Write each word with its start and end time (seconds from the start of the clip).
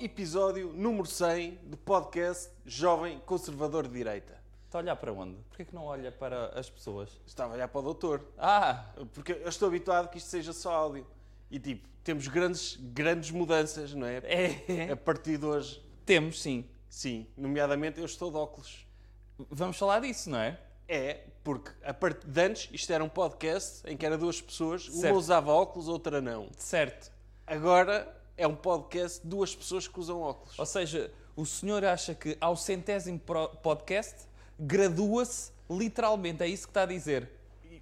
episódio 0.00 0.72
número 0.74 1.06
100 1.06 1.58
do 1.64 1.76
podcast 1.76 2.50
Jovem 2.64 3.18
Conservador 3.26 3.86
de 3.88 3.94
Direita. 3.94 4.38
Está 4.66 4.78
a 4.78 4.82
olhar 4.82 4.96
para 4.96 5.12
onde? 5.12 5.36
Porquê 5.48 5.64
que 5.64 5.74
não 5.74 5.84
olha 5.84 6.12
para 6.12 6.48
as 6.58 6.68
pessoas? 6.68 7.08
Estava 7.26 7.52
a 7.52 7.56
olhar 7.56 7.68
para 7.68 7.78
o 7.80 7.82
doutor, 7.82 8.24
Ah! 8.38 8.84
porque 9.14 9.32
eu 9.32 9.48
estou 9.48 9.68
habituado 9.68 10.08
que 10.10 10.18
isto 10.18 10.28
seja 10.28 10.52
só 10.52 10.72
áudio. 10.74 11.06
E 11.50 11.58
tipo, 11.58 11.88
temos 12.04 12.28
grandes, 12.28 12.76
grandes 12.80 13.30
mudanças, 13.30 13.94
não 13.94 14.06
é? 14.06 14.18
É. 14.24 14.92
A 14.92 14.96
partir 14.96 15.38
de 15.38 15.46
hoje, 15.46 15.82
Temos, 16.04 16.40
sim. 16.42 16.64
sim, 16.88 17.26
nomeadamente 17.36 17.98
eu 17.98 18.04
estou 18.06 18.30
de 18.30 18.36
óculos. 18.36 18.86
Vamos 19.50 19.76
falar 19.78 20.00
disso, 20.00 20.28
não 20.30 20.38
é? 20.38 20.58
É, 20.86 21.24
porque 21.44 21.70
a 21.84 21.92
part... 21.94 22.24
de 22.26 22.40
antes 22.42 22.68
isto 22.72 22.90
era 22.92 23.02
um 23.02 23.08
podcast 23.08 23.82
em 23.90 23.96
que 23.96 24.04
era 24.04 24.16
duas 24.18 24.40
pessoas, 24.40 24.84
Certo. 24.84 24.98
uma 25.06 25.12
usava 25.18 25.50
óculos, 25.52 25.88
outra 25.88 26.20
não. 26.20 26.48
Certo. 26.56 27.10
Agora 27.46 28.14
é 28.38 28.46
um 28.46 28.54
podcast 28.54 29.20
de 29.20 29.26
duas 29.28 29.54
pessoas 29.54 29.86
que 29.86 29.98
usam 30.00 30.20
óculos. 30.22 30.58
Ou 30.58 30.64
seja, 30.64 31.12
o 31.36 31.44
senhor 31.44 31.84
acha 31.84 32.14
que 32.14 32.36
ao 32.40 32.56
centésimo 32.56 33.20
podcast 33.62 34.26
gradua-se 34.58 35.52
literalmente. 35.68 36.42
É 36.42 36.46
isso 36.48 36.62
que 36.64 36.70
está 36.70 36.82
a 36.82 36.86
dizer? 36.86 37.28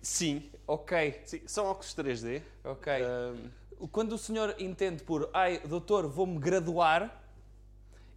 Sim, 0.03 0.51
Ok, 0.69 1.21
sim, 1.25 1.43
são 1.47 1.67
óculos 1.67 1.95
3D. 1.95 2.43
ok. 2.65 2.93
Ahm, 3.05 3.51
Quando 3.93 4.13
o 4.15 4.19
senhor 4.19 4.57
entende 4.59 5.03
por 5.05 5.31
ai, 5.33 5.61
doutor, 5.61 6.09
vou-me 6.09 6.39
graduar, 6.41 7.23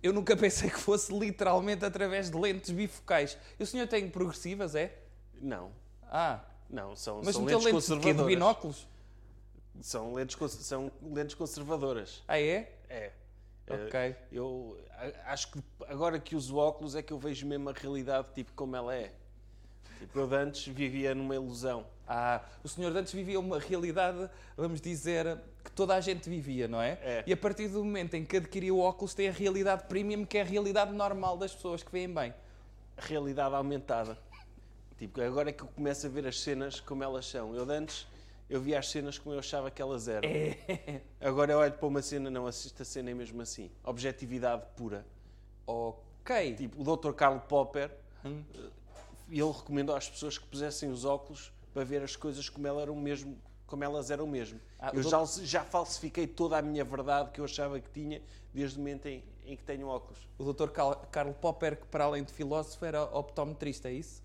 eu 0.02 0.12
nunca 0.14 0.36
pensei 0.36 0.70
que 0.70 0.80
fosse 0.80 1.14
literalmente 1.18 1.86
através 1.86 2.30
de 2.32 2.38
lentes 2.38 2.72
bifocais. 2.72 3.38
E 3.60 3.64
o 3.64 3.68
senhor 3.68 3.88
tem 3.88 4.10
progressivas, 4.10 4.74
é? 4.74 4.98
não, 5.42 5.72
Ah, 6.12 6.40
não, 6.70 6.96
são, 6.96 7.22
mas 7.24 7.36
são 7.36 7.46
lentes 7.46 7.66
lentes 7.66 7.86
de 7.86 7.94
quê? 7.94 8.00
De 8.00 8.02
conservadoras. 8.02 8.28
binóculos? 8.28 8.88
São 9.82 10.14
lentes, 10.14 10.38
são 10.52 10.92
lentes 11.02 11.36
conservadoras. 11.36 12.24
Ah, 12.28 12.40
é? 12.40 12.76
É. 12.90 13.12
Ok. 13.70 14.00
Eh, 14.00 14.16
Eu 14.32 14.78
acho 15.26 15.52
que 15.52 15.64
agora 15.88 16.20
que 16.20 16.36
uso 16.36 16.58
óculos 16.58 16.96
é 16.96 17.02
que 17.02 17.14
eu 17.14 17.20
vejo 17.20 17.46
mesmo 17.46 17.70
a 17.70 17.74
realidade 17.74 18.28
tipo 18.34 18.52
como 18.54 18.76
ela 18.76 18.96
é. 18.96 19.14
Tipo, 20.00 20.20
eu 20.20 20.28
de 20.28 20.36
antes 20.36 20.66
vivia 20.68 21.14
numa 21.14 21.36
ilusão. 21.36 21.86
Ah, 22.08 22.42
o 22.64 22.70
senhor 22.70 22.92
de 22.92 23.00
antes 23.00 23.14
vivia 23.14 23.40
uma 23.40 23.60
realidade, 23.60 24.30
vamos 24.56 24.80
dizer, 24.80 25.38
que 25.64 25.72
toda 25.72 25.94
a 25.94 26.02
gente 26.02 26.30
vivia, 26.30 26.68
não 26.68 26.82
é? 26.82 26.92
É. 27.02 27.24
E 27.28 27.34
a 27.34 27.38
partir 27.38 27.68
do 27.68 27.84
momento 27.84 28.16
em 28.16 28.26
que 28.26 28.38
adquiriu 28.38 28.78
o 28.78 28.80
óculos, 28.80 29.14
tem 29.14 29.28
a 29.28 29.32
realidade 29.32 29.84
premium, 29.84 30.26
que 30.26 30.38
é 30.38 30.42
a 30.42 30.46
realidade 30.46 30.94
normal 30.94 31.38
das 31.38 31.54
pessoas 31.54 31.84
que 31.84 31.92
veem 31.92 32.12
bem. 32.12 32.34
A 32.98 33.06
realidade 33.06 33.54
aumentada. 33.54 34.18
Tipo, 34.98 35.22
agora 35.22 35.50
é 35.50 35.54
que 35.54 35.64
eu 35.64 35.68
começo 35.68 36.08
a 36.08 36.10
ver 36.10 36.26
as 36.26 36.40
cenas 36.40 36.80
como 36.80 37.04
elas 37.04 37.26
são. 37.26 37.54
Eu 37.54 37.66
de 37.66 37.74
antes 37.74 38.08
eu 38.50 38.60
via 38.60 38.80
as 38.80 38.90
cenas 38.90 39.18
como 39.20 39.36
eu 39.36 39.40
achava 39.40 39.70
que 39.70 39.82
elas 39.82 40.08
eram. 40.08 40.28
É. 40.28 41.02
Agora 41.22 41.52
eu 41.54 41.60
olho 41.60 41.74
para 41.74 41.88
uma 41.88 42.02
cena, 42.02 42.30
não 42.30 42.48
assisto 42.48 42.82
a 42.82 42.86
cena 42.86 43.12
é 43.12 43.14
mesmo 43.14 43.42
assim. 43.42 43.70
Objetividade 43.84 44.64
pura. 44.76 45.06
Ok. 45.68 46.56
Tipo, 46.56 46.82
o 46.82 46.98
Dr. 46.98 47.12
Karl 47.14 47.40
Popper, 47.40 47.92
Hum. 48.26 48.44
e 49.30 49.40
ele 49.40 49.52
recomendou 49.52 49.96
às 49.96 50.10
pessoas 50.10 50.38
que 50.38 50.46
pusessem 50.46 50.90
os 50.92 51.06
óculos 51.06 51.54
para 51.74 51.84
ver 51.86 52.02
as 52.04 52.16
coisas 52.18 52.50
como, 52.50 52.68
elas 52.68 52.82
eram 52.84 52.96
mesmo, 52.96 53.38
como 53.66 53.84
elas 53.84 54.12
eram 54.12 54.28
mesmo. 54.28 54.60
Ah, 54.78 54.92
eu 54.94 55.02
já, 55.04 55.24
já 55.44 55.64
falsifiquei 55.64 56.28
toda 56.28 56.58
a 56.58 56.62
minha 56.62 56.84
verdade 56.84 57.32
que 57.32 57.40
eu 57.40 57.46
achava 57.46 57.80
que 57.80 57.90
tinha 57.92 58.22
desde 58.54 58.76
o 58.78 58.80
momento 58.80 59.06
em, 59.06 59.24
em 59.46 59.56
que 59.56 59.64
tenho 59.64 59.88
óculos. 59.88 60.28
O 60.38 60.52
Dr. 60.52 60.70
Karl 61.12 61.34
Popper, 61.34 61.78
que 61.80 61.86
para 61.86 62.04
além 62.04 62.24
de 62.24 62.34
filósofo, 62.34 62.84
era 62.84 63.04
optometrista, 63.04 63.88
é 63.90 63.94
isso? 63.94 64.22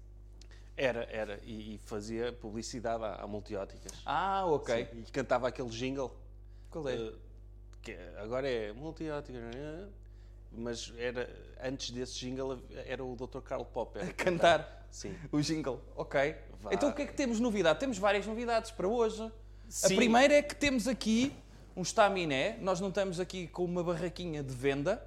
Era, 0.77 1.05
era, 1.11 1.41
e, 1.45 1.75
e 1.75 1.79
fazia 1.79 2.33
publicidade 2.33 3.05
à, 3.05 3.15
à 3.23 3.27
multióticas. 3.27 3.93
Ah, 4.05 4.45
ok. 4.47 4.89
Sim, 4.93 4.99
E 4.99 5.11
cantava 5.13 5.47
aquele 5.49 5.69
jingle, 5.69 6.11
Qual 6.71 6.89
é? 6.89 6.95
eh, 6.97 7.13
que 7.81 7.97
agora 8.17 8.49
é 8.49 8.73
multióticas, 8.73 9.41
eh, 9.55 9.87
mas 10.51 10.93
era, 10.99 11.31
antes 11.63 11.91
desse 11.91 12.19
jingle 12.19 12.61
era 12.87 13.05
o 13.05 13.15
Dr. 13.15 13.41
Karl 13.41 13.65
Popper. 13.65 14.03
a 14.09 14.13
Cantar. 14.13 14.87
Sim. 14.91 15.15
O 15.31 15.41
jingle, 15.41 15.81
ok. 15.97 16.35
Vá. 16.61 16.73
Então 16.73 16.89
o 16.89 16.93
que 16.93 17.03
é 17.03 17.07
que 17.07 17.15
temos 17.15 17.39
novidade? 17.41 17.79
Temos 17.79 17.99
várias 17.99 18.27
novidades 18.27 18.71
para 18.71 18.89
hoje. 18.89 19.31
Sim. 19.69 19.95
A 19.95 19.97
primeira 19.97 20.35
é 20.35 20.43
que 20.43 20.55
temos 20.57 20.87
aqui 20.89 21.33
um 21.77 21.83
estaminé. 21.83 22.57
Nós 22.61 22.81
não 22.81 22.89
estamos 22.89 23.19
aqui 23.21 23.47
com 23.49 23.65
uma 23.65 23.83
barraquinha 23.83 24.43
de 24.43 24.55
venda, 24.55 25.05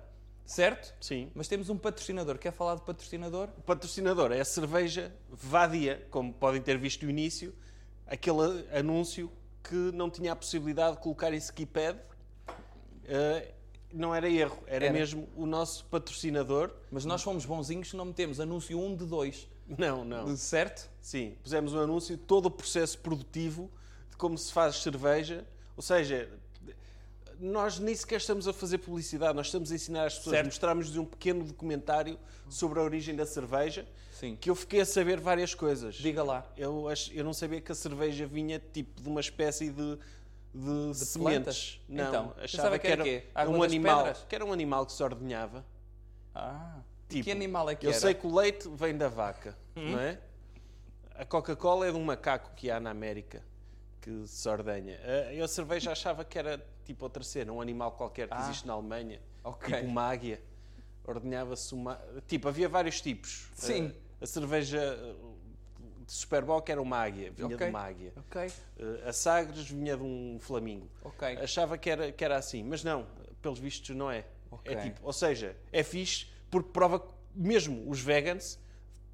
certo? 0.48 0.96
Sim. 1.00 1.30
Mas 1.36 1.48
temos 1.48 1.70
um 1.70 1.78
patrocinador. 1.78 2.38
Quer 2.40 2.52
falar 2.52 2.76
de 2.76 2.82
patrocinador? 2.82 3.50
O 3.58 3.62
patrocinador 3.62 4.32
é 4.32 4.40
a 4.40 4.46
cerveja 4.46 5.14
Vadia, 5.30 6.08
como 6.10 6.34
podem 6.34 6.62
ter 6.62 6.78
visto 6.78 7.04
no 7.04 7.12
início, 7.12 7.54
aquele 8.08 8.68
anúncio 8.72 9.32
que 9.64 9.76
não 9.94 10.10
tinha 10.10 10.32
a 10.32 10.36
possibilidade 10.36 10.96
de 10.96 11.04
colocar 11.04 11.34
em 11.34 11.38
skipad. 11.38 12.00
Eh, 13.06 13.54
não 13.94 14.14
era 14.14 14.30
erro, 14.30 14.64
era, 14.68 14.86
Era. 14.86 14.94
mesmo 14.94 15.28
o 15.36 15.46
nosso 15.46 15.86
patrocinador. 15.86 16.72
Mas 16.92 17.06
nós 17.06 17.22
fomos 17.22 17.46
bonzinhos, 17.46 17.94
não 17.94 18.06
metemos 18.06 18.40
anúncio 18.40 18.80
1 18.80 18.96
de 18.96 19.06
2. 19.06 19.48
Não, 19.78 20.06
não. 20.06 20.36
Certo? 20.38 20.90
Sim, 21.02 21.36
pusemos 21.44 21.74
um 21.74 21.80
anúncio 21.80 22.18
todo 22.18 22.46
o 22.46 22.52
processo 22.52 22.98
produtivo 23.00 23.70
de 24.10 24.16
como 24.18 24.38
se 24.38 24.52
faz 24.52 24.78
cerveja. 24.78 25.46
Ou 25.76 25.84
seja, 25.84 26.30
nós 27.40 27.80
nem 27.80 27.94
sequer 27.96 28.18
estamos 28.18 28.48
a 28.48 28.54
fazer 28.54 28.78
publicidade, 28.80 29.36
nós 29.36 29.48
estamos 29.48 29.72
a 29.72 29.76
ensinar 29.76 30.06
as 30.06 30.18
pessoas. 30.18 30.44
Mostramos-lhes 30.46 30.98
um 30.98 31.06
pequeno 31.06 31.44
documentário 31.44 32.18
sobre 32.50 32.80
a 32.80 32.84
origem 32.84 33.16
da 33.16 33.26
cerveja, 33.26 33.88
Sim. 34.14 34.36
que 34.36 34.50
eu 34.50 34.56
fiquei 34.56 34.82
a 34.82 34.86
saber 34.86 35.20
várias 35.20 35.54
coisas. 35.54 35.96
Diga 35.96 36.24
lá. 36.24 36.46
Eu, 36.58 36.86
eu 37.14 37.24
não 37.24 37.34
sabia 37.34 37.62
que 37.62 37.72
a 37.72 37.76
cerveja 37.76 38.26
vinha 38.26 38.60
tipo 38.74 39.02
de 39.02 39.08
uma 39.10 39.20
espécie 39.22 39.70
de, 39.70 39.98
de, 40.54 40.94
sementes. 40.96 41.16
plantas? 41.16 41.82
Não, 41.88 42.08
Então, 42.10 42.34
achava 42.42 42.80
que 42.80 42.88
era 42.88 43.04
quê? 43.04 43.24
Água 43.36 43.58
um 43.58 43.64
animal, 43.64 43.98
pedras? 44.06 44.26
que 44.28 44.36
era 44.36 44.46
um 44.46 44.54
animal 44.54 44.86
que 44.86 44.94
se 44.94 45.04
ordenhava. 45.04 45.66
Ah, 46.34 46.80
Tipo, 47.10 47.24
que 47.24 47.32
animal 47.32 47.70
é 47.70 47.76
que 47.76 47.86
eu 47.86 47.92
era? 47.92 47.98
Hum? 47.98 48.02
sei 48.02 48.14
que 48.14 48.28
o 48.28 48.36
leite 48.36 48.68
vem 48.68 48.98
da 48.98 49.08
vaca, 49.08 49.58
não 49.76 49.98
é? 49.98 50.20
A 51.16 51.24
Coca-Cola 51.26 51.88
é 51.88 51.92
de 51.92 51.98
um 51.98 52.04
macaco 52.04 52.52
que 52.56 52.70
há 52.70 52.80
na 52.82 52.90
América 52.92 53.42
que 54.02 54.28
se 54.28 54.48
ordenha. 54.50 55.00
A- 55.04 55.34
Eu 55.34 55.46
a 55.46 55.48
cerveja 55.48 55.92
achava 55.94 56.26
que 56.26 56.38
era 56.38 56.64
tipo 56.88 57.06
outra 57.06 57.24
cena, 57.24 57.52
um 57.54 57.62
animal 57.62 57.92
qualquer 57.92 58.28
que 58.28 58.34
Ah. 58.34 58.42
existe 58.42 58.66
na 58.66 58.74
Alemanha, 58.74 59.20
Ok. 59.44 59.76
tipo 59.76 59.88
uma 59.88 60.02
águia. 60.04 60.42
Ordenhava-se 61.06 61.74
uma. 61.74 62.00
Tipo, 62.28 62.48
havia 62.50 62.68
vários 62.68 63.00
tipos. 63.00 63.50
Sim. 63.54 63.94
A, 64.20 64.24
a 64.24 64.28
cerveja 64.28 64.80
uh, 64.98 65.36
de 66.06 66.12
Superboc 66.12 66.68
era 66.70 66.82
uma 66.82 66.98
águia, 66.98 67.32
vinha 67.32 67.48
Ok. 67.56 67.58
de 67.58 67.70
uma 67.72 67.82
águia. 67.82 68.14
Ok, 68.18 68.48
Uh, 68.80 69.08
A 69.08 69.14
Sagres 69.14 69.70
vinha 69.70 69.96
de 69.96 70.04
um 70.04 70.38
flamingo. 70.40 70.88
ok. 71.04 71.38
Achava 71.38 71.78
que 71.78 71.90
era, 71.90 72.12
que 72.12 72.24
era 72.26 72.36
assim, 72.38 72.62
mas 72.64 72.84
não, 72.84 73.08
pelos 73.42 73.58
vistos 73.60 73.96
não 73.96 74.10
é. 74.12 74.26
É 74.66 74.76
tipo, 74.76 75.00
ou 75.04 75.14
seja, 75.14 75.56
é 75.72 75.84
fixe 75.84 76.28
porque 76.50 76.70
prova 76.72 77.00
que 77.00 77.14
mesmo 77.36 77.90
os 77.90 78.00
vegans 78.02 78.58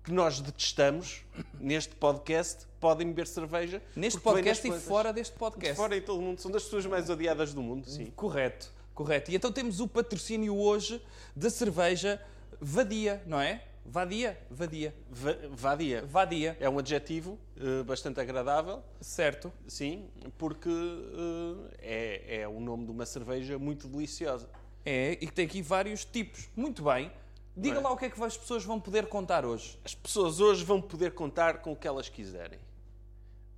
que 0.03 0.11
nós 0.11 0.39
detestamos 0.41 1.23
neste 1.59 1.95
podcast 1.95 2.67
podem 2.83 3.07
beber 3.07 3.25
cerveja. 3.27 3.81
Neste 3.95 4.19
podcast 4.19 4.67
e 4.67 4.69
plantas. 4.69 4.85
fora 4.87 5.13
deste 5.13 5.37
podcast. 5.37 5.75
Fora 5.77 5.95
em 5.95 6.01
todo 6.01 6.19
o 6.19 6.21
mundo, 6.21 6.41
são 6.41 6.51
das 6.51 6.63
pessoas 6.65 6.85
mais 6.85 7.09
odiadas 7.09 7.53
do 7.53 7.61
mundo, 7.61 7.89
sim. 7.89 8.07
Correto, 8.13 8.69
correto. 8.93 9.31
E 9.31 9.35
então 9.35 9.53
temos 9.53 9.79
o 9.79 9.87
patrocínio 9.87 10.53
hoje 10.57 11.01
da 11.33 11.49
cerveja 11.49 12.21
Vadia, 12.59 13.23
não 13.25 13.39
é? 13.39 13.63
Vadia? 13.85 14.37
Vadia. 14.51 14.93
Va- 15.09 15.37
Vadia. 15.51 16.05
Vadia, 16.05 16.57
É 16.59 16.69
um 16.69 16.77
adjetivo 16.77 17.39
eh, 17.57 17.83
bastante 17.83 18.19
agradável, 18.19 18.83
certo. 18.99 19.51
sim, 19.65 20.05
porque 20.37 20.69
eh, 20.69 21.77
é, 21.79 22.41
é 22.41 22.47
o 22.49 22.59
nome 22.59 22.83
de 22.85 22.91
uma 22.91 23.05
cerveja 23.05 23.57
muito 23.57 23.87
deliciosa. 23.87 24.49
É, 24.85 25.17
e 25.21 25.27
tem 25.27 25.45
aqui 25.45 25.61
vários 25.61 26.03
tipos. 26.03 26.49
Muito 26.53 26.83
bem. 26.83 27.09
Diga 27.55 27.75
Bem. 27.75 27.83
lá 27.83 27.91
o 27.91 27.97
que 27.97 28.05
é 28.05 28.09
que 28.09 28.21
as 28.21 28.35
pessoas 28.35 28.65
vão 28.65 28.79
poder 28.79 29.05
contar 29.07 29.45
hoje. 29.45 29.79
As 29.85 29.93
pessoas 29.95 30.39
hoje 30.41 30.65
vão 30.65 30.81
poder 30.81 31.11
contar 31.13 31.59
com 31.61 31.71
o 31.71 31.75
que 31.75 31.87
elas 31.87 32.09
quiserem. 32.09 32.59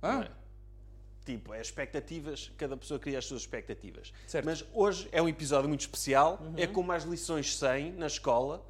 Ah, 0.02 0.24
é? 0.24 0.30
Tipo, 1.24 1.52
é 1.52 1.60
expectativas, 1.60 2.52
cada 2.56 2.76
pessoa 2.76 3.00
cria 3.00 3.18
as 3.18 3.24
suas 3.24 3.40
expectativas. 3.40 4.12
Certo. 4.28 4.44
Mas 4.44 4.64
hoje 4.72 5.08
é 5.10 5.20
um 5.20 5.28
episódio 5.28 5.68
muito 5.68 5.80
especial, 5.80 6.38
é 6.56 6.66
como 6.68 6.92
as 6.92 7.02
lições 7.02 7.56
100 7.56 7.92
na 7.94 8.06
escola. 8.06 8.64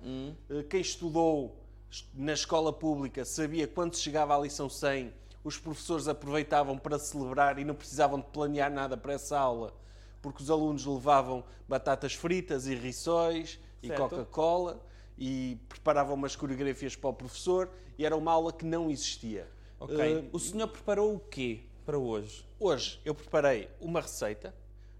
Eh, 0.48 0.62
Quem 0.62 0.80
estudou 0.80 1.62
est- 1.90 2.06
na 2.14 2.32
escola 2.32 2.72
pública 2.72 3.26
sabia 3.26 3.66
que 3.66 3.74
quando 3.74 3.94
chegava 3.96 4.34
à 4.34 4.40
lição 4.40 4.70
100, 4.70 5.12
os 5.44 5.58
professores 5.58 6.08
aproveitavam 6.08 6.78
para 6.78 6.98
celebrar 6.98 7.58
e 7.58 7.64
não 7.64 7.74
precisavam 7.74 8.20
de 8.20 8.26
planear 8.28 8.70
nada 8.72 8.96
para 8.96 9.12
essa 9.12 9.38
aula, 9.38 9.74
porque 10.22 10.42
os 10.42 10.50
alunos 10.50 10.86
levavam 10.86 11.44
batatas 11.68 12.14
fritas 12.14 12.66
e 12.66 12.74
rissóis 12.74 13.58
e. 13.82 13.90
Coca-Cola 13.90 14.82
e 15.18 15.58
preparavam 15.68 16.14
umas 16.14 16.34
coreografias 16.34 16.96
para 16.96 17.10
o 17.10 17.12
professor 17.12 17.70
e 17.98 18.04
era 18.06 18.16
uma 18.16 18.32
aula 18.32 18.50
que 18.50 18.64
não 18.64 18.90
existia. 18.90 19.46
Ok. 19.94 19.98
Eh, 20.18 20.24
o 20.32 20.38
senhor 20.38 20.68
preparou 20.68 21.14
o 21.14 21.18
quê 21.20 21.60
para 21.84 21.98
hoje? 21.98 22.44
Hoje 22.58 23.00
eu 23.04 23.14
preparei 23.14 23.68
uma 23.80 24.00
receita. 24.00 24.54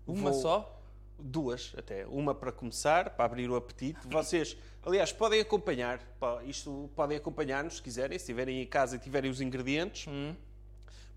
Uma 0.07 0.31
Vou- 0.31 0.41
só? 0.41 0.73
Duas, 1.19 1.73
até. 1.77 2.07
Uma 2.07 2.35
para 2.35 2.53
começar, 2.53 3.11
para 3.11 3.25
abrir 3.25 3.49
o 3.51 3.57
apetite. 3.57 3.99
Vocês, 4.07 4.55
aliás, 4.85 5.13
podem 5.13 5.41
acompanhar. 5.41 5.99
Isto 6.47 6.91
podem 6.95 7.17
acompanhar-nos 7.17 7.77
se 7.77 7.83
quiserem. 7.83 8.19
Se 8.19 8.25
estiverem 8.25 8.61
em 8.63 8.67
casa 8.67 8.97
e 8.97 8.99
tiverem 8.99 9.31
os 9.31 9.41
ingredientes, 9.41 10.07
Hum. 10.07 10.35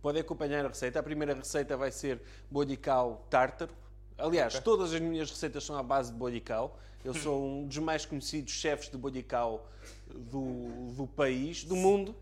podem 0.02 0.22
acompanhar 0.22 0.64
a 0.66 0.70
receita. 0.70 1.00
A 1.00 1.04
primeira 1.04 1.34
receita 1.34 1.76
vai 1.76 1.92
ser 1.92 2.22
bollicau 2.50 3.26
tártaro. 3.30 3.72
Aliás, 4.18 4.58
todas 4.60 4.94
as 4.94 5.02
minhas 5.02 5.30
receitas 5.30 5.64
são 5.66 5.76
à 5.78 5.84
base 5.84 6.12
de 6.14 6.18
bollicau. 6.18 6.80
Eu 7.04 7.14
sou 7.14 7.46
um 7.46 7.68
dos 7.68 7.78
mais 7.80 8.06
conhecidos 8.06 8.54
chefes 8.54 8.90
de 8.90 8.98
bollicau 8.98 9.70
do, 10.08 10.94
do 10.96 11.08
país, 11.08 11.64
do 11.66 11.76
mundo. 11.76 12.16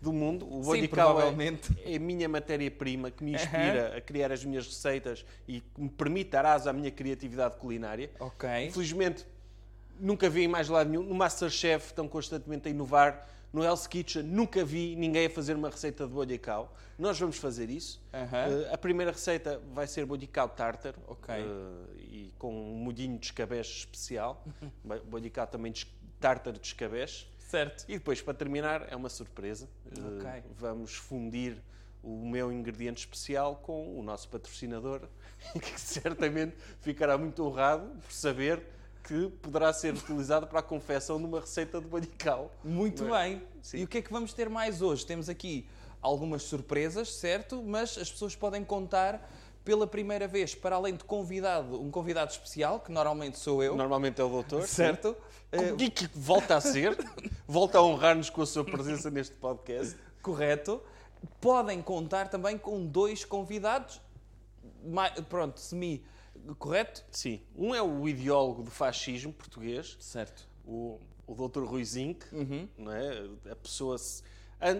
Do 0.00 0.12
mundo. 0.12 0.46
O 0.46 0.60
bollicau 0.62 1.20
é, 1.20 1.92
é 1.92 1.96
a 1.96 2.00
minha 2.00 2.28
matéria-prima 2.28 3.10
que 3.10 3.24
me 3.24 3.32
inspira 3.34 3.96
a 3.96 4.00
criar 4.00 4.30
as 4.30 4.44
minhas 4.44 4.66
receitas 4.66 5.24
e 5.46 5.60
que 5.60 5.80
me 5.80 5.88
permite 5.88 6.30
dar 6.30 6.46
asa 6.46 6.70
à 6.70 6.72
minha 6.72 6.90
criatividade 6.90 7.56
culinária. 7.56 8.10
Ok. 8.20 8.48
Infelizmente, 8.66 9.26
nunca 9.98 10.28
vi 10.30 10.42
em 10.44 10.48
mais 10.48 10.68
lado 10.68 10.88
nenhum. 10.90 11.02
No 11.02 11.14
Masterchef 11.14 11.86
estão 11.86 12.06
constantemente 12.08 12.68
a 12.68 12.70
inovar. 12.70 13.26
No 13.52 13.64
Hell's 13.64 13.86
Kitchen 13.86 14.22
nunca 14.24 14.62
vi 14.64 14.94
ninguém 14.94 15.26
a 15.26 15.30
fazer 15.30 15.54
uma 15.56 15.70
receita 15.70 16.06
de 16.06 16.12
bollicau. 16.12 16.76
Nós 16.98 17.18
vamos 17.18 17.38
fazer 17.38 17.70
isso. 17.70 18.00
Aham. 18.12 18.46
Eh, 18.66 18.74
a 18.74 18.76
primeira 18.78 19.10
receita 19.10 19.60
vai 19.72 19.86
ser 19.86 20.04
bollicau 20.04 20.48
tártaro. 20.50 20.98
Ok. 21.08 21.34
eh, 21.34 21.44
e 21.98 22.34
com 22.38 22.52
um 22.54 22.76
molhinho 22.76 23.18
de 23.18 23.26
escabeche 23.26 23.78
especial. 23.80 24.44
Bo- 24.84 25.00
bollicau 25.06 25.46
também 25.46 25.72
de 25.72 25.86
tártaro 26.20 26.58
de 26.58 26.66
escabeche. 26.66 27.26
Certo. 27.48 27.84
E 27.88 27.94
depois, 27.94 28.20
para 28.20 28.34
terminar, 28.34 28.86
é 28.90 28.94
uma 28.94 29.08
surpresa. 29.08 29.66
Eh, 29.90 30.42
vamos 30.58 30.94
fundir 30.94 31.56
o 32.02 32.28
meu 32.28 32.52
ingrediente 32.52 33.00
especial 33.00 33.56
com 33.56 33.98
o 33.98 34.02
nosso 34.02 34.28
patrocinador, 34.28 35.00
que 35.60 35.80
certamente 35.80 36.54
ficará 36.80 37.16
muito 37.16 37.42
honrado 37.42 37.88
por 38.02 38.12
saber 38.12 38.62
que 39.02 39.30
poderá 39.40 39.72
ser 39.72 39.94
utilizado 39.94 40.46
para 40.46 40.60
a 40.60 40.62
confecção 40.62 41.16
de 41.18 41.24
uma 41.24 41.40
receita 41.40 41.80
de 41.80 41.86
bollicau. 41.86 42.52
Muito 42.62 43.06
é? 43.14 43.30
bem. 43.30 43.42
Sim. 43.62 43.78
E 43.78 43.84
o 43.84 43.88
que 43.88 43.98
é 43.98 44.02
que 44.02 44.12
vamos 44.12 44.34
ter 44.34 44.50
mais 44.50 44.82
hoje? 44.82 45.06
Temos 45.06 45.30
aqui 45.30 45.66
algumas 46.02 46.42
surpresas, 46.42 47.14
certo? 47.14 47.62
Mas 47.62 47.96
as 47.96 48.12
pessoas 48.12 48.36
podem 48.36 48.62
contar 48.62 49.26
pela 49.64 49.86
primeira 49.86 50.26
vez, 50.26 50.54
para 50.54 50.76
além 50.76 50.94
de 50.94 51.04
convidado, 51.04 51.80
um 51.80 51.90
convidado 51.90 52.30
especial, 52.30 52.80
que 52.80 52.90
normalmente 52.90 53.38
sou 53.38 53.62
eu, 53.62 53.76
Normalmente 53.76 54.20
é 54.20 54.24
o 54.24 54.28
doutor. 54.28 54.66
certo? 54.66 55.08
Sim. 55.08 55.16
E 55.78 55.88
que 55.90 56.06
volta 56.14 56.56
a 56.56 56.60
ser, 56.60 56.96
volta 57.48 57.78
a 57.78 57.82
honrar-nos 57.82 58.28
com 58.30 58.42
a 58.42 58.46
sua 58.46 58.64
presença 58.64 59.10
neste 59.10 59.34
podcast. 59.36 59.96
correto. 60.22 60.82
Podem 61.40 61.82
contar 61.82 62.28
também 62.28 62.56
com 62.56 62.86
dois 62.86 63.24
convidados, 63.24 64.00
pronto, 65.28 65.58
semi, 65.58 66.04
correto? 66.58 67.04
Sim, 67.10 67.40
um 67.56 67.74
é 67.74 67.82
o 67.82 68.08
ideólogo 68.08 68.62
do 68.62 68.70
fascismo 68.70 69.32
português, 69.32 69.96
Certo. 69.98 70.46
o, 70.64 71.00
o 71.26 71.34
Dr. 71.48 71.64
Rui 71.64 71.84
Zinck, 71.84 72.24
Uhum. 72.32 72.68
não 72.78 72.92
é? 72.92 73.28
A 73.50 73.56
pessoa 73.56 73.96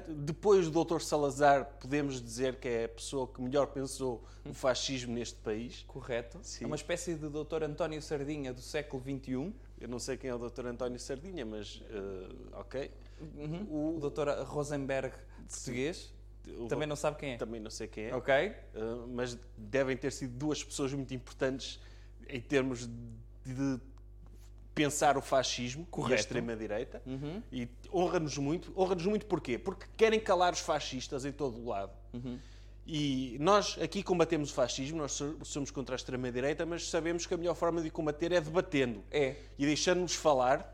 depois 0.08 0.68
do 0.68 0.84
Dr. 0.84 1.00
Salazar, 1.00 1.64
podemos 1.80 2.20
dizer 2.22 2.56
que 2.56 2.68
é 2.68 2.84
a 2.84 2.88
pessoa 2.88 3.26
que 3.28 3.40
melhor 3.40 3.68
pensou 3.68 4.24
o 4.44 4.52
fascismo 4.52 5.12
neste 5.14 5.36
país. 5.36 5.84
Correto. 5.88 6.38
Sim. 6.42 6.64
É 6.64 6.66
uma 6.66 6.76
espécie 6.76 7.14
de 7.14 7.28
Dr. 7.28 7.62
António 7.64 8.00
Sardinha 8.02 8.52
do 8.52 8.60
século 8.60 9.02
XXI. 9.02 9.52
Eu 9.80 9.88
não 9.88 9.98
sei 9.98 10.16
quem 10.16 10.30
é 10.30 10.34
o 10.34 10.38
Dr. 10.38 10.66
António 10.66 10.98
Sardinha, 10.98 11.44
mas 11.46 11.82
eh, 11.90 12.28
ok. 12.52 12.90
O 13.70 13.98
Dr. 14.00 14.42
Rosenberg 14.44 15.14
português. 15.48 16.12
O 16.58 16.66
Também 16.66 16.88
não 16.88 16.96
sabe 16.96 17.18
quem 17.18 17.32
é. 17.32 17.36
Também 17.36 17.60
não 17.60 17.70
sei 17.70 17.86
quem 17.86 18.06
é. 18.06 18.14
Ok? 18.14 18.34
Eh, 18.34 18.56
mas 19.08 19.38
devem 19.56 19.96
ter 19.96 20.10
sido 20.12 20.32
duas 20.36 20.62
pessoas 20.64 20.92
muito 20.92 21.14
importantes 21.14 21.80
em 22.28 22.40
termos 22.40 22.88
de 23.44 23.80
pensar 24.74 25.16
o 25.18 25.20
fascismo 25.20 25.82
e 25.82 25.84
a 25.84 25.90
Correto. 25.90 26.20
extrema-direita. 26.20 27.02
Uhum. 27.04 27.42
E 27.50 27.68
honra-nos 27.92 28.38
muito. 28.38 28.72
Honra-nos 28.80 29.06
muito 29.06 29.26
porquê? 29.26 29.58
Porque 29.58 29.86
querem 29.96 30.20
calar 30.20 30.52
os 30.52 30.60
fascistas 30.60 31.24
em 31.24 31.32
todo 31.32 31.58
o 31.58 31.68
lado. 31.68 31.92
Uhum. 32.12 32.38
E 32.90 33.36
nós 33.38 33.76
aqui 33.82 34.02
combatemos 34.02 34.50
o 34.50 34.54
fascismo, 34.54 34.96
nós 34.96 35.12
so- 35.12 35.36
somos 35.44 35.70
contra 35.70 35.94
a 35.94 35.96
extrema-direita, 35.96 36.64
mas 36.64 36.88
sabemos 36.88 37.26
que 37.26 37.34
a 37.34 37.36
melhor 37.36 37.54
forma 37.54 37.82
de 37.82 37.90
combater 37.90 38.32
é 38.32 38.40
debatendo. 38.40 39.04
É. 39.10 39.36
E 39.58 39.66
deixando-nos 39.66 40.14
falar 40.14 40.72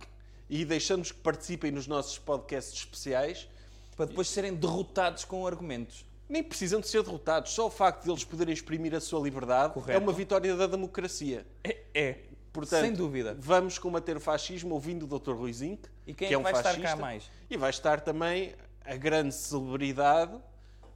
e 0.49 0.65
deixando-nos 0.65 1.11
que 1.11 1.19
participem 1.19 1.73
nos 1.73 1.89
nossos 1.89 2.17
podcasts 2.17 2.73
especiais. 2.79 3.49
Para 3.97 4.07
depois 4.07 4.29
serem 4.29 4.55
derrotados 4.55 5.25
com 5.25 5.45
argumentos. 5.45 6.05
Nem 6.29 6.43
precisam 6.43 6.81
de 6.81 6.87
ser 6.89 7.03
derrotados, 7.03 7.53
só 7.53 7.67
o 7.67 7.71
facto 7.71 8.05
de 8.05 8.11
eles 8.11 8.23
poderem 8.25 8.55
exprimir 8.55 8.95
a 8.95 9.01
sua 9.01 9.21
liberdade 9.21 9.75
Correto. 9.75 9.99
é 9.99 10.03
uma 10.03 10.13
vitória 10.13 10.55
da 10.57 10.67
democracia. 10.69 11.45
É. 11.65 11.79
é. 11.93 12.19
Portanto, 12.53 12.83
Sem 12.83 12.93
dúvida. 12.93 13.37
vamos 13.41 13.77
combater 13.79 14.17
o 14.17 14.21
fascismo 14.21 14.73
ouvindo 14.75 15.03
o 15.05 15.19
Dr. 15.19 15.33
Rui 15.33 15.53
Zinck, 15.53 15.89
E 16.07 16.15
quem 16.15 16.15
que 16.15 16.25
é 16.25 16.27
é 16.27 16.31
que 16.31 16.37
um 16.37 16.43
vai 16.43 16.53
estar 16.53 16.63
fascista. 16.71 16.89
cá 16.91 16.97
mais? 16.97 17.29
E 17.51 17.57
vai 17.57 17.71
estar 17.71 18.01
também 18.01 18.55
a 18.85 18.95
grande 18.97 19.35
celebridade, 19.35 20.33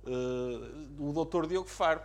eh, 0.07 0.99
o 0.99 1.12
Dr. 1.25 1.47
Diogo 1.47 1.69
Faro, 1.69 2.00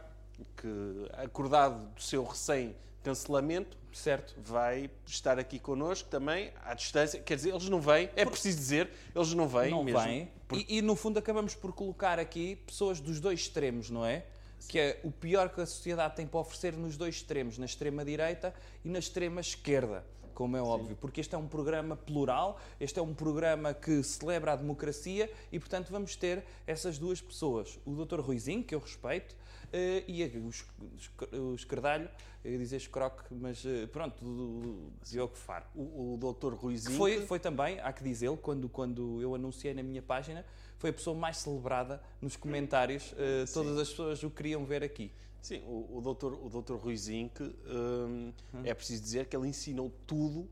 que, 0.58 1.08
acordado 1.14 1.86
do 1.94 2.02
seu 2.02 2.24
recém-cancelamento, 2.24 3.78
Certo. 3.92 4.34
vai 4.38 4.90
estar 5.06 5.38
aqui 5.38 5.60
connosco 5.60 6.10
também, 6.10 6.52
à 6.64 6.74
distância. 6.74 7.20
Quer 7.22 7.36
dizer, 7.36 7.52
eles 7.52 7.70
não 7.70 7.80
vêm, 7.80 8.10
é 8.16 8.26
preciso 8.26 8.58
dizer, 8.58 8.90
eles 9.16 9.34
não 9.34 9.48
vêm 9.48 9.72
Não 9.72 9.84
mesmo. 9.84 10.00
vem. 10.02 10.32
E, 10.54 10.78
e, 10.78 10.82
no 10.82 10.96
fundo 10.96 11.20
acabamos 11.20 11.56
por 11.56 11.74
colocar 11.74 12.20
aqui 12.20 12.56
pessoas 12.56 13.00
dos 13.00 13.20
dois 13.20 13.42
extremos, 13.42 13.90
não 13.90 14.06
é? 14.06 14.26
que 14.68 14.80
é 14.80 15.00
o 15.04 15.12
pior 15.12 15.50
que 15.50 15.62
a 15.62 15.66
sociedade 15.66 16.16
tem 16.16 16.26
para 16.26 16.40
oferecer 16.40 16.74
nos 16.74 16.98
dois 16.98 17.16
extremos, 17.16 17.58
na 17.58 17.66
extrema-direita 17.66 18.54
e 18.84 18.90
na 18.90 19.00
extrema-esquerda, 19.00 20.06
como 20.34 20.58
é 20.58 20.62
óbvio, 20.62 20.96
porque 21.00 21.22
este 21.22 21.36
é 21.36 21.38
um 21.38 21.48
programa 21.48 21.96
plural, 21.96 22.60
este 22.80 23.00
é 23.00 23.02
um 23.02 23.14
programa 23.14 23.74
que 23.74 24.02
celebra 24.04 24.54
a 24.54 24.56
democracia 24.56 25.32
e, 25.52 25.60
portanto, 25.60 25.90
vamos 25.92 26.16
ter 26.16 26.44
essas 26.68 26.98
duas 26.98 27.22
pessoas, 27.22 27.80
o 27.86 27.94
Dr. 28.06 28.20
Ruizinho, 28.20 28.64
que 28.64 28.74
eu 28.76 28.80
respeito, 28.80 29.36
eh, 29.72 30.04
e 30.08 30.24
o 30.24 30.50
es- 30.50 30.66
es- 30.98 31.12
o 31.40 31.56
Escardalho, 31.56 32.10
eu 32.44 32.52
ia 32.52 32.58
dizer 32.58 32.78
Escroque, 32.78 33.24
mas 33.32 33.64
eh, 33.66 33.88
pronto, 33.88 34.24
o 34.26 34.92
Diogo 35.10 35.36
Faro. 35.36 35.66
O, 35.76 36.16
o 36.16 36.18
Dr. 36.34 36.54
Ruizinho. 36.56 36.98
Foi, 36.98 37.26
foi 37.26 37.40
também, 37.40 37.80
há 37.80 37.92
que 37.94 38.04
dizê-lo, 38.04 38.36
quando, 38.38 38.68
quando 38.68 39.22
eu 39.22 39.34
anunciei 39.34 39.74
na 39.74 39.82
minha 39.82 40.02
página, 40.02 40.46
foi 40.78 40.90
a 40.90 40.94
pessoa 40.94 41.16
mais 41.18 41.38
celebrada 41.38 42.02
nos 42.22 42.36
comentários. 42.36 43.14
eh, 43.18 43.46
todas 43.54 43.78
as 43.78 43.90
pessoas 43.90 44.22
o 44.24 44.30
queriam 44.30 44.66
ver 44.66 44.84
aqui. 44.84 45.12
Sim, 45.44 45.62
o, 45.68 45.98
o, 45.98 46.02
doutor, 46.02 46.34
o 46.34 46.50
doutor 46.50 46.80
Ruizinho, 46.80 47.30
que, 47.30 47.44
hum, 47.44 48.32
é 48.64 48.74
preciso 48.74 49.04
dizer 49.04 49.26
que 49.28 49.36
ele 49.36 49.48
ensinou 49.50 49.92
tudo, 50.08 50.50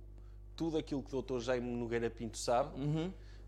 tudo 0.56 0.78
aquilo 0.78 1.02
que 1.02 1.08
o 1.08 1.12
doutor 1.14 1.40
Jaime 1.40 1.66
Nogueira 1.72 2.10
Pinto 2.10 2.38
sabe, 2.38 2.72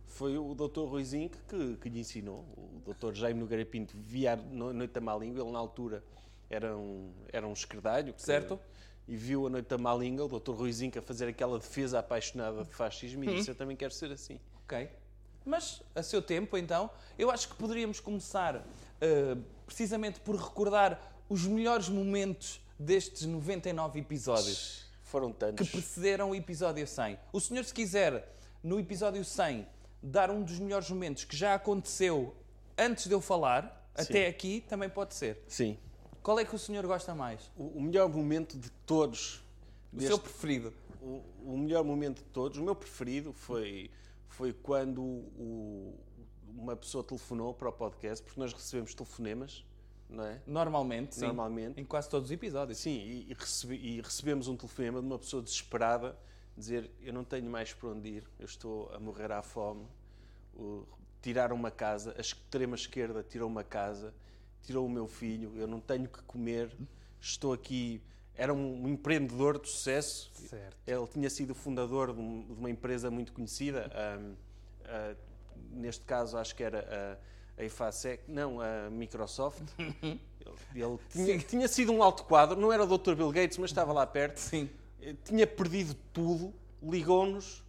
foi 0.07 0.37
o 0.37 0.55
doutor 0.55 0.85
Ruizinho 0.87 1.29
que, 1.29 1.37
que, 1.39 1.75
que 1.77 1.89
lhe 1.89 1.99
ensinou. 1.99 2.39
O 2.57 2.81
doutor 2.85 3.13
Jaime 3.13 3.39
Nogueira 3.41 3.65
Pinto 3.65 3.93
via 3.97 4.33
a 4.33 4.35
no- 4.37 4.71
Noite 4.71 4.91
da 4.93 5.01
Má 5.01 5.15
Língua, 5.17 5.41
ele 5.43 5.51
na 5.51 5.59
altura 5.59 6.01
era 6.49 6.77
um, 6.77 7.11
era 7.31 7.45
um 7.45 7.51
esquerdalho. 7.53 8.13
que- 8.13 8.21
Certo. 8.21 8.57
E 9.05 9.17
viu 9.17 9.45
a 9.45 9.49
Noite 9.49 9.67
da 9.67 9.77
Má 9.77 9.93
Língua, 9.93 10.23
o 10.23 10.29
doutor 10.29 10.55
Ruizinho 10.55 10.93
a 10.97 11.01
fazer 11.01 11.27
aquela 11.27 11.59
defesa 11.59 11.99
apaixonada 11.99 12.63
de 12.63 12.71
fascismo 12.73 13.21
e 13.25 13.27
disse, 13.35 13.51
eu 13.51 13.55
também 13.55 13.75
quero 13.75 13.93
ser 13.93 14.09
assim. 14.13 14.39
Ok? 14.63 14.89
Mas, 15.45 15.81
a 15.93 16.01
seu 16.01 16.21
tempo, 16.21 16.55
então, 16.57 16.89
eu 17.19 17.29
acho 17.29 17.49
que 17.49 17.55
poderíamos 17.55 17.99
começar 17.99 18.65
eh, 19.01 19.35
precisamente 19.65 20.21
por 20.21 20.37
recordar 20.37 21.12
os 21.33 21.45
melhores 21.47 21.89
momentos 21.89 22.61
destes 22.77 23.23
99 23.25 23.99
episódios 23.99 24.85
Foram 25.01 25.31
que 25.31 25.39
tantos. 25.39 25.69
precederam 25.69 26.31
o 26.31 26.35
episódio 26.35 26.85
100. 26.87 27.17
O 27.31 27.39
senhor, 27.39 27.63
se 27.65 27.73
quiser, 27.73 28.35
no 28.61 28.79
episódio 28.79 29.23
100, 29.23 29.67
dar 30.01 30.29
um 30.29 30.43
dos 30.43 30.59
melhores 30.59 30.89
momentos 30.89 31.23
que 31.23 31.35
já 31.35 31.53
aconteceu 31.53 32.35
antes 32.77 33.05
de 33.07 33.13
eu 33.13 33.21
falar, 33.21 33.89
até 33.95 34.27
aqui, 34.27 34.61
também 34.67 34.89
pode 34.89 35.13
ser. 35.13 35.43
Sim. 35.47 35.77
Qual 36.21 36.39
é 36.39 36.45
que 36.45 36.55
o 36.55 36.59
senhor 36.59 36.85
gosta 36.87 37.13
mais? 37.13 37.51
O, 37.57 37.65
o 37.77 37.81
melhor 37.81 38.09
momento 38.09 38.57
de 38.57 38.69
todos 38.85 39.43
O 39.91 39.95
deste- 39.97 40.07
seu 40.07 40.19
preferido? 40.19 40.73
O, 41.01 41.21
o 41.43 41.57
melhor 41.57 41.83
momento 41.83 42.19
de 42.19 42.29
todos, 42.29 42.57
o 42.57 42.63
meu 42.63 42.75
preferido 42.75 43.33
foi, 43.33 43.91
foi 44.29 44.53
quando 44.53 45.01
o- 45.01 45.99
uma 46.55 46.75
pessoa 46.75 47.03
telefonou 47.03 47.53
para 47.53 47.69
o 47.69 47.71
podcast, 47.73 48.23
porque 48.23 48.39
nós 48.39 48.53
recebemos 48.53 48.93
telefonemas, 48.95 49.65
não 50.13 50.23
é? 50.25 50.41
Normalmente, 50.47 51.15
sim. 51.15 51.25
Normalmente. 51.25 51.79
Em 51.81 51.83
quase 51.85 52.09
todos 52.09 52.27
os 52.29 52.31
episódios. 52.31 52.77
Sim, 52.77 52.91
e, 52.97 53.31
e 53.31 53.33
recebi- 53.33 53.75
e 53.97 54.01
recebemos 54.01 54.47
um 54.47 54.55
telefonema 54.55 54.99
de 54.99 55.05
uma 55.05 55.19
pessoa 55.19 55.41
desesperada, 55.41 56.17
dizer, 56.55 56.89
eu 57.01 57.11
não 57.11 57.23
tenho 57.23 57.49
mais 57.49 57.73
para 57.73 57.89
onde 57.89 58.07
ir, 58.09 58.23
eu 58.39 58.45
estou 58.45 58.89
a 58.93 58.99
morrer 58.99 59.31
à 59.31 59.41
fome. 59.41 59.85
O- 60.55 60.85
tiraram 61.21 61.55
uma 61.55 61.71
casa, 61.71 62.13
a 62.17 62.21
extrema 62.21 62.75
esquerda 62.75 63.23
tirou 63.23 63.47
uma 63.49 63.63
casa, 63.63 64.13
tirou 64.61 64.85
o 64.85 64.89
meu 64.89 65.07
filho, 65.07 65.53
eu 65.55 65.65
não 65.67 65.79
tenho 65.79 66.07
que 66.07 66.21
comer, 66.23 66.75
estou 67.19 67.53
aqui... 67.53 68.01
Era 68.35 68.51
um 68.53 68.87
empreendedor 68.87 69.59
de 69.61 69.69
sucesso, 69.69 70.31
Certo. 70.33 70.75
ele 70.87 71.05
tinha 71.07 71.29
sido 71.29 71.53
fundador 71.53 72.11
de, 72.13 72.19
um- 72.19 72.45
uma 72.57 72.69
empresa 72.69 73.09
muito 73.11 73.31
conhecida, 73.31 73.89
ahm, 73.93 74.33
ah, 74.85 75.15
neste 75.71 76.03
caso 76.03 76.35
acho 76.37 76.55
que 76.55 76.63
era 76.63 76.79
a, 76.79 77.17
a 77.57 77.63
IFASEC, 77.63 78.23
não, 78.27 78.59
a 78.61 78.89
Microsoft. 78.89 79.63
ele 79.77 80.19
ele 80.75 80.99
tinha, 81.09 81.37
tinha 81.39 81.67
sido 81.67 81.91
um 81.93 82.03
alto 82.03 82.23
quadro, 82.25 82.59
não 82.59 82.71
era 82.71 82.83
o 82.83 82.97
Dr. 82.97 83.15
Bill 83.15 83.31
Gates, 83.31 83.57
mas 83.57 83.69
estava 83.69 83.93
lá 83.93 84.05
perto. 84.05 84.37
Sim. 84.39 84.69
Eh, 85.01 85.15
Tinha 85.23 85.47
perdido 85.47 85.95
tudo, 86.11 86.53
ligou-nos 86.81 87.63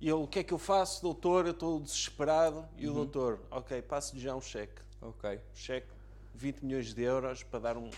e 0.00 0.06
ele, 0.06 0.14
o 0.22 0.26
que 0.26 0.38
é 0.38 0.44
que 0.44 0.54
eu 0.54 0.58
faço, 0.58 1.02
doutor? 1.02 1.44
Eu 1.46 1.50
estou 1.52 1.80
desesperado. 1.80 2.64
E 2.76 2.88
o 2.88 2.92
doutor, 2.94 3.40
ok, 3.50 3.82
passo-lhe 3.82 4.20
já 4.20 4.34
um 4.34 4.40
cheque. 4.40 4.80
Ok. 5.02 5.40
Cheque, 5.54 5.88
20 6.34 6.60
milhões 6.64 6.94
de 6.94 7.02
euros 7.02 7.42
para 7.42 7.58
dar 7.58 7.76
um, 7.76 7.90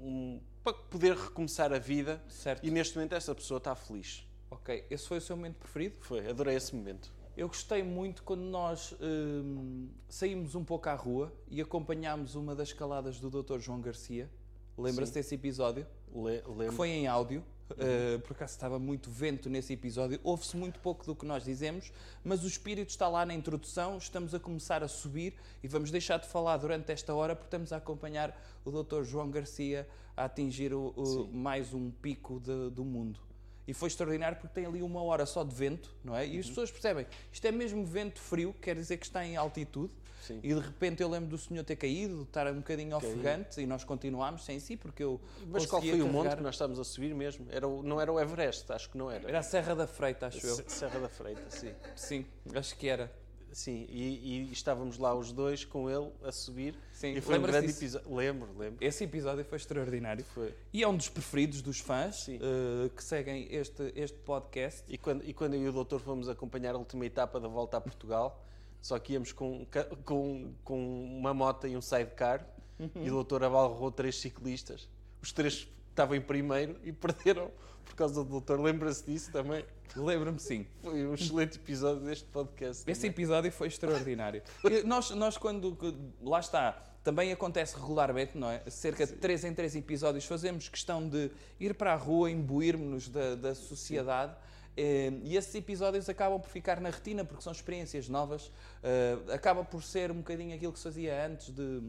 um- 0.00 0.40
para 0.62 0.72
poder 0.74 1.16
recomeçar 1.16 1.72
a 1.72 1.78
vida. 1.78 2.22
Certo. 2.28 2.64
E 2.64 2.70
neste 2.70 2.94
momento 2.96 3.14
essa 3.14 3.34
pessoa 3.34 3.58
está 3.58 3.74
feliz. 3.74 4.24
Ok. 4.50 4.86
Esse 4.90 5.06
foi 5.08 5.18
o 5.18 5.20
seu 5.20 5.36
momento 5.36 5.56
preferido? 5.56 5.96
Foi, 6.00 6.26
adorei 6.28 6.56
esse 6.56 6.74
momento. 6.74 7.12
Eu 7.38 7.46
gostei 7.46 7.84
muito 7.84 8.24
quando 8.24 8.40
nós 8.42 8.92
hum, 9.00 9.88
saímos 10.08 10.56
um 10.56 10.64
pouco 10.64 10.88
à 10.88 10.94
rua 10.94 11.32
e 11.48 11.60
acompanhámos 11.60 12.34
uma 12.34 12.52
das 12.52 12.68
escaladas 12.70 13.20
do 13.20 13.30
Dr. 13.30 13.60
João 13.60 13.80
Garcia. 13.80 14.28
Lembra-se 14.76 15.12
desse 15.14 15.36
episódio? 15.36 15.86
Le, 16.12 16.40
Que 16.42 16.50
lembro. 16.50 16.72
foi 16.72 16.88
em 16.90 17.06
áudio. 17.06 17.44
Uh, 17.70 18.18
por 18.20 18.32
acaso 18.32 18.52
estava 18.54 18.78
muito 18.78 19.08
vento 19.10 19.48
nesse 19.50 19.72
episódio. 19.74 20.18
Ouve-se 20.24 20.56
muito 20.56 20.80
pouco 20.80 21.04
do 21.04 21.14
que 21.14 21.26
nós 21.26 21.44
dizemos, 21.44 21.92
mas 22.24 22.42
o 22.42 22.46
espírito 22.48 22.88
está 22.88 23.06
lá 23.08 23.24
na 23.26 23.34
introdução. 23.34 23.98
Estamos 23.98 24.34
a 24.34 24.40
começar 24.40 24.82
a 24.82 24.88
subir 24.88 25.34
e 25.62 25.68
vamos 25.68 25.90
deixar 25.92 26.18
de 26.18 26.26
falar 26.26 26.56
durante 26.56 26.90
esta 26.90 27.14
hora 27.14 27.36
porque 27.36 27.46
estamos 27.46 27.72
a 27.72 27.76
acompanhar 27.76 28.34
o 28.64 28.70
Dr. 28.72 29.02
João 29.04 29.30
Garcia 29.30 29.86
a 30.16 30.24
atingir 30.24 30.72
o- 30.74 30.92
o- 30.96 31.28
mais 31.32 31.72
um 31.74 31.90
pico 31.90 32.40
de- 32.40 32.70
do 32.70 32.84
mundo. 32.84 33.20
E 33.68 33.74
foi 33.74 33.86
extraordinário 33.88 34.38
porque 34.38 34.52
tem 34.54 34.64
ali 34.66 34.82
uma 34.82 35.02
hora 35.02 35.26
só 35.26 35.44
de 35.44 35.54
vento, 35.54 35.94
não 36.02 36.16
é? 36.16 36.26
E 36.26 36.38
as 36.38 36.48
pessoas 36.48 36.70
percebem, 36.70 37.06
isto 37.30 37.46
é 37.46 37.52
mesmo 37.52 37.84
vento 37.84 38.18
frio, 38.18 38.54
quer 38.62 38.74
dizer 38.74 38.96
que 38.96 39.04
está 39.04 39.24
em 39.24 39.36
altitude. 39.36 39.92
Sim. 40.22 40.40
E 40.42 40.52
de 40.54 40.60
repente 40.60 41.02
eu 41.02 41.08
lembro 41.08 41.28
do 41.30 41.38
senhor 41.38 41.64
ter 41.64 41.76
caído, 41.76 42.22
estar 42.22 42.46
um 42.52 42.56
bocadinho 42.56 42.94
ofegante 42.96 43.60
e 43.62 43.66
nós 43.66 43.82
continuámos 43.84 44.44
sem 44.44 44.58
si 44.60 44.76
porque 44.76 45.02
eu 45.02 45.18
Mas 45.46 45.64
qual 45.64 45.80
foi 45.80 45.92
o 46.02 46.06
monte 46.06 46.14
carregar- 46.24 46.36
que 46.36 46.42
nós 46.42 46.54
estávamos 46.54 46.78
a 46.78 46.84
subir 46.84 47.14
mesmo? 47.14 47.46
Era 47.50 47.66
o- 47.68 47.82
não 47.82 47.98
era 48.00 48.12
o 48.12 48.18
Everest, 48.20 48.70
acho 48.72 48.90
que 48.90 48.98
não 48.98 49.10
era. 49.10 49.26
Era 49.28 49.38
a 49.38 49.42
Serra 49.42 49.74
da 49.74 49.86
Freita, 49.86 50.26
acho 50.26 50.46
eu. 50.46 50.54
Se- 50.56 50.64
Serra 50.68 51.00
da 51.00 51.08
Freita, 51.08 51.48
sim. 51.50 51.72
Sim, 51.96 52.26
acho 52.54 52.76
que 52.76 52.88
era. 52.88 53.10
Sim, 53.52 53.86
e, 53.88 54.48
e 54.48 54.52
estávamos 54.52 54.98
lá 54.98 55.14
os 55.14 55.32
dois 55.32 55.64
com 55.64 55.90
ele 55.90 56.10
a 56.22 56.30
subir. 56.30 56.74
Sim, 56.92 57.14
e 57.14 57.20
foi 57.20 57.38
um 57.38 57.42
grande 57.42 57.70
episódio. 57.70 58.14
Lembro, 58.14 58.48
lembro. 58.56 58.84
Esse 58.84 59.04
episódio 59.04 59.44
foi 59.44 59.56
extraordinário. 59.56 60.24
Foi. 60.24 60.54
E 60.72 60.82
é 60.82 60.88
um 60.88 60.96
dos 60.96 61.08
preferidos 61.08 61.62
dos 61.62 61.80
fãs 61.80 62.28
eh, 62.28 62.90
que 62.94 63.02
seguem 63.02 63.48
este, 63.50 63.92
este 63.96 64.18
podcast. 64.18 64.84
E 64.88 64.98
quando, 64.98 65.24
e 65.24 65.32
quando 65.32 65.54
eu 65.54 65.62
e 65.62 65.68
o 65.68 65.72
doutor 65.72 66.00
fomos 66.00 66.28
acompanhar 66.28 66.74
a 66.74 66.78
última 66.78 67.06
etapa 67.06 67.40
da 67.40 67.48
volta 67.48 67.76
a 67.76 67.80
Portugal, 67.80 68.44
só 68.80 68.98
que 68.98 69.14
íamos 69.14 69.32
com, 69.32 69.66
com, 70.04 70.52
com 70.62 71.04
uma 71.18 71.34
moto 71.34 71.66
e 71.66 71.76
um 71.76 71.80
sidecar, 71.80 72.46
e 72.78 73.08
o 73.08 73.12
doutor 73.12 73.42
abalrou 73.42 73.90
três 73.90 74.20
ciclistas. 74.20 74.88
Os 75.20 75.32
três 75.32 75.68
estavam 75.90 76.14
em 76.14 76.20
primeiro 76.20 76.78
e 76.84 76.92
perderam 76.92 77.50
por 77.88 77.96
causa 77.96 78.22
do 78.22 78.30
doutor. 78.30 78.60
Lembra-se 78.60 79.04
disso 79.04 79.32
também? 79.32 79.64
Lembro-me 79.96 80.38
sim. 80.38 80.66
Foi 80.82 81.06
um 81.06 81.14
excelente 81.14 81.56
episódio 81.56 82.04
deste 82.04 82.24
podcast. 82.26 82.84
Esse 82.90 83.00
também. 83.00 83.10
episódio 83.10 83.50
foi 83.50 83.68
extraordinário. 83.68 84.42
Nós, 84.84 85.10
nós, 85.10 85.36
quando. 85.38 85.76
Lá 86.22 86.40
está. 86.40 86.84
Também 87.02 87.32
acontece 87.32 87.74
regularmente, 87.78 88.36
não 88.36 88.50
é? 88.50 88.62
Cerca 88.68 89.06
de 89.06 89.14
3 89.14 89.44
em 89.44 89.54
3 89.54 89.76
episódios 89.76 90.26
fazemos 90.26 90.68
questão 90.68 91.08
de 91.08 91.30
ir 91.58 91.72
para 91.74 91.94
a 91.94 91.96
rua, 91.96 92.30
imbuir-nos 92.30 93.08
da, 93.08 93.34
da 93.34 93.54
sociedade. 93.54 94.36
eh, 94.76 95.10
E 95.22 95.34
esses 95.34 95.54
episódios 95.54 96.06
acabam 96.10 96.38
por 96.38 96.50
ficar 96.50 96.80
na 96.80 96.90
retina 96.90 97.24
porque 97.24 97.42
são 97.42 97.52
experiências 97.52 98.10
novas. 98.10 98.52
eh, 98.82 99.16
Acaba 99.32 99.64
por 99.64 99.82
ser 99.82 100.10
um 100.10 100.16
bocadinho 100.16 100.54
aquilo 100.54 100.70
que 100.72 100.78
se 100.78 100.84
fazia 100.84 101.26
antes 101.26 101.48
de, 101.50 101.80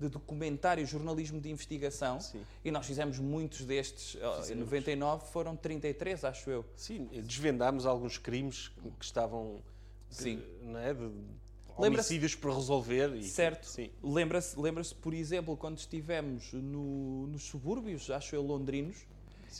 de 0.00 0.08
documentário, 0.08 0.86
jornalismo 0.86 1.40
de 1.40 1.50
investigação. 1.50 2.20
Sim. 2.20 2.40
E 2.64 2.70
nós 2.70 2.86
fizemos 2.86 3.18
muitos 3.18 3.64
destes. 3.64 4.16
Em 4.50 4.54
99 4.54 5.26
foram 5.32 5.56
33, 5.56 6.24
acho 6.24 6.50
eu. 6.50 6.64
Sim, 6.76 7.06
desvendámos 7.24 7.84
alguns 7.86 8.16
crimes 8.18 8.68
que 8.98 9.04
estavam 9.04 9.60
Sim. 10.08 10.42
não 10.62 10.78
é, 10.78 10.94
de 10.94 11.00
Lembra-se- 11.00 12.12
homicídios 12.14 12.34
por 12.34 12.52
resolver. 12.54 13.14
E, 13.16 13.24
Certo. 13.24 13.64
Sim. 13.66 13.90
Lembra-se, 14.02 14.58
lembra-se, 14.58 14.94
por 14.94 15.12
exemplo, 15.14 15.56
quando 15.56 15.78
estivemos 15.78 16.52
no- 16.52 17.26
nos 17.28 17.42
subúrbios, 17.44 18.10
acho 18.10 18.34
eu, 18.36 18.42
londrinos, 18.42 18.98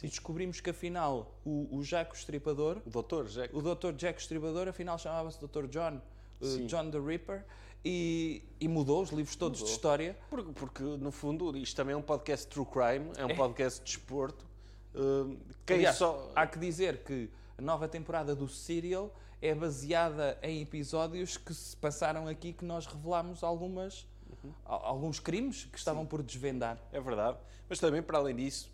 e 0.02 0.06
descobrimos 0.08 0.60
que 0.60 0.70
afinal 0.70 1.34
o, 1.44 1.66
o 1.78 1.82
Jack 1.82 2.12
o 2.12 2.14
Estripador, 2.14 2.80
O 2.86 2.90
doutor, 2.90 3.26
Jack. 3.26 3.54
o 3.56 3.62
Dr. 3.62 3.92
Jack 3.96 4.20
Estripador, 4.20 4.68
afinal 4.68 4.98
chamava-se 4.98 5.38
Dr. 5.40 5.66
John, 5.66 6.00
uh, 6.40 6.46
Sim. 6.46 6.66
John 6.66 6.90
the 6.90 6.98
Ripper, 7.00 7.44
e, 7.84 8.42
e 8.60 8.66
mudou 8.68 9.02
os 9.02 9.10
livros 9.10 9.36
todos 9.36 9.58
de 9.58 9.64
Mudou. 9.64 9.74
história. 9.76 10.16
Porque, 10.30 10.52
porque, 10.52 10.82
no 10.82 11.10
fundo, 11.10 11.56
isto 11.56 11.76
também 11.76 11.94
é 11.94 11.96
um 11.96 12.02
podcast 12.02 12.46
true 12.46 12.66
crime, 12.66 13.10
é 13.16 13.24
um 13.24 13.30
É. 13.30 13.34
podcast 13.34 13.80
de 13.80 13.86
desporto. 13.86 14.44
Uh, 14.94 15.36
quem 15.64 15.76
Aliás, 15.78 15.96
só... 15.96 16.30
há 16.34 16.46
que 16.46 16.58
dizer 16.58 16.98
que 17.04 17.30
a 17.56 17.62
nova 17.62 17.86
temporada 17.88 18.34
do 18.34 18.48
Serial 18.48 19.14
é 19.40 19.54
baseada 19.54 20.36
em 20.42 20.60
episódios 20.62 21.36
que 21.36 21.54
se 21.54 21.76
passaram 21.76 22.26
aqui 22.26 22.52
que 22.52 22.64
nós 22.64 22.86
revelámos 22.86 23.42
algumas, 23.44 24.06
Uhum. 24.44 24.52
al- 24.64 24.84
alguns 24.84 25.20
crimes 25.20 25.64
que 25.64 25.78
estavam 25.78 26.04
por 26.04 26.22
desvendar. 26.22 26.78
É 26.92 27.00
verdade. 27.00 27.38
Mas 27.68 27.78
também, 27.78 28.02
para 28.02 28.18
além 28.18 28.34
disso, 28.36 28.70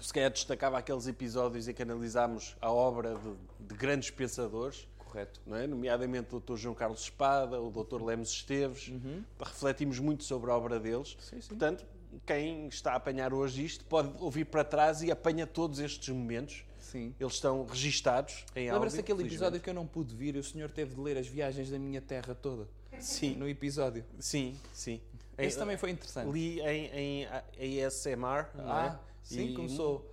se 0.00 0.12
calhar 0.12 0.30
destacava 0.30 0.78
aqueles 0.78 1.06
episódios 1.08 1.66
em 1.66 1.72
que 1.74 1.82
analisámos 1.82 2.56
a 2.60 2.70
obra 2.70 3.16
de, 3.16 3.66
de 3.68 3.74
grandes 3.74 4.10
pensadores, 4.10 4.86
Correto. 5.08 5.40
não 5.46 5.56
é? 5.56 5.66
nomeadamente 5.66 6.34
o 6.34 6.40
Dr. 6.40 6.56
João 6.56 6.74
Carlos 6.74 7.00
Espada, 7.02 7.60
o 7.60 7.70
Dr. 7.70 8.02
Lemos 8.02 8.30
Esteves. 8.30 8.92
Refletimos 9.40 9.98
muito 9.98 10.24
sobre 10.24 10.50
a 10.50 10.56
obra 10.56 10.78
deles. 10.78 11.16
Sim, 11.20 11.40
sim. 11.40 11.48
Portanto, 11.48 11.84
quem 12.26 12.68
está 12.68 12.92
a 12.92 12.96
apanhar 12.96 13.32
hoje 13.34 13.64
isto 13.64 13.84
pode 13.84 14.10
ouvir 14.22 14.44
para 14.46 14.64
trás 14.64 15.02
e 15.02 15.10
apanha 15.10 15.46
todos 15.46 15.78
estes 15.78 16.08
momentos. 16.08 16.64
Sim. 16.78 17.14
Eles 17.20 17.34
estão 17.34 17.66
registados 17.66 18.44
em. 18.56 18.72
Lembra-se 18.72 18.96
daquele 18.96 19.22
episódio 19.24 19.60
que 19.60 19.68
eu 19.68 19.74
não 19.74 19.86
pude 19.86 20.14
vir 20.14 20.36
e 20.36 20.38
o 20.38 20.44
senhor 20.44 20.70
teve 20.70 20.94
de 20.94 21.00
ler 21.00 21.18
as 21.18 21.26
viagens 21.26 21.68
da 21.70 21.78
minha 21.78 22.00
terra 22.00 22.34
toda? 22.34 22.66
Sim, 22.98 23.36
No 23.36 23.46
episódio. 23.48 24.04
sim, 24.18 24.56
sim. 24.72 25.00
Esse 25.36 25.56
Em- 25.56 25.60
também 25.60 25.76
foi 25.76 25.90
interessante. 25.90 26.32
Li 26.32 26.60
em, 26.62 27.26
em 27.58 27.84
ASMR, 27.84 28.46
não 28.54 28.64
é? 28.64 28.88
Ah, 28.88 29.00
sim, 29.22 29.50
E- 29.50 29.54
começou. 29.54 30.12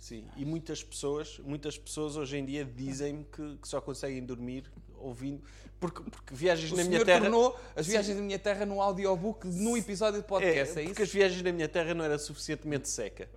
Sim, 0.00 0.26
e 0.34 0.46
muitas 0.46 0.82
pessoas, 0.82 1.38
muitas 1.40 1.76
pessoas 1.76 2.16
hoje 2.16 2.38
em 2.38 2.44
dia 2.46 2.64
dizem-me 2.64 3.22
que, 3.22 3.58
que 3.58 3.68
só 3.68 3.82
conseguem 3.82 4.24
dormir 4.24 4.64
ouvindo, 4.98 5.42
porque, 5.78 6.02
porque 6.02 6.34
viagens 6.34 6.72
O 6.72 6.76
na 6.76 6.84
minha 6.84 7.04
terra... 7.04 7.20
tornou 7.20 7.60
as 7.76 7.86
viagens 7.86 8.16
da 8.16 8.22
minha 8.22 8.38
terra 8.38 8.64
num 8.64 8.80
audiobook 8.80 9.46
num 9.46 9.76
episódio 9.76 10.22
de 10.22 10.26
podcast, 10.26 10.78
é, 10.78 10.84
porque 10.84 11.02
isso? 11.02 11.10
as 11.10 11.12
viagens 11.12 11.42
na 11.42 11.52
minha 11.52 11.68
terra 11.68 11.92
não 11.92 12.02
era 12.02 12.18
suficientemente 12.18 12.88
seca. 12.88 13.28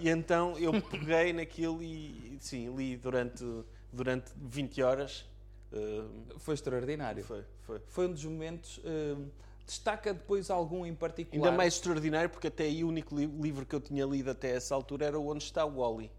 E 0.00 0.10
então 0.10 0.58
eu 0.58 0.82
peguei 0.82 1.32
naquilo 1.32 1.82
e, 1.82 2.36
sim, 2.40 2.74
li 2.76 2.94
durante, 2.96 3.44
durante 3.90 4.30
20 4.36 4.82
horas. 4.82 5.24
Uh, 5.72 6.38
Foi 6.38 6.52
extraordinário. 6.52 7.24
foi, 7.24 7.42
foi. 7.62 7.80
Foi 7.86 8.06
um 8.06 8.12
dos 8.12 8.24
momentos. 8.26 8.78
hum, 8.84 9.30
destaca 9.66 10.12
depois 10.12 10.50
algum 10.50 10.84
em 10.86 10.94
particular? 10.94 11.44
Ainda 11.46 11.56
mais 11.56 11.74
extraordinário 11.74 12.28
porque 12.30 12.48
até 12.48 12.64
aí 12.64 12.82
o 12.84 12.88
único 12.88 13.14
li- 13.16 13.26
livro 13.26 13.64
que 13.66 13.74
eu 13.74 13.80
tinha 13.80 14.04
lido 14.04 14.30
até 14.30 14.50
essa 14.56 14.74
altura 14.74 15.06
era 15.06 15.18
Onde 15.18 15.44
Está 15.44 15.64
o 15.64 15.80
Wally. 15.80 16.10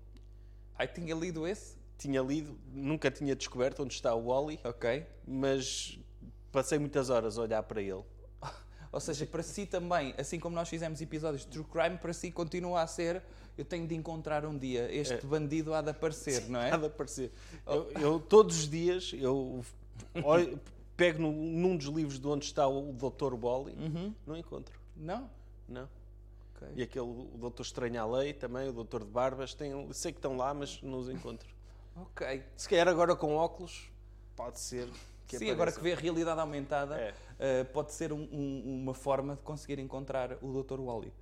Ai, 0.78 0.88
tinha 0.88 1.14
lido 1.16 1.48
esse? 1.48 1.76
Tinha 1.98 2.22
lido, 2.22 2.58
nunca 2.72 3.10
tinha 3.12 3.36
descoberto 3.36 3.84
onde 3.84 3.94
está 3.94 4.14
o 4.16 4.26
Wally, 4.28 4.60
Ok. 4.64 5.06
mas 5.28 6.00
passei 6.52 6.78
muitas 6.80 7.10
horas 7.10 7.38
a 7.38 7.42
olhar 7.44 7.64
para 7.64 7.82
ele. 7.82 8.04
Ou 8.92 9.00
seja, 9.00 9.26
para 9.26 9.42
si 9.44 9.66
também, 9.66 10.14
assim 10.18 10.40
como 10.40 10.56
nós 10.56 10.68
fizemos 10.70 11.00
episódios 11.02 11.44
de 11.44 11.48
True 11.50 11.66
Crime, 11.66 11.98
para 11.98 12.14
si 12.14 12.32
continua 12.32 12.82
a 12.82 12.88
ser. 12.88 13.22
Eu 13.56 13.64
tenho 13.64 13.86
de 13.88 13.94
encontrar 13.94 14.46
um 14.46 14.58
dia. 14.58 14.92
Este 14.92 15.24
bandido 15.28 15.74
há 15.76 15.82
de 15.82 15.92
aparecer, 15.92 16.42
não 16.50 16.60
é? 16.60 16.72
Há 16.72 16.78
de 16.78 16.88
aparecer. 16.88 17.32
Eu, 17.68 17.92
eu, 18.02 18.20
todos 18.20 18.58
os 18.58 18.68
dias 18.70 19.12
eu 19.14 19.64
olho- 20.24 20.60
pego 20.98 21.22
num, 21.22 21.32
num 21.32 21.76
dos 21.78 21.88
livros 21.88 22.20
de 22.20 22.28
onde 22.28 22.46
está 22.46 22.68
o 22.68 22.94
Dr. 22.94 23.34
Wally, 23.36 23.76
não 24.26 24.36
encontro. 24.38 24.80
Não? 24.96 25.30
Não. 25.68 25.90
Ok. 26.56 26.68
E 26.76 26.84
aquele, 26.84 27.06
o 27.06 27.38
Doutor 27.38 27.64
Estranho 27.64 28.02
à 28.02 28.06
Lei 28.06 28.34
também, 28.34 28.70
o 28.70 28.74
Doutor 28.74 29.04
de 29.04 29.10
Barbas, 29.12 29.54
tem, 29.54 29.72
sei 29.94 30.12
que 30.12 30.20
estão 30.20 30.38
lá, 30.38 30.54
mas 30.54 30.82
não 30.82 31.00
os 31.00 31.10
encontro. 31.10 31.48
Ok. 31.96 32.44
Se 32.56 32.68
calhar 32.68 32.88
agora 32.88 33.16
com 33.16 33.36
óculos, 33.36 33.88
pode 34.36 34.60
ser 34.60 34.90
que 35.28 35.38
Sim, 35.38 35.52
agora 35.52 35.72
que 35.72 35.80
vê 35.80 35.94
a 35.94 35.96
realidade 35.96 36.40
aumentada, 36.40 36.96
É. 37.00 37.14
eh, 37.38 37.64
pode 37.66 37.94
ser 37.94 38.12
um- 38.12 38.28
um- 38.32 38.82
uma 38.82 38.96
forma 38.96 39.36
de 39.36 39.44
conseguir 39.44 39.78
encontrar 39.78 40.40
o 40.42 40.64
Dr. 40.64 40.80
Wally. 40.80 41.14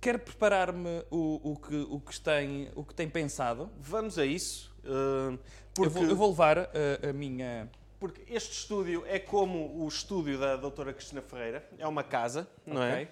Quero 0.00 0.18
preparar-me 0.18 1.04
o, 1.10 1.52
o 1.52 1.56
que, 1.56 1.76
o, 1.90 2.00
que 2.00 2.18
tem, 2.20 2.70
o 2.74 2.82
que 2.84 2.94
tem 2.94 3.08
pensado. 3.08 3.70
Vamos 3.78 4.18
a 4.18 4.24
isso, 4.24 4.74
uh, 4.84 5.38
Eu 5.84 5.90
porque, 5.90 5.98
vou, 6.04 6.08
eu 6.10 6.16
vou 6.16 6.28
levar 6.30 6.58
eh, 6.58 7.08
a 7.10 7.12
minha. 7.12 7.68
porque 7.98 8.22
este 8.32 8.52
estúdio 8.52 9.04
é 9.06 9.18
como 9.18 9.82
o 9.82 9.88
estúdio 9.88 10.38
da 10.38 10.56
Doutora 10.56 10.92
Cristina 10.92 11.22
Ferreira, 11.22 11.68
é 11.78 11.86
uma 11.86 12.02
casa, 12.02 12.48
não 12.66 12.82
é? 12.82 13.02
Ok? 13.02 13.08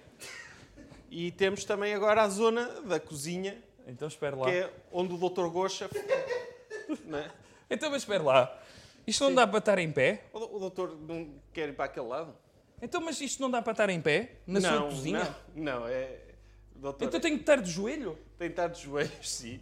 E 1.11 1.31
temos 1.31 1.63
também 1.65 1.93
agora 1.93 2.21
a 2.23 2.29
zona 2.29 2.81
da 2.81 2.99
cozinha, 2.99 3.57
Então 3.87 4.07
espera 4.07 4.35
lá. 4.35 4.45
que 4.45 4.51
é 4.51 4.73
onde 4.91 5.13
o 5.13 5.17
Dr. 5.17 5.47
Gocha. 5.49 5.89
é? 7.13 7.31
Então, 7.69 7.89
mas 7.89 8.01
espera 8.03 8.23
lá. 8.23 8.59
Isto 9.07 9.23
não 9.23 9.33
dá 9.33 9.47
para 9.47 9.57
estar 9.59 9.77
em 9.79 9.91
pé? 9.91 10.25
O 10.33 10.57
o 10.57 10.59
doutor 10.59 10.95
não 10.99 11.33
quer 11.51 11.69
ir 11.69 11.73
para 11.73 11.85
aquele 11.85 12.05
lado? 12.05 12.35
Então, 12.81 13.01
mas 13.01 13.19
isto 13.21 13.41
não 13.41 13.49
dá 13.49 13.61
para 13.61 13.71
estar 13.71 13.89
em 13.89 13.99
pé? 13.99 14.35
Na 14.45 14.61
sua 14.61 14.71
não, 14.71 14.89
cozinha? 14.89 15.35
Não, 15.55 15.79
não, 15.79 15.87
é. 15.87 16.19
Doutor, 16.75 17.05
Então 17.05 17.17
eu 17.17 17.21
tenho 17.21 17.35
que 17.35 17.41
estar 17.41 17.57
de 17.57 17.69
joelho? 17.69 18.17
tem 18.37 18.47
de 18.47 18.53
estar 18.53 18.67
de 18.67 18.81
joelhos, 18.81 19.11
sim. 19.29 19.59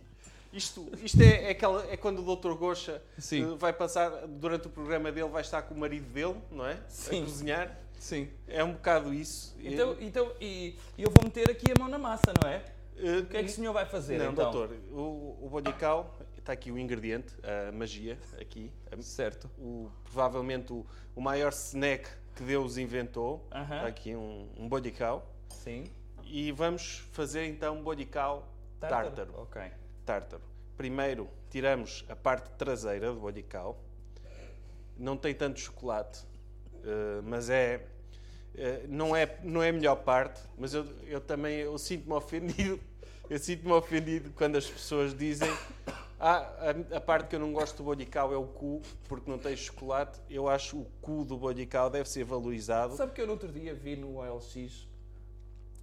Isto, 0.53 0.89
isto 1.03 1.21
é, 1.21 1.45
é, 1.45 1.49
aquela, 1.51 1.85
é 1.91 1.97
quando 1.97 2.25
o 2.25 2.35
Dr. 2.35 2.53
Gocha 2.53 3.01
Sim. 3.17 3.53
eh, 3.53 3.55
vai 3.57 3.73
passar, 3.73 4.09
durante 4.27 4.67
o 4.67 4.69
programa 4.69 5.11
dele, 5.11 5.29
vai 5.29 5.41
estar 5.41 5.61
com 5.61 5.75
o 5.75 5.77
marido 5.77 6.07
dele, 6.11 6.35
não 6.51 6.65
é? 6.65 6.77
Sim. 6.87 7.21
A 7.21 7.25
cozinhar. 7.25 7.77
Sim. 7.99 8.29
É 8.47 8.63
um 8.63 8.73
bocado 8.73 9.13
isso. 9.13 9.55
Então, 9.59 9.97
então 9.99 10.31
e 10.39 10.75
e 10.97 11.03
eu 11.03 11.09
vou 11.09 11.23
meter 11.23 11.49
aqui 11.49 11.71
a 11.75 11.79
mão 11.79 11.89
na 11.89 11.97
massa, 11.97 12.31
não 12.41 12.47
é? 12.49 12.63
Eh, 12.97 13.19
O 13.19 13.25
que 13.25 13.37
é 13.37 13.43
que 13.43 13.49
o 13.49 13.53
senhor 13.53 13.73
vai 13.73 13.85
fazer, 13.85 14.17
Não, 14.17 14.31
então? 14.31 14.51
doutor, 14.51 14.75
o, 14.91 15.49
o 15.51 15.59
está 16.37 16.53
aqui 16.53 16.71
o 16.71 16.77
ingrediente, 16.79 17.33
a 17.43 17.71
magia, 17.71 18.17
aqui. 18.39 18.71
a- 18.91 19.01
Certo. 19.01 19.49
o, 19.57 19.89
provavelmente 20.05 20.71
o, 20.71 20.85
o 21.15 21.21
maior 21.21 21.51
snack 21.51 22.07
que 22.35 22.43
Deus 22.43 22.77
inventou. 22.77 23.45
Aham. 23.51 23.75
Está 23.77 23.87
aqui 23.87 24.15
um, 24.15 24.47
um. 24.57 24.69
Sim. 25.49 25.83
E 26.23 26.51
vamos 26.51 26.99
fazer 27.11 27.45
então 27.45 27.77
um 27.77 27.83
bodical 27.83 28.47
tártaro. 28.79 29.33
Ok. 29.37 29.61
Tártaro. 30.07 30.41
Primeiro 30.77 31.29
tiramos 31.49 32.05
a 32.07 32.15
parte 32.15 32.49
traseira 32.51 33.11
do 33.11 33.19
bodical. 33.19 33.77
Não 34.97 35.17
tem 35.17 35.35
tanto 35.35 35.59
chocolate, 35.59 36.23
eh, 36.83 37.21
mas 37.23 37.49
é, 37.49 37.85
eh, 38.55 38.85
não 38.87 39.13
é 39.13 39.37
não 39.43 39.61
é 39.61 39.69
a 39.69 39.73
melhor 39.73 39.97
parte. 39.97 40.41
Mas 40.57 40.73
eu, 40.73 40.85
eu 41.05 41.19
também 41.19 41.57
eu 41.57 41.77
sinto-me 41.77 42.13
ofendido. 42.13 42.79
Eu 43.29 43.37
sinto-me 43.37 43.73
ofendido 43.73 44.31
quando 44.37 44.55
as 44.55 44.65
pessoas 44.69 45.13
dizem 45.13 45.49
ah, 46.17 46.71
a, 46.93 46.95
a 46.95 47.01
parte 47.01 47.27
que 47.27 47.35
eu 47.35 47.41
não 47.41 47.51
gosto 47.51 47.75
do 47.75 47.83
bodical 47.83 48.33
é 48.33 48.37
o 48.37 48.45
cu 48.45 48.81
porque 49.09 49.29
não 49.29 49.37
tem 49.37 49.53
chocolate. 49.53 50.17
Eu 50.29 50.47
acho 50.47 50.77
o 50.77 50.85
cu 51.01 51.25
do 51.25 51.35
bodical 51.35 51.89
deve 51.89 52.07
ser 52.07 52.23
valorizado. 52.23 52.95
Sabe 52.95 53.11
que 53.11 53.19
eu 53.19 53.25
no 53.25 53.33
outro 53.33 53.51
dia 53.51 53.75
vi 53.75 53.97
no 53.97 54.15
OLX 54.15 54.87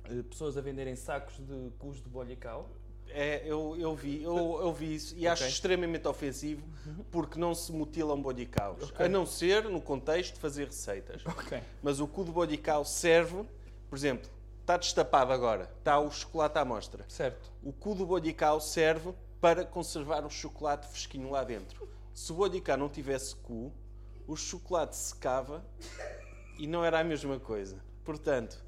eh, 0.04 0.22
pessoas 0.22 0.56
a 0.56 0.62
venderem 0.62 0.96
sacos 0.96 1.36
de 1.36 1.70
cus 1.78 2.02
de 2.02 2.08
bolhicau? 2.08 2.70
É, 3.16 3.42
eu, 3.46 3.76
eu, 3.78 3.94
vi, 3.94 4.24
eu, 4.24 4.58
eu 4.60 4.72
vi 4.72 4.96
isso 4.96 5.14
e 5.16 5.28
acho 5.28 5.44
Ok. 5.44 5.52
extremamente 5.52 6.08
ofensivo 6.08 6.66
porque 7.12 7.38
não 7.38 7.54
se 7.54 7.70
mutilam 7.70 8.20
bodicaus. 8.20 8.92
A 8.98 9.06
não 9.08 9.24
ser 9.24 9.62
no 9.64 9.80
contexto 9.80 10.34
de 10.34 10.40
fazer 10.40 10.64
receitas. 10.66 11.24
Ok. 11.24 11.62
Mas 11.80 12.00
o 12.00 12.08
cu 12.08 12.24
de 12.24 12.32
bodical 12.32 12.84
serve, 12.84 13.44
por 13.88 13.96
exemplo, 13.96 14.28
está 14.60 14.76
destapado 14.76 15.32
agora, 15.32 15.70
está 15.78 16.00
o 16.00 16.10
chocolate 16.10 16.58
à 16.58 16.64
mostra. 16.64 17.04
Certo. 17.08 17.52
O 17.62 17.72
cu 17.72 17.94
do 17.94 18.04
bodical 18.04 18.60
serve 18.60 19.14
para 19.40 19.64
conservar 19.64 20.26
o 20.26 20.30
chocolate 20.30 20.88
fresquinho 20.88 21.30
lá 21.30 21.44
dentro. 21.44 21.88
Se 22.12 22.32
o 22.32 22.34
bodical 22.34 22.76
não 22.76 22.88
tivesse 22.88 23.36
cu, 23.36 23.72
o 24.26 24.34
chocolate 24.34 24.96
secava 24.96 25.64
e 26.58 26.66
não 26.66 26.84
era 26.84 26.98
a 26.98 27.04
mesma 27.04 27.38
coisa. 27.38 27.76
Portanto, 28.04 28.60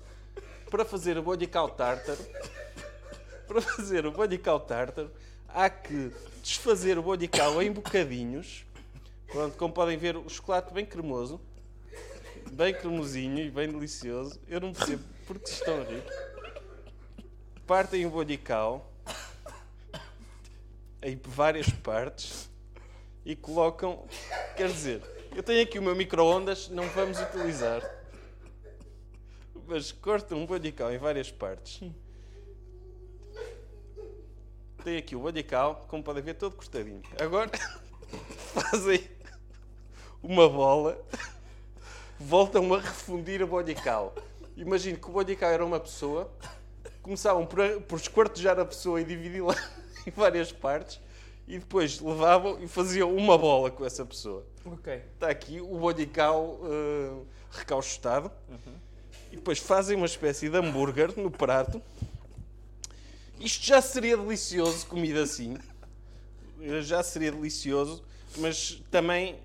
para 0.71 0.85
fazer 0.85 1.19
o 1.19 1.23
bodical 1.23 1.69
tártaro, 1.71 2.25
para 3.49 3.61
fazer 3.61 4.05
o 4.07 4.13
bodical 4.13 4.61
tártaro, 4.61 5.11
há 5.49 5.71
que 5.71 6.11
desfazer 6.43 6.99
o 6.99 7.03
bodical 7.03 7.63
em 7.63 7.73
bocadinhos. 7.73 8.65
Pronto, 9.29 9.57
como 9.57 9.73
podem 9.73 9.97
ver, 9.97 10.17
o 10.17 10.29
chocolate 10.29 10.73
bem 10.73 10.85
cremoso, 10.85 11.41
bem 12.53 12.75
cremosinho 12.75 13.39
e 13.39 13.51
bem 13.51 13.69
delicioso. 13.69 14.41
Eu 14.49 14.61
não 14.61 14.73
percebo 14.73 15.03
porque 15.27 15.51
estão 15.51 15.81
a 15.81 15.85
rir. 15.85 16.03
Partem 17.67 18.07
o 18.07 18.11
bodical 18.11 18.93
em 21.03 21.19
várias 21.25 21.69
partes 21.69 22.49
e 23.25 23.35
colocam. 23.35 24.07
Quer 24.57 24.69
dizer, 24.69 25.03
eu 25.35 25.43
tenho 25.43 25.63
aqui 25.63 25.79
o 25.79 25.83
meu 25.83 25.95
micro-ondas, 25.95 26.69
não 26.69 26.89
vamos 26.89 27.19
utilizar. 27.21 27.83
Mas 29.67 29.91
cortam 29.91 30.39
um 30.39 30.47
bodical 30.47 30.93
em 30.93 30.99
várias 30.99 31.31
partes. 31.31 31.81
Tem 34.87 34.99
aqui 34.99 35.17
o 35.17 35.19
bodical, 35.19 35.85
como 35.89 36.01
podem 36.01 36.23
ver, 36.23 36.35
todo 36.35 36.55
cortadinho. 36.55 37.03
Agora 37.21 37.51
fazem 38.55 39.03
uma 40.23 40.49
bola, 40.49 40.97
voltam 42.21 42.73
a 42.73 42.79
refundir 42.79 43.43
o 43.43 43.49
bodical. 43.49 44.15
Imagino 44.57 44.97
que 44.97 45.09
o 45.09 45.11
bodical 45.11 45.51
era 45.51 45.67
uma 45.67 45.81
pessoa, 45.81 46.31
começavam 47.03 47.45
por, 47.45 47.59
por 47.81 47.99
esquartejar 47.99 48.61
a 48.61 48.65
pessoa 48.65 49.01
e 49.01 49.05
dividi-la 49.05 49.57
em 50.07 50.11
várias 50.13 50.53
partes 50.53 51.01
e 51.49 51.59
depois 51.59 51.99
levavam 51.99 52.63
e 52.63 52.69
faziam 52.69 53.13
uma 53.13 53.37
bola 53.37 53.73
com 53.73 53.85
essa 53.85 54.07
pessoa. 54.07 54.47
Ok. 54.65 55.03
Está 55.15 55.29
aqui 55.29 55.61
o 55.61 55.77
bodical 55.81 56.61
uh, 56.63 57.27
recauchutado. 57.51 58.31
E 59.33 59.35
depois 59.35 59.59
fazem 59.59 59.97
uma 59.97 60.07
espécie 60.07 60.49
de 60.49 60.57
hambúrguer 60.57 61.13
no 61.19 61.29
prato. 61.29 61.83
Isto 63.39 63.67
já 63.67 63.83
seria 63.83 64.17
delicioso, 64.17 64.87
comida 64.87 65.23
assim. 65.23 65.59
Já 66.83 67.03
seria 67.03 67.31
delicioso. 67.31 68.03
Mas 68.39 68.83
também, 68.91 69.39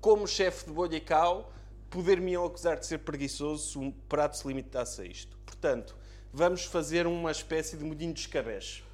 como 0.00 0.26
chefe 0.26 0.66
de 0.66 0.72
bodical, 0.72 1.52
poder-me 1.88 2.36
acusar 2.36 2.78
de 2.78 2.86
ser 2.86 2.98
preguiçoso 2.98 3.72
se 3.72 3.78
um 3.78 3.90
prato 3.90 4.36
se 4.36 4.46
limitasse 4.46 5.00
a 5.00 5.04
isto. 5.04 5.36
Portanto, 5.44 5.96
vamos 6.32 6.64
fazer 6.64 7.06
uma 7.06 7.30
espécie 7.30 7.76
de 7.76 7.84
molhinho 7.84 8.12
de 8.12 8.20
escabeche. 8.20 8.84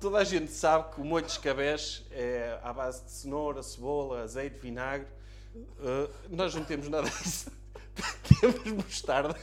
Toda 0.00 0.18
a 0.18 0.24
gente 0.24 0.50
sabe 0.50 0.94
que 0.94 1.00
o 1.00 1.04
molho 1.04 1.26
de 1.26 1.32
escabeche 1.32 2.04
é 2.10 2.58
à 2.62 2.72
base 2.72 3.04
de 3.04 3.10
cenoura, 3.10 3.62
cebola, 3.62 4.22
azeite, 4.22 4.58
vinagre. 4.58 5.06
Uh, 5.54 6.10
nós 6.30 6.54
não 6.54 6.64
temos 6.64 6.88
nada 6.88 7.08
disso. 7.08 7.50
temos 8.40 8.84
mostarda. 8.84 9.36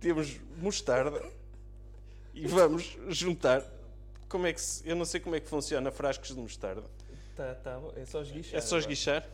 temos 0.00 0.38
mostarda 0.58 1.22
e 2.36 2.46
vamos 2.46 2.98
juntar. 3.08 3.64
Como 4.28 4.46
é 4.46 4.52
que 4.52 4.60
se, 4.60 4.86
eu 4.86 4.94
não 4.94 5.06
sei 5.06 5.18
como 5.18 5.34
é 5.34 5.40
que 5.40 5.48
funciona 5.48 5.90
frascos 5.90 6.28
de 6.28 6.36
mostarda. 6.36 6.84
Tá, 7.34 7.54
tá, 7.54 7.80
é 7.96 8.04
só 8.04 8.20
esguichar. 8.20 8.58
É 8.58 8.60
só 8.60 8.76
esguichar. 8.76 9.26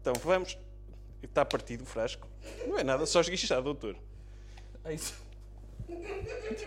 Então 0.00 0.14
vamos. 0.14 0.58
Está 1.22 1.44
partido 1.44 1.82
o 1.82 1.86
frasco. 1.86 2.26
Não 2.66 2.78
é 2.78 2.82
nada, 2.82 3.04
só 3.04 3.20
esguichar, 3.20 3.60
doutor. 3.60 3.96
É 4.84 4.94
isso. 4.94 5.14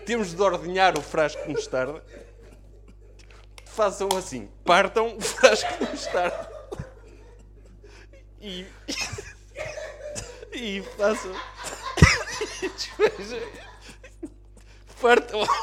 Temos 0.05 0.33
de 0.35 0.41
ordenhar 0.41 0.97
o 0.97 1.01
frasco 1.01 1.41
de 1.47 1.53
mostarda. 1.53 2.03
Façam 3.65 4.07
assim: 4.15 4.47
partam 4.63 5.17
o 5.17 5.21
frasco 5.21 5.83
de 5.83 5.91
mostarda. 5.91 6.49
E. 8.39 8.65
E 10.53 10.83
façam. 10.95 11.33
Despejem. 12.61 13.65
Partam. 15.01 15.41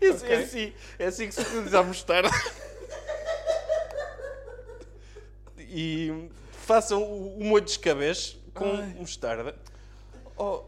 É 0.00 0.08
assim, 0.08 0.26
é 0.26 0.36
assim, 0.36 0.72
é 0.98 1.06
assim 1.06 1.28
que 1.28 1.34
se 1.34 1.40
utiliza 1.40 1.78
a 1.78 1.82
mostarda. 1.82 2.28
E 5.58 6.28
façam 6.66 7.02
o 7.02 7.24
o 7.38 7.44
molho 7.44 7.64
de 7.64 7.70
escabeche 7.72 8.36
com 8.52 8.64
Ai. 8.64 8.94
mostarda. 8.98 9.54
Oh, 10.36 10.62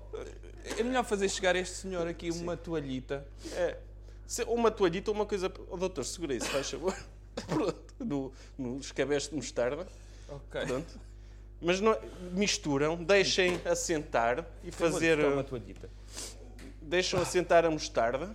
é 0.79 0.83
melhor 0.83 1.05
fazer 1.05 1.29
chegar 1.29 1.55
a 1.55 1.59
este 1.59 1.77
senhor 1.77 2.07
aqui 2.07 2.31
uma 2.31 2.57
toalhita. 2.57 3.27
É. 3.53 3.77
Uma 4.47 4.71
toalhita 4.71 5.11
ou 5.11 5.14
uma 5.14 5.27
coisa. 5.27 5.53
Oh, 5.69 5.77
doutor, 5.77 6.05
segura 6.05 6.35
isso, 6.35 6.49
faz 6.49 6.71
favor. 6.71 6.97
Pronto. 7.47 7.95
No, 7.99 8.33
no 8.59 8.79
escabeche 8.79 9.31
de 9.31 9.37
mostarda. 9.37 9.87
Ok. 10.29 10.61
Pronto. 10.66 11.01
Mas 11.61 11.81
não, 11.81 11.97
misturam, 12.33 13.03
deixem 13.03 13.61
assentar 13.64 14.45
e 14.62 14.71
fazer. 14.71 15.12
Eu 15.12 15.16
vou-lhe 15.16 15.16
buscar 15.16 15.33
uma 15.33 15.45
toalhita. 15.45 15.90
Deixam 16.87 17.20
assentar 17.20 17.64
a 17.64 17.70
mostarda 17.70 18.33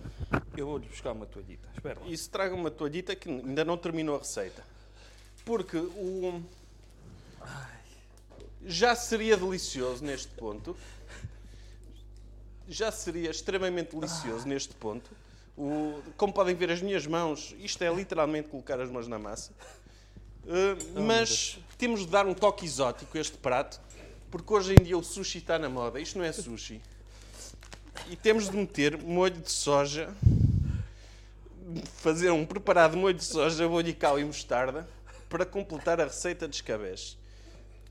Eu 0.54 0.66
vou-lhe 0.66 0.86
buscar 0.86 1.12
uma 1.12 1.24
toalhita. 1.24 1.66
Espera 1.74 1.98
lá. 1.98 2.06
e 2.06 2.16
se 2.16 2.28
tragam 2.28 2.58
uma 2.58 2.70
toalhita 2.70 3.16
que 3.16 3.28
ainda 3.28 3.64
não 3.64 3.78
terminou 3.78 4.16
a 4.16 4.18
receita. 4.18 4.62
Porque 5.42 5.78
o. 5.78 6.42
Já 8.64 8.94
seria 8.94 9.38
delicioso 9.38 10.04
neste 10.04 10.28
ponto. 10.34 10.76
Já 12.68 12.92
seria 12.92 13.30
extremamente 13.30 13.96
delicioso 13.96 14.46
neste 14.46 14.74
ponto. 14.74 15.10
O, 15.56 16.02
como 16.16 16.32
podem 16.32 16.54
ver, 16.54 16.70
as 16.70 16.82
minhas 16.82 17.06
mãos, 17.06 17.54
isto 17.58 17.82
é 17.82 17.92
literalmente 17.92 18.48
colocar 18.48 18.78
as 18.80 18.90
mãos 18.90 19.08
na 19.08 19.18
massa. 19.18 19.52
Uh, 20.44 21.00
mas 21.00 21.58
temos 21.78 22.00
de 22.00 22.06
dar 22.08 22.26
um 22.26 22.34
toque 22.34 22.66
exótico 22.66 23.16
a 23.16 23.20
este 23.20 23.36
prato, 23.38 23.80
porque 24.30 24.52
hoje 24.52 24.74
em 24.74 24.82
dia 24.82 24.96
o 24.96 25.02
sushi 25.02 25.38
está 25.38 25.58
na 25.58 25.68
moda. 25.68 25.98
Isto 25.98 26.18
não 26.18 26.24
é 26.24 26.32
sushi. 26.32 26.80
E 28.08 28.16
temos 28.16 28.48
de 28.48 28.56
meter 28.56 28.98
molho 28.98 29.40
de 29.40 29.50
soja, 29.50 30.14
fazer 31.96 32.30
um 32.30 32.44
preparado 32.44 32.96
molho 32.96 33.14
de 33.14 33.24
soja, 33.24 33.68
molho 33.68 33.84
de 33.84 33.94
cal 33.94 34.18
e 34.18 34.24
mostarda 34.24 34.88
para 35.28 35.46
completar 35.46 36.00
a 36.00 36.04
receita 36.04 36.46
de 36.46 36.56
escabeche. 36.56 37.16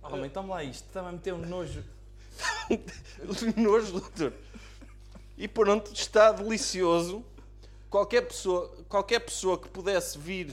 Homem, 0.04 0.30
toma 0.30 0.56
lá 0.56 0.64
isto. 0.64 0.86
Está-me 0.88 1.10
a 1.10 1.12
meter 1.12 1.34
um 1.34 1.46
nojo. 1.46 1.84
Nojo, 3.56 3.92
doutor. 3.94 4.34
E 5.38 5.48
pronto, 5.48 5.92
está 5.94 6.32
delicioso. 6.32 7.24
Qualquer 7.90 8.22
pessoa, 8.22 8.72
qualquer 8.88 9.20
pessoa 9.20 9.58
que 9.58 9.68
pudesse 9.68 10.18
vir, 10.18 10.48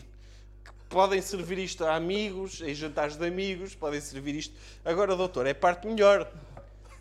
que 0.64 0.72
podem 0.88 1.22
servir 1.22 1.58
isto 1.58 1.84
a 1.84 1.94
amigos, 1.94 2.60
em 2.60 2.74
jantares 2.74 3.16
de 3.16 3.26
amigos, 3.26 3.74
podem 3.74 4.00
servir 4.00 4.34
isto. 4.34 4.54
Agora, 4.84 5.14
doutor, 5.14 5.46
é 5.46 5.54
parte 5.54 5.86
melhor. 5.86 6.30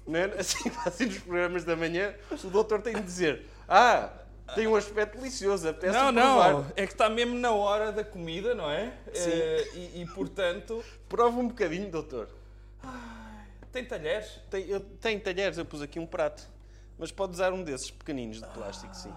Não 0.07 0.17
é? 0.17 0.25
Assim, 0.39 0.71
assim 0.85 1.05
nos 1.07 1.19
programas 1.19 1.63
da 1.63 1.75
manhã, 1.75 2.15
o 2.31 2.47
doutor 2.49 2.81
tem 2.81 2.95
de 2.95 3.01
dizer: 3.01 3.45
Ah, 3.67 4.09
tem 4.55 4.65
um 4.67 4.75
aspecto 4.75 5.17
delicioso, 5.17 5.67
apetece 5.67 5.93
Não, 5.97 6.13
provar. 6.13 6.53
não. 6.53 6.71
É 6.75 6.87
que 6.87 6.93
está 6.93 7.09
mesmo 7.09 7.35
na 7.37 7.51
hora 7.51 7.91
da 7.91 8.03
comida, 8.03 8.55
não 8.55 8.71
é? 8.71 8.93
Sim. 9.13 9.29
Eh, 9.31 9.67
e, 9.73 10.01
e, 10.01 10.05
portanto, 10.15 10.83
Prova 11.09 11.37
um 11.37 11.49
bocadinho, 11.49 11.91
doutor. 11.91 12.29
tem 13.71 13.83
talheres? 13.83 14.39
Tem, 14.49 14.65
eu, 14.69 14.79
tem 14.79 15.19
talheres, 15.19 15.57
eu 15.57 15.65
pus 15.65 15.81
aqui 15.81 15.99
um 15.99 16.05
prato. 16.05 16.47
Mas 16.97 17.11
pode 17.11 17.33
usar 17.33 17.51
um 17.53 17.61
desses 17.63 17.91
pequeninos 17.91 18.37
de 18.41 18.47
plástico, 18.47 18.95
sim. 18.95 19.13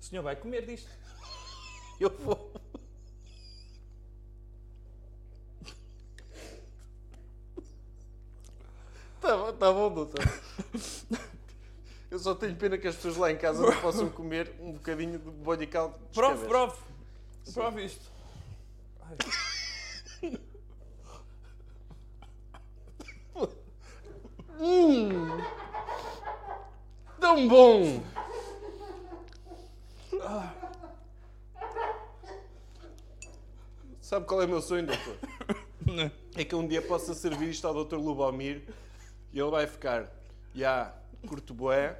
O 0.00 0.04
senhor 0.04 0.22
vai 0.22 0.34
comer 0.34 0.64
disto. 0.66 0.90
Eu 2.00 2.10
vou. 2.10 2.52
Tá, 9.22 9.36
bom- 9.36 9.52
tá 9.52 9.72
bom, 9.72 9.94
doutor. 9.94 10.20
Eu 12.10 12.18
só 12.18 12.34
tenho 12.34 12.56
pena 12.56 12.76
que 12.76 12.88
as 12.88 12.96
pessoas 12.96 13.16
lá 13.16 13.30
em 13.30 13.36
casa 13.38 13.62
não 13.62 13.80
possam 13.80 14.10
comer 14.10 14.52
um 14.60 14.72
bocadinho 14.72 15.18
de 15.56 15.66
caldo. 15.68 15.96
de 15.98 16.12
Prove, 16.12 16.46
prove. 16.46 16.76
Prove 17.54 17.84
isto. 17.84 18.10
Ai. 19.00 19.16
Tão 27.20 27.48
bom! 27.48 28.02
Sabe 34.00 34.26
qual 34.26 34.42
é 34.42 34.44
o 34.44 34.48
meu 34.48 34.60
sonho, 34.60 34.86
doutor? 34.86 36.10
É 36.36 36.44
que 36.44 36.54
um 36.54 36.66
dia 36.66 36.82
possa 36.82 37.14
servir 37.14 37.50
isto 37.50 37.66
ao 37.66 37.84
Dr. 37.84 37.96
Lubomir 37.96 38.62
e 39.32 39.38
ele 39.40 39.50
vai 39.50 39.66
ficar, 39.66 40.10
já, 40.54 40.94
curto 41.26 41.54
bué, 41.54 41.98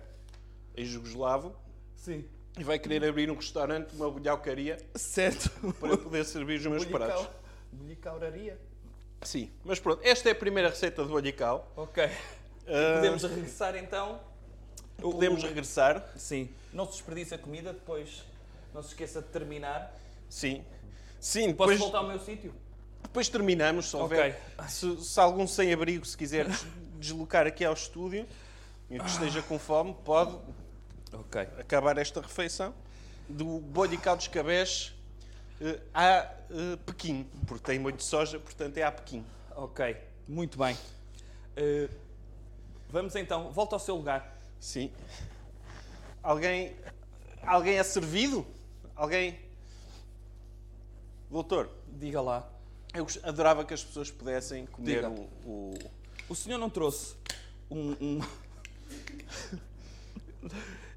em 0.77 0.85
jugoslavo, 0.85 1.55
Sim. 1.97 2.25
e 2.59 2.65
vai 2.65 2.79
querer 2.79 3.05
abrir 3.05 3.31
um 3.31 3.35
restaurante, 3.37 3.95
uma 3.95 4.11
bolhaucaria, 4.11 4.79
Certo. 4.95 5.51
para 5.81 5.97
poder 5.97 6.25
servir 6.25 6.59
os 6.61 6.67
meus 6.67 6.85
pratos. 6.85 7.29
Bolhicauraria. 7.73 8.59
Sim, 9.23 9.51
mas 9.65 9.79
pronto, 9.79 10.01
esta 10.05 10.29
é 10.29 10.33
a 10.33 10.35
primeira 10.35 10.69
receita 10.69 11.03
do 11.05 11.09
bolhical. 11.11 11.71
Ok. 11.77 12.05
Ah, 12.05 12.95
Podemos 12.97 13.23
regressar 13.23 13.77
então? 13.77 14.21
podemos 15.01 15.43
O- 15.43 15.47
regressar. 15.47 16.05
Sim. 16.17 16.49
Não 16.73 16.85
se 16.87 16.93
desperdice 16.93 17.35
a 17.35 17.39
comida, 17.39 17.73
depois 17.73 18.23
não 18.73 18.83
se 18.83 18.89
esqueça 18.91 19.21
de 19.21 19.29
terminar. 19.29 19.93
Sim. 20.29 20.65
Sim, 21.21 21.53
Posso 21.55 21.71
depois, 21.71 21.79
voltar 21.79 21.99
ao 21.99 22.07
meu 22.09 22.19
sítio? 22.19 22.55
depois 23.03 23.29
terminamos, 23.29 23.91
se 23.91 23.97
houver. 23.97 24.39
Ok. 24.59 24.69
Se, 24.69 25.05
se 25.05 25.21
algum 25.21 25.47
sem-abrigo 25.47 26.05
se 26.05 26.17
quiser 26.17 26.47
deslocar 27.07 27.47
aqui 27.47 27.65
ao 27.65 27.75
estúdio 27.75 28.27
e 28.89 28.99
que 28.99 29.07
esteja 29.07 29.43
com 29.43 29.59
fome, 29.59 29.95
pode 30.05 30.37
Ok. 31.13 31.41
acabar 31.59 31.99
esta 31.99 32.21
refeição 32.21 32.73
do 33.29 33.59
bolho 33.61 33.95
e 33.95 33.99
caldo 33.99 34.19
de 34.21 34.25
escabeche 34.29 34.93
eh, 35.61 35.81
a 35.93 36.09
eh, 36.51 36.77
Pequim, 36.87 37.27
porque 37.47 37.65
tem 37.65 37.79
molho 37.79 37.97
de 37.97 38.05
soja, 38.05 38.39
portanto 38.39 38.77
é 38.79 38.83
a 38.83 38.93
Pequim. 38.93 39.25
Ok. 39.57 39.97
Muito 40.29 40.57
bem. 40.59 40.77
Eh, 41.57 41.89
vamos 42.89 43.15
então. 43.17 43.51
Volta 43.53 43.77
ao 43.77 43.81
seu 43.81 43.97
lugar. 43.97 44.37
Sim. 44.61 44.91
Alguém, 46.23 46.77
alguém 47.43 47.79
é 47.79 47.83
servido? 47.83 48.47
Alguém? 48.95 49.39
Doutor, 51.31 51.69
Diga 51.89 52.21
lá. 52.21 52.49
eu 52.95 53.07
adorava 53.23 53.65
que 53.65 53.73
as 53.75 53.83
pessoas 53.83 54.11
pudessem 54.11 54.67
comer 54.67 54.97
Diga. 54.97 55.09
o, 55.11 55.23
o- 55.47 55.75
O 56.33 56.35
senhor 56.35 56.57
não 56.57 56.71
trouxe 56.71 57.15
um. 57.71 57.91
um- 58.01 58.21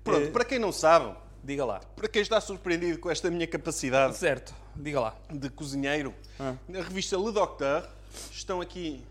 Pronto, 0.01 0.27
Eh, 0.27 0.31
para 0.31 0.45
quem 0.45 0.57
não 0.57 0.71
sabe, 0.71 1.13
Diga 1.43 1.65
lá. 1.65 1.81
para 1.93 2.07
quem 2.07 2.21
está 2.21 2.39
surpreendido 2.39 2.99
com 2.99 3.11
esta 3.11 3.29
minha 3.29 3.45
capacidade 3.45 4.15
Certo. 4.15 4.55
Diga 4.73 5.01
lá. 5.01 5.15
de 5.29 5.49
cozinheiro, 5.49 6.13
Ah. 6.39 6.55
na 6.69 6.81
revista 6.81 7.17
Le 7.17 7.33
Docteur 7.33 7.85
estão 8.31 8.61
aqui 8.61 9.03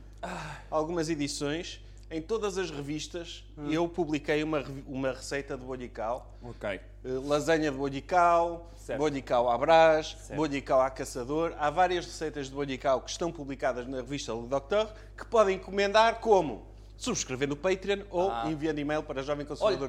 algumas 0.70 1.10
edições. 1.10 1.78
Em 2.10 2.20
todas 2.20 2.58
as 2.58 2.70
revistas 2.70 3.44
Ah. 3.56 3.62
eu 3.68 3.88
publiquei 3.88 4.42
uma, 4.42 4.62
uma 4.86 5.12
receita 5.12 5.56
de 5.56 5.64
bolho 5.64 5.82
e 5.82 5.88
cal. 5.88 6.30
Ok. 6.42 6.68
Eh, 6.70 6.80
lasanha 7.24 7.70
de 7.70 7.76
bolho 7.76 7.96
e 7.96 8.02
cal, 8.02 8.70
Certo. 8.76 8.98
bolho 8.98 9.16
e 9.16 9.22
cal 9.22 9.50
à 9.50 9.56
brás, 9.58 10.16
Certo. 10.20 10.36
bolho 10.36 10.54
e 10.56 10.60
cal 10.62 10.80
à 10.82 10.90
caçador. 10.90 11.54
Há 11.58 11.70
várias 11.70 12.04
receitas 12.04 12.48
de 12.48 12.54
bolho 12.54 12.70
e 12.72 12.78
cal 12.78 13.00
que 13.00 13.10
estão 13.10 13.32
publicadas 13.32 13.86
na 13.88 13.96
revista 13.98 14.32
Le 14.32 14.46
Docteur 14.46 14.88
que 15.16 15.24
podem 15.24 15.56
encomendar 15.56 16.20
como? 16.20 16.66
Subscrever 16.96 17.48
no 17.48 17.56
Patreon 17.56 18.04
ou 18.10 18.30
Ah. 18.30 18.44
enviando 18.48 18.78
e-mail 18.78 19.02
para 19.02 19.18
Olha, 19.20 19.26
jovemconservador 19.26 19.88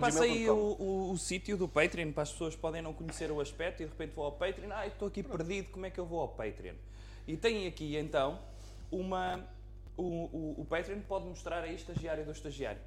passa 0.00 0.24
aí, 0.24 0.50
o, 0.50 0.54
o, 0.78 1.10
o 1.12 1.16
sítio 1.18 1.56
do 1.56 1.66
Patreon 1.66 2.12
para 2.12 2.24
as 2.24 2.32
pessoas 2.32 2.54
podem 2.54 2.82
não 2.82 2.92
conhecer 2.92 3.30
o 3.32 3.40
aspecto 3.40 3.82
e 3.82 3.86
de 3.86 3.90
repente 3.90 4.14
vou 4.14 4.26
ao 4.26 4.32
Patreon. 4.32 4.68
Ah, 4.72 4.86
estou 4.86 5.08
aqui 5.08 5.22
perdido, 5.22 5.70
como 5.70 5.86
é 5.86 5.90
que 5.90 5.98
eu 5.98 6.04
vou 6.04 6.20
ao 6.20 6.28
Patreon? 6.28 6.74
E 7.26 7.36
tem 7.36 7.66
aqui 7.66 7.96
então 7.96 8.38
uma. 8.90 9.40
O, 9.96 10.02
o, 10.02 10.54
o 10.58 10.64
Patreon 10.64 11.00
pode 11.00 11.26
mostrar 11.26 11.62
aí 11.62 11.74
estagiário 11.74 12.24
do 12.24 12.32
estagiário. 12.32 12.80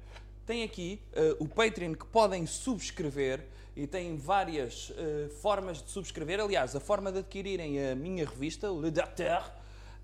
Tem 0.44 0.62
aqui 0.62 1.00
eh, 1.12 1.36
o 1.40 1.48
Patreon 1.48 1.94
que 1.94 2.06
podem 2.06 2.46
subscrever 2.46 3.44
e 3.74 3.86
tem 3.86 4.16
várias 4.16 4.92
eh, 4.96 5.28
formas 5.40 5.82
de 5.82 5.90
subscrever. 5.90 6.40
Aliás, 6.40 6.76
a 6.76 6.80
forma 6.80 7.10
de 7.10 7.18
adquirirem 7.18 7.90
a 7.90 7.94
minha 7.94 8.24
revista, 8.24 8.68
Le 8.68 8.90
Docteur, 8.90 9.52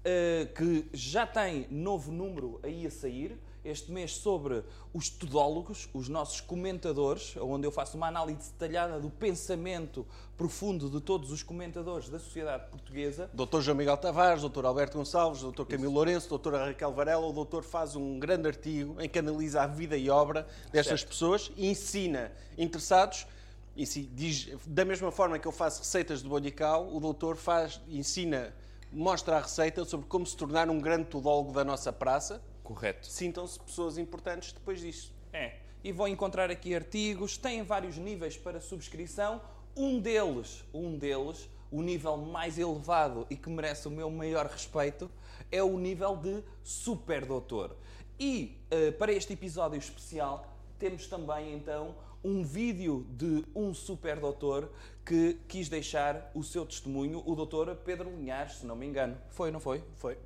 eh, 0.04 0.48
que 0.54 0.86
já 0.92 1.26
tem 1.26 1.66
novo 1.70 2.10
número 2.10 2.58
aí 2.62 2.86
a 2.86 2.90
sair 2.90 3.38
este 3.64 3.92
mês 3.92 4.14
sobre 4.16 4.64
os 4.92 5.08
tudólogos, 5.08 5.88
os 5.94 6.08
nossos 6.08 6.40
comentadores, 6.40 7.34
onde 7.36 7.66
eu 7.66 7.70
faço 7.70 7.96
uma 7.96 8.08
análise 8.08 8.52
detalhada 8.52 9.00
do 9.00 9.08
pensamento 9.08 10.06
profundo 10.36 10.90
de 10.90 11.00
todos 11.00 11.30
os 11.30 11.42
comentadores 11.42 12.08
da 12.08 12.18
sociedade 12.18 12.68
portuguesa. 12.70 13.30
Dr. 13.32 13.60
João 13.60 13.76
Miguel 13.76 13.96
Tavares, 13.96 14.42
Dr. 14.42 14.64
Alberto 14.64 14.98
Gonçalves, 14.98 15.42
Dr. 15.42 15.64
Camilo 15.64 15.92
Lourenço, 15.92 16.36
Dr. 16.36 16.54
Raquel 16.54 16.92
Varela, 16.92 17.26
o 17.26 17.32
doutor 17.32 17.62
faz 17.62 17.94
um 17.94 18.18
grande 18.18 18.48
artigo 18.48 19.00
em 19.00 19.08
que 19.08 19.18
analisa 19.18 19.62
a 19.62 19.66
vida 19.66 19.96
e 19.96 20.10
obra 20.10 20.46
destas 20.72 21.00
Certo. 21.00 21.10
pessoas 21.10 21.52
e 21.56 21.68
ensina 21.68 22.32
interessados. 22.58 23.26
E 23.74 23.86
se 23.86 24.02
diz, 24.02 24.50
da 24.66 24.84
mesma 24.84 25.10
forma 25.10 25.38
que 25.38 25.48
eu 25.48 25.52
faço 25.52 25.80
receitas 25.80 26.22
de 26.22 26.28
bolhical, 26.28 26.94
o 26.94 27.00
doutor 27.00 27.36
faz, 27.36 27.80
ensina, 27.88 28.52
mostra 28.92 29.36
a 29.36 29.40
receita 29.40 29.84
sobre 29.84 30.06
como 30.06 30.26
se 30.26 30.36
tornar 30.36 30.68
um 30.68 30.78
grande 30.78 31.04
tudólogo 31.04 31.52
da 31.52 31.64
nossa 31.64 31.90
praça. 31.92 32.42
Correto. 32.62 33.06
Sintam-se 33.06 33.58
pessoas 33.58 33.98
importantes 33.98 34.52
depois 34.52 34.80
disso. 34.80 35.12
É. 35.32 35.56
E 35.82 35.90
vão 35.92 36.06
encontrar 36.06 36.50
aqui 36.50 36.74
artigos, 36.74 37.36
têm 37.36 37.62
vários 37.62 37.96
níveis 37.96 38.36
para 38.36 38.60
subscrição. 38.60 39.40
Um 39.76 39.98
deles, 39.98 40.64
um 40.72 40.96
deles, 40.96 41.48
o 41.70 41.82
nível 41.82 42.16
mais 42.18 42.58
elevado 42.58 43.26
e 43.30 43.36
que 43.36 43.48
merece 43.48 43.88
o 43.88 43.90
meu 43.90 44.10
maior 44.10 44.46
respeito, 44.46 45.10
é 45.50 45.62
o 45.62 45.78
nível 45.78 46.16
de 46.16 46.42
super 46.62 47.24
doutor. 47.24 47.76
E 48.20 48.58
eh, 48.70 48.90
para 48.92 49.12
este 49.12 49.32
episódio 49.32 49.78
especial 49.78 50.46
temos 50.78 51.06
também 51.06 51.54
então 51.54 51.94
um 52.24 52.44
vídeo 52.44 53.06
de 53.10 53.44
um 53.54 53.74
super 53.74 54.20
doutor 54.20 54.70
que 55.04 55.38
quis 55.48 55.68
deixar 55.68 56.30
o 56.34 56.42
seu 56.44 56.64
testemunho, 56.64 57.22
o 57.26 57.34
doutor 57.34 57.74
Pedro 57.76 58.10
Linhares, 58.10 58.56
se 58.58 58.66
não 58.66 58.76
me 58.76 58.86
engano. 58.86 59.16
Foi, 59.30 59.50
não 59.50 59.58
foi? 59.58 59.82
Foi. 59.96 60.16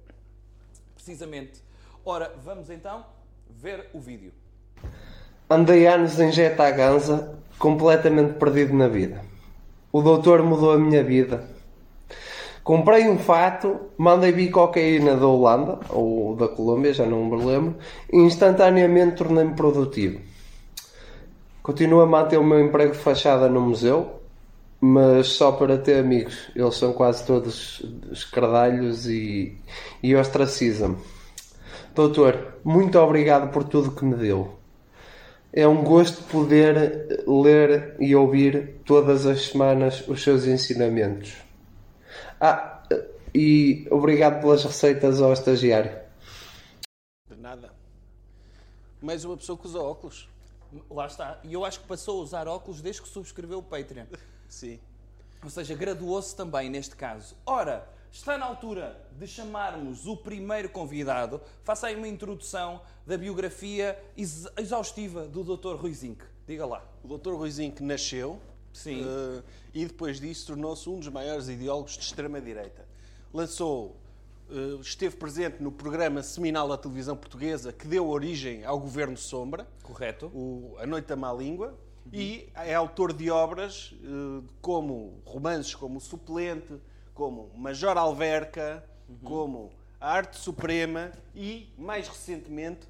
Precisamente. 0.95 1.63
Ora, 2.09 2.33
vamos 2.45 2.71
então 2.71 3.05
ver 3.51 3.91
o 3.93 3.99
vídeo. 3.99 4.31
Andei 5.51 5.89
anos 5.89 6.21
em 6.21 6.31
Jeta 6.31 6.71
Ganza, 6.71 7.37
completamente 7.59 8.35
perdido 8.35 8.73
na 8.75 8.87
vida. 8.87 9.23
O 9.91 10.01
doutor 10.01 10.41
mudou 10.45 10.71
a 10.71 10.79
minha 10.79 11.03
vida. 11.03 11.43
Comprei 12.63 13.09
um 13.09 13.19
fato, 13.19 13.91
mandei 13.99 14.31
vir 14.31 14.53
cocaína 14.53 15.17
da 15.17 15.27
Holanda, 15.27 15.81
ou 15.89 16.37
da 16.37 16.47
Colômbia, 16.47 16.95
já 16.95 17.05
não 17.05 17.25
me 17.25 17.45
lembro, 17.45 17.75
e 18.13 18.19
instantaneamente 18.19 19.17
tornei-me 19.17 19.55
produtivo. 19.55 20.21
Continuo 21.61 22.03
a 22.03 22.07
manter 22.07 22.39
o 22.39 22.45
meu 22.45 22.61
emprego 22.61 22.93
de 22.93 22.99
fachada 22.99 23.49
no 23.49 23.61
museu, 23.61 24.21
mas 24.81 25.27
só 25.27 25.51
para 25.51 25.77
ter 25.77 25.99
amigos. 25.99 26.53
Eles 26.55 26.77
são 26.77 26.93
quase 26.93 27.27
todos 27.27 27.83
escardalhos 28.13 29.09
e, 29.09 29.59
e 30.01 30.15
ostracizam-me. 30.15 31.16
Doutor, 31.97 32.59
muito 32.63 32.99
obrigado 32.99 33.51
por 33.51 33.65
tudo 33.65 33.91
que 33.91 34.05
me 34.05 34.15
deu. 34.17 34.59
É 35.51 35.67
um 35.67 35.83
gosto 35.83 36.23
poder 36.25 37.25
ler 37.27 37.97
e 37.99 38.15
ouvir 38.15 38.83
todas 38.85 39.25
as 39.25 39.47
semanas 39.47 40.07
os 40.07 40.23
seus 40.23 40.45
ensinamentos. 40.45 41.39
Ah, 42.39 42.83
e 43.35 43.89
obrigado 43.91 44.43
pelas 44.43 44.63
receitas 44.63 45.23
ao 45.23 45.33
estagiário. 45.33 45.99
De 47.31 47.37
nada. 47.41 47.73
Mais 49.01 49.25
uma 49.25 49.39
pessoa 49.39 49.57
que 49.57 49.67
usa 49.67 49.81
óculos. 49.81 50.29
Lá 50.91 51.07
está. 51.07 51.41
E 51.45 51.55
eu 51.55 51.65
acho 51.65 51.81
que 51.81 51.87
passou 51.87 52.21
a 52.21 52.25
usar 52.25 52.47
óculos 52.47 52.83
desde 52.83 53.01
que 53.01 53.09
subscreveu 53.09 53.61
o 53.61 53.63
Patreon. 53.63 54.05
Sim. 54.51 54.79
Ou 55.43 55.49
seja, 55.49 55.75
graduou-se 55.75 56.37
também 56.37 56.69
neste 56.69 56.95
caso. 56.95 57.35
Ora, 57.47 57.89
está 58.17 58.39
na 58.39 58.47
altura 58.47 58.99
de 59.19 59.27
chamarmos 59.27 60.07
o 60.07 60.17
primeiro 60.17 60.69
convidado. 60.69 61.41
Faça 61.63 61.87
aí 61.89 61.97
uma 61.97 62.09
introdução 62.09 62.81
da 63.07 63.17
biografia 63.17 63.99
ex- 64.17 64.47
exaustiva 64.57 65.27
do 65.27 65.45
Dr. 65.45 65.75
Rui 65.77 65.93
Zinc. 65.93 66.25
Diga 66.47 66.65
lá. 66.67 66.85
O 67.03 67.17
Dr. 67.19 67.35
Ruizinho 67.35 67.73
que 67.73 67.83
nasceu 67.83 68.41
Sim. 68.73 69.03
eh, 69.05 69.43
e 69.75 69.85
depois 69.85 70.21
disso 70.21 70.47
tornou-se 70.47 70.89
um 70.89 70.99
dos 70.99 71.09
maiores 71.09 71.49
ideólogos 71.49 71.93
de 71.97 72.05
extrema-direita. 72.05 72.87
Lançou, 73.35 73.97
eh, 74.51 74.79
esteve 74.81 75.17
presente 75.17 75.63
no 75.63 75.71
programa 75.73 76.23
seminal 76.23 76.69
da 76.69 76.77
televisão 76.77 77.17
portuguesa 77.17 77.73
que 77.73 77.87
deu 77.87 78.09
origem 78.09 78.65
ao 78.65 78.79
Governo 78.79 79.17
Sombra, 79.17 79.67
Correto? 79.83 80.27
o 80.35 80.77
A 80.79 80.87
Noite 80.87 81.07
da 81.07 81.17
Má 81.17 81.33
Língua, 81.33 81.77
e 82.13 82.49
é 82.55 82.73
autor 82.75 83.13
de 83.13 83.29
obras 83.31 83.93
eh, 84.03 84.43
como 84.63 85.21
romances 85.25 85.75
como 85.75 85.99
O 85.99 86.01
Suplente, 86.01 86.75
como 87.17 87.51
Major 87.57 87.97
Alverca, 87.97 88.85
como 89.25 89.73
A 89.99 90.13
Arte 90.13 90.37
Suprema 90.37 91.11
e, 91.35 91.73
mais 91.79 92.07
recentemente, 92.07 92.87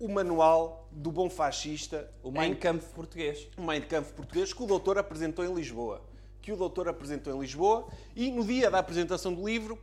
o 0.00 0.08
Manual 0.08 0.88
do 0.90 1.12
Bom 1.12 1.30
Fascista, 1.30 2.10
O 2.24 2.32
Mein 2.32 2.54
Kampf 2.54 2.92
português. 2.92 3.48
o 3.56 3.62
Mein 3.62 3.82
Kampf 3.82 4.12
português 4.14 4.52
que 4.52 4.62
o 4.62 4.66
doutor 4.66 4.98
apresentou 4.98 5.44
em 5.44 5.54
Lisboa. 5.54 6.02
Que 6.42 6.52
o 6.52 6.56
doutor 6.56 6.88
apresentou 6.88 7.32
em 7.36 7.40
Lisboa 7.40 7.86
e 8.16 8.32
no 8.32 8.44
dia 8.44 8.68
da 8.68 8.80
apresentação 8.80 9.32
do 9.32 9.46
livro, 9.46 9.78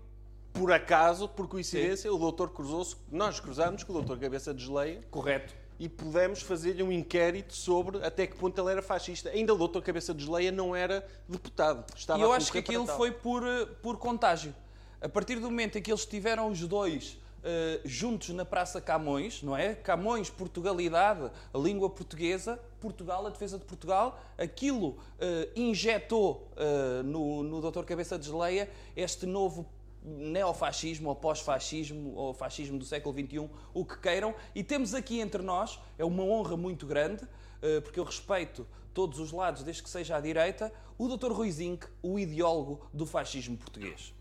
por 0.52 0.74
acaso, 0.74 1.30
por 1.30 1.48
coincidência, 1.48 2.14
o 2.14 2.18
doutor 2.18 2.50
cruzou-se, 2.50 2.98
nós 3.10 3.40
cruzámos 3.40 3.82
com 3.84 3.94
o 3.94 3.96
doutor 3.96 4.20
Cabeça 4.20 4.54
de 4.54 4.66
Geleia 4.66 5.02
Correto. 5.10 5.56
E 5.80 5.88
pudemos 5.88 6.42
fazer-lhe 6.42 6.82
um 6.82 6.92
inquérito 6.92 7.56
sobre 7.56 8.04
até 8.06 8.26
que 8.26 8.36
ponto 8.36 8.60
ele 8.60 8.72
era 8.72 8.82
fascista. 8.82 9.30
Ainda 9.30 9.54
o 9.54 9.58
doutor 9.58 9.82
Cabeça 9.82 10.13
de 10.13 10.26
Geleia 10.26 10.52
não 10.52 10.76
era 10.76 11.06
deputado. 11.28 11.86
Estava 11.96 12.20
E 12.20 12.24
eu 12.24 12.32
acho 12.32 12.52
que 12.52 12.58
aquilo 12.58 12.88
foi 12.88 13.12
por, 13.12 13.44
eh, 13.46 13.66
por 13.82 13.98
contágio. 13.98 14.54
A 15.02 15.08
partir 15.08 15.36
do 15.36 15.50
momento 15.50 15.78
em 15.78 15.82
que 15.82 15.92
eles 15.92 16.02
estiveram 16.02 16.50
os 16.50 16.60
dois 16.62 17.18
eh, 17.50 17.80
juntos 17.86 18.30
na 18.30 18.44
Praça 18.44 18.82
Camões, 18.82 19.42
não 19.42 19.56
é? 19.56 19.74
Camões, 19.74 20.30
Portugalidade, 20.30 21.32
a 21.54 21.58
língua 21.58 21.90
portuguesa, 21.90 22.60
Portugal, 22.82 23.26
a 23.26 23.30
defesa 23.30 23.58
de 23.58 23.63
Portugal, 23.63 24.20
aquilo 24.38 24.98
eh, 25.18 25.48
injetou 25.56 26.52
eh, 26.58 27.04
no, 27.04 27.44
no 27.44 27.72
Dr. 27.72 27.86
Cabeça 27.86 28.20
de 28.20 28.26
Geleia 28.26 28.70
este 28.96 29.26
novo 29.26 29.66
neofascismo 30.08 31.10
ou 31.10 31.15
pós-fascismo 31.15 32.13
ou 32.15 32.34
fascismo 32.34 32.80
do 32.80 32.86
século 32.86 33.13
XXI, 33.13 33.50
o 33.74 33.86
que 33.86 33.98
queiram. 34.00 34.34
E 34.56 34.63
temos 34.63 34.93
aqui 34.93 35.20
entre 35.20 35.41
nós, 35.41 35.80
é 35.98 36.06
uma 36.06 36.24
honra 36.24 36.56
muito 36.56 36.88
grande, 36.88 37.28
eh, 37.62 37.82
porque 37.82 38.00
eu 38.00 38.04
respeito 38.04 38.65
todos 38.93 39.20
os 39.20 39.32
lados, 39.32 39.63
desde 39.63 39.84
que 39.84 39.89
seja 39.89 40.15
à 40.15 40.22
direita, 40.22 40.74
o 40.98 41.08
Dr. 41.08 41.32
Rui 41.32 41.52
Zinc, 41.52 41.86
o 42.02 42.17
ideólogo 42.17 42.88
do 42.91 43.06
fascismo 43.06 43.56
português. 43.56 44.13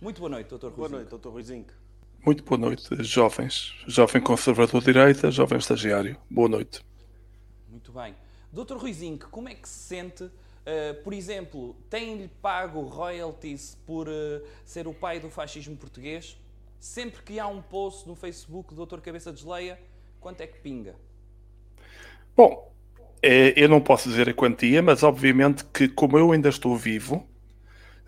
Muito 0.00 0.18
boa 0.18 0.30
noite, 0.30 0.48
Dr. 0.48 0.66
Rui 0.66 0.74
Boa 0.76 0.88
noite, 0.88 1.08
doutor 1.08 1.32
Ruizinho. 1.32 1.66
Muito 2.24 2.44
boa 2.44 2.58
noite, 2.58 3.02
jovens. 3.02 3.72
Jovem 3.86 4.22
conservador 4.22 4.80
de 4.80 4.92
direita, 4.92 5.30
jovem 5.30 5.58
estagiário. 5.58 6.16
Boa 6.30 6.48
noite. 6.48 6.84
Muito 7.68 7.92
bem. 7.92 8.14
Dr. 8.52 8.76
Rui 8.76 8.92
Zinc, 8.92 9.26
como 9.26 9.48
é 9.48 9.54
que 9.54 9.68
se 9.68 9.78
sente, 9.78 10.30
eh, 10.64 10.92
por 10.92 11.12
exemplo, 11.12 11.74
tem-lhe 11.90 12.28
pago 12.40 12.80
royalties 12.82 13.76
por 13.84 14.06
eh, 14.08 14.42
ser 14.64 14.86
o 14.86 14.94
pai 14.94 15.18
do 15.18 15.28
fascismo 15.28 15.76
português? 15.76 16.38
Sempre 16.78 17.22
que 17.22 17.40
há 17.40 17.46
um 17.46 17.60
post 17.60 18.08
no 18.08 18.14
Facebook 18.14 18.74
do 18.74 18.86
Dr. 18.86 19.00
Cabeça 19.00 19.32
de 19.32 19.40
Geleia, 19.40 19.78
quanto 20.20 20.40
é 20.40 20.46
que 20.46 20.58
pinga? 20.58 20.94
Bom, 22.36 22.72
eh, 23.20 23.52
eu 23.56 23.68
não 23.68 23.80
posso 23.80 24.08
dizer 24.08 24.28
a 24.28 24.34
quantia, 24.34 24.80
mas 24.82 25.02
obviamente 25.02 25.64
que, 25.64 25.88
como 25.88 26.16
eu 26.16 26.30
ainda 26.32 26.48
estou 26.48 26.76
vivo, 26.76 27.28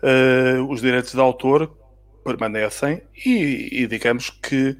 eh, 0.01 0.59
os 0.69 0.81
direitos 0.81 1.11
de 1.11 1.19
autor 1.19 1.77
permanecem 2.23 3.01
e, 3.25 3.83
e 3.83 3.87
digamos 3.87 4.29
que, 4.29 4.77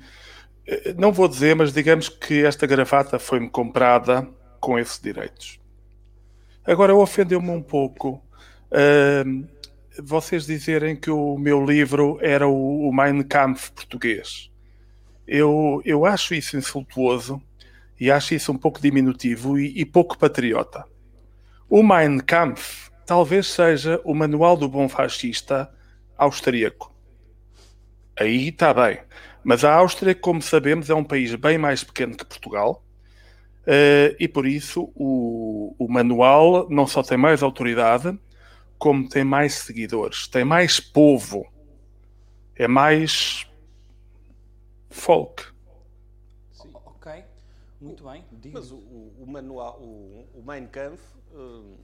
não 0.98 1.12
vou 1.12 1.28
dizer, 1.28 1.56
mas 1.56 1.72
digamos 1.72 2.10
que 2.10 2.44
esta 2.44 2.66
gravata 2.66 3.20
foi-me 3.20 3.50
comprada 3.50 4.28
com 4.60 4.80
esses 4.80 5.00
direitos. 5.00 5.60
Agora, 6.66 6.96
ofendeu-me 6.96 7.50
um 7.50 7.62
pouco 7.62 8.24
eh, 8.72 9.24
vocês 10.02 10.46
dizerem 10.46 10.96
que 10.96 11.10
o 11.10 11.38
meu 11.38 11.64
livro 11.66 12.18
era 12.22 12.48
o, 12.48 12.90
o 12.90 12.94
Mein 12.94 13.24
Kampf 13.24 13.72
português. 13.72 14.52
Eu, 15.28 15.82
eu 15.86 16.06
acho 16.06 16.34
isso 16.34 16.58
insultuoso 16.58 17.42
e 18.00 18.12
acho 18.12 18.36
isso 18.36 18.52
um 18.52 18.58
pouco 18.58 18.82
diminutivo 18.82 19.58
e, 19.58 19.80
e 19.80 19.86
pouco 19.86 20.18
patriota. 20.18 20.86
O 21.70 21.82
Mein 21.82 22.20
Kampf 22.20 22.90
talvez 23.06 23.48
seja 23.48 24.02
o 24.04 24.14
manual 24.14 24.58
do 24.58 24.68
bom 24.68 24.90
fascista 24.90 25.70
austríaco. 26.18 26.94
Aí 28.20 28.50
está 28.50 28.74
bem. 28.74 29.00
Mas 29.44 29.64
a 29.64 29.74
Áustria, 29.74 30.16
como 30.16 30.42
sabemos, 30.42 30.90
é 30.90 30.96
um 30.96 31.04
país 31.04 31.36
bem 31.36 31.58
mais 31.58 31.84
pequeno 31.84 32.16
que 32.16 32.26
Portugal. 32.26 32.84
Eh, 33.68 34.16
e 34.20 34.28
por 34.28 34.46
isso 34.48 34.92
o, 34.96 35.76
o 35.80 35.88
manual 35.92 36.68
não 36.70 36.88
só 36.88 37.04
tem 37.04 37.18
mais 37.18 37.44
autoridade, 37.44 38.18
como 38.80 39.10
tem 39.10 39.24
mais 39.24 39.56
seguidores, 39.56 40.28
tem 40.28 40.46
mais 40.46 40.80
povo, 40.80 41.46
é 42.56 42.68
mais 42.68 43.46
folk. 44.90 45.44
O- 46.60 46.82
Ok, 46.86 47.24
muito 47.80 48.04
bem. 48.04 48.26
Mas 48.52 48.72
o, 48.72 48.78
o- 48.78 49.14
o 49.24 49.28
manual, 49.28 49.80
o, 49.82 50.28
o 50.34 50.44
Mein 50.46 50.68
Kampf, 50.68 51.02
hum, 51.34 51.78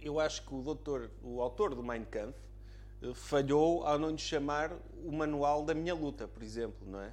eu 0.00 0.20
acho 0.20 0.42
que 0.46 0.54
o 0.54 0.62
doutor, 0.62 1.10
o 1.22 1.40
autor 1.40 1.74
do 1.74 1.82
Mein 1.82 2.04
Kampf, 2.04 2.38
eh, 3.02 3.14
falhou 3.14 3.84
ao 3.86 3.98
não 3.98 4.10
lhe 4.10 4.18
chamar 4.18 4.72
o 5.04 5.12
manual 5.12 5.64
da 5.64 5.74
minha 5.74 5.94
luta, 5.94 6.28
por 6.28 6.42
exemplo, 6.42 6.86
não 6.88 7.00
é? 7.00 7.12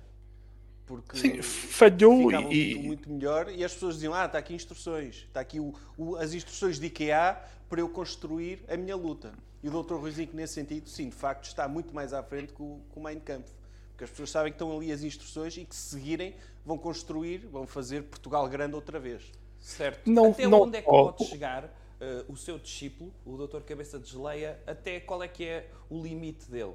Porque 0.85 1.17
Sim, 1.17 1.41
falhou 1.41 2.25
ficava 2.27 2.53
e, 2.53 2.75
muito 2.75 3.09
melhor 3.09 3.49
e 3.49 3.63
as 3.63 3.73
pessoas 3.73 3.95
diziam, 3.95 4.13
ah, 4.13 4.25
está 4.25 4.37
aqui 4.37 4.53
instruções, 4.53 5.25
está 5.27 5.39
aqui 5.39 5.59
o- 5.59 5.73
o- 5.97 6.15
as 6.17 6.33
instruções 6.33 6.79
de 6.79 6.87
IKEA 6.87 7.37
para 7.69 7.79
eu 7.79 7.87
construir 7.87 8.63
a 8.67 8.75
minha 8.75 8.95
luta. 8.95 9.31
E 9.63 9.69
o 9.69 9.83
Dr. 9.83 9.95
Ruizinho, 9.95 10.29
nesse 10.33 10.53
sentido, 10.55 10.89
sim, 10.89 11.07
de 11.09 11.15
facto, 11.15 11.45
está 11.45 11.67
muito 11.67 11.93
mais 11.93 12.13
à 12.13 12.21
frente 12.23 12.51
que 12.51 12.61
o, 12.61 12.81
que 12.91 12.99
o 12.99 13.03
Mein 13.03 13.19
Kampf. 13.19 13.49
Porque 13.91 14.03
as 14.05 14.09
pessoas 14.09 14.31
sabem 14.31 14.51
que 14.51 14.55
estão 14.55 14.75
ali 14.75 14.91
as 14.91 15.03
instruções 15.03 15.55
e 15.55 15.63
que 15.63 15.75
se 15.75 15.91
seguirem 15.91 16.35
vão 16.65 16.77
construir, 16.77 17.37
vão 17.51 17.65
fazer 17.67 18.03
Portugal 18.03 18.47
grande 18.49 18.75
outra 18.75 18.99
vez. 18.99 19.31
Certo. 19.59 20.09
Não- 20.09 20.31
até 20.31 20.47
não- 20.47 20.63
onde 20.63 20.77
é 20.77 20.81
que 20.81 20.89
oh, 20.89 21.13
pode 21.13 21.29
chegar 21.29 21.71
eh, 22.01 22.25
o 22.27 22.35
seu 22.35 22.57
discípulo, 22.57 23.13
o 23.23 23.37
Dr. 23.37 23.61
Cabeça 23.61 23.99
de 23.99 24.09
Geleia, 24.09 24.59
até 24.65 24.99
qual 24.99 25.21
é 25.21 25.27
que 25.27 25.45
é 25.45 25.69
o 25.87 26.01
limite 26.01 26.49
dele? 26.49 26.73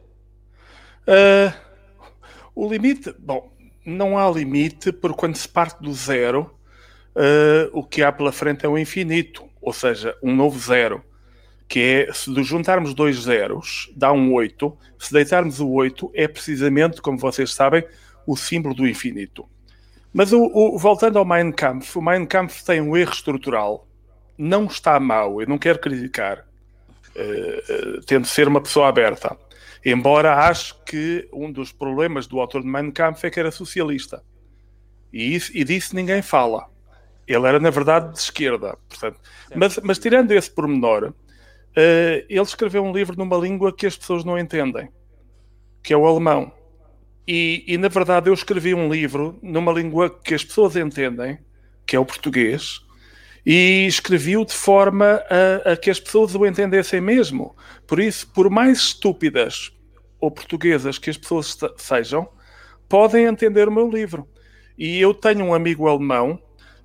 Ah, 1.07 1.53
o 2.55 2.69
limite, 2.69 3.13
bom, 3.19 3.53
não 3.87 4.19
há 4.19 4.31
limite, 4.31 4.93
porque 4.93 5.17
quando 5.19 5.37
se 5.37 5.49
parte 5.49 5.83
do 5.83 5.95
zero, 5.95 6.55
ah, 7.15 7.71
o 7.73 7.83
que 7.85 8.03
há 8.03 8.13
pela 8.13 8.33
frente 8.33 8.67
é 8.67 8.69
o 8.69 8.79
infinito, 8.79 9.45
ou 9.61 9.73
seja, 9.73 10.17
um 10.23 10.35
novo 10.35 10.59
zero. 10.59 11.03
Que 11.69 12.07
é, 12.09 12.13
se 12.13 12.33
juntarmos 12.45 12.95
dois 12.95 13.17
zeros, 13.25 13.91
dá 13.97 14.13
um 14.13 14.33
8. 14.35 14.77
Se 15.01 15.13
deitarmos 15.13 15.61
o 15.61 15.69
8, 15.71 16.11
é 16.15 16.29
precisamente, 16.29 17.03
como 17.03 17.19
vocês 17.19 17.53
sabem, 17.55 17.85
o 18.27 18.37
símbolo 18.37 18.75
do 18.75 18.87
infinito. 18.89 19.49
Mas 20.13 20.33
o, 20.33 20.41
o- 20.45 20.79
voltando 20.79 21.19
ao 21.19 21.25
Mein 21.25 21.53
Kampf, 21.53 21.97
o 21.97 22.03
Mein 22.03 22.27
Kampf 22.27 22.63
tem 22.65 22.81
um 22.81 22.97
erro 22.97 23.13
estrutural. 23.13 23.87
Não 24.39 24.67
está 24.67 25.01
mau, 25.01 25.41
eu 25.41 25.49
não 25.49 25.59
quero 25.59 25.79
criticar. 25.81 26.45
Eh, 27.15 27.65
eh, 27.69 28.01
tento 28.07 28.29
ser 28.29 28.49
uma 28.49 28.61
pessoa 28.61 28.89
aberta. 28.89 29.37
Embora 29.89 30.35
acho 30.49 30.83
que 30.85 31.29
um 31.33 31.53
dos 31.53 31.71
problemas 31.71 32.27
do 32.27 32.41
autor 32.41 32.61
de 32.61 32.67
Mein 32.67 32.91
Kampf 32.91 33.23
é 33.23 33.31
que 33.31 33.39
era 33.39 33.53
socialista. 33.53 34.21
E, 35.13 35.37
isso, 35.37 35.53
e 35.55 35.63
disso 35.63 35.95
ninguém 35.95 36.21
fala. 36.23 36.67
Ele 37.25 37.47
era, 37.47 37.61
na 37.61 37.71
verdade, 37.71 38.13
de 38.13 38.19
esquerda. 38.19 38.77
Portanto, 38.89 39.21
mas, 39.55 39.79
mas 39.85 39.97
tirando 40.01 40.33
esse 40.33 40.51
pormenor, 40.51 41.15
eh, 41.77 42.27
ele 42.29 42.43
escreveu 42.43 42.83
um 42.83 42.93
livro 42.93 43.17
numa 43.17 43.37
língua 43.37 43.73
que 43.73 43.87
as 43.87 43.97
pessoas 43.97 44.25
não 44.25 44.37
entendem, 44.37 44.89
que 45.85 45.93
é 45.93 45.97
o 45.97 46.05
alemão. 46.05 46.51
E, 47.25 47.63
e, 47.69 47.79
na 47.79 47.87
verdade 47.87 48.29
eu 48.29 48.35
escrevi 48.35 48.75
um 48.75 48.93
livro 48.93 49.39
numa 49.41 49.73
língua 49.73 50.11
que 50.11 50.35
as 50.35 50.45
pessoas 50.45 50.75
entendem, 50.75 51.39
que 51.87 51.95
é 51.95 51.99
o 52.01 52.05
português, 52.05 52.81
e 53.45 53.87
escrevi-o 53.87 54.45
de 54.45 54.55
forma 54.55 55.23
a, 55.65 55.75
a 55.75 55.77
que 55.77 55.91
as 55.91 56.01
pessoas 56.01 56.35
o 56.35 56.45
entendessem 56.45 57.01
mesmo. 57.01 57.55
Por 57.87 58.01
isso, 58.01 58.27
por 58.33 58.51
mais 58.51 58.79
estúpidas 58.79 59.76
ou 60.27 60.31
portuguesas 60.31 60.99
que 60.99 61.09
as 61.11 61.17
pessoas 61.17 61.53
se- 61.55 61.75
sejam, 61.79 62.29
podem 62.89 63.27
entender 63.27 63.69
o 63.69 63.73
meu 63.73 63.89
livro. 63.91 64.29
E 64.77 65.01
eu 65.01 65.15
tenho 65.15 65.45
um 65.45 65.55
amigo 65.55 65.89
alemão, 65.89 66.39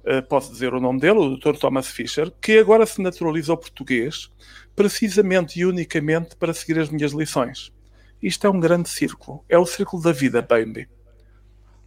eh, 0.05 0.21
posso 0.21 0.51
dizer 0.51 0.73
o 0.73 0.79
nome 0.79 0.99
dele, 0.99 1.19
o 1.19 1.29
Dr. 1.37 1.57
Thomas 1.57 1.87
Fischer, 1.87 2.31
que 2.41 2.57
agora 2.59 2.85
se 2.85 3.01
naturaliza 3.01 3.51
ao 3.51 3.57
português, 3.57 4.29
precisamente 4.75 5.59
e 5.59 5.65
unicamente 5.65 6.35
para 6.35 6.53
seguir 6.53 6.79
as 6.79 6.89
minhas 6.89 7.11
lições. 7.11 7.71
Isto 8.21 8.47
é 8.47 8.49
um 8.49 8.59
grande 8.59 8.89
círculo. 8.89 9.43
É 9.49 9.57
o 9.57 9.65
círculo 9.65 10.01
da 10.03 10.11
vida, 10.11 10.41
Bambi. 10.41 10.87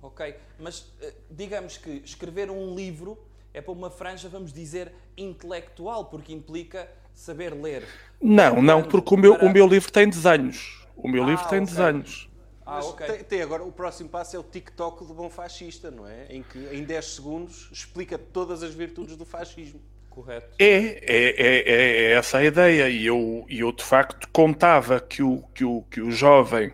Ok, 0.02 0.34
mas 0.58 0.92
eh, 1.00 1.14
digamos 1.30 1.78
que 1.78 2.02
escrever 2.04 2.50
um 2.50 2.74
livro 2.74 3.18
é 3.52 3.60
para 3.62 3.72
uma 3.72 3.90
franja, 3.90 4.28
vamos 4.28 4.52
dizer, 4.52 4.92
intelectual, 5.16 6.06
porque 6.06 6.32
implica 6.32 6.88
saber 7.14 7.54
ler. 7.54 7.88
Não, 8.20 8.60
não, 8.60 8.82
Quando 8.82 8.90
porque 8.90 9.14
o 9.14 9.18
meu, 9.18 9.34
o 9.36 9.48
meu 9.50 9.66
livro 9.66 9.90
tem 9.92 10.08
desenhos. 10.08 10.83
O 10.96 11.08
meu 11.08 11.24
Ah, 11.24 11.26
livro 11.26 11.46
tem 11.46 11.62
ok. 11.62 11.64
desenhos. 11.64 12.28
Ah, 12.66 12.82
Mas 12.82 12.84
ok. 12.84 13.06
tem, 13.06 13.24
tem 13.24 13.42
agora, 13.42 13.64
o 13.64 13.72
próximo 13.72 14.08
passo 14.08 14.36
é 14.36 14.38
o 14.38 14.42
TikTok 14.42 15.04
do 15.06 15.14
bom 15.14 15.30
fascista, 15.30 15.90
não 15.90 16.06
é? 16.08 16.26
Em 16.30 16.42
que 16.42 16.58
em 16.74 16.84
10 16.84 17.06
segundos 17.14 17.68
explica 17.72 18.18
todas 18.18 18.62
as 18.62 18.74
virtudes 18.74 19.16
do 19.16 19.24
fascismo. 19.24 19.80
Correto. 20.10 20.58
É, 20.58 20.66
é, 20.66 21.30
é, 21.36 21.70
é- 21.70 22.12
é 22.12 22.12
essa 22.14 22.38
a 22.38 22.44
ideia. 22.44 22.88
E 22.88 23.06
eu, 23.06 23.44
e 23.48 23.60
eu, 23.60 23.72
de 23.72 23.84
facto, 23.84 24.28
contava 24.32 25.00
que 25.00 25.22
o, 25.22 25.42
que 25.54 25.64
o, 25.64 25.82
que 25.84 26.00
o 26.00 26.10
jovem, 26.10 26.72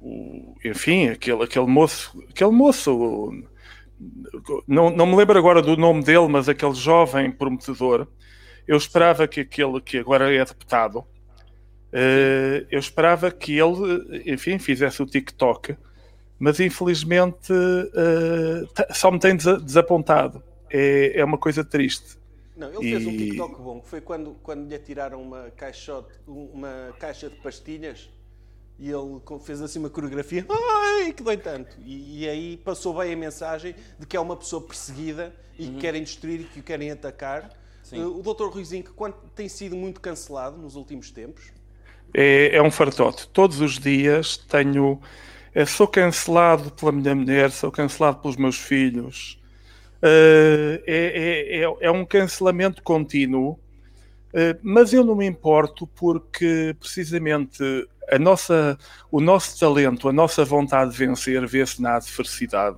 o- 0.00 0.54
enfim, 0.64 1.08
aquele, 1.08 1.42
aquele 1.44 1.66
moço, 1.66 2.22
aquele 2.30 2.50
moço, 2.50 3.30
não, 4.66 4.90
não 4.90 5.06
me 5.06 5.16
lembro 5.16 5.38
agora 5.38 5.62
do 5.62 5.76
nome 5.76 6.02
dele, 6.02 6.28
mas 6.28 6.48
aquele 6.48 6.74
jovem 6.74 7.30
prometedor, 7.30 8.06
eu 8.66 8.76
esperava 8.76 9.28
que 9.28 9.40
aquele 9.40 9.80
que 9.80 9.98
agora 9.98 10.34
é 10.34 10.44
deputado, 10.44 11.06
eh, 11.96 12.66
eu 12.70 12.78
esperava 12.80 13.30
que 13.30 13.56
ele, 13.56 14.22
enfim, 14.32 14.58
fizesse 14.58 15.00
o 15.00 15.06
TikTok, 15.06 15.76
mas 16.38 16.58
infelizmente 16.58 17.52
eh, 17.52 18.64
ta- 18.74 18.92
só 18.92 19.10
me 19.12 19.20
tem 19.20 19.36
desa- 19.36 19.60
desapontado. 19.60 20.42
É, 20.68 21.20
é 21.20 21.24
uma 21.24 21.38
coisa 21.38 21.64
triste. 21.64 22.18
Não, 22.56 22.68
ele 22.68 22.90
fez 22.90 23.06
um 23.06 23.16
TikTok 23.16 23.62
bom, 23.62 23.80
que 23.80 23.88
foi 23.88 24.00
quando, 24.00 24.34
quando 24.42 24.68
lhe 24.68 24.74
atiraram 24.74 25.22
uma, 25.22 25.50
caixote, 25.52 26.12
uma 26.26 26.92
caixa 26.98 27.30
de 27.30 27.36
pastilhas 27.36 28.10
e 28.76 28.90
ele 28.90 29.20
fez 29.44 29.62
assim 29.62 29.78
uma 29.78 29.88
coreografia, 29.90 30.44
ai, 30.50 31.12
que 31.12 31.22
dói 31.22 31.36
tanto. 31.36 31.76
E, 31.80 32.22
e 32.24 32.28
aí 32.28 32.56
passou 32.56 32.92
bem 32.94 33.12
a 33.12 33.16
mensagem 33.16 33.74
de 33.98 34.04
que 34.04 34.16
é 34.16 34.20
uma 34.20 34.36
pessoa 34.36 34.60
perseguida 34.60 35.32
e 35.56 35.68
que 35.68 35.76
querem 35.78 36.02
destruir 36.02 36.40
e 36.40 36.44
que 36.44 36.58
o 36.58 36.62
querem 36.62 36.90
atacar. 36.90 37.50
Sim. 37.84 38.02
Uh, 38.02 38.18
o 38.18 38.22
Dr. 38.22 38.48
Ruizinho, 38.48 38.82
que 38.82 38.90
quando 38.92 39.14
tem 39.34 39.48
sido 39.48 39.76
muito 39.76 40.00
cancelado 40.00 40.56
nos 40.56 40.74
últimos 40.74 41.10
tempos, 41.12 41.52
É, 42.14 42.56
é 42.56 42.62
um 42.62 42.70
fartote. 42.70 43.28
Todos 43.28 43.60
os 43.60 43.78
dias 43.78 44.36
tenho. 44.36 45.00
eh, 45.54 45.66
sou 45.66 45.86
cancelado 45.88 46.70
pela 46.72 46.90
minha 46.92 47.14
mulher, 47.14 47.50
sou 47.50 47.70
cancelado 47.70 48.18
pelos 48.20 48.36
meus 48.36 48.56
filhos. 48.58 49.38
Eh, 50.02 50.82
é, 50.86 51.60
é- 51.60 51.64
é- 51.64 51.76
é 51.86 51.90
um 51.90 52.04
cancelamento 52.04 52.82
contínuo, 52.82 53.58
eh, 54.34 54.56
mas 54.62 54.92
eu 54.92 55.04
não 55.04 55.14
me 55.16 55.26
importo 55.26 55.86
porque 55.86 56.74
precisamente 56.80 57.62
a 58.10 58.18
nossa, 58.18 58.78
o 59.10 59.20
nosso 59.20 59.58
talento, 59.58 60.08
a 60.08 60.12
nossa 60.12 60.44
vontade 60.44 60.90
de 60.92 60.96
vencer 60.98 61.46
vê-se 61.46 61.80
na 61.80 61.96
adversidade. 61.96 62.76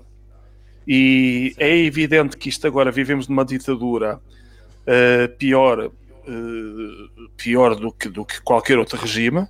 E 0.86 1.54
é 1.58 1.76
evidente 1.78 2.36
que 2.36 2.48
isto 2.48 2.66
agora 2.66 2.92
vivemos 2.92 3.26
numa 3.28 3.44
ditadura 3.44 4.20
eh, 4.86 5.28
pior, 5.38 5.90
eh, 6.26 7.08
pior 7.36 7.74
do 7.76 7.92
que, 7.92 8.08
do 8.08 8.24
que 8.24 8.40
qualquer 8.42 8.78
outro 8.78 8.98
regime. 8.98 9.46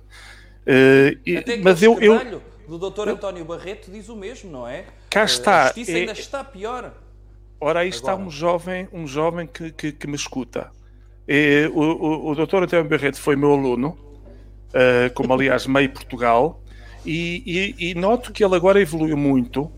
Eh, 0.65 1.17
e- 1.25 1.61
mas 1.63 1.81
eu, 1.81 1.99
eu 1.99 2.15
trabalho 2.19 2.41
do 2.67 2.77
Dr. 2.89 3.09
António 3.09 3.45
Barreto 3.45 3.89
diz 3.91 4.09
o 4.09 4.15
mesmo, 4.15 4.51
não 4.51 4.67
é? 4.67 4.85
Cá 5.09 5.21
Eh, 5.21 5.25
está, 5.25 5.61
A 5.61 5.65
justiça 5.67 5.91
é- 5.91 5.95
ainda 5.95 6.11
está 6.11 6.43
pior. 6.43 6.93
ora 7.59 7.79
aí 7.79 7.89
está 7.89 8.15
um 8.15 8.29
jovem, 8.29 8.87
um 8.91 9.07
jovem 9.07 9.47
que, 9.47 9.71
que, 9.71 9.91
que 9.91 10.07
me 10.07 10.15
escuta. 10.15 10.69
Eh, 11.27 11.69
o, 11.73 11.79
o, 11.81 12.29
o 12.31 12.35
Dr. 12.35 12.63
António 12.63 12.85
Barreto 12.89 13.19
foi 13.19 13.35
meu 13.35 13.51
aluno, 13.53 13.97
eh, 14.73 15.09
como 15.13 15.33
aliás 15.33 15.65
meio 15.67 15.89
Portugal, 15.89 16.61
e, 17.05 17.75
e- 17.79 17.91
e 17.91 17.95
noto 17.95 18.31
que 18.33 18.43
ele 18.43 18.55
agora 18.55 18.81
evoluiu 18.81 19.15
muito. 19.17 19.71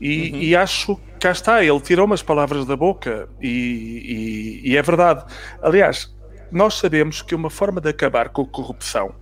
E, 0.00 0.48
e 0.48 0.56
acho 0.56 0.96
que 0.96 1.02
cá 1.20 1.30
está, 1.30 1.64
ele 1.64 1.78
tirou 1.80 2.04
umas 2.06 2.20
palavras 2.24 2.66
da 2.66 2.76
boca 2.76 3.28
e, 3.40 4.60
e- 4.64 4.70
e 4.72 4.76
é 4.76 4.82
verdade. 4.82 5.24
Aliás, 5.62 6.12
nós 6.52 6.74
sabemos 6.74 7.22
que 7.22 7.34
uma 7.34 7.48
forma 7.48 7.80
de 7.80 7.88
acabar 7.88 8.28
com 8.28 8.42
a 8.42 8.46
corrupção, 8.46 9.14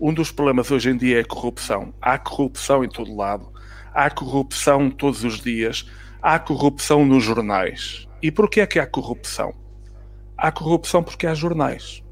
um 0.00 0.12
dos 0.12 0.32
problemas 0.32 0.70
hoje 0.70 0.90
em 0.90 0.96
dia 0.96 1.18
é 1.18 1.20
a 1.20 1.24
corrupção. 1.24 1.94
Há 2.02 2.18
corrupção 2.18 2.84
em 2.84 2.88
todo 2.88 3.14
lado, 3.14 3.52
há 3.94 4.10
corrupção 4.10 4.90
todos 4.90 5.22
os 5.22 5.40
dias, 5.40 5.88
há 6.20 6.38
corrupção 6.38 7.06
nos 7.06 7.22
jornais. 7.22 8.08
E 8.20 8.30
porquê 8.30 8.60
é 8.60 8.66
que 8.66 8.80
há 8.80 8.86
corrupção? 8.86 9.54
Há 10.36 10.50
corrupção 10.50 11.02
porque 11.02 11.26
há 11.26 11.34
jornais. 11.34 12.02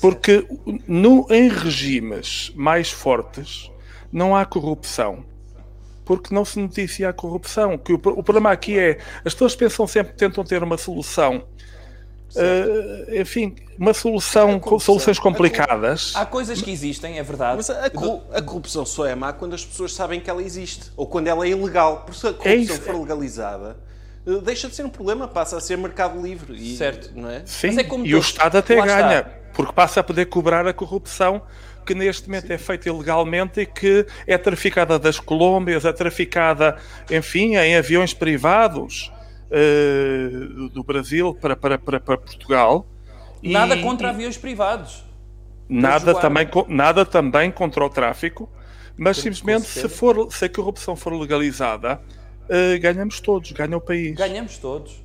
Porque 0.00 0.46
no, 0.86 1.26
em 1.30 1.48
regimes 1.48 2.52
mais 2.54 2.92
fortes 2.92 3.72
não 4.12 4.36
há 4.36 4.44
corrupção. 4.44 5.24
Porque 6.04 6.32
não 6.32 6.44
se 6.44 6.60
noticia 6.60 7.08
a 7.08 7.12
corrupção. 7.12 7.76
Que 7.76 7.92
o, 7.92 7.96
o 7.96 8.22
problema 8.22 8.52
aqui 8.52 8.78
é 8.78 8.98
as 9.24 9.32
pessoas 9.32 9.56
pensam 9.56 9.86
sempre 9.86 10.12
que 10.12 10.18
tentam 10.18 10.44
ter 10.44 10.62
uma 10.62 10.78
solução. 10.78 11.44
Eh, 12.36 13.20
enfim, 13.20 13.54
uma 13.78 13.94
solução 13.94 14.58
com 14.58 14.78
soluções 14.78 15.18
complicadas. 15.18 16.12
Há 16.14 16.26
coisas 16.26 16.60
que 16.60 16.70
existem, 16.70 17.18
é 17.18 17.22
verdade. 17.22 17.56
Mas 17.56 17.70
a, 17.70 17.86
a 18.32 18.42
corrupção 18.42 18.84
só 18.84 19.06
é 19.06 19.14
má 19.14 19.32
quando 19.32 19.54
as 19.54 19.64
pessoas 19.64 19.92
sabem 19.92 20.20
que 20.20 20.28
ela 20.28 20.42
existe 20.42 20.90
ou 20.96 21.06
quando 21.06 21.28
ela 21.28 21.44
é 21.44 21.50
ilegal. 21.50 22.02
Porque 22.04 22.20
se 22.20 22.26
a 22.26 22.32
corrupção 22.32 22.76
isso. 22.76 22.82
for 22.82 23.00
legalizada, 23.00 23.76
eh, 24.26 24.40
deixa 24.42 24.68
de 24.68 24.74
ser 24.74 24.84
um 24.84 24.90
problema, 24.90 25.28
passa 25.28 25.56
a 25.56 25.60
ser 25.60 25.76
mercado 25.76 26.20
livre. 26.20 26.54
E, 26.56 26.76
Certo. 26.76 27.10
Não 27.14 27.30
é? 27.30 27.42
Sim, 27.44 27.68
Mas 27.68 27.78
é 27.78 27.84
como 27.84 28.06
e 28.06 28.14
o 28.14 28.18
Estado 28.18 28.58
até 28.58 28.76
lá 28.76 28.86
está. 28.86 29.02
ganha, 29.02 29.26
porque 29.52 29.72
passa 29.72 30.00
a 30.00 30.02
poder 30.02 30.26
cobrar 30.26 30.66
a 30.66 30.72
corrupção 30.72 31.42
que 31.84 31.94
neste 31.94 32.28
momento 32.28 32.50
é 32.50 32.56
feita 32.56 32.88
ilegalmente 32.88 33.60
e 33.60 33.66
que 33.66 34.06
é 34.26 34.38
traficada 34.38 34.98
das 34.98 35.20
Colômbias, 35.20 35.84
é 35.84 35.92
traficada, 35.92 36.78
enfim, 37.10 37.56
em 37.56 37.76
aviões 37.76 38.14
privados 38.14 39.12
eh, 39.50 40.28
do- 40.72 40.82
Brasil 40.84 41.34
para, 41.34 41.56
para, 41.56 41.78
para, 41.78 42.00
para 42.00 42.16
Portugal. 42.18 42.86
E- 43.42 43.52
Nada 43.52 43.76
contra 43.78 44.10
aviões 44.10 44.36
privados. 44.36 45.04
Nada 45.68 46.14
também, 46.14 46.46
nada 46.68 47.04
também 47.06 47.50
contra 47.50 47.84
o 47.84 47.90
tráfico, 47.90 48.48
Mas 48.96 49.16
simplesmente 49.16 49.66
se, 49.66 49.88
for, 49.88 50.30
se 50.30 50.44
a 50.44 50.48
corrupção 50.48 50.94
for 50.94 51.12
legalizada, 51.14 52.00
eh, 52.48 52.78
ganhamos 52.78 53.18
todos, 53.20 53.50
ganha 53.52 53.76
o 53.76 53.80
país. 53.80 54.14
Ganhamos 54.14 54.58
todos. 54.58 55.03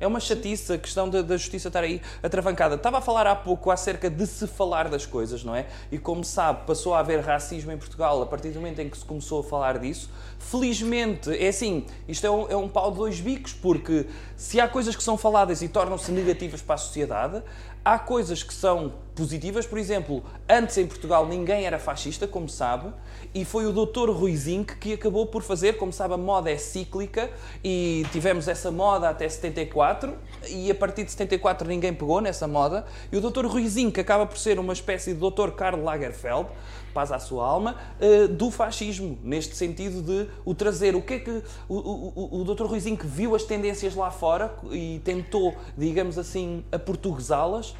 É 0.00 0.06
uma 0.06 0.18
chatice 0.18 0.72
a 0.72 0.78
questão 0.78 1.10
da, 1.10 1.20
da 1.20 1.36
justiça 1.36 1.68
estar 1.68 1.84
aí 1.84 2.00
atravancada. 2.22 2.76
Estava 2.76 2.98
a 2.98 3.00
falar 3.02 3.26
há 3.26 3.36
pouco 3.36 3.70
acerca 3.70 4.08
de 4.08 4.26
se 4.26 4.46
falar 4.46 4.88
das 4.88 5.04
coisas, 5.04 5.44
não 5.44 5.54
é? 5.54 5.66
E 5.92 5.98
como 5.98 6.24
sabe, 6.24 6.66
passou 6.66 6.94
a 6.94 7.00
haver 7.00 7.20
racismo 7.20 7.70
em 7.70 7.76
Portugal 7.76 8.22
a 8.22 8.26
partir 8.26 8.48
do 8.48 8.54
momento 8.54 8.78
em 8.78 8.88
que 8.88 8.96
se 8.96 9.04
começou 9.04 9.40
a 9.40 9.44
falar 9.44 9.78
disso. 9.78 10.10
Felizmente, 10.38 11.30
é 11.30 11.48
assim, 11.48 11.84
isto 12.08 12.26
é 12.26 12.30
um, 12.30 12.48
é 12.48 12.56
um 12.56 12.66
pau 12.66 12.90
de 12.90 12.96
dois 12.96 13.20
bicos, 13.20 13.52
porque 13.52 14.06
se 14.36 14.58
há 14.58 14.66
coisas 14.66 14.96
que 14.96 15.02
são 15.02 15.18
faladas 15.18 15.60
e 15.60 15.68
tornam-se 15.68 16.10
negativas 16.10 16.62
para 16.62 16.76
a 16.76 16.78
sociedade, 16.78 17.42
há 17.84 17.98
coisas 17.98 18.42
que 18.42 18.54
são 18.54 18.94
positivas. 19.20 19.66
Por 19.66 19.78
exemplo, 19.78 20.24
antes 20.48 20.78
em 20.78 20.86
Portugal 20.86 21.26
ninguém 21.26 21.66
era 21.66 21.78
fascista, 21.78 22.26
como 22.26 22.48
sabe, 22.48 22.90
e 23.34 23.44
foi 23.44 23.66
o 23.66 23.72
Dr. 23.72 24.08
Rui 24.08 24.34
Zinck 24.34 24.76
que 24.76 24.94
acabou 24.94 25.26
por 25.26 25.42
fazer, 25.42 25.74
como 25.74 25.92
sabe, 25.92 26.14
a 26.14 26.16
moda 26.16 26.50
é 26.50 26.56
cíclica 26.56 27.30
e 27.62 28.06
tivemos 28.12 28.48
essa 28.48 28.70
moda 28.70 29.10
até 29.10 29.28
74 29.28 30.14
e 30.48 30.70
a 30.70 30.74
partir 30.74 31.04
de 31.04 31.10
74 31.10 31.68
ninguém 31.68 31.92
pegou 31.92 32.22
nessa 32.22 32.48
moda 32.48 32.86
e 33.12 33.16
o 33.18 33.20
Dr. 33.20 33.44
Rui 33.44 33.68
Zinck 33.68 34.00
acaba 34.00 34.24
por 34.24 34.38
ser 34.38 34.58
uma 34.58 34.72
espécie 34.72 35.12
de 35.12 35.20
Dr. 35.20 35.50
Karl 35.50 35.82
Lagerfeld, 35.82 36.48
paz 36.94 37.12
à 37.12 37.18
sua 37.18 37.46
alma, 37.46 37.76
eh, 38.00 38.26
do 38.26 38.50
fascismo, 38.50 39.18
neste 39.22 39.54
sentido 39.54 40.00
de 40.00 40.30
o 40.46 40.54
trazer. 40.54 40.96
O 40.96 41.02
que 41.02 41.14
é 41.14 41.18
que 41.18 41.42
o, 41.68 41.76
o, 41.76 42.40
o, 42.40 42.44
Dr. 42.44 42.64
Rui 42.64 42.80
Zinck 42.80 43.06
viu 43.06 43.34
as 43.36 43.44
tendências 43.44 43.94
lá 43.94 44.10
fora 44.10 44.52
e 44.72 45.00
tentou, 45.04 45.54
digamos 45.76 46.18
assim, 46.18 46.64
aportuguesá-las? 46.72 47.74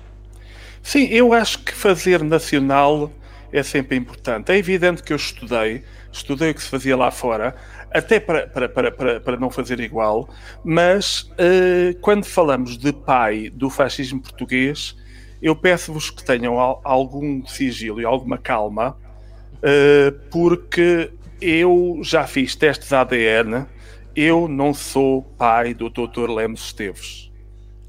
Sim, 0.82 1.04
eu 1.10 1.32
acho 1.32 1.58
que 1.64 1.72
fazer 1.74 2.22
nacional 2.22 3.18
é 3.52 3.62
sempre 3.62 3.96
importante. 3.96 4.50
É 4.52 4.56
evidente 4.56 5.02
que 5.02 5.12
eu 5.12 5.16
estudei, 5.16 5.84
estudei 6.12 6.50
o 6.50 6.54
que 6.54 6.62
se 6.62 6.68
fazia 6.68 6.96
lá 6.96 7.10
fora, 7.10 7.54
até 7.92 8.20
para, 8.20 8.46
para, 8.48 8.68
para, 8.68 8.92
para, 8.92 9.20
para 9.20 9.36
não 9.36 9.50
fazer 9.50 9.80
igual, 9.80 10.28
mas 10.64 11.28
eh, 11.38 11.96
quando 12.00 12.24
falamos 12.24 12.78
de 12.78 12.92
pai 12.92 13.50
do 13.50 13.68
fascismo 13.68 14.20
português, 14.22 14.96
eu 15.42 15.56
peço-vos 15.56 16.10
que 16.10 16.22
tenham 16.24 16.58
al- 16.60 16.80
algum 16.84 17.44
sigilo 17.46 18.00
e 18.00 18.04
alguma 18.04 18.38
calma, 18.38 18.96
eh, 19.62 20.12
porque 20.30 21.12
eu 21.40 22.00
já 22.02 22.26
fiz 22.26 22.54
testes 22.56 22.92
ADN, 22.92 23.66
eu 24.14 24.48
não 24.48 24.74
sou 24.74 25.22
pai 25.22 25.74
do 25.74 25.90
Dr. 25.90 26.30
Lemos 26.30 26.66
Esteves. 26.66 27.29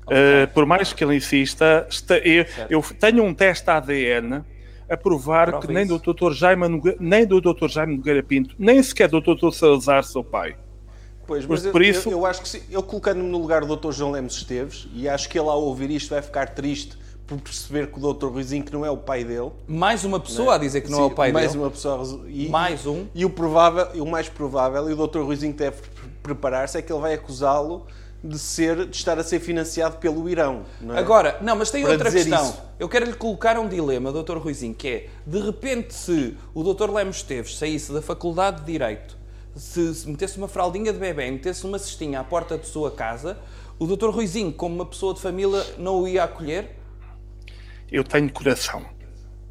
Uh, 0.08 0.52
por 0.54 0.66
mais 0.66 0.91
que 0.91 1.04
ele 1.04 1.16
insista, 1.16 1.86
esta- 1.88 2.18
eu, 2.18 2.45
eu 2.70 2.84
tenho 2.99 3.24
um 3.24 3.34
teste 3.34 3.70
ADN 3.70 4.43
a 4.89 4.97
provar 4.97 5.47
Prova 5.52 5.66
que 5.68 5.72
nem 5.74 5.86
isso. 5.86 5.97
do 5.99 6.14
Dr. 6.14 6.34
Jaime 6.34 6.68
Nogueira, 6.68 6.97
nem 6.99 7.26
do 7.26 7.39
Dr. 7.39 7.68
Jaime 7.70 7.95
Nogueira 7.95 8.22
Pinto, 8.22 8.54
nem 8.60 8.82
sequer 8.84 9.08
do 9.08 9.22
Dr. 9.22 9.52
Salazar, 9.52 10.04
seu 10.04 10.24
pai. 10.24 10.56
Pois, 11.26 11.45
Por- 11.45 11.54
mas 11.54 11.66
eu, 11.66 11.72
por 11.72 11.82
isso- 11.82 12.10
eu, 12.10 12.14
eu 12.20 12.26
acho 12.26 12.41
que 12.41 12.49
sim, 12.49 12.62
eu 12.70 12.84
colocando-me 12.84 13.30
no 13.30 13.38
lugar 13.38 13.64
do 13.64 13.74
Dr. 13.78 13.91
João 13.91 14.12
Lemos 14.12 14.36
Esteves, 14.36 14.88
e 14.93 15.08
acho 15.08 15.30
que 15.30 15.39
ele 15.39 15.47
ao 15.47 15.62
ouvir 15.62 15.89
isto 15.91 16.10
vai 16.10 16.22
ficar 16.22 16.49
triste 16.49 16.97
por 17.26 17.39
perceber 17.39 17.88
que 17.88 17.97
o 17.97 18.14
Dr. 18.14 18.26
Ruizinho 18.28 18.64
que 18.66 18.74
não 18.74 18.86
é 18.86 18.91
o 18.91 18.97
pai 18.97 19.24
dele. 19.24 19.52
Mais 19.66 20.04
uma 20.04 20.20
pessoa 20.20 20.56
a 20.56 20.58
dizer 20.58 20.82
que 20.82 20.91
não 20.91 20.99
é 21.04 21.06
o 21.06 21.10
Sim, 21.10 21.16
pai 21.16 21.32
mais 21.32 21.52
dele. 21.54 21.64
uma 21.64 21.72
pessoa 21.72 22.26
e, 22.28 22.49
Mais 22.49 22.86
um. 22.86 23.06
E 23.16 23.24
o 23.24 23.30
provável, 23.30 23.88
e 23.93 24.02
o 24.02 24.06
mais 24.06 24.28
provável, 24.28 24.89
e 24.89 24.93
o 24.93 25.08
Dr. 25.08 25.20
Ruizinho 25.22 25.54
deve 25.54 25.78
pre- 25.78 26.10
preparar-se, 26.22 26.78
é 26.78 26.82
que 26.82 26.91
ele 26.91 26.99
vai 26.99 27.14
acusá-lo 27.14 27.86
de 28.24 28.38
ser, 28.38 28.86
de 28.86 28.96
estar 28.96 29.18
a 29.18 29.24
ser 29.24 29.40
financiado 29.40 29.98
pelo 29.98 30.30
Irão. 30.30 30.64
Não 30.80 30.96
é? 30.96 31.00
Agora, 31.00 31.38
não, 31.42 31.56
mas 31.56 31.72
tem 31.72 31.82
Para 31.82 31.94
outra 31.94 32.12
questão. 32.12 32.44
isso. 32.44 32.62
Eu 32.80 32.88
quero 32.88 33.06
lhe 33.06 33.14
colocar 33.14 33.58
um 33.58 33.68
dilema, 33.68 34.12
Dr. 34.12 34.38
Ruizinho, 34.38 34.76
que 34.76 34.88
é, 34.88 35.10
de 35.26 35.40
repente, 35.40 35.94
se 35.94 36.38
o 36.54 36.64
Dr. 36.64 36.92
Lemos 36.92 37.18
Esteves 37.18 37.58
saísse 37.58 37.92
da 37.92 38.02
Faculdade 38.02 38.62
de 38.62 38.72
Direito, 38.72 39.18
se, 39.56 39.94
se 39.94 40.10
metesse 40.10 40.38
uma 40.38 40.48
fraldinha 40.48 40.94
de 40.94 41.00
bebê 41.00 41.28
e 41.28 41.32
metesse 41.32 41.66
uma 41.66 41.80
cestinha 41.80 42.20
à 42.20 42.24
porta 42.24 42.58
de 42.58 42.68
sua 42.68 42.92
casa, 42.92 43.38
o 43.80 43.88
Dr. 43.88 44.10
Ruizinho, 44.10 44.54
como 44.54 44.76
uma 44.76 44.86
pessoa 44.86 45.14
de 45.14 45.20
família, 45.22 45.66
não 45.78 46.02
o 46.02 46.08
ia 46.08 46.24
acolher? 46.24 46.78
Eu 47.92 48.04
tenho 48.04 48.32
coração. 48.32 48.86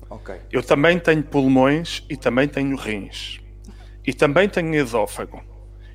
Ok. 0.09 0.35
Eu 0.51 0.63
também 0.63 0.99
tenho 0.99 1.23
pulmões 1.23 2.05
e 2.09 2.17
também 2.17 2.49
tenho 2.49 2.77
rins. 2.77 3.41
E 4.07 4.15
também 4.15 4.49
tenho 4.49 4.75
esófago. 4.75 5.43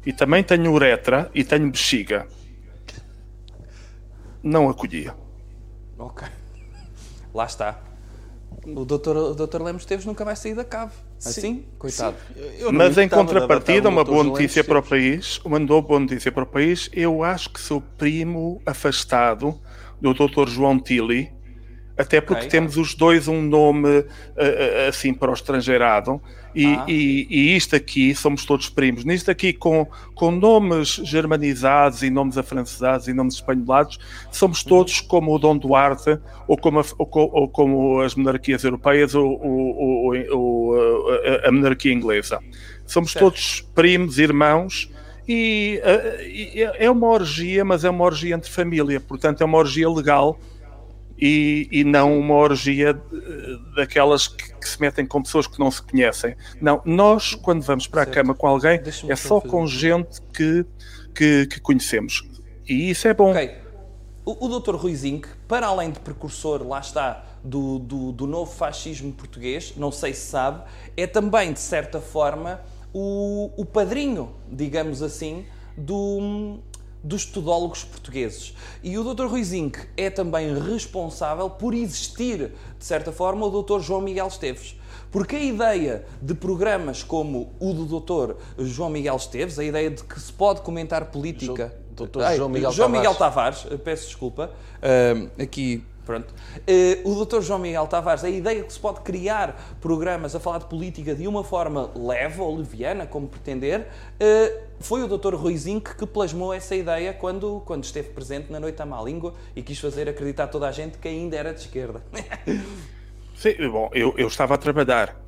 E 0.05 0.13
também 0.13 0.43
tenho 0.43 0.71
uretra 0.71 1.31
e 1.33 1.43
tenho 1.43 1.71
bexiga. 1.71 2.27
Não 4.45 4.69
acolhia. 4.69 5.15
Ok. 5.97 6.27
Lá 7.33 7.45
está. 7.45 7.79
O 8.63 8.85
Dr. 8.85 9.17
o 9.17 9.33
Dr. 9.33 9.61
Lemos 9.63 9.81
Esteves 9.81 10.05
nunca 10.05 10.23
vai 10.23 10.35
sair 10.35 10.53
da 10.53 10.63
cave. 10.63 10.93
Assim? 11.17 11.65
Coitado. 11.79 12.15
Eu 12.59 12.71
não 12.71 12.77
Mas 12.77 12.95
em 12.99 13.09
contrapartida, 13.09 13.89
o 13.89 13.91
uma 13.91 14.03
boa 14.03 14.23
notícia 14.23 14.63
para 14.63 14.77
o 14.77 14.83
país, 14.83 15.39
uma 15.43 15.59
boa 15.59 15.99
notícia 15.99 16.31
para 16.31 16.43
o 16.43 16.45
país, 16.45 16.91
eu 16.93 17.23
acho 17.23 17.49
que 17.49 17.59
sou 17.59 17.81
primo 17.81 18.61
afastado 18.67 19.59
do 19.99 20.13
Dr. 20.13 20.47
João 20.47 20.79
Tilly, 20.79 21.33
até 21.97 22.19
porque 22.19 22.41
Ok. 22.41 22.49
temos 22.49 22.77
os 22.77 22.93
dois 22.93 23.27
um 23.27 23.41
nome 23.41 23.89
eh, 23.99 24.05
eh, 24.37 24.87
assim 24.89 25.13
para 25.13 25.31
o 25.31 25.33
estrangeirado, 25.33 26.21
e, 26.53 26.65
Ah. 26.67 26.85
e, 26.87 27.27
e 27.29 27.55
isto 27.55 27.75
aqui 27.75 28.15
somos 28.15 28.45
todos 28.45 28.69
primos. 28.69 29.03
Nisto 29.03 29.29
aqui, 29.29 29.51
com, 29.53 29.87
com 30.13 30.31
nomes 30.31 30.89
germanizados 31.03 32.01
e 32.01 32.09
nomes 32.09 32.37
afrancesados 32.37 33.07
e 33.09 33.13
nomes 33.13 33.35
espanholados, 33.35 33.97
somos 34.31 34.61
Uhum. 34.63 34.69
todos 34.69 35.01
como 35.01 35.33
o 35.33 35.39
Dom 35.39 35.57
Duarte 35.57 36.17
ou 36.47 36.57
como, 36.57 36.79
a, 36.79 36.85
ou, 36.97 37.07
ou 37.11 37.49
como 37.49 37.99
as 38.01 38.15
monarquias 38.15 38.63
europeias 38.63 39.13
ou, 39.15 39.37
ou- 39.45 40.75
a, 41.45 41.49
a 41.49 41.51
monarquia 41.51 41.91
inglesa. 41.93 42.39
Somos 42.85 43.11
Certo. 43.11 43.25
todos 43.25 43.61
primos, 43.73 44.17
irmãos. 44.19 44.89
E, 45.27 45.81
eh, 45.83 46.27
e 46.27 46.61
é 46.77 46.89
uma 46.89 47.07
orgia, 47.07 47.65
mas 47.65 47.83
é 47.83 47.89
uma 47.89 48.03
orgia 48.03 48.35
entre 48.35 48.49
família, 48.51 48.99
portanto 48.99 49.41
é 49.41 49.45
uma 49.45 49.57
orgia 49.57 49.89
legal 49.89 50.39
e, 51.17 51.67
e 51.71 51.83
não 51.83 52.17
uma 52.19 52.35
orgia 52.35 52.89
eh, 53.13 53.75
daquelas 53.75 54.27
que, 54.27 54.53
que 54.55 54.67
se 54.67 54.79
metem 54.81 55.05
com 55.05 55.21
pessoas 55.21 55.47
que 55.47 55.59
não 55.59 55.71
se 55.71 55.81
conhecem. 55.81 56.35
Não, 56.61 56.81
nós, 56.85 57.35
quando 57.35 57.61
vamos 57.61 57.87
para 57.87 58.01
a 58.01 58.05
Certo. 58.05 58.15
cama 58.15 58.35
com 58.35 58.47
alguém, 58.47 58.81
é 59.07 59.15
só 59.15 59.39
fazer 59.39 59.51
com 59.51 59.67
gente 59.67 60.21
que, 60.33 60.65
que, 61.13 61.47
que 61.47 61.59
conhecemos. 61.61 62.23
E 62.67 62.89
isso 62.89 63.07
é 63.07 63.13
bom. 63.13 63.31
Ok. 63.31 63.65
O, 64.25 64.45
o 64.47 64.59
Dr. 64.59 64.75
Rui 64.75 64.95
Zinck, 64.95 65.27
para 65.47 65.67
além 65.67 65.91
de 65.91 65.99
precursor, 65.99 66.67
lá 66.67 66.79
está, 66.79 67.23
do, 67.43 67.77
do, 67.77 68.11
do 68.11 68.25
novo 68.27 68.51
fascismo 68.51 69.13
português, 69.13 69.73
não 69.77 69.91
sei 69.91 70.13
se 70.13 70.27
sabe, 70.27 70.63
é 70.97 71.05
também, 71.05 71.53
de 71.53 71.59
certa 71.59 72.01
forma, 72.01 72.59
o, 72.91 73.51
o 73.55 73.63
padrinho, 73.63 74.31
digamos 74.51 75.03
assim, 75.03 75.45
do, 75.77 76.57
dos 77.05 77.23
tudólogos 77.25 77.83
portugueses. 77.83 78.55
E 78.83 78.97
o 78.97 79.03
Dr. 79.13 79.25
Rui 79.27 79.43
Zinck 79.43 79.79
é 79.95 80.09
também 80.09 80.57
responsável 80.59 81.47
por 81.49 81.73
existir, 81.75 82.51
de 82.79 82.83
certa 82.85 83.11
forma, 83.11 83.45
o 83.45 83.61
Dr. 83.61 83.79
João 83.79 84.01
Miguel 84.01 84.27
Esteves. 84.27 84.75
Porque 85.11 85.35
a 85.35 85.39
ideia 85.43 86.03
de 86.21 86.33
programas 86.33 87.03
como 87.03 87.53
o 87.59 87.73
do 87.73 87.99
Dr. 87.99 88.33
João 88.57 88.89
Miguel 88.89 89.15
Esteves, 89.17 89.59
a 89.59 89.63
ideia 89.63 89.89
de 89.91 90.03
que 90.03 90.19
se 90.19 90.33
pode 90.33 90.61
comentar 90.61 91.05
política. 91.05 91.73
Jo- 91.95 92.05
Dr. 92.07 92.21
Ai, 92.23 92.35
João 92.35 92.49
Miguel 92.49 92.71
João 92.73 92.89
Tavares. 92.89 92.99
Miguel 93.07 93.15
Tavares, 93.17 93.65
eh, 93.71 93.77
peço 93.77 94.07
desculpa, 94.07 94.51
ahm, 94.81 95.27
aqui, 95.41 95.81
pronto. 96.05 96.33
Eh, 96.67 96.99
o 97.03 97.25
Dr. 97.25 97.41
João 97.41 97.59
Miguel 97.59 97.87
Tavares, 97.87 98.23
a 98.23 98.29
ideia 98.29 98.63
que 98.63 98.71
se 98.71 98.79
pode 98.79 99.01
criar 99.01 99.75
programas 99.81 100.35
a 100.35 100.39
falar 100.39 100.59
de 100.59 100.65
política 100.65 101.15
de 101.15 101.27
uma 101.27 101.43
forma 101.43 101.91
leve 101.95 102.39
ou 102.39 102.55
leviana, 102.55 103.05
como 103.05 103.27
pretender, 103.27 103.87
eh, 104.19 104.61
foi 104.79 105.03
o 105.03 105.07
Dr. 105.07 105.35
Rui 105.35 105.57
Zinck 105.57 105.95
que 105.95 106.05
plasmou 106.05 106.53
essa 106.53 106.75
ideia 106.75 107.13
quando, 107.13 107.61
quando 107.65 107.83
esteve 107.83 108.09
presente 108.09 108.51
na 108.51 108.59
Noite 108.59 108.81
à 108.81 108.85
Má 108.85 109.01
Língua 109.01 109.33
e 109.55 109.61
quis 109.61 109.79
fazer 109.79 110.07
acreditar 110.07 110.47
toda 110.47 110.67
a 110.67 110.71
gente 110.71 110.97
que 110.97 111.07
ainda 111.07 111.35
era 111.35 111.53
de 111.53 111.59
esquerda. 111.61 112.03
Sim, 113.35 113.55
bom, 113.69 113.89
eu, 113.93 114.13
eu 114.17 114.27
estava 114.27 114.53
a 114.55 114.57
trabalhar. 114.57 115.19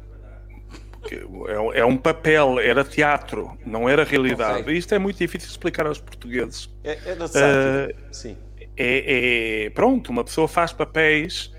É, 1.48 1.58
um- 1.60 1.74
é 1.74 1.86
um 1.86 1.96
papel, 1.98 2.60
era 2.60 2.84
teatro, 2.84 3.58
não 3.66 3.88
era 3.88 4.04
realidade. 4.04 4.62
Ok. 4.64 4.78
Isto 4.78 4.94
é 4.96 5.00
muito 5.00 5.18
difícil 5.18 5.48
de 5.48 5.54
explicar 5.54 5.88
aos 5.88 6.00
portugueses. 6.02 6.70
É, 6.84 6.98
é 7.12 7.16
da 7.16 7.28
sátira. 7.28 7.90
Eh, 7.92 7.96
Sim. 8.12 8.38
É, 8.78 9.66
é- 9.66 9.70
pronto, 9.72 10.10
uma 10.12 10.24
pessoa 10.24 10.48
faz 10.48 10.72
papéis, 10.72 11.52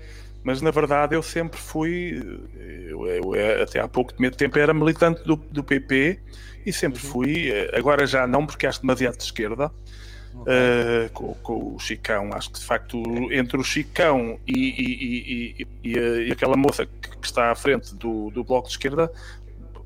mas 0.43 0.61
na 0.61 0.71
verdade 0.71 1.15
eu 1.15 1.21
sempre 1.21 1.59
fui, 1.59 2.21
eu, 2.87 3.05
eu, 3.07 3.35
eu, 3.35 3.63
até 3.63 3.79
há 3.79 3.87
pouco 3.87 4.13
tempo 4.13 4.57
era 4.57 4.73
militante 4.73 5.23
do, 5.25 5.35
do 5.35 5.63
PP 5.63 6.19
e 6.65 6.71
sempre 6.73 6.99
fui, 6.99 7.49
eh, 7.51 7.71
agora 7.73 8.05
já 8.07 8.25
não 8.25 8.45
porque 8.45 8.65
acho 8.65 8.81
demasiado 8.81 9.17
de 9.17 9.23
esquerda. 9.23 9.71
eh, 10.47 11.09
com, 11.13 11.33
com 11.35 11.75
o 11.75 11.79
Chicão, 11.79 12.29
acho 12.33 12.51
que 12.51 12.59
de 12.59 12.65
facto 12.65 13.01
entre 13.31 13.57
o 13.57 13.63
Chicão 13.63 14.39
e, 14.47 14.53
e- 14.53 15.03
e- 15.03 15.55
e- 15.61 15.67
e 15.91 15.99
a- 15.99 16.21
e 16.27 16.31
aquela 16.31 16.55
moça 16.55 16.85
que, 16.85 17.09
que 17.17 17.25
está 17.25 17.51
à 17.51 17.55
frente 17.55 17.93
do, 17.95 18.29
do 18.29 18.43
Bloco 18.43 18.67
de 18.67 18.73
Esquerda, 18.73 19.11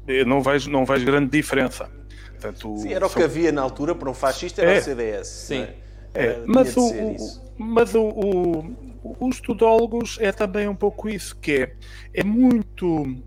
eu 0.08 0.26
não 0.26 0.42
vejo, 0.42 0.70
não 0.70 0.86
vejo 0.86 1.06
grande 1.06 1.32
diferença. 1.32 1.90
Portanto, 2.32 2.76
Sim, 2.78 2.94
era 2.94 3.08
o 3.08 3.10
que 3.10 3.24
havia 3.24 3.52
na 3.54 3.62
altura 3.62 3.96
para 3.96 4.10
um 4.10 4.14
fascista, 4.14 4.62
era 4.62 4.74
É. 4.76 4.80
o 4.80 4.84
CDS. 4.84 5.28
Sim. 5.28 5.62
é? 5.62 5.76
É, 6.14 6.26
Era- 6.26 6.44
mas 6.48 6.76
o, 6.78 6.92
mas 7.58 7.96
o, 7.96 8.04
o- 8.04 8.76
os 9.20 9.40
tudólogos 9.42 10.18
é 10.22 10.32
também 10.32 10.68
um 10.68 10.76
pouco 10.76 11.10
isso, 11.10 11.36
que 11.38 11.52
é, 11.54 11.76
é 12.14 12.24
muito. 12.24 13.18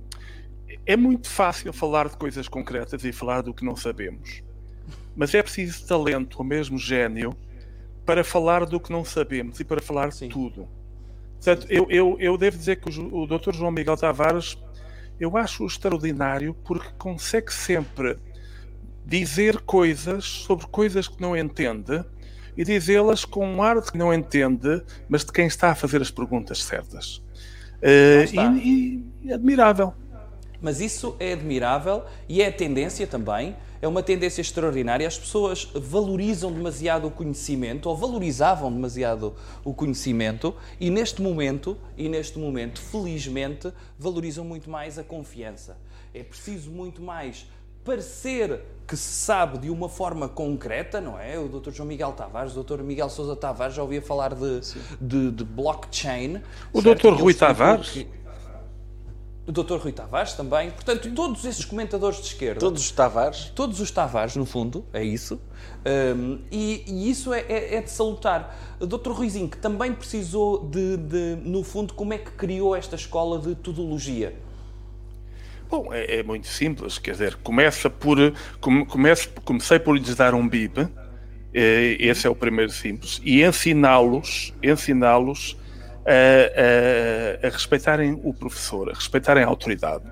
é 0.87 0.97
muito 0.97 1.29
fácil 1.29 1.73
falar 1.73 2.09
de 2.09 2.17
coisas 2.17 2.49
concretas 2.49 3.05
e 3.05 3.13
falar 3.13 3.43
do 3.43 3.53
que 3.53 3.65
não 3.65 3.77
sabemos. 3.77 4.43
Mas 5.15 5.35
é 5.35 5.43
preciso 5.43 5.87
talento, 5.87 6.37
ou 6.39 6.45
mesmo 6.45 6.79
gênio, 6.79 7.35
para 8.05 8.23
falar 8.23 8.65
do 8.67 8.79
que 8.79 8.93
não 8.93 9.05
sabemos 9.05 9.59
e 9.61 9.65
para 9.65 9.81
falar 9.83 10.13
Sim. 10.13 10.29
de 10.29 10.35
tudo. 10.35 10.69
Portanto, 11.35 11.67
eu, 11.71 11.87
eu, 11.91 12.17
eu 12.19 12.37
devo 12.39 12.57
dizer 12.57 12.77
que 12.77 12.89
o, 13.01 13.23
o 13.23 13.27
Dr. 13.27 13.53
João 13.53 13.71
Miguel 13.71 13.97
Tavares, 13.97 14.57
eu 15.19 15.37
acho 15.37 15.65
extraordinário 15.67 16.55
porque 16.65 16.89
consegue 16.99 17.53
sempre 17.53 18.17
dizer 19.05 19.61
coisas 19.61 20.25
sobre 20.25 20.67
coisas 20.67 21.09
que 21.09 21.21
não 21.21 21.37
entende 21.37 22.05
e 22.57 22.65
dizê-las 22.65 23.25
com 23.25 23.47
um 23.47 23.63
ar 23.63 23.81
de 23.81 23.93
que 23.93 23.99
não 23.99 24.13
entende, 24.13 24.83
mas 25.09 25.25
de 25.25 25.33
quem 25.33 25.47
está 25.47 25.71
a 25.71 25.75
fazer 25.75 26.01
as 26.01 26.11
perguntas 26.11 26.63
certas. 26.63 27.23
Está. 27.83 28.53
e, 28.53 29.05
e 29.23 29.33
admirável. 29.33 29.93
Mas 30.61 30.81
isso 30.81 31.15
é 31.21 31.33
admirável 31.33 32.05
e 32.29 32.41
é 32.41 32.49
a 32.49 32.53
tendência 32.53 33.07
também, 33.07 33.55
é 33.81 33.87
uma 33.87 34.03
tendência 34.03 34.41
extraordinária. 34.41 35.07
As 35.07 35.19
pessoas 35.19 35.71
valorizam 35.75 36.51
demasiado 36.51 37.07
o 37.07 37.11
conhecimento 37.11 37.89
ou 37.89 37.97
valorizavam 37.97 38.73
demasiado 38.73 39.35
o 39.63 39.75
conhecimento 39.75 40.55
e 40.81 40.91
neste 40.91 41.21
momento, 41.21 41.77
e 41.97 42.09
neste 42.09 42.39
momento, 42.39 42.81
felizmente, 42.81 43.73
valorizam 43.99 44.45
muito 44.45 44.71
mais 44.71 44.99
a 44.99 45.05
confiança. 45.05 45.77
É 46.15 46.23
preciso 46.23 46.71
muito 46.71 47.03
mais 47.03 47.47
parecer 47.87 48.61
que 48.87 48.97
se 48.97 49.25
sabe 49.25 49.59
de 49.59 49.71
uma 49.71 49.89
forma 49.89 50.29
concreta, 50.29 51.01
não 51.01 51.19
é? 51.19 51.39
O 51.39 51.49
Dr. 51.49 51.71
João 51.71 51.89
Miguel 51.89 52.13
Tavares, 52.13 52.57
o 52.57 52.63
Dr. 52.63 52.83
Miguel 52.83 53.09
Sousa 53.09 53.35
Tavares 53.35 53.75
já 53.75 53.83
ouvia 53.83 54.03
falar 54.03 54.35
de, 54.35 54.61
de, 55.01 55.31
de 55.31 55.45
blockchain. 55.45 56.41
O 56.73 56.83
certo? 56.83 57.11
Dr. 57.11 57.21
Rui 57.21 57.35
Tavares? 57.35 57.89
que- 57.91 58.07
o 59.49 59.53
Dr. 59.53 59.77
Rui 59.77 59.93
Tavares 59.93 60.33
também. 60.33 60.73
Portanto, 60.73 61.09
todos 61.15 61.45
esses 61.45 61.65
comentadores 61.65 62.19
de 62.19 62.27
esquerda, 62.27 62.59
Todos 62.59 62.83
os 62.83 62.91
Tavares. 62.91 63.53
todos 63.55 63.81
os 63.81 63.91
Tavares, 63.93 64.35
no 64.35 64.45
fundo, 64.45 64.85
é 64.93 65.05
isso. 65.05 65.41
Um, 66.17 66.41
e, 66.51 66.83
e 66.85 67.09
isso 67.11 67.33
é, 67.33 67.43
é- 67.43 67.75
é 67.77 67.81
de 67.81 67.89
salutar. 67.91 68.57
O 68.81 68.87
Dr. 68.87 69.13
Ruizinho, 69.13 69.49
que 69.49 69.57
também 69.57 69.93
precisou 69.95 70.65
de, 70.69 70.97
de, 70.97 71.37
no 71.45 71.63
fundo, 71.63 71.95
como 71.95 72.13
é 72.13 72.19
que 72.19 72.33
criou 72.33 72.75
esta 72.75 72.97
escola 72.97 73.39
de 73.39 73.55
tudologia? 73.55 74.37
Bom, 75.69 75.93
é, 75.93 76.19
é 76.19 76.23
muito 76.23 76.47
simples, 76.47 76.99
quer 76.99 77.13
dizer, 77.13 77.35
começa 77.37 77.91
por. 77.91 78.17
Come, 78.61 78.87
comece- 78.87 79.29
comecei 79.45 79.79
por 79.79 79.97
lhes 79.97 80.15
dar 80.15 80.33
um 80.35 80.49
bib, 80.49 80.89
eh, 81.53 81.97
esse 81.99 82.27
é 82.27 82.31
o 82.31 82.35
primeiro 82.37 82.71
simples, 82.71 83.21
e 83.25 83.43
ensiná-los, 83.43 84.55
ensiná-los 84.63 85.57
a, 86.07 87.45
a- 87.45 87.47
a 87.49 87.51
respeitarem 87.51 88.19
o 88.23 88.33
professor, 88.33 88.91
a 88.91 88.95
respeitarem 88.95 89.43
a 89.43 89.47
autoridade. 89.49 90.05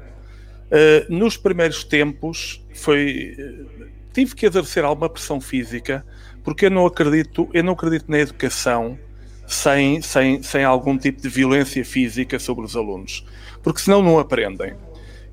Eh, 0.71 1.07
nos 1.09 1.37
primeiros 1.37 1.85
tempos 1.85 2.61
foi 2.75 3.37
eh, 3.39 3.87
tive 4.13 4.35
que 4.35 4.47
exercer 4.47 4.83
alguma 4.85 5.09
pressão 5.09 5.41
física 5.41 6.05
porque 6.43 6.67
eu 6.67 6.71
não 6.71 6.87
acredito 6.87 7.49
eu 7.53 7.63
não 7.63 7.75
acredito 7.75 8.11
na 8.11 8.19
educação 8.19 8.99
sem, 9.47 10.01
sem, 10.01 10.43
sem 10.43 10.65
algum 10.65 10.97
tipo 10.97 11.21
de 11.21 11.29
violência 11.29 11.85
física 11.85 12.39
sobre 12.39 12.65
os 12.65 12.75
alunos 12.77 13.27
porque 13.63 13.81
senão 13.81 14.03
não 14.03 14.19
aprendem 14.19 14.75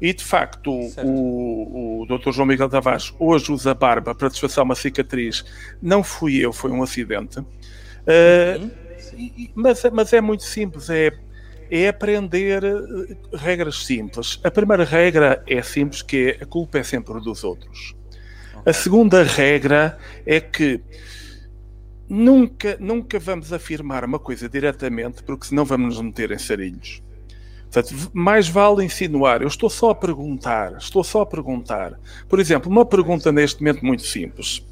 e 0.02 0.14
de 0.14 0.24
facto 0.24 0.72
o, 1.04 2.02
o 2.02 2.06
Dr. 2.08 2.32
João 2.32 2.47
Miguel 2.47 2.68
Tavares 2.68 3.14
hoje 3.20 3.52
usa 3.52 3.74
barba 3.76 4.16
para 4.16 4.30
disfarçar 4.30 4.64
uma 4.64 4.74
cicatriz 4.76 5.45
não 5.82 6.04
fui 6.04 6.38
eu, 6.38 6.52
foi 6.52 6.72
um 6.72 6.82
acidente 6.82 7.39
e- 9.16 9.34
e- 9.43 9.52
mas, 9.54 9.86
é- 9.86 9.91
mas 9.91 10.12
é 10.14 10.20
muito 10.22 10.43
simples 10.43 10.89
é 10.89 11.12
é 11.74 11.88
aprender 11.88 12.62
eh, 12.66 13.16
regras 13.34 13.86
simples. 13.86 14.41
A 14.43 14.52
primeira 14.52 14.84
regra 14.84 15.41
é 15.47 15.62
simples, 15.62 16.02
que 16.02 16.36
é 16.38 16.43
a 16.43 16.45
culpa 16.45 16.80
é 16.80 16.84
sempre 16.84 17.14
dos 17.22 17.45
outros. 17.45 17.95
A 18.66 18.74
segunda 18.74 19.24
regra 19.24 19.97
é 20.26 20.41
que 20.41 20.82
nunca, 22.10 22.76
nunca 22.78 23.18
vamos 23.20 23.54
afirmar 23.54 24.04
uma 24.04 24.20
coisa 24.20 24.49
diretamente, 24.49 25.24
porque 25.24 25.45
senão 25.45 25.64
vamos 25.64 25.95
nos 25.95 26.04
meter 26.06 26.32
em 26.32 26.38
sarilhos. 26.38 27.02
Portanto, 27.72 28.09
mais 28.13 28.49
vale 28.49 28.84
insinuar. 28.84 29.41
Eu 29.41 29.47
estou 29.47 29.69
só 29.69 29.91
a 29.91 29.95
perguntar. 29.95 30.74
Estou 30.78 31.03
só 31.03 31.22
a 31.22 31.26
perguntar. 31.26 31.93
Por 32.28 32.39
exemplo, 32.39 32.69
uma 32.69 32.86
pergunta 32.86 33.32
neste 33.32 33.61
momento 33.63 33.86
muito 33.86 34.03
simples. 34.03 34.65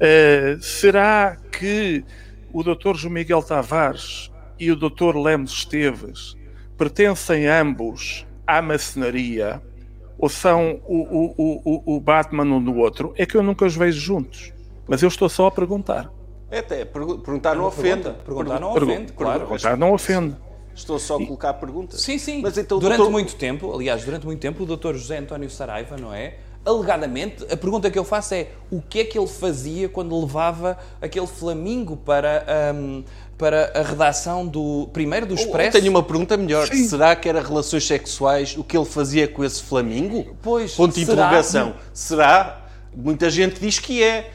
Eh, 0.00 0.56
será 0.60 1.36
que 1.52 2.04
o 2.52 2.62
Dr. 2.64 2.96
João 2.96 3.14
Miguel 3.14 3.42
Tavares 3.42 4.30
e 4.58 4.70
o 4.72 4.76
Dr. 4.76 5.16
Lemos 5.16 5.52
Esteves 5.52 6.36
pertencem 6.76 7.46
ambos 7.46 8.26
à 8.46 8.60
maçonaria 8.60 9.62
ou 10.18 10.28
são 10.28 10.80
o, 10.86 11.02
o, 11.02 11.34
o, 11.64 11.96
o- 11.96 12.00
Batman 12.00 12.42
um 12.44 12.62
do 12.62 12.74
outro? 12.76 13.14
É 13.16 13.24
que 13.24 13.36
eu 13.36 13.42
nunca 13.44 13.64
os 13.64 13.76
vejo 13.76 14.00
juntos. 14.00 14.52
Mas 14.88 15.02
eu 15.02 15.08
estou 15.08 15.28
só 15.28 15.46
a 15.46 15.50
perguntar. 15.52 16.10
É 16.50 16.58
Até, 16.58 16.84
pergu- 16.84 17.18
perguntar 17.20 17.54
não 17.54 17.66
ofende. 17.66 18.02
pergunta. 18.02 18.24
Perguntar 18.24 18.58
não 18.60 18.72
ofende, 18.72 19.12
claro. 19.12 19.40
Perguntar 19.40 19.76
não 19.76 19.92
ofende. 19.92 20.34
Estou 20.74 20.98
só 20.98 21.16
a 21.16 21.18
colocar 21.26 21.54
perguntas. 21.54 22.00
Sim, 22.00 22.18
sim. 22.18 22.40
Mas 22.42 22.56
então, 22.56 22.78
durante 22.78 22.98
doutor- 22.98 23.12
muito 23.12 23.34
tempo, 23.36 23.74
aliás, 23.74 24.04
durante 24.04 24.24
muito 24.24 24.40
tempo, 24.40 24.62
o 24.62 24.66
Dr. 24.76 24.94
José 24.94 25.18
António 25.18 25.50
Saraiva, 25.50 25.96
não 25.96 26.12
é? 26.14 26.34
Alegadamente, 26.64 27.42
a 27.50 27.56
pergunta 27.56 27.90
que 27.90 27.98
eu 27.98 28.04
faço 28.04 28.34
é 28.34 28.48
o 28.70 28.80
que 28.82 29.00
é 29.00 29.04
que 29.04 29.18
ele 29.18 29.26
fazia 29.26 29.88
quando 29.88 30.18
levava 30.20 30.76
aquele 31.00 31.26
flamingo 31.26 31.96
para, 31.96 32.44
hum, 32.74 33.02
para 33.38 33.72
a 33.74 33.82
redação 33.82 34.46
do 34.46 34.88
primeiro 34.92 35.24
do 35.26 35.32
Eu 35.34 35.38
Expresso? 35.38 35.78
tenho 35.78 35.90
uma 35.90 36.02
pergunta 36.02 36.36
melhor. 36.36 36.66
Será 36.68 37.16
que 37.16 37.28
era 37.28 37.40
relações 37.42 37.86
sexuais 37.86 38.56
o 38.58 38.62
que 38.62 38.76
ele 38.76 38.84
fazia 38.86 39.26
com 39.26 39.42
esse 39.42 39.62
flamingo? 39.62 40.36
Pois, 40.42 40.74
Ponto 40.74 40.94
de 40.94 41.04
será? 41.04 41.14
interrogação. 41.24 41.74
Será? 41.94 42.66
Muita 42.94 43.30
gente 43.30 43.58
diz 43.60 43.78
que 43.78 44.02
é. 44.02 44.30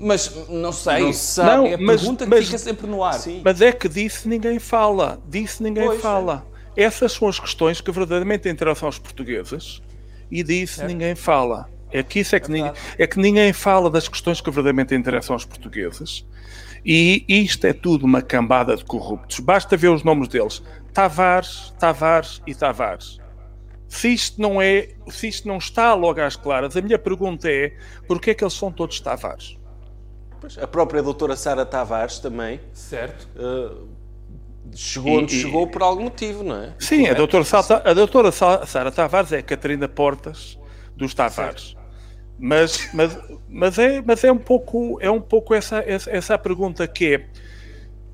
Mas 0.00 0.48
não 0.48 0.72
sei. 0.72 1.00
Não 1.00 1.12
sabe. 1.12 1.56
Não, 1.56 1.66
é 1.66 1.74
a 1.74 1.78
mas- 1.78 2.00
pergunta 2.00 2.24
que 2.24 2.30
mas- 2.30 2.44
fica 2.46 2.58
sempre 2.58 2.86
no 2.86 3.02
ar. 3.02 3.14
Sim. 3.14 3.40
Mas 3.44 3.60
é 3.60 3.72
que 3.72 3.88
disso 3.88 4.28
ninguém 4.28 4.58
fala. 4.58 5.20
Disso 5.28 5.62
ninguém 5.62 5.86
Pois, 5.86 6.00
fala. 6.00 6.46
Essas 6.76 7.12
são 7.12 7.28
as 7.28 7.40
questões 7.40 7.80
que 7.80 7.90
verdadeiramente 7.90 8.48
interessam 8.48 8.86
aos 8.86 8.98
portugueses 8.98 9.82
e 10.30 10.42
disso 10.42 10.84
ninguém 10.84 11.14
fala. 11.14 11.68
É 11.90 12.02
que 12.02 12.20
isso 12.20 12.36
é 12.36 12.40
que, 12.40 12.50
ninguém, 12.50 12.72
é 12.98 13.06
que 13.06 13.18
ninguém 13.18 13.52
fala 13.52 13.88
das 13.90 14.06
questões 14.08 14.40
que 14.40 14.50
verdadeiramente 14.50 14.94
interessam 14.94 15.34
aos 15.34 15.44
portugueses. 15.44 16.24
E 16.84 17.24
isto 17.28 17.66
é 17.66 17.72
tudo 17.72 18.04
uma 18.06 18.22
cambada 18.22 18.76
de 18.76 18.84
corruptos. 18.84 19.40
Basta 19.40 19.76
ver 19.76 19.88
os 19.88 20.04
nomes 20.04 20.28
deles: 20.28 20.62
Tavares, 20.92 21.74
Tavares 21.78 22.40
e 22.46 22.54
Tavares. 22.54 23.18
Se 23.88 24.12
isto 24.12 24.40
não 24.40 24.60
é, 24.62 24.90
se 25.08 25.26
isto 25.28 25.48
não 25.48 25.56
está 25.56 25.94
logo 25.94 26.20
às 26.20 26.36
claras, 26.36 26.76
a 26.76 26.80
minha 26.82 26.98
pergunta 26.98 27.50
é: 27.50 27.72
porquê 28.06 28.30
é 28.30 28.34
que 28.34 28.44
eles 28.44 28.54
são 28.54 28.70
todos 28.70 29.00
Tavares? 29.00 29.57
Pois, 30.40 30.56
A 30.58 30.66
própria 30.66 31.02
doutora 31.02 31.34
Sara 31.36 31.66
Tavares 31.66 32.18
também 32.18 32.60
Certo. 32.72 33.28
eh, 33.36 33.70
chegou 34.74 35.18
onde 35.18 35.34
E- 35.34 35.38
e- 35.38 35.42
chegou 35.42 35.66
por 35.66 35.82
algum 35.82 36.04
motivo, 36.04 36.42
não 36.44 36.56
é? 36.62 36.74
Sim, 36.78 37.06
a 37.08 37.14
doutora, 37.14 37.44
Salta- 37.44 37.82
a 37.84 37.92
doutora 37.94 38.30
Sa- 38.30 38.64
Sara 38.66 38.90
Tavares 38.92 39.32
é 39.32 39.38
a 39.38 39.42
Catarina 39.42 39.88
Portas 39.88 40.58
dos 40.96 41.12
Tavares. 41.14 41.76
Mas, 42.38 42.88
mas, 42.94 43.18
mas, 43.48 43.78
é, 43.80 44.00
mas 44.04 44.22
é 44.22 44.30
um 44.30 44.38
pouco, 44.38 44.98
é 45.00 45.10
um 45.10 45.20
pouco 45.20 45.54
essa, 45.54 45.78
essa, 45.84 46.08
essa 46.10 46.34
a 46.34 46.38
pergunta 46.38 46.86
que 46.86 47.14
é. 47.14 47.26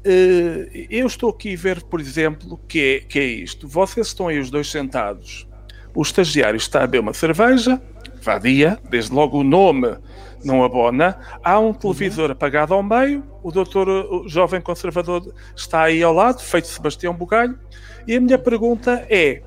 eh, 0.05 0.87
eu 0.91 1.07
estou 1.07 1.31
aqui 1.31 1.55
a 1.55 1.57
ver, 1.59 1.83
por 1.83 2.01
exemplo, 2.01 2.59
que 2.69 3.01
é, 3.03 3.07
que 3.07 3.19
é 3.19 3.25
isto. 3.25 3.69
Vocês 3.69 4.07
estão 4.09 4.29
aí 4.29 4.39
os 4.39 4.51
dois 4.51 4.71
sentados. 4.71 5.47
O 5.95 6.03
estagiário 6.03 6.57
está 6.57 6.79
a 6.81 6.87
beber 6.87 7.01
uma 7.01 7.13
cerveja, 7.15 7.81
vadia, 8.23 8.79
desde 8.91 9.13
logo 9.13 9.39
o 9.39 9.45
nome 9.45 9.97
não 10.45 10.63
abona. 10.65 11.19
Há 11.43 11.59
um 11.59 11.73
televisor 11.73 12.31
apagado 12.31 12.75
ao 12.75 12.83
meio. 12.83 13.25
O 13.43 13.51
doutor, 13.51 13.89
o 13.89 14.29
jovem 14.29 14.61
conservador, 14.61 15.35
está 15.57 15.83
aí 15.83 16.03
ao 16.03 16.13
lado, 16.13 16.41
feito 16.41 16.69
Sebastião 16.69 17.15
Bugalho. 17.15 17.59
E 18.07 18.15
a 18.17 18.21
minha 18.21 18.39
pergunta 18.39 19.07
é: 19.09 19.43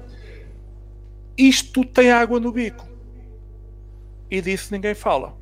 isto 1.38 1.84
tem 1.86 2.12
água 2.12 2.40
no 2.40 2.52
bico? 2.52 2.86
E 4.30 4.42
disso 4.42 4.70
ninguém 4.74 4.94
fala. 4.94 5.34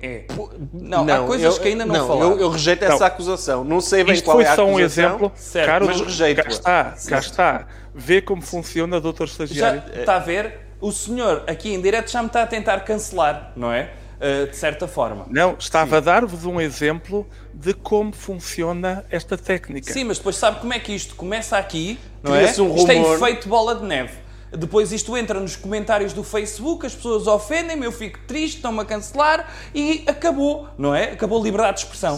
É. 0.00 0.26
Não, 0.74 1.08
há 1.08 1.26
coisas 1.26 1.56
eu- 1.56 1.62
que 1.62 1.68
ainda 1.68 1.86
não, 1.86 2.06
falaram. 2.06 2.32
Eu, 2.32 2.40
eu 2.40 2.50
rejeito 2.50 2.84
Não. 2.84 2.92
essa 2.94 3.06
acusação. 3.06 3.64
Não 3.64 3.80
sei 3.80 4.04
bem 4.04 4.12
Isto 4.14 4.26
qual 4.26 4.36
foi 4.36 4.44
é 4.44 4.48
a 4.48 4.54
só 4.54 4.66
um 4.66 4.76
acusação. 4.76 5.04
exemplo. 5.04 5.32
Certo, 5.34 5.66
Caro, 5.66 5.86
mas 5.86 6.00
rejeito-a. 6.00 6.44
cá 6.44 6.50
está, 6.50 6.94
cá 7.08 7.18
está. 7.18 7.66
Vê 7.94 8.20
como 8.20 8.42
funciona, 8.42 9.00
doutor 9.00 9.26
Já 9.26 9.32
estagiário. 9.44 9.82
está 9.98 10.16
a 10.16 10.18
ver? 10.18 10.60
O 10.82 10.92
senhor 10.92 11.44
aqui 11.46 11.72
em 11.72 11.80
direto 11.80 12.10
já 12.10 12.20
me 12.20 12.26
está 12.28 12.42
a 12.42 12.46
tentar 12.46 12.80
cancelar, 12.80 13.52
não 13.56 13.72
é? 13.72 13.90
Uh, 14.16 14.48
de 14.50 14.56
certa 14.56 14.88
forma. 14.88 15.26
Não, 15.28 15.56
estava 15.58 15.98
a 15.98 16.00
dar-vos 16.00 16.44
um 16.46 16.58
exemplo 16.60 17.26
de 17.52 17.74
como 17.74 18.12
funciona 18.14 19.04
esta 19.10 19.36
técnica. 19.36 19.92
Sim, 19.92 20.04
mas 20.04 20.16
depois 20.18 20.36
sabe 20.36 20.60
como 20.60 20.72
é 20.72 20.78
que 20.78 20.92
isto 20.94 21.14
começa 21.14 21.58
aqui, 21.58 21.98
não 22.22 22.34
é? 22.34 22.44
Um 22.46 22.74
isto 22.74 22.86
tem 22.86 23.02
rumor. 23.02 23.16
efeito 23.16 23.48
bola 23.48 23.74
de 23.74 23.84
neve. 23.84 24.12
Depois 24.52 24.90
isto 24.90 25.14
entra 25.18 25.38
nos 25.38 25.54
comentários 25.56 26.12
do 26.14 26.24
Facebook, 26.24 26.86
as 26.86 26.94
pessoas 26.94 27.26
ofendem-me, 27.26 27.84
eu 27.84 27.92
fico 27.92 28.18
triste, 28.26 28.56
estão-me 28.56 28.80
a 28.80 28.84
cancelar 28.86 29.52
e 29.74 30.04
acabou, 30.06 30.68
não 30.78 30.94
é? 30.94 31.10
Acabou 31.12 31.38
a 31.40 31.44
liberdade 31.44 31.78
de 31.78 31.82
expressão. 31.84 32.14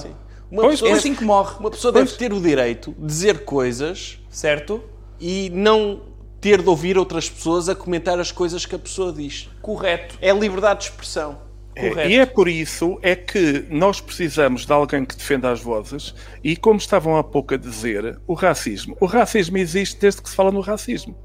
Uma 0.51 0.63
Pois, 0.63 0.75
pessoa 0.75 0.89
É 0.91 0.95
deve- 0.95 0.99
assim 1.01 1.15
que 1.17 1.25
morre, 1.25 1.57
Uma 1.59 1.71
pessoa 1.71 1.91
deve 1.93 2.13
ter 2.13 2.33
o 2.33 2.41
direito 2.41 2.95
de 2.97 3.07
dizer 3.07 3.45
coisas 3.45 4.19
certo? 4.31 4.85
e 5.19 5.51
não 5.53 6.03
ter 6.41 6.63
de 6.63 6.69
ouvir 6.69 6.97
outras 6.97 7.29
pessoas 7.29 7.69
a 7.69 7.75
comentar 7.75 8.21
as 8.21 8.31
coisas 8.31 8.65
que 8.65 8.75
a 8.75 8.79
pessoa 8.79 9.13
diz. 9.13 9.49
Correto. 9.61 10.17
É 10.23 10.31
liberdade 10.33 10.81
de 10.81 10.87
expressão. 10.91 11.48
É, 11.79 11.89
Correto. 11.91 12.11
e 12.11 12.19
é 12.19 12.27
por 12.27 12.49
isso 12.49 12.99
é 13.03 13.15
que 13.15 13.65
nós 13.71 14.01
precisamos 14.01 14.67
de 14.67 14.73
alguém 14.73 15.05
que 15.05 15.17
defenda 15.17 15.49
as 15.51 15.61
vozes 15.61 16.13
e 16.43 16.57
como 16.57 16.77
estavam 16.77 17.17
há 17.17 17.23
pouco 17.23 17.55
a 17.55 17.57
dizer, 17.57 18.19
o 18.27 18.35
racismo. 18.35 18.97
O 18.99 19.07
racismo 19.07 19.57
existe 19.59 20.01
desde 20.01 20.21
que 20.21 20.29
se 20.29 20.35
fala 20.35 20.51
no 20.51 20.61
racismo. 20.61 21.17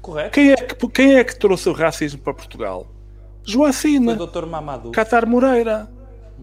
Correto. 0.00 0.30
Quem 0.30 0.52
é 0.52 0.56
que, 0.56 0.88
quem 0.88 1.16
é 1.16 1.22
que 1.24 1.38
trouxe 1.38 1.68
o 1.68 1.72
racismo 1.72 2.18
para 2.18 2.32
Portugal? 2.32 2.86
Joacina, 3.44 4.14
o 4.14 4.26
Dr. 4.26 4.46
Mamadou. 4.46 4.90
Catar 4.92 5.26
Moreira. 5.26 5.86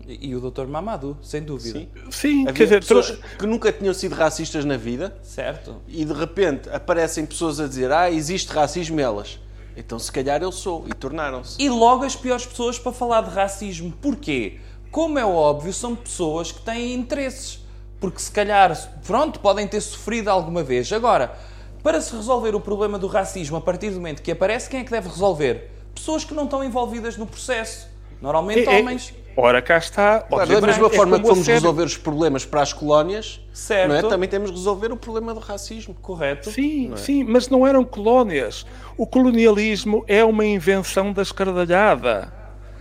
E 0.07 0.35
o 0.35 0.51
Dr. 0.51 0.67
Mamadou, 0.67 1.17
sem 1.23 1.41
dúvida. 1.41 1.79
Sim. 1.79 1.89
Sim, 2.11 2.41
Havia 2.41 2.53
quer 2.53 2.63
dizer, 2.65 2.79
pessoas 2.81 3.19
que 3.39 3.47
nunca 3.47 3.71
tinham 3.71 3.93
sido 3.95 4.13
racistas 4.13 4.63
na 4.63 4.77
vida 4.77 5.17
Certo. 5.23 5.77
e 5.87 6.05
de 6.05 6.13
repente 6.13 6.69
aparecem 6.69 7.25
pessoas 7.25 7.59
a 7.59 7.67
dizer 7.67 7.91
ah, 7.91 8.11
existe 8.11 8.53
racismo 8.53 8.99
elas. 8.99 9.39
Então 9.77 9.99
se 9.99 10.11
calhar 10.11 10.41
eu 10.41 10.51
sou. 10.51 10.85
E 10.87 10.93
tornaram-se. 10.93 11.61
E 11.61 11.69
logo 11.69 12.03
as 12.03 12.15
piores 12.15 12.45
pessoas 12.45 12.79
para 12.79 12.91
falar 12.91 13.21
de 13.21 13.29
racismo. 13.29 13.91
Porquê? 14.01 14.57
Como 14.89 15.19
é 15.19 15.25
óbvio, 15.25 15.71
são 15.71 15.95
pessoas 15.95 16.51
que 16.51 16.61
têm 16.61 16.93
interesses. 16.95 17.59
Porque 17.99 18.19
se 18.19 18.31
calhar, 18.31 18.75
pronto, 19.05 19.39
podem 19.39 19.67
ter 19.67 19.81
sofrido 19.81 20.29
alguma 20.29 20.63
vez. 20.63 20.91
Agora, 20.91 21.37
para 21.83 22.01
se 22.01 22.15
resolver 22.15 22.55
o 22.55 22.59
problema 22.59 22.97
do 22.97 23.07
racismo 23.07 23.57
a 23.57 23.61
partir 23.61 23.89
do 23.91 23.95
momento 23.97 24.21
que 24.21 24.31
aparece, 24.31 24.69
quem 24.69 24.79
é 24.81 24.83
que 24.83 24.91
deve 24.91 25.09
resolver? 25.09 25.71
Pessoas 25.93 26.23
que 26.23 26.33
não 26.33 26.45
estão 26.45 26.63
envolvidas 26.63 27.17
no 27.17 27.25
processo. 27.25 27.87
Normalmente 28.21 28.67
É- 28.67 28.73
é- 28.75 28.79
homens. 28.79 29.13
Ora, 29.39 29.61
cá 29.61 29.77
está. 29.77 30.21
Claro, 30.21 30.49
da 30.49 30.67
mesma 30.67 30.87
é 30.87 30.89
forma 30.89 31.17
que 31.17 31.21
como 31.21 31.31
a 31.31 31.35
fomos 31.35 31.47
resolver 31.47 31.83
os 31.83 31.95
problemas 31.95 32.43
para 32.43 32.63
as 32.63 32.73
colónias, 32.73 33.39
Certo. 33.53 33.89
não 33.89 33.95
é? 33.95 34.01
também 34.01 34.27
temos 34.27 34.49
de 34.49 34.57
resolver 34.57 34.91
o 34.91 34.97
problema 34.97 35.31
do 35.31 35.39
racismo. 35.39 35.93
Correto. 35.93 36.49
Sim, 36.49 36.91
sim, 36.95 37.23
mas 37.23 37.47
não 37.47 37.65
eram 37.65 37.85
colónias. 37.85 38.65
O 38.97 39.05
colonialismo 39.05 40.03
é 40.07 40.25
uma 40.25 40.43
invenção 40.43 41.13
da 41.13 41.21
escardalhada. 41.21 42.33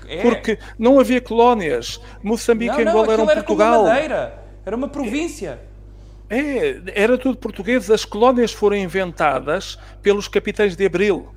É. 0.09 0.23
Porque 0.23 0.59
não 0.79 0.99
havia 0.99 1.21
colónias. 1.21 2.01
Moçambique 2.23 2.81
e 2.81 2.85
não, 2.87 2.93
Angola 2.93 3.13
eram 3.13 3.31
era 3.31 3.35
Portugal. 3.43 3.85
Madeira. 3.85 4.43
Era 4.65 4.77
uma 4.77 4.89
província. 4.89 5.61
É, 6.31 6.81
era 6.95 7.19
tudo 7.19 7.37
português. 7.37 7.91
As 7.91 8.07
colónias 8.07 8.51
foram 8.51 8.77
inventadas 8.77 9.79
pelos 10.01 10.27
capitães 10.27 10.75
de 10.75 10.87
Abril. 10.87 11.29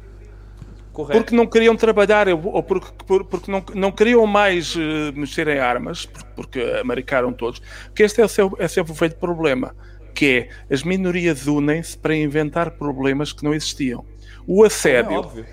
Correto. 0.94 1.20
Porque 1.20 1.36
não 1.36 1.46
queriam 1.46 1.76
trabalhar 1.76 2.28
ou 2.28 2.64
porque, 2.64 2.88
por- 3.06 3.24
porque 3.26 3.52
não, 3.52 3.64
não 3.74 3.92
queriam 3.92 4.26
mais 4.26 4.76
eh, 4.76 5.12
mexer 5.14 5.48
em 5.48 5.60
armas, 5.60 6.06
por- 6.06 6.24
porque 6.36 6.60
americaram 6.82 7.32
todos. 7.32 7.62
Porque 7.86 8.04
este 8.04 8.22
é, 8.22 8.26
o 8.26 8.28
seu, 8.28 8.56
é 8.60 8.68
sempre 8.68 8.92
o 8.92 8.96
velho 8.96 9.16
problema, 9.16 9.76
que 10.14 10.50
é 10.70 10.74
as 10.74 10.84
minorias 10.84 11.48
unem-se 11.48 11.98
para 11.98 12.16
inventar 12.16 12.72
problemas 12.72 13.32
que 13.32 13.44
não 13.44 13.54
existiam. 13.54 14.04
O 14.48 14.64
é 14.64 14.68
assédio. 14.68 15.12
óbvio. 15.20 15.46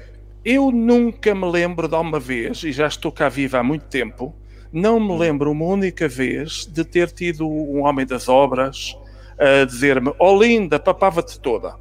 Eu 0.45 0.71
nunca 0.71 1.35
me 1.35 1.45
lembro 1.51 1.89
de 1.89 1.95
uma 1.97 2.21
vez, 2.21 2.63
e 2.63 2.71
já 2.73 2.87
estou 2.87 3.11
cá 3.13 3.29
viva 3.29 3.59
há 3.59 3.63
muito 3.63 3.85
tempo, 3.87 4.35
não 4.73 4.99
me 5.01 5.17
lembro 5.19 5.51
uma 5.51 5.65
única 5.65 6.09
vez 6.09 6.67
de 6.67 6.85
ter 6.85 7.11
tido 7.11 7.49
um 7.49 7.85
homem 7.85 8.07
das 8.07 8.29
obras 8.29 8.97
a 9.39 9.65
dizer-me: 9.65 10.13
Oh 10.19 10.41
linda, 10.41 10.79
papava-te 10.79 11.39
toda. 11.41 11.75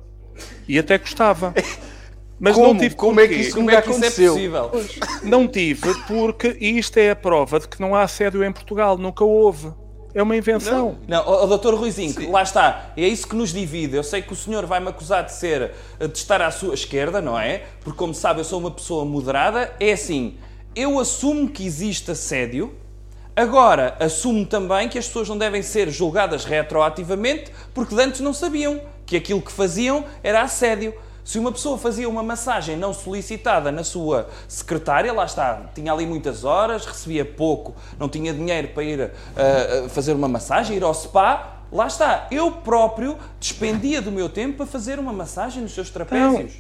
E 0.68 0.78
até 0.78 0.98
gostava. 0.98 1.54
Mas 2.40 2.58
não 2.58 2.66
Como? 2.66 2.80
tive 2.80 2.96
Como 2.96 3.20
é 3.20 3.28
que 3.28 3.34
isso 3.36 3.56
Como 3.56 3.72
é 3.72 3.82
que 3.82 3.90
isso 3.90 4.04
é 4.04 4.08
aconteceu? 4.08 4.34
possível? 4.34 4.72
Não 5.24 5.48
tive, 5.48 5.94
porque 6.06 6.50
isto 6.60 6.98
é 6.98 7.12
a 7.12 7.16
prova 7.16 7.60
de 7.60 7.68
que 7.68 7.80
não 7.80 7.96
há 7.96 8.02
assédio 8.04 8.44
em 8.44 8.52
Portugal, 8.52 8.98
nunca 8.98 9.24
houve. 9.24 9.72
É 10.14 10.24
uma 10.24 10.36
invenção. 10.36 10.98
Não, 11.10 11.28
o, 11.28 11.46
doutor 11.46 11.76
Ruizinho, 11.76 12.32
lá 12.32 12.42
está. 12.42 12.94
É 12.96 13.06
isso 13.06 13.28
que 13.28 13.36
nos 13.36 13.52
divide. 13.52 13.98
Eu 13.98 14.04
sei 14.04 14.22
que 14.22 14.32
o 14.32 14.36
senhor 14.36 14.66
vai-me 14.66 14.88
acusar 14.88 15.26
de 15.26 15.34
ser, 15.34 15.72
de 16.00 16.18
estar 16.18 16.42
à 16.42 16.50
sua 16.52 16.74
esquerda, 16.74 17.22
não 17.22 17.38
é? 17.38 17.64
Porque, 17.82 17.98
como 17.98 18.14
sabe, 18.14 18.40
eu 18.40 18.46
sou 18.46 18.60
uma 18.60 18.72
pessoa 18.72 19.04
moderada. 19.04 19.74
É 19.78 19.92
assim, 19.92 20.36
eu 20.74 20.98
assumo 21.00 21.50
que 21.50 21.66
existe 21.66 22.12
assédio. 22.12 22.74
Agora, 23.36 23.98
assumo 24.00 24.46
também 24.46 24.88
que 24.88 24.98
as 24.98 25.06
pessoas 25.06 25.28
não 25.28 25.38
devem 25.38 25.62
ser 25.62 25.90
julgadas 25.90 26.46
retroativamente 26.46 27.52
porque 27.74 27.94
antes 27.96 28.22
não 28.22 28.34
sabiam 28.34 28.80
que 29.06 29.18
aquilo 29.18 29.42
que 29.42 29.52
faziam 29.52 30.06
era 30.24 30.42
assédio. 30.42 30.94
Se 31.26 31.40
uma 31.40 31.52
pessoa 31.52 31.76
fazia 31.78 32.08
uma 32.08 32.22
massagem 32.22 32.78
não 32.78 32.94
solicitada 32.94 33.72
na 33.72 33.84
sua 33.84 34.30
secretária, 34.48 35.12
lá 35.12 35.26
está, 35.26 35.72
tinha 35.74 35.92
ali 35.92 36.06
muitas 36.06 36.44
horas, 36.44 36.86
recebia 36.86 37.26
pouco, 37.26 37.76
não 38.00 38.08
tinha 38.08 38.32
dinheiro 38.32 38.68
para 38.70 38.84
ir 38.84 39.12
ah, 39.36 39.90
fazer 39.90 40.14
uma 40.14 40.28
massagem, 40.28 40.78
ir 40.78 40.84
ao 40.84 40.94
spa, 40.94 41.64
lá 41.72 41.88
está, 41.88 42.28
eu 42.30 42.52
próprio 42.52 43.18
despendia 43.40 44.02
do 44.04 44.12
meu 44.12 44.30
tempo 44.30 44.58
para 44.58 44.66
fazer 44.68 45.00
uma 45.00 45.12
massagem 45.12 45.64
nos 45.64 45.74
seus 45.74 45.90
trapézios. 45.90 46.54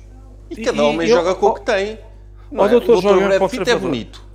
E 0.49 0.55
cada 0.63 0.80
E- 0.80 0.82
homem 0.82 1.07
e 1.07 1.11
eu- 1.11 1.18
joga 1.18 1.36
com 1.36 1.45
o 1.45 1.53
que 1.53 1.61
tem. 1.61 1.99
Não 2.51 2.63
Ó, 2.63 2.68
é? 2.68 2.70
doutor 2.72 2.97
o 2.97 3.01
João, 3.01 3.22
eu 3.22 3.28
Brad 3.39 3.51
Pitt 3.51 3.70
é 3.70 3.76
bonito. 3.78 4.26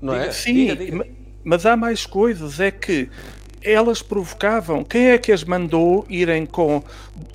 Não 0.00 0.14
é? 0.14 0.20
Diga. 0.20 0.32
Sim, 0.32 0.54
Diga, 0.54 0.76
diga. 0.76 0.96
ma- 0.96 1.04
mas 1.44 1.66
há 1.66 1.76
mais 1.76 2.06
coisas. 2.06 2.58
É 2.60 2.70
que 2.70 3.10
elas 3.62 4.00
provocavam. 4.00 4.82
Quem 4.84 5.08
é 5.10 5.18
que 5.18 5.30
as 5.32 5.44
mandou 5.44 6.06
irem 6.08 6.46
com 6.46 6.82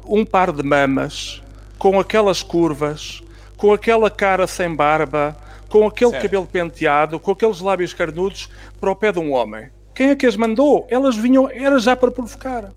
um 0.08 0.26
par 0.26 0.52
de 0.52 0.64
mamas, 0.64 1.42
com 1.78 2.00
aquelas 2.00 2.42
curvas, 2.44 3.22
com 3.58 3.74
aquela 3.74 4.10
cara 4.10 4.48
sem 4.48 4.74
barba, 4.74 5.36
com 5.70 5.86
aquele 5.88 6.12
Certo. 6.12 6.24
cabelo 6.24 6.46
penteado, 6.46 7.20
com 7.20 7.32
aqueles 7.32 7.60
lábios 7.60 7.94
carnudos 7.94 8.50
para 8.80 8.92
o 8.92 8.96
pé 8.96 9.12
de 9.12 9.20
um 9.20 9.34
homem? 9.34 9.70
Quem 9.94 10.10
é 10.10 10.16
que 10.16 10.26
as 10.26 10.36
mandou? 10.36 10.86
Elas 10.90 11.16
vinham, 11.16 11.50
era 11.50 11.80
já 11.80 11.96
para 11.96 12.12
provocar. 12.12 12.72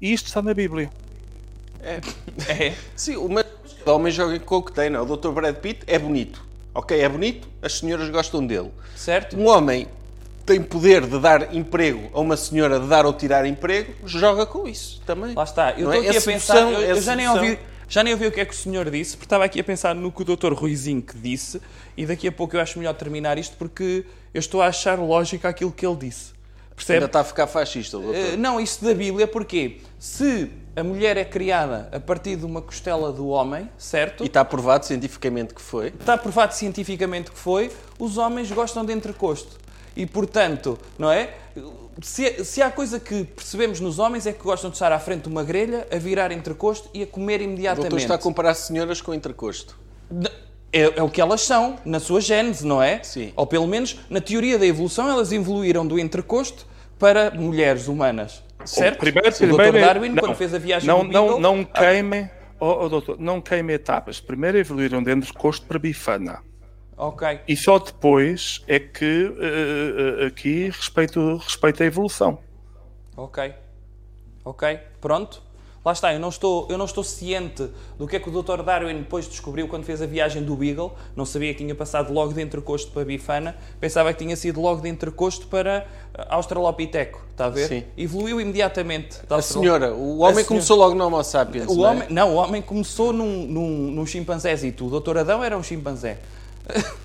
E 0.00 0.12
isto 0.12 0.26
está 0.26 0.42
na 0.42 0.52
Bíblia. 0.54 0.90
É. 1.82 2.00
Sim, 2.94 3.16
o 3.16 3.28
mas 3.28 3.46
cada 3.78 3.94
homem 3.94 4.12
joga 4.12 4.38
com 4.40 4.56
o 4.56 4.62
que 4.62 4.72
tem, 4.72 4.90
não 4.90 5.00
é? 5.00 5.02
O 5.02 5.16
Dr. 5.16 5.30
Brad 5.30 5.56
Pitt 5.56 5.80
é 5.86 5.98
bonito. 5.98 6.46
Ok, 6.74 6.98
é 7.00 7.08
bonito, 7.08 7.48
as 7.62 7.78
senhoras 7.78 8.08
gostam 8.10 8.46
dele. 8.46 8.70
Certo? 8.94 9.36
Um 9.36 9.48
homem 9.48 9.88
tem 10.46 10.62
poder 10.62 11.06
de 11.06 11.18
dar 11.18 11.54
emprego 11.54 12.08
a 12.12 12.20
uma 12.20 12.36
senhora, 12.36 12.78
de 12.78 12.86
dar 12.86 13.04
ou 13.04 13.12
tirar 13.12 13.44
emprego, 13.46 13.92
joga 14.04 14.46
com 14.46 14.66
isso 14.68 15.00
também. 15.04 15.34
Lá 15.34 15.44
está. 15.44 15.72
Eu 15.72 15.86
Não 15.88 15.94
estou 15.94 16.04
é? 16.04 16.08
aqui 16.08 16.16
É 16.16 16.20
a 16.20 16.22
pensar. 16.22 16.56
Eu, 16.58 16.80
é 16.80 16.90
eu 16.92 17.00
já, 17.02 17.16
nem 17.16 17.28
ouvi, 17.28 17.58
já 17.88 18.04
nem 18.04 18.12
ouvi 18.12 18.26
o 18.26 18.32
que 18.32 18.40
é 18.40 18.44
que 18.44 18.52
o 18.52 18.56
senhor 18.56 18.90
disse, 18.90 19.16
porque 19.16 19.26
estava 19.26 19.44
aqui 19.44 19.58
a 19.58 19.64
pensar 19.64 19.94
no 19.94 20.12
que 20.12 20.22
o 20.22 20.24
Dr. 20.24 20.52
Ruizinho 20.52 21.00
que 21.00 21.16
disse, 21.16 21.60
e 21.96 22.04
daqui 22.04 22.28
a 22.28 22.32
pouco 22.32 22.56
eu 22.56 22.60
acho 22.60 22.78
melhor 22.78 22.94
terminar 22.94 23.38
isto 23.38 23.56
porque 23.56 24.04
eu 24.34 24.38
estou 24.38 24.60
a 24.60 24.66
achar 24.66 24.98
lógico 24.98 25.46
aquilo 25.46 25.72
que 25.72 25.86
ele 25.86 25.96
disse. 25.96 26.38
Percebe? 26.76 26.98
Ainda 26.98 27.06
está 27.06 27.20
a 27.20 27.24
ficar 27.24 27.46
fascista, 27.48 27.98
doutor. 27.98 28.14
Eh, 28.14 28.36
não, 28.36 28.60
isso 28.60 28.84
da 28.84 28.94
Bíblia, 28.94 29.26
porque 29.26 29.80
se 29.98 30.50
a 30.76 30.84
mulher 30.84 31.16
é 31.16 31.24
criada 31.24 31.88
a 31.90 31.98
partir 31.98 32.36
de 32.36 32.44
uma 32.44 32.62
costela 32.62 33.10
do 33.10 33.26
homem, 33.28 33.68
certo? 33.76 34.22
E 34.22 34.28
está 34.28 34.44
provado 34.44 34.86
cientificamente 34.86 35.54
que 35.54 35.60
foi. 35.60 35.88
Está 35.88 36.16
provado 36.16 36.54
cientificamente 36.54 37.32
que 37.32 37.38
foi, 37.38 37.72
os 37.98 38.16
homens 38.16 38.52
gostam 38.52 38.84
de 38.84 38.92
entrecosto. 38.92 39.58
E, 39.96 40.06
portanto, 40.06 40.78
não 40.96 41.10
é? 41.10 41.34
Se, 42.00 42.44
se 42.44 42.62
há 42.62 42.70
coisa 42.70 43.00
que 43.00 43.24
percebemos 43.24 43.80
nos 43.80 43.98
homens 43.98 44.26
é 44.26 44.32
que 44.32 44.42
gostam 44.42 44.70
de 44.70 44.76
estar 44.76 44.92
à 44.92 44.98
frente 44.98 45.22
de 45.22 45.28
uma 45.28 45.42
grelha, 45.42 45.86
a 45.90 45.96
virar 45.96 46.30
entrecosto 46.30 46.88
e 46.94 47.02
a 47.02 47.06
comer 47.06 47.40
O 47.40 47.44
imediatamente. 47.44 47.90
doutor 47.90 47.98
está 47.98 48.14
a 48.14 48.18
comparar 48.18 48.54
senhoras 48.54 49.00
com 49.00 49.12
entrecosto. 49.12 49.78
É, 50.72 50.98
é 50.98 51.02
o 51.02 51.08
que 51.08 51.20
elas 51.20 51.40
são, 51.40 51.76
na 51.84 51.98
sua 51.98 52.20
gênese, 52.20 52.66
não 52.66 52.82
é? 52.82 53.02
Sim. 53.02 53.32
Ou 53.34 53.46
pelo 53.46 53.66
menos, 53.66 53.98
na 54.08 54.20
teoria 54.20 54.58
da 54.58 54.66
evolução, 54.66 55.08
elas 55.08 55.32
evoluíram 55.32 55.86
do 55.86 55.98
entrecosto 55.98 56.66
para 56.98 57.30
mulheres 57.30 57.88
humanas. 57.88 58.42
Certo? 58.64 58.98
Primeiro, 58.98 59.28
o 59.28 59.32
Dr. 59.32 59.38
primeiro, 59.38 59.80
Darwin, 59.80 60.08
não, 60.10 60.16
quando 60.16 60.36
fez 60.36 60.52
a 60.52 60.58
viagem 60.58 60.86
não, 60.86 61.02
não, 61.04 61.26
Beagle, 61.26 61.40
não 61.40 61.64
queime, 61.64 62.30
oh, 62.60 62.84
oh, 62.84 62.88
doutor, 62.88 63.16
não 63.18 63.40
queime 63.40 63.72
etapas. 63.72 64.20
Primeiro 64.20 64.58
evoluíram 64.58 65.02
de 65.02 65.12
entrecosto 65.12 65.64
para 65.66 65.78
bifana. 65.78 66.40
Ok. 66.98 67.40
E 67.46 67.56
só 67.56 67.78
depois 67.78 68.60
é 68.66 68.80
que 68.80 69.32
eh, 69.40 70.22
eh, 70.22 70.26
aqui 70.26 70.66
respeito, 70.68 71.36
respeito 71.36 71.82
a 71.82 71.86
evolução. 71.86 72.38
Ok. 73.16 73.54
Ok. 74.44 74.78
Pronto. 75.00 75.42
Lá 75.84 75.92
está, 75.92 76.12
eu 76.12 76.18
não, 76.18 76.28
estou, 76.28 76.66
eu 76.68 76.76
não 76.76 76.84
estou 76.84 77.02
ciente 77.04 77.66
do 77.96 78.06
que 78.06 78.16
é 78.16 78.20
que 78.20 78.28
o 78.28 78.42
Dr. 78.42 78.62
Darwin 78.62 78.98
depois 78.98 79.26
descobriu 79.28 79.68
quando 79.68 79.84
fez 79.84 80.02
a 80.02 80.06
viagem 80.06 80.42
do 80.42 80.54
Beagle. 80.56 80.92
Não 81.16 81.24
sabia 81.24 81.52
que 81.54 81.58
tinha 81.62 81.74
passado 81.74 82.12
logo 82.12 82.32
de 82.34 82.42
entrecosto 82.42 82.90
para 82.90 83.04
bifana. 83.04 83.56
Pensava 83.80 84.12
que 84.12 84.18
tinha 84.18 84.34
sido 84.36 84.60
logo 84.60 84.82
de 84.82 84.88
entrecosto 84.88 85.46
para 85.46 85.86
eh, 86.14 86.26
Australopiteco. 86.28 87.24
Está 87.30 87.46
a 87.46 87.50
ver? 87.50 87.68
Sim. 87.68 87.84
Evoluiu 87.96 88.40
imediatamente. 88.40 89.24
da 89.28 89.36
A 89.36 89.42
senhora, 89.42 89.94
o 89.94 90.18
homem 90.18 90.34
senhora- 90.34 90.44
começou 90.48 90.76
logo 90.76 90.94
no 90.96 91.06
Homo 91.06 91.22
sapiens. 91.22 91.66
O 91.68 91.76
não 91.76 91.86
é? 91.86 91.90
homem, 91.90 92.08
não, 92.10 92.34
o 92.34 92.34
homem 92.34 92.60
começou 92.60 93.12
num, 93.12 93.46
num, 93.46 93.92
num 93.92 94.04
chimpanzézito. 94.04 94.84
O 94.84 95.00
Dr. 95.00 95.18
Adão 95.18 95.44
era 95.44 95.56
um 95.56 95.62
chimpanzé. 95.62 96.18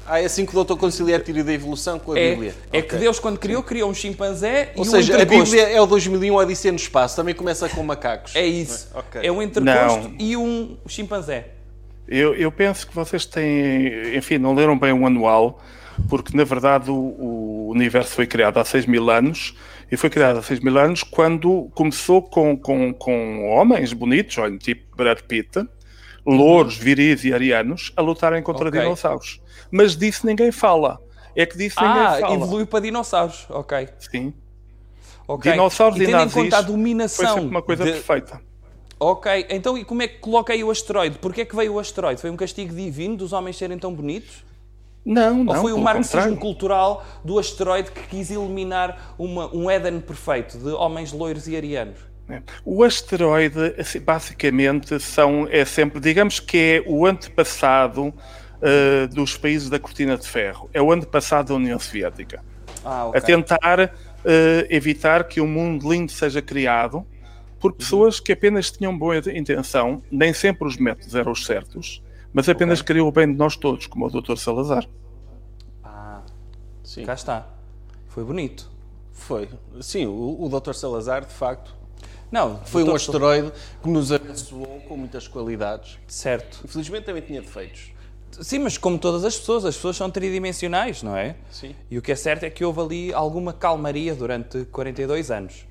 Ah, 0.06 0.20
é 0.22 0.26
assim 0.26 0.46
que 0.46 0.52
o 0.52 0.56
doutor 0.56 0.78
concilia 0.78 1.16
a 1.16 1.20
teoria 1.20 1.44
da 1.44 1.54
evolução 1.54 1.98
com 1.98 2.12
a 2.12 2.20
É, 2.20 2.32
Bíblia. 2.32 2.56
é 2.74 2.80
Ok. 2.80 2.90
que 2.90 2.96
Deus, 2.98 3.20
quando 3.20 3.38
criou, 3.40 3.64
criou 3.64 3.90
um 3.90 3.94
chimpanzé 3.94 4.74
Ou 4.76 4.84
e 4.84 4.88
um 4.88 4.92
seja, 4.92 5.22
a. 5.22 5.26
Bíblia 5.26 5.64
é 5.70 5.80
o 5.80 5.86
2001 5.86 6.36
Odisseia 6.36 6.72
no 6.72 6.78
Espaço, 6.78 7.16
também 7.16 7.34
começa 7.34 7.70
com 7.70 7.82
macacos. 7.84 8.36
É 8.36 8.46
isso. 8.46 8.90
Ok. 8.94 9.22
É 9.24 9.32
um 9.32 9.42
entrecosto 9.42 10.10
Não. 10.10 10.16
e 10.20 10.36
um 10.36 10.78
chimpanzé. 10.88 11.48
Eu, 12.08 12.36
eu 12.36 12.52
penso 12.52 12.86
que 12.86 12.94
vocês 12.94 13.26
têm, 13.26 14.16
enfim, 14.18 14.38
não 14.38 14.54
leram 14.54 14.78
bem 14.78 14.92
o 14.92 15.08
anual, 15.08 15.62
porque 16.10 16.36
na 16.36 16.44
verdade 16.44 16.92
o, 16.92 16.94
o 16.96 17.70
universo 17.70 18.12
foi 18.12 18.28
criado 18.28 18.58
há 18.60 18.66
6 18.66 18.86
mil 18.86 19.10
anos 19.10 19.56
e 19.90 19.96
foi 19.96 20.10
criado 20.10 20.40
há 20.40 20.42
6 20.42 20.60
mil 20.60 20.78
anos 20.78 21.02
quando 21.04 21.70
começou 21.74 22.22
com, 22.22 22.58
com, 22.58 22.94
com 22.94 23.48
homens 23.48 23.94
bonitos, 23.94 24.38
olha, 24.38 24.58
tipo 24.58 24.84
Brad 24.98 25.20
Pitt, 25.22 25.66
louros, 26.26 26.78
viris 26.78 27.24
e 27.24 27.34
arianos, 27.34 27.92
a 27.96 28.02
lutarem 28.02 28.42
contra 28.42 28.70
Ok. 28.70 28.80
dinossauros. 28.80 29.42
Mas 29.72 29.96
disso 29.96 30.26
ninguém 30.26 30.52
fala. 30.52 31.00
É 31.36 31.46
que 31.46 31.58
disso 31.58 31.82
ninguém 31.82 32.02
Ah, 32.02 32.18
fala. 32.20 32.36
evoluiu 32.36 32.68
para 32.68 32.80
dinossauros. 32.82 33.46
Ok. 33.50 33.90
Sim. 34.00 34.34
ok. 35.28 35.52
Dinossauros 35.52 35.98
e, 36.00 36.04
e 36.04 36.06
tendo 36.06 36.16
nazis 36.18 36.36
em 36.38 36.44
conta 36.44 36.58
a 36.58 36.64
foi 36.64 36.72
dominação. 36.72 37.34
sempre 37.34 37.50
uma 37.50 37.62
coisa 37.62 37.84
de- 37.84 37.92
perfeita. 37.92 38.42
Ok, 39.00 39.48
então 39.50 39.78
e 39.78 39.84
como 39.84 40.02
é 40.02 40.08
que 40.08 40.20
coloca 40.20 40.54
aí 40.54 40.64
o 40.64 40.72
asteroide? 40.72 41.18
Porquê 41.18 41.42
é 41.42 41.46
que 41.46 41.56
veio 41.56 41.74
o 41.74 41.80
asteroide? 41.80 42.22
Foi 42.22 42.30
um 42.30 42.38
castigo 42.38 42.74
divino 42.74 43.18
dos 43.18 43.34
homens 43.34 43.58
serem 43.58 43.78
tão 43.78 43.94
bonitos? 43.94 44.46
Não, 45.06 45.44
não, 45.44 45.54
Ou 45.56 45.62
foi 45.62 45.74
o 45.74 45.78
marxismo 45.78 46.20
contrário. 46.20 46.38
cultural 46.40 47.06
do 47.26 47.38
asteroide 47.38 47.92
que 47.92 48.08
quis 48.08 48.32
eliminar 48.32 49.14
uma- 49.20 49.54
um 49.54 49.70
Éden 49.70 50.00
perfeito 50.00 50.58
de 50.58 50.70
homens 50.70 51.12
loiros 51.12 51.48
e 51.50 51.58
arianos? 51.58 51.98
O 52.64 52.84
asteroide, 52.84 53.76
assim, 53.78 54.00
basicamente, 54.00 55.00
são, 55.00 55.48
é 55.50 55.66
sempre, 55.66 56.00
digamos 56.00 56.40
que 56.40 56.58
é 56.58 56.84
o 56.86 57.06
antepassado 57.06 58.14
eh, 58.62 59.08
dos 59.08 59.36
países 59.36 59.70
da 59.70 59.78
Cortina 59.78 60.18
de 60.18 60.28
Ferro. 60.28 60.70
É 60.74 60.82
o 60.82 60.92
antepassado 60.92 61.50
da 61.50 61.56
União 61.56 61.78
Soviética. 61.78 62.42
Ah, 62.84 63.08
ok. 63.08 63.20
A 63.20 63.22
tentar 63.22 63.80
eh, 63.80 64.68
evitar 64.70 65.26
que 65.26 65.42
um 65.42 65.48
mundo 65.48 65.92
lindo 65.92 66.12
seja 66.12 66.42
criado 66.42 67.06
por 67.60 67.74
pessoas 67.74 68.20
que 68.20 68.32
apenas 68.32 68.72
tinham 68.72 68.98
boa 68.98 69.18
intenção, 69.18 70.02
nem 70.12 70.34
sempre 70.34 70.68
os 70.68 70.78
métodos 70.78 71.14
eram 71.16 71.32
os 71.32 71.46
certos, 71.46 72.02
mas 72.34 72.48
apenas 72.50 72.82
queriam 72.82 73.08
o 73.08 73.12
bem 73.12 73.30
de 73.30 73.38
nós 73.38 73.56
todos, 73.56 73.86
como 73.88 74.06
o 74.06 74.22
Dr. 74.22 74.36
Salazar. 74.36 74.86
Ah, 75.84 76.22
Sim, 76.84 77.04
cá 77.06 77.14
está. 77.14 77.48
Foi 78.08 78.24
bonito. 78.24 78.72
foi. 79.12 79.50
Sim, 79.82 80.08
o, 80.08 80.38
o 80.42 80.50
Dr. 80.50 80.74
Salazar, 80.74 81.26
de 81.26 81.34
facto, 81.34 81.74
Não, 82.34 82.60
foi 82.66 82.82
um 82.82 82.86
doutor- 82.88 82.96
asteroide 83.00 83.52
que 83.84 83.88
nos 83.90 84.12
abençoou 84.12 84.82
com 84.88 84.98
muitas 84.98 85.28
qualidades. 85.28 86.00
Certo. 86.08 86.62
Infelizmente 86.66 87.04
também 87.06 87.22
tinha 87.22 87.40
defeitos. 87.40 87.92
Sim, 88.42 88.58
mas 88.60 88.76
como 88.76 88.98
todas 88.98 89.24
as 89.24 89.38
pessoas, 89.38 89.64
as 89.66 89.76
pessoas 89.76 89.96
são 89.96 90.10
tridimensionais, 90.10 91.04
não 91.04 91.16
é? 91.16 91.36
Sim. 91.52 91.76
E 91.92 91.96
o 92.00 92.02
que 92.02 92.12
é 92.12 92.16
certo 92.16 92.44
é 92.44 92.50
que 92.50 92.66
houve 92.66 92.82
ali 92.82 93.14
alguma 93.14 93.54
calmaria 93.54 94.16
durante 94.16 94.66
42 94.66 95.30
anos. 95.30 95.68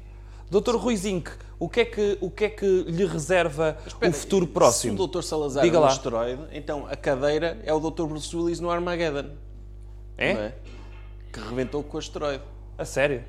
Doutor 0.49 0.77
Rui 0.77 0.97
Zinck, 0.97 1.33
o 1.59 1.69
que 1.69 1.81
é 1.81 1.85
que, 1.85 2.19
o 2.21 2.31
que, 2.31 2.45
é 2.45 2.49
que 2.49 2.85
lhe 2.87 3.07
reserva 3.07 3.77
o 4.01 4.13
futuro 4.13 4.47
próximo? 4.47 4.97
Se 4.97 5.03
o 5.03 5.07
Dr. 5.09 5.23
Salazar 5.23 5.65
Diga 5.65 5.79
é 5.79 5.81
um 5.81 5.83
lá. 5.83 5.89
asteroide, 5.89 6.43
então 6.53 6.87
a 6.87 6.95
cadeira 6.95 7.61
é 7.65 7.75
o 7.75 7.81
Dr. 7.81 8.05
Bruce 8.05 8.37
Willis 8.37 8.61
no 8.61 8.71
Armageddon. 8.71 9.31
É? 10.17 10.35
Não 10.35 10.41
é? 10.43 10.55
Que 11.33 11.41
rebentou 11.41 11.83
com 11.83 11.97
o 11.97 11.99
asteroide. 11.99 12.45
A 12.79 12.85
sério? 12.85 13.25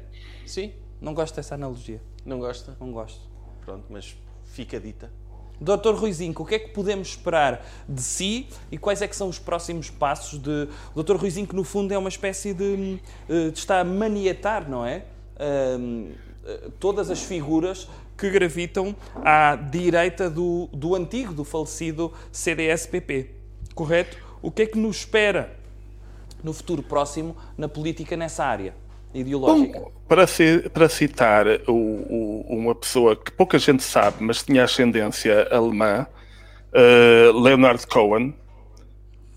Sim, 0.46 0.72
Não 1.02 1.16
gosto 1.16 1.36
dessa 1.36 1.56
analogia. 1.56 2.00
Não 2.26 2.40
gosta? 2.40 2.76
Não 2.80 2.92
gosto. 2.92 3.22
Pronto, 3.66 3.86
mas 3.90 4.16
fica 4.46 4.80
dita. 4.80 5.12
Doutor 5.60 5.96
Rui 5.96 6.12
Zinck, 6.12 6.42
o 6.42 6.46
que 6.46 6.56
é 6.56 6.60
que 6.60 6.70
podemos 6.70 7.10
esperar 7.10 7.66
de 7.88 8.02
si 8.02 8.48
e 8.72 8.78
quais 8.78 9.02
é 9.02 9.08
que 9.08 9.16
são 9.16 9.30
os 9.30 9.40
próximos 9.40 9.90
passos 9.90 10.40
de... 10.40 10.68
O 10.92 10.96
Doutor 10.96 11.18
Rui 11.18 11.30
Zinck, 11.30 11.56
no 11.56 11.64
fundo, 11.64 11.94
é 11.94 11.98
uma 11.98 12.10
espécie 12.10 12.54
de... 12.54 13.00
eh, 13.30 13.50
de 13.50 13.58
está 13.58 13.80
a 13.80 13.84
maniatar, 13.84 14.70
não 14.70 14.86
é? 14.86 15.06
Ahm, 15.40 16.12
eh, 16.46 16.70
todas 16.80 17.10
as 17.10 17.22
figuras 17.22 17.88
que 18.18 18.30
gravitam 18.30 18.96
à 19.24 19.56
direita 19.56 20.30
do, 20.30 20.68
do 20.74 20.96
antigo, 20.96 21.34
do 21.34 21.44
falecido 21.44 22.12
CDS-PP. 22.32 23.30
Correto? 23.74 24.18
O 24.42 24.52
que 24.52 24.64
é 24.64 24.66
que 24.66 24.78
nos 24.78 24.98
espera 24.98 25.56
no 26.44 26.52
futuro 26.52 26.84
próximo 26.84 27.38
na 27.58 27.70
política 27.70 28.18
nessa 28.18 28.44
área 28.44 28.83
ideológica? 29.14 29.80
Bom, 29.80 29.92
para, 30.08 30.26
para 30.74 30.90
citar 30.90 31.46
o- 31.68 31.72
o- 31.74 32.46
uma 32.50 32.76
pessoa 32.76 33.16
que 33.16 33.32
pouca 33.32 33.58
gente 33.60 33.84
sabe, 33.84 34.18
mas 34.24 34.44
tinha 34.44 34.64
ascendência 34.64 35.48
alemã, 35.52 36.06
eh, 36.74 37.32
Leonard 37.34 37.86
Cohen, 37.88 38.34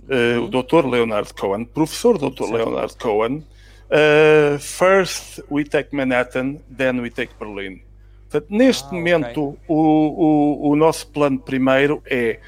eh, 0.09 0.39
o 0.39 0.49
Dr. 0.49 0.87
Leonard 0.87 1.33
Cohen, 1.35 1.64
professor 1.64 2.18
Dr. 2.18 2.51
Leonard 2.53 2.97
Cohen, 2.97 3.45
eh, 3.91 4.57
first 4.59 5.41
we 5.51 5.64
take 5.64 5.95
Manhattan, 5.95 6.59
then 6.77 7.01
we 7.01 7.11
take 7.11 7.33
Berlin. 7.39 7.81
Portanto, 8.29 8.47
neste 8.51 8.89
Ah, 8.91 8.95
momento, 8.95 9.57
o, 9.68 9.74
o- 9.74 10.70
o 10.70 10.77
nosso 10.77 11.07
plano 11.09 11.39
primeiro 11.39 12.03
é 12.07 12.41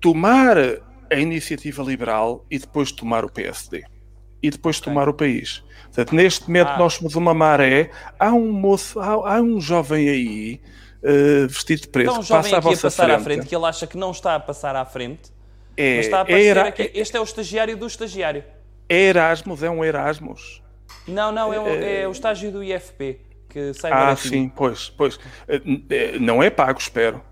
tomar 0.00 0.56
a 1.10 1.14
iniciativa 1.16 1.82
liberal 1.82 2.44
e 2.50 2.58
depois 2.58 2.92
tomar 2.92 3.24
o 3.24 3.30
PSD. 3.30 3.84
E 4.42 4.50
depois 4.50 4.78
tomar 4.80 5.08
o 5.08 5.14
país. 5.14 5.62
Portanto, 5.86 6.14
neste 6.14 6.46
momento 6.46 6.68
Ah. 6.68 6.78
nós 6.78 6.94
somos 6.94 7.14
uma 7.16 7.34
maré. 7.34 7.90
Há 8.18 8.28
um 8.32 8.52
moço, 8.52 9.00
há, 9.00 9.36
há 9.36 9.40
um 9.40 9.60
jovem 9.60 10.08
aí, 10.08 10.60
eh, 11.02 11.46
vestido 11.48 11.82
de 11.82 11.88
preto, 11.88 12.06
Então, 12.10 12.20
um 12.20 12.22
que 12.22 12.28
passa 12.28 12.54
à 12.54 12.58
a 12.58 12.60
vossa 12.60 12.82
passar 12.82 13.04
frente. 13.06 13.16
à 13.16 13.20
frente, 13.24 13.46
que 13.46 13.56
ele 13.56 13.64
acha 13.66 13.86
que 13.86 13.96
não 13.96 14.10
está 14.12 14.34
a 14.36 14.40
passar 14.40 14.76
à 14.76 14.84
frente, 14.84 15.32
É, 15.76 15.96
mas 15.96 16.04
está 16.06 16.18
a 16.18 16.20
é, 16.20 16.22
aparecer 16.22 16.46
Era- 16.56 16.68
aqui. 16.68 16.90
Este 16.94 17.16
é 17.16 17.20
o 17.20 17.24
estagiário 17.24 17.76
do 17.76 17.86
estagiário. 17.86 18.44
é 18.88 18.96
Erasmus, 18.96 19.62
é 19.62 19.70
um 19.70 19.84
Erasmus. 19.84 20.62
Não, 21.06 21.32
não, 21.32 21.52
é, 21.52 21.58
o- 21.60 21.68
é 21.68 22.06
o 22.08 22.12
estágio 22.12 22.50
do 22.52 22.62
IFP, 22.62 23.20
que 23.48 23.72
sai 23.74 23.90
Ah, 23.90 23.96
baratinho. 23.96 24.30
sim, 24.30 24.48
pois, 24.48 24.90
pois. 24.90 25.18
Eh, 25.48 25.60
eh, 25.90 26.18
Não 26.18 26.42
é 26.42 26.50
pago, 26.50 26.78
espero. 26.78 27.22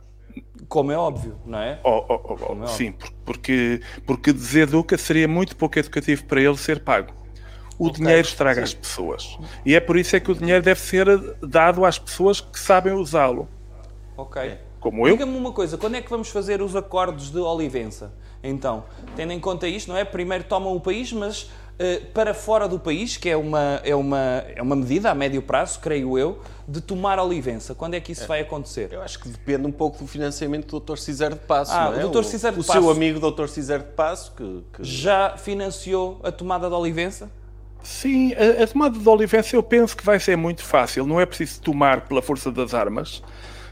Como 0.68 0.91
é 0.91 0.97
óbvio, 0.97 1.39
não 1.47 1.59
é? 1.59 1.78
Oh, 1.84 2.05
oh, 2.09 2.20
oh, 2.24 2.57
oh, 2.61 2.64
é 2.64 2.66
sim, 2.66 2.93
por- 2.93 3.11
porque, 3.24 3.80
porque 4.05 4.32
deseduca 4.32 4.99
seria 4.99 5.28
muito 5.28 5.57
pouco 5.57 5.78
educativo 5.78 6.24
para 6.24 6.41
ele 6.41 6.57
ser 6.57 6.80
pago. 6.80 7.12
O 7.78 7.91
dinheiro 7.91 8.26
estraga 8.26 8.62
as 8.62 8.72
pessoas. 8.72 9.39
E 9.64 9.74
é 9.74 9.80
por 9.80 9.97
isso 9.97 10.16
é 10.16 10.20
que 10.20 10.30
o 10.30 10.34
dinheiro 10.34 10.62
deve 10.62 10.80
ser 10.80 11.07
dado 11.43 11.84
às 11.84 11.99
pessoas 11.99 12.41
que 12.41 12.59
sabem 12.59 12.95
usá-lo. 12.95 13.49
Ok. 14.16 14.59
Como 14.80 15.07
eu. 15.07 15.12
Diga-me 15.12 15.37
uma 15.37 15.53
coisa, 15.53 15.76
quando 15.76 15.95
é 15.97 16.01
que 16.01 16.09
vamos 16.09 16.28
fazer 16.28 16.62
os 16.62 16.74
acordos 16.74 17.30
de 17.30 17.39
Olivença? 17.39 18.14
Então, 18.43 18.84
tendo 19.14 19.32
em 19.32 19.41
conta 19.41 19.66
isto, 19.66 19.89
não 19.89 19.97
é? 19.97 20.05
Primeiro 20.05 20.45
tomam 20.45 20.74
o 20.74 20.80
país, 20.80 21.12
mas 21.12 21.51
para 22.14 22.33
fora 22.33 22.66
do 22.66 22.79
país, 22.79 23.16
que 23.16 23.29
é 23.29 23.37
uma, 23.37 23.81
é, 23.85 23.95
uma, 23.95 24.45
é 24.55 24.62
uma 24.62 24.74
medida 24.74 25.11
a 25.11 25.14
médio 25.14 25.43
prazo, 25.43 25.79
creio 25.81 26.16
eu, 26.18 26.41
de 26.66 26.81
tomar 26.81 27.18
Olivença. 27.18 27.74
Quando 27.74 27.95
é 27.95 28.01
que 28.01 28.12
isso 28.12 28.27
vai 28.27 28.41
acontecer? 28.41 28.89
Eu 28.93 29.03
acho 29.03 29.18
que 29.18 29.29
depende 29.29 29.66
um 29.66 29.72
pouco 29.72 29.99
do 29.99 30.07
financiamento 30.07 30.81
do 30.81 30.95
Dr. 30.95 30.97
Cisar 30.99 31.31
de 31.31 31.37
Passo. 31.41 31.72
Ah, 31.72 31.91
não 31.91 32.01
é? 32.01 32.05
o 32.05 32.09
Dr. 32.09 32.24
Cisar 32.24 32.51
de 32.51 32.61
o 32.61 32.64
Passo. 32.64 32.81
seu 32.81 32.91
amigo 32.91 33.20
Dr. 33.31 33.47
Cisar 33.49 33.79
de 33.79 33.93
Passo, 33.93 34.33
que, 34.35 34.64
que- 34.72 34.85
Já 34.85 35.37
financiou 35.37 36.18
a 36.24 36.33
tomada 36.33 36.68
de 36.68 36.74
Olivença? 36.74 37.31
Sim, 37.83 38.33
a, 38.35 38.64
a 38.64 38.66
tomada 38.66 38.99
de 38.99 39.09
Olivença 39.09 39.55
eu 39.55 39.62
penso 39.62 39.97
que 39.97 40.05
vai 40.05 40.18
ser 40.18 40.37
muito 40.37 40.64
fácil. 40.64 41.07
Não 41.07 41.20
é 41.20 41.27
preciso 41.27 41.61
tomar 41.61 42.01
pela 42.03 42.22
força 42.22 42.51
das 42.51 42.72
armas. 42.74 43.22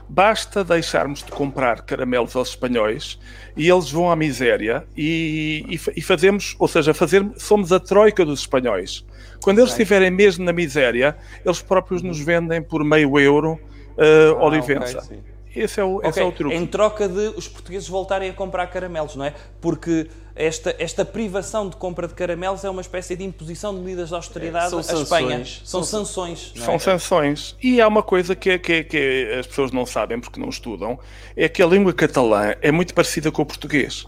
Basta 0.08 0.62
deixarmos 0.62 1.22
de 1.22 1.30
comprar 1.32 1.82
caramelos 1.82 2.36
aos 2.36 2.50
espanhóis 2.50 3.18
e 3.56 3.68
eles 3.68 3.90
vão 3.90 4.10
à 4.10 4.16
miséria 4.16 4.84
e, 4.96 5.64
e 5.68 5.80
e 5.96 6.02
fazemos, 6.02 6.54
ou 6.58 6.68
seja, 6.68 6.92
fazer, 6.92 7.26
somos 7.36 7.72
a 7.72 7.80
troika 7.80 8.24
dos 8.24 8.40
espanhóis. 8.40 9.04
Quando 9.42 9.58
eles 9.58 9.70
estiverem 9.70 10.10
mesmo 10.10 10.44
na 10.44 10.52
miséria, 10.52 11.16
eles 11.44 11.60
próprios 11.60 12.02
nos 12.02 12.20
vendem 12.20 12.62
por 12.62 12.84
meio 12.84 13.18
euro 13.18 13.58
uh, 13.96 14.42
Olivença. 14.42 14.98
ok, 14.98 15.16
sim. 15.16 15.33
Esse, 15.54 15.80
é 15.80 15.84
o, 15.84 16.00
esse 16.00 16.08
Ok, 16.10 16.22
é 16.22 16.26
o 16.26 16.32
truque. 16.32 16.54
Em 16.56 16.66
troca 16.66 17.08
de 17.08 17.28
os 17.36 17.46
portugueses 17.48 17.88
voltarem 17.88 18.30
a 18.30 18.32
comprar 18.32 18.66
caramelos, 18.68 19.14
não 19.16 19.24
é? 19.24 19.34
Porque 19.60 20.08
esta, 20.36 20.74
esta 20.78 21.04
privação 21.04 21.68
de 21.68 21.76
compra 21.76 22.08
de 22.08 22.14
caramelos 22.14 22.64
é 22.64 22.70
uma 22.70 22.80
espécie 22.80 23.14
de 23.14 23.22
imposição 23.24 23.72
de 23.74 23.80
medidas 23.80 24.08
de 24.08 24.14
austeridade 24.16 24.66
É, 24.66 24.70
são 24.70 24.78
à 24.78 25.02
Espanha. 25.02 25.28
sanções. 25.38 25.62
São, 25.64 25.82
São- 25.82 26.04
sanções. 26.04 26.52
não 26.56 26.62
é? 26.62 26.66
São 26.66 26.78
sanções. 26.78 27.56
E 27.62 27.80
há 27.80 27.86
uma 27.86 28.02
coisa 28.02 28.34
que, 28.34 28.50
é- 28.50 28.58
que, 28.58 28.72
é- 28.72 28.82
que 28.84 29.36
as 29.38 29.46
pessoas 29.46 29.70
não 29.70 29.86
sabem 29.86 30.18
porque 30.20 30.40
não 30.40 30.48
estudam, 30.48 30.98
é 31.36 31.48
que 31.48 31.62
a 31.62 31.66
língua 31.66 31.92
catalã 31.92 32.54
é 32.60 32.72
muito 32.72 32.92
parecida 32.94 33.30
com 33.30 33.42
o 33.42 33.46
português. 33.46 34.06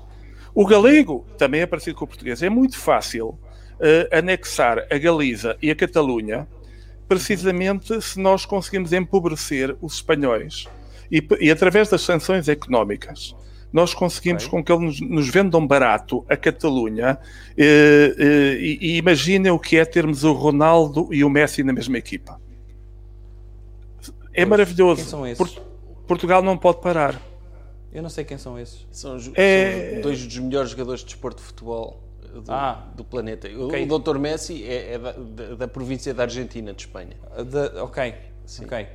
O 0.54 0.66
galego 0.66 1.24
também 1.38 1.60
é 1.60 1.66
parecido 1.66 1.96
com 1.96 2.04
o 2.04 2.08
português. 2.08 2.42
É 2.42 2.48
muito 2.48 2.76
fácil 2.78 3.38
eh, 3.78 4.08
anexar 4.10 4.86
a 4.90 4.98
Galiza 4.98 5.56
e 5.62 5.70
a 5.70 5.76
Catalunha, 5.76 6.48
precisamente 7.06 8.00
se 8.02 8.18
nós 8.18 8.44
conseguimos 8.44 8.92
empobrecer 8.92 9.76
os 9.80 9.94
espanhóis. 9.94 10.66
E, 11.10 11.26
e 11.40 11.50
através 11.50 11.88
das 11.88 12.02
sanções 12.02 12.48
económicas, 12.48 13.34
nós 13.72 13.92
conseguimos 13.92 14.46
com 14.46 14.62
que 14.64 14.72
eles 14.72 15.00
nos, 15.00 15.10
nos 15.10 15.28
vendam 15.28 15.66
barato 15.66 16.24
a 16.28 16.36
Catalunha. 16.36 17.18
eh, 17.56 18.14
eh, 18.18 18.56
e, 18.58 18.78
e 18.80 18.96
imaginem 18.96 19.50
o 19.52 19.58
que 19.58 19.76
é 19.76 19.84
termos 19.84 20.24
o 20.24 20.32
Ronaldo 20.32 21.08
e 21.12 21.22
o 21.24 21.28
Messi 21.30 21.62
na 21.62 21.72
mesma 21.72 21.98
equipa. 21.98 22.40
É 24.32 24.44
maravilhoso. 24.44 24.96
quem 25.02 25.04
são 25.10 25.26
esses? 25.26 25.38
Por- 25.54 25.62
Portugal 26.06 26.42
não 26.42 26.56
pode 26.56 26.80
parar. 26.80 27.20
Eu 27.92 28.02
não 28.02 28.10
sei 28.10 28.24
quem 28.24 28.36
são 28.38 28.58
esses. 28.58 28.86
são, 28.90 29.16
É- 29.34 29.92
são 29.94 30.02
dois 30.02 30.24
dos 30.24 30.38
melhores 30.38 30.70
jogadores 30.70 31.00
de 31.00 31.06
desporto 31.06 31.40
de 31.40 31.46
futebol 31.48 32.02
do, 32.44 32.52
Ah. 32.52 32.86
do 32.94 33.02
planeta. 33.02 33.48
O, 33.48 33.66
Ok. 33.68 33.88
o 33.88 33.98
Dr. 33.98 34.18
Messi 34.18 34.62
é, 34.64 34.94
é 34.94 34.98
da, 34.98 35.12
da- 35.12 35.54
da 35.54 35.68
província 35.68 36.12
da 36.12 36.24
Argentina, 36.24 36.72
de 36.74 36.82
Espanha. 36.82 37.16
De- 37.44 37.80
ok. 37.80 38.14
Ok. 38.62 38.86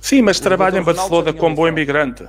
Sim, 0.00 0.22
mas 0.22 0.40
trabalha 0.40 0.78
em 0.78 0.82
Barcelona 0.82 1.32
como 1.32 1.54
bom 1.56 1.68
imigrante. 1.68 2.26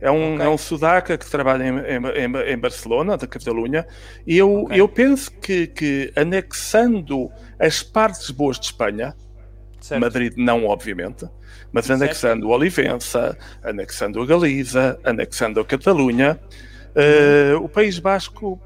É 0.00 0.10
um, 0.10 0.34
Ok. 0.34 0.46
é 0.46 0.48
um 0.48 0.58
sudaca 0.58 1.16
que 1.16 1.24
trabalha 1.30 1.64
em, 1.64 1.78
em- 1.78 2.52
em- 2.52 2.58
Barcelona, 2.58 3.16
da 3.16 3.26
Catalunha, 3.26 3.86
e 4.26 4.36
eu, 4.36 4.64
Ok. 4.64 4.78
eu 4.80 4.88
penso 4.88 5.30
que, 5.30 5.66
que 5.68 6.12
anexando 6.14 7.30
as 7.58 7.82
partes 7.82 8.30
boas 8.30 8.58
de 8.58 8.66
Espanha, 8.66 9.14
Certo. 9.80 10.00
Madrid 10.00 10.34
não, 10.36 10.66
obviamente, 10.66 11.26
mas 11.72 11.90
anexando 11.90 12.48
Olivença, 12.50 13.36
anexando 13.62 14.20
a 14.20 14.26
Galiza, 14.26 14.98
anexando 15.04 15.60
a 15.60 15.64
Catalunha, 15.64 16.38
Uh, 16.96 17.56
o 17.60 17.68
País 17.68 17.98
Basco 17.98 18.60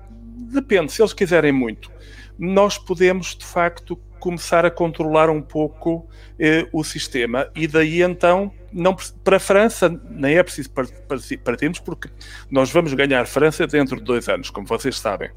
depende, 0.53 0.93
se 0.93 1.01
eles 1.01 1.15
quiserem 1.15 1.51
muito. 1.51 1.91
Nós 2.39 2.77
podemos, 2.77 3.35
de 3.35 3.47
facto, 3.47 3.99
começar 4.19 4.65
a 4.65 4.71
controlar 4.71 5.31
um 5.31 5.41
pouco 5.41 6.07
eh, 6.39 6.67
o 6.73 6.85
sistema 6.85 7.49
e 7.55 7.67
daí 7.67 8.03
então 8.03 8.53
não 8.73 8.95
para 9.25 9.37
a 9.37 9.41
França 9.41 9.89
nem 10.11 10.37
é 10.37 10.43
preciso 10.43 10.71
partirmos 11.45 11.79
porque 11.81 12.09
nós 12.51 12.71
vamos 12.71 12.93
ganhar 12.95 13.27
França 13.27 13.67
dentro 13.67 13.97
de 13.97 14.05
dois 14.05 14.29
anos, 14.29 14.51
como 14.51 14.67
vocês 14.67 14.99
sabem. 14.99 15.31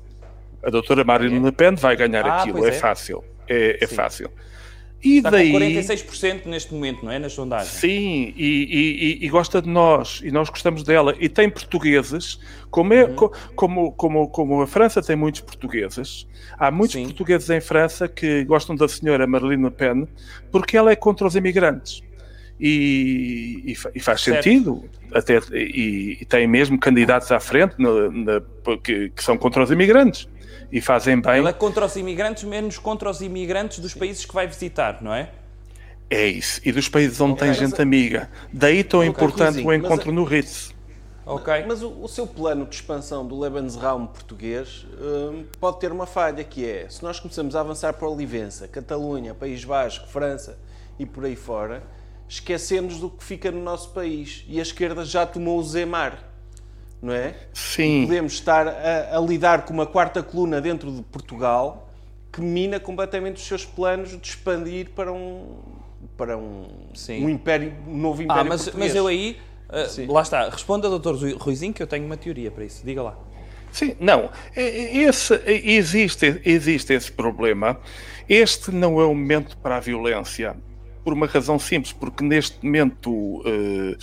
A 0.64 0.70
doutora 0.70 1.04
Marine 1.04 1.40
Le 1.40 1.52
Pen 1.52 1.76
vai 1.76 1.96
ganhar 1.96 2.26
Ah, 2.26 2.42
aquilo, 2.42 2.66
é. 2.66 2.70
é. 2.70 2.72
fácil, 2.74 3.24
é, 3.48 3.84
é 3.84 3.88
fácil. 3.88 4.30
E 5.04 5.18
Está 5.18 5.32
daí 5.32 5.52
com 5.52 5.58
46% 5.58 6.46
neste 6.46 6.74
momento, 6.74 7.04
não 7.04 7.12
é? 7.12 7.18
Nas 7.18 7.34
sondagens. 7.34 7.72
Sim, 7.72 8.34
e, 8.38 9.18
e- 9.20 9.26
e- 9.26 9.30
gosta 9.30 9.60
de 9.62 9.68
nós, 9.68 10.22
e 10.24 10.30
nós 10.32 10.48
gostamos 10.50 10.84
dela. 10.84 11.16
E 11.20 11.28
tem 11.28 11.50
portugueses, 11.50 12.40
como, 12.70 12.94
é, 12.94 13.08
co- 13.08 13.32
como, 13.56 13.92
como, 13.94 14.28
como 14.30 14.62
a 14.62 14.68
França 14.68 15.02
tem 15.02 15.16
muitos 15.16 15.42
portugueses, 15.42 16.28
há 16.58 16.70
muitos 16.70 16.94
Sim. 16.98 17.06
portugueses 17.06 17.50
em 17.50 17.60
França 17.60 18.08
que 18.08 18.44
gostam 18.46 18.76
da 18.76 18.88
senhora 18.88 19.26
Marlene 19.26 19.64
Le 19.64 19.72
Pen 19.72 20.08
porque 20.52 20.78
ela 20.78 20.92
é 20.92 20.96
contra 20.96 21.26
os 21.26 21.36
imigrantes. 21.36 22.04
E, 22.64 23.64
e 23.66 23.76
fa- 23.76 23.90
faz 24.00 24.22
Certo. 24.22 24.44
sentido, 24.44 24.86
até, 25.12 25.40
e, 25.52 26.20
e 26.22 26.26
tem 26.26 26.46
mesmo 26.48 26.78
candidatos 26.80 27.32
à 27.32 27.40
frente 27.40 27.74
na- 27.80 28.40
que, 28.84 29.10
que 29.10 29.24
são 29.24 29.36
contra 29.36 29.64
os 29.64 29.72
imigrantes 29.72 30.28
e 30.72 30.80
fazem 30.82 31.20
bem. 31.20 31.40
Ele 31.40 31.50
é 31.50 31.54
contra 31.54 31.86
os 31.86 31.96
imigrantes, 31.96 32.44
menos 32.44 32.78
contra 32.78 33.10
os 33.10 33.22
imigrantes 33.22 33.80
dos 33.80 33.94
países 33.94 34.26
que 34.26 34.34
vai 34.34 34.48
visitar, 34.48 35.02
não 35.02 35.14
é? 35.14 35.32
É 36.10 36.28
isso, 36.28 36.60
e 36.66 36.72
dos 36.72 36.90
países 36.90 37.20
onde 37.22 37.34
Ok. 37.34 37.48
tem 37.48 37.54
gente 37.54 37.82
amiga. 37.82 38.30
Daí 38.52 38.84
tão 38.84 39.04
importante 39.04 39.62
Luizinho, 39.62 39.68
o 39.70 39.74
encontro 39.74 40.10
a- 40.10 40.14
no 40.14 40.24
Ritz. 40.24 40.74
Ok. 41.26 41.66
Mas 41.68 41.82
o, 41.84 41.90
o 42.04 42.08
seu 42.08 42.26
plano 42.28 42.66
de 42.66 42.76
expansão 42.76 43.26
do 43.26 43.40
Lebensraum 43.40 44.08
português 44.08 44.86
hum, 45.00 45.46
pode 45.60 45.80
ter 45.80 45.92
uma 45.92 46.06
falha, 46.06 46.44
que 46.44 46.66
é, 46.70 46.90
se 46.90 47.02
nós 47.04 47.20
começamos 47.20 47.56
a 47.56 47.62
avançar 47.62 47.94
para 47.94 48.10
Olivença, 48.10 48.68
Catalunha, 48.68 49.34
País 49.34 49.64
Basco, 49.64 50.08
França 50.08 50.58
e 51.00 51.06
por 51.06 51.24
aí 51.26 51.36
fora, 51.36 51.84
esquecemos 52.28 53.00
do 53.00 53.10
que 53.10 53.24
fica 53.24 53.52
no 53.52 53.62
nosso 53.62 53.92
país. 53.92 54.44
E 54.48 54.60
a 54.60 54.62
esquerda 54.64 55.06
já 55.06 55.26
tomou 55.26 55.60
o 55.60 55.64
Zemar, 55.64 56.31
não 57.02 57.14
é? 57.14 57.34
Sim. 57.54 58.06
Podemos 58.08 58.34
estar 58.34 58.68
a, 58.68 59.18
a 59.18 59.20
lidar 59.20 59.64
com 59.66 59.74
uma 59.74 59.86
quarta 59.86 60.22
coluna 60.22 60.62
dentro 60.62 60.92
de 60.92 61.02
Portugal 61.02 61.90
que 62.32 62.42
mina 62.42 62.80
completamente 62.80 63.38
os 63.38 63.44
seus 63.46 63.66
planos 63.66 64.12
de 64.12 64.28
expandir 64.28 64.90
para 64.96 65.12
um, 65.12 65.58
para 66.18 66.38
um, 66.38 66.66
Sim. 66.94 67.26
um 67.26 67.30
império, 67.30 67.74
um 67.88 67.98
novo 67.98 68.22
império 68.22 68.42
Ah, 68.42 68.46
mas, 68.46 68.64
português. 68.64 68.90
mas 68.90 68.96
eu 68.96 69.08
aí. 69.08 69.38
ah, 69.68 69.86
Sim. 69.86 70.06
lá 70.08 70.22
está. 70.22 70.48
Responda, 70.50 70.88
doutor 70.90 71.16
Ruizinho, 71.38 71.74
que 71.74 71.84
eu 71.84 71.88
tenho 71.88 72.06
uma 72.06 72.16
teoria 72.16 72.50
para 72.52 72.64
isso. 72.64 72.86
Diga 72.86 73.02
lá. 73.04 73.18
Sim, 73.72 73.96
não. 74.00 74.30
Esse, 74.56 75.42
existe, 75.46 76.42
existe 76.46 76.94
esse 76.94 77.12
problema. 77.12 77.78
Este 78.30 78.72
não 78.72 79.00
é 79.02 79.06
o 79.06 79.10
momento 79.16 79.58
para 79.58 79.78
a 79.78 79.80
violência. 79.80 80.56
Por 81.04 81.14
uma 81.14 81.26
razão 81.26 81.58
simples, 81.58 81.92
porque 81.94 82.24
neste 82.24 82.64
momento 82.64 83.42
eh, 83.46 83.98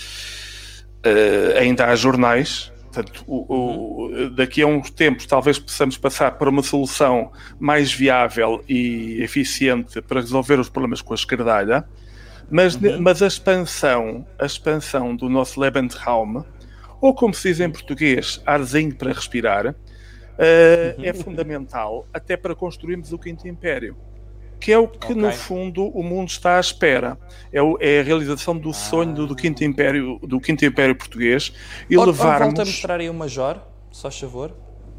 eh, 1.04 1.58
ainda 1.60 1.86
há 1.86 1.94
jornais. 1.94 2.72
Portanto, 2.90 3.22
o- 3.26 4.06
o- 4.06 4.30
daqui 4.30 4.62
a 4.62 4.66
uns 4.66 4.90
tempos 4.90 5.26
talvez 5.26 5.58
possamos 5.58 5.98
passar 5.98 6.32
para 6.38 6.48
uma 6.48 6.62
solução 6.62 7.30
mais 7.60 7.92
viável 7.92 8.64
e 8.68 9.22
eficiente 9.22 10.00
para 10.00 10.20
resolver 10.20 10.58
os 10.58 10.68
problemas 10.70 11.02
com 11.02 11.12
a 11.12 11.16
esquerdalha. 11.16 11.84
Mas, 12.50 12.76
mas 12.98 13.22
a 13.22 13.26
expansão, 13.26 14.26
a 14.38 14.46
expansão 14.46 15.14
do 15.14 15.28
nosso 15.28 15.60
Lebensraum, 15.60 16.42
ou 17.00 17.14
como 17.14 17.34
se 17.34 17.48
diz 17.48 17.60
em 17.60 17.70
português, 17.70 18.40
arzinho 18.46 18.94
para 18.96 19.12
respirar, 19.12 19.74
eh, 20.38 20.94
é 21.02 21.12
fundamental 21.12 22.06
até 22.12 22.36
para 22.38 22.54
construirmos 22.54 23.12
o 23.12 23.18
Quinto 23.18 23.46
Império, 23.46 23.96
que 24.60 24.72
é 24.72 24.78
o 24.78 24.88
que, 24.88 25.14
no 25.14 25.28
Ok. 25.28 25.38
fundo, 25.38 25.86
o 25.86 26.02
mundo 26.02 26.28
está 26.28 26.56
à 26.56 26.60
espera. 26.60 27.18
É, 27.52 27.62
o- 27.62 27.76
é 27.80 28.00
a 28.00 28.02
realização 28.02 28.56
do 28.56 28.72
sonho 28.74 29.14
do, 29.14 29.26
do 29.26 29.36
Quinto 29.36 29.62
Império, 29.64 30.18
do 30.22 30.40
Quinto 30.40 30.64
Império 30.64 30.94
português 30.96 31.52
e 31.88 31.96
Ora, 31.96 32.10
ora, 32.10 32.12
Volta 32.12 32.28
a 32.28 32.40
levarmos. 32.40 32.58
mostrar 32.68 33.00
aí 33.00 33.08
o 33.08 33.14
Major, 33.14 33.60
só 33.90 34.10
favor. 34.10 34.52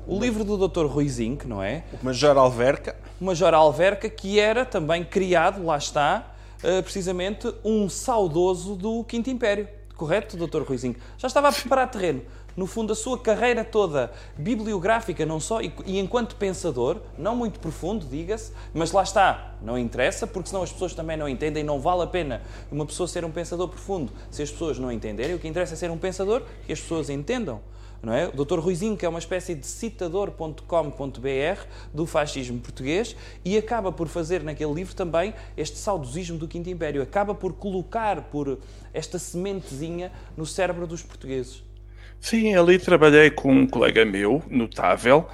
O 0.08 0.20
livro 0.20 0.44
do 0.44 0.58
doutor 0.58 0.88
Ruizinho, 0.88 1.38
que 1.38 1.48
não 1.48 1.62
é? 1.62 1.84
Major 2.02 2.36
Alverca. 2.38 2.96
O 3.22 3.26
Major 3.26 3.54
Alverca, 3.54 4.10
que 4.10 4.40
era 4.40 4.66
também 4.66 5.04
criado, 5.04 5.64
lá 5.64 5.78
está, 5.78 6.34
eh, 6.64 6.82
precisamente 6.82 7.54
um 7.64 7.88
saudoso 7.88 8.76
do 8.76 9.04
Quinto 9.04 9.30
Império. 9.30 9.68
Correto, 9.96 10.38
doutor 10.38 10.64
Ruizinho? 10.64 10.96
Já 11.18 11.28
estava 11.28 11.50
a 11.50 11.52
preparar 11.52 11.92
terreno. 11.92 12.22
No 12.56 12.66
fundo, 12.66 12.94
a 12.94 12.96
sua 12.96 13.18
carreira 13.18 13.64
toda 13.64 14.12
bibliográfica, 14.38 15.26
não 15.26 15.40
só, 15.40 15.62
e, 15.62 15.74
e 15.86 16.00
enquanto 16.00 16.36
pensador, 16.36 16.98
não 17.18 17.36
muito 17.36 17.60
profundo, 17.60 18.06
diga-se, 18.06 18.52
mas 18.74 18.92
lá 18.92 19.04
está, 19.04 19.56
não 19.62 19.78
interessa, 19.78 20.28
porque 20.28 20.50
senão 20.50 20.64
as 20.64 20.72
pessoas 20.72 20.94
também 20.94 21.16
não 21.16 21.30
entendem, 21.30 21.64
não 21.64 21.80
vale 21.80 22.04
a 22.04 22.08
pena 22.08 22.42
uma 22.72 22.86
pessoa 22.86 23.08
ser 23.08 23.24
um 23.24 23.32
pensador 23.32 23.68
profundo 23.68 24.12
se 24.30 24.42
as 24.42 24.52
pessoas 24.52 24.78
não 24.80 24.92
entenderem. 24.92 25.36
O 25.36 25.40
que 25.40 25.48
interessa 25.48 25.74
é 25.74 25.78
ser 25.78 25.92
um 25.92 25.98
pensador 25.98 26.44
que 26.66 26.74
as 26.74 26.80
pessoas 26.80 27.10
entendam. 27.10 27.62
Não 28.02 28.14
é? 28.14 28.30
O 28.30 28.46
Dr. 28.46 28.60
Ruizinho, 28.60 28.96
que 28.96 29.06
é 29.06 29.10
uma 29.10 29.20
espécie 29.20 29.54
de 29.54 29.68
citador.com.br 29.68 30.64
do 31.94 32.06
fascismo 32.06 32.60
português 32.60 33.16
e 33.44 33.58
acaba 33.58 33.92
por 33.92 34.08
fazer 34.08 34.42
naquele 34.42 34.74
livro 34.74 34.96
também 34.96 35.34
este 35.58 35.78
saudosismo 35.78 36.38
do 36.38 36.48
Quinto 36.48 36.70
Império. 36.70 37.02
Acaba 37.02 37.36
por 37.36 37.54
colocar 37.54 38.24
por 38.30 38.60
esta 38.94 39.20
sementezinha 39.20 40.14
no 40.38 40.46
cérebro 40.46 40.88
dos 40.88 41.04
portugueses. 41.04 41.69
Sim, 42.20 42.56
ali 42.56 42.78
trabalhei 42.78 43.30
com 43.30 43.52
um 43.54 43.66
colega 43.68 44.04
meu, 44.06 44.44
notável, 44.50 45.26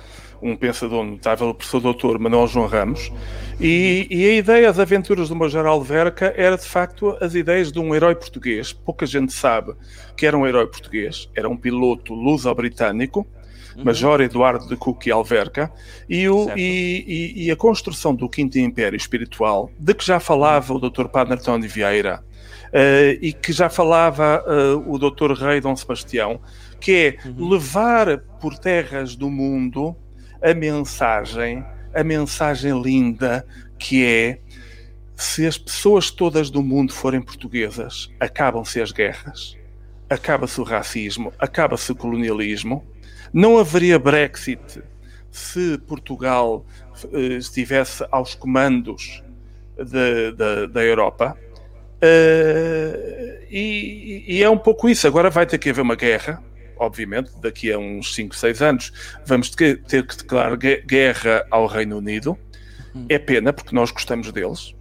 um 0.42 0.56
pensador 0.56 1.04
notável, 1.04 1.50
o 1.50 1.54
professor 1.54 1.80
doutor 1.82 2.20
Manuel 2.20 2.48
João 2.48 2.68
Ramos, 2.68 3.12
e, 3.60 4.08
e 4.12 4.26
a 4.30 4.34
ideia, 4.36 4.70
as 4.70 4.78
aventuras 4.80 5.30
do 5.30 5.36
Major 5.36 5.66
Alverca, 5.66 6.34
era 6.38 6.58
de 6.58 6.66
facto 6.68 7.18
as 7.20 7.34
ideias 7.34 7.72
de 7.72 7.80
um 7.80 7.96
herói 7.96 8.14
português. 8.16 8.72
Pouca 8.72 9.06
gente 9.06 9.34
sabe 9.34 9.74
que 10.16 10.26
era 10.26 10.38
um 10.38 10.46
herói 10.46 10.68
português, 10.68 11.30
era 11.36 11.50
um 11.50 11.58
piloto 11.58 12.14
luso-britânico, 12.14 13.26
Major 13.84 14.22
Eduardo 14.22 14.68
de 14.70 14.76
Cook 14.78 15.06
e 15.08 15.12
Alverca, 15.12 15.70
e, 16.08 16.30
o- 16.30 16.46
e- 16.56 17.04
e- 17.36 17.46
e 17.46 17.52
a 17.52 17.56
construção 17.58 18.14
do 18.16 18.30
Quinto 18.30 18.58
Império 18.60 18.96
Espiritual, 18.96 19.70
de 19.78 19.94
que 19.94 20.06
já 20.06 20.20
falava 20.20 20.74
o 20.74 20.80
Dr. 20.80 21.06
Padre 21.08 21.34
Antônio 21.34 21.68
de 21.68 21.74
Vieira, 21.74 22.24
eh, 22.72 23.18
e 23.22 23.34
que 23.34 23.52
já 23.52 23.70
falava 23.70 24.44
eh, 24.48 24.82
o 24.86 24.98
Dr. 24.98 25.34
Rei 25.34 25.60
Dom 25.60 25.76
Sebastião, 25.76 26.40
que 26.86 27.18
é 27.26 27.30
levar 27.36 28.20
por 28.40 28.60
terras 28.60 29.16
do 29.16 29.28
mundo 29.28 29.96
a 30.40 30.54
mensagem, 30.54 31.66
a 31.92 32.04
mensagem 32.04 32.80
linda 32.80 33.44
que 33.80 34.06
é 34.06 34.40
se 35.16 35.48
as 35.48 35.58
pessoas 35.58 36.12
todas 36.12 36.52
do 36.52 36.62
mundo 36.62 36.94
forem 36.94 37.24
portuguesas, 37.24 38.12
acabam-se 38.20 38.80
as 38.80 38.92
guerras, 38.92 39.58
acaba-se 40.08 40.62
o 40.62 40.64
racismo, 40.64 41.34
acaba-se 41.40 41.92
o 41.92 41.96
colonialismo, 41.96 42.86
não 43.34 43.58
haveria 43.58 43.98
Brexit 43.98 44.84
se 45.32 45.80
Portugal 45.88 46.64
eh, 47.14 47.38
estivesse 47.38 48.06
aos 48.12 48.36
comandos 48.36 49.24
de- 49.76 50.32
da- 50.34 50.66
da 50.68 50.84
Europa. 50.84 51.36
Eh, 52.00 53.48
e, 53.50 54.24
e 54.28 54.44
é 54.44 54.50
um 54.50 54.58
pouco 54.58 54.88
isso. 54.88 55.08
Agora 55.08 55.32
vai 55.32 55.46
ter 55.48 55.58
que 55.58 55.70
haver 55.72 55.82
uma 55.82 55.96
guerra, 55.96 56.42
obviamente, 56.78 57.32
daqui 57.42 57.72
a 57.72 57.78
uns 57.80 58.14
5, 58.16 58.36
6 58.36 58.62
anos. 58.62 58.92
Vamos 59.26 59.50
ter 59.50 59.82
que, 59.84 60.02
declarar 60.04 60.56
gue- 60.56 60.82
guerra 60.86 61.46
ao 61.52 61.66
Reino 61.68 61.98
Unido. 61.98 62.38
É 63.10 63.20
pena, 63.20 63.52
porque 63.52 63.76
nós 63.76 63.92
gostamos 63.92 64.32
deles. 64.32 64.74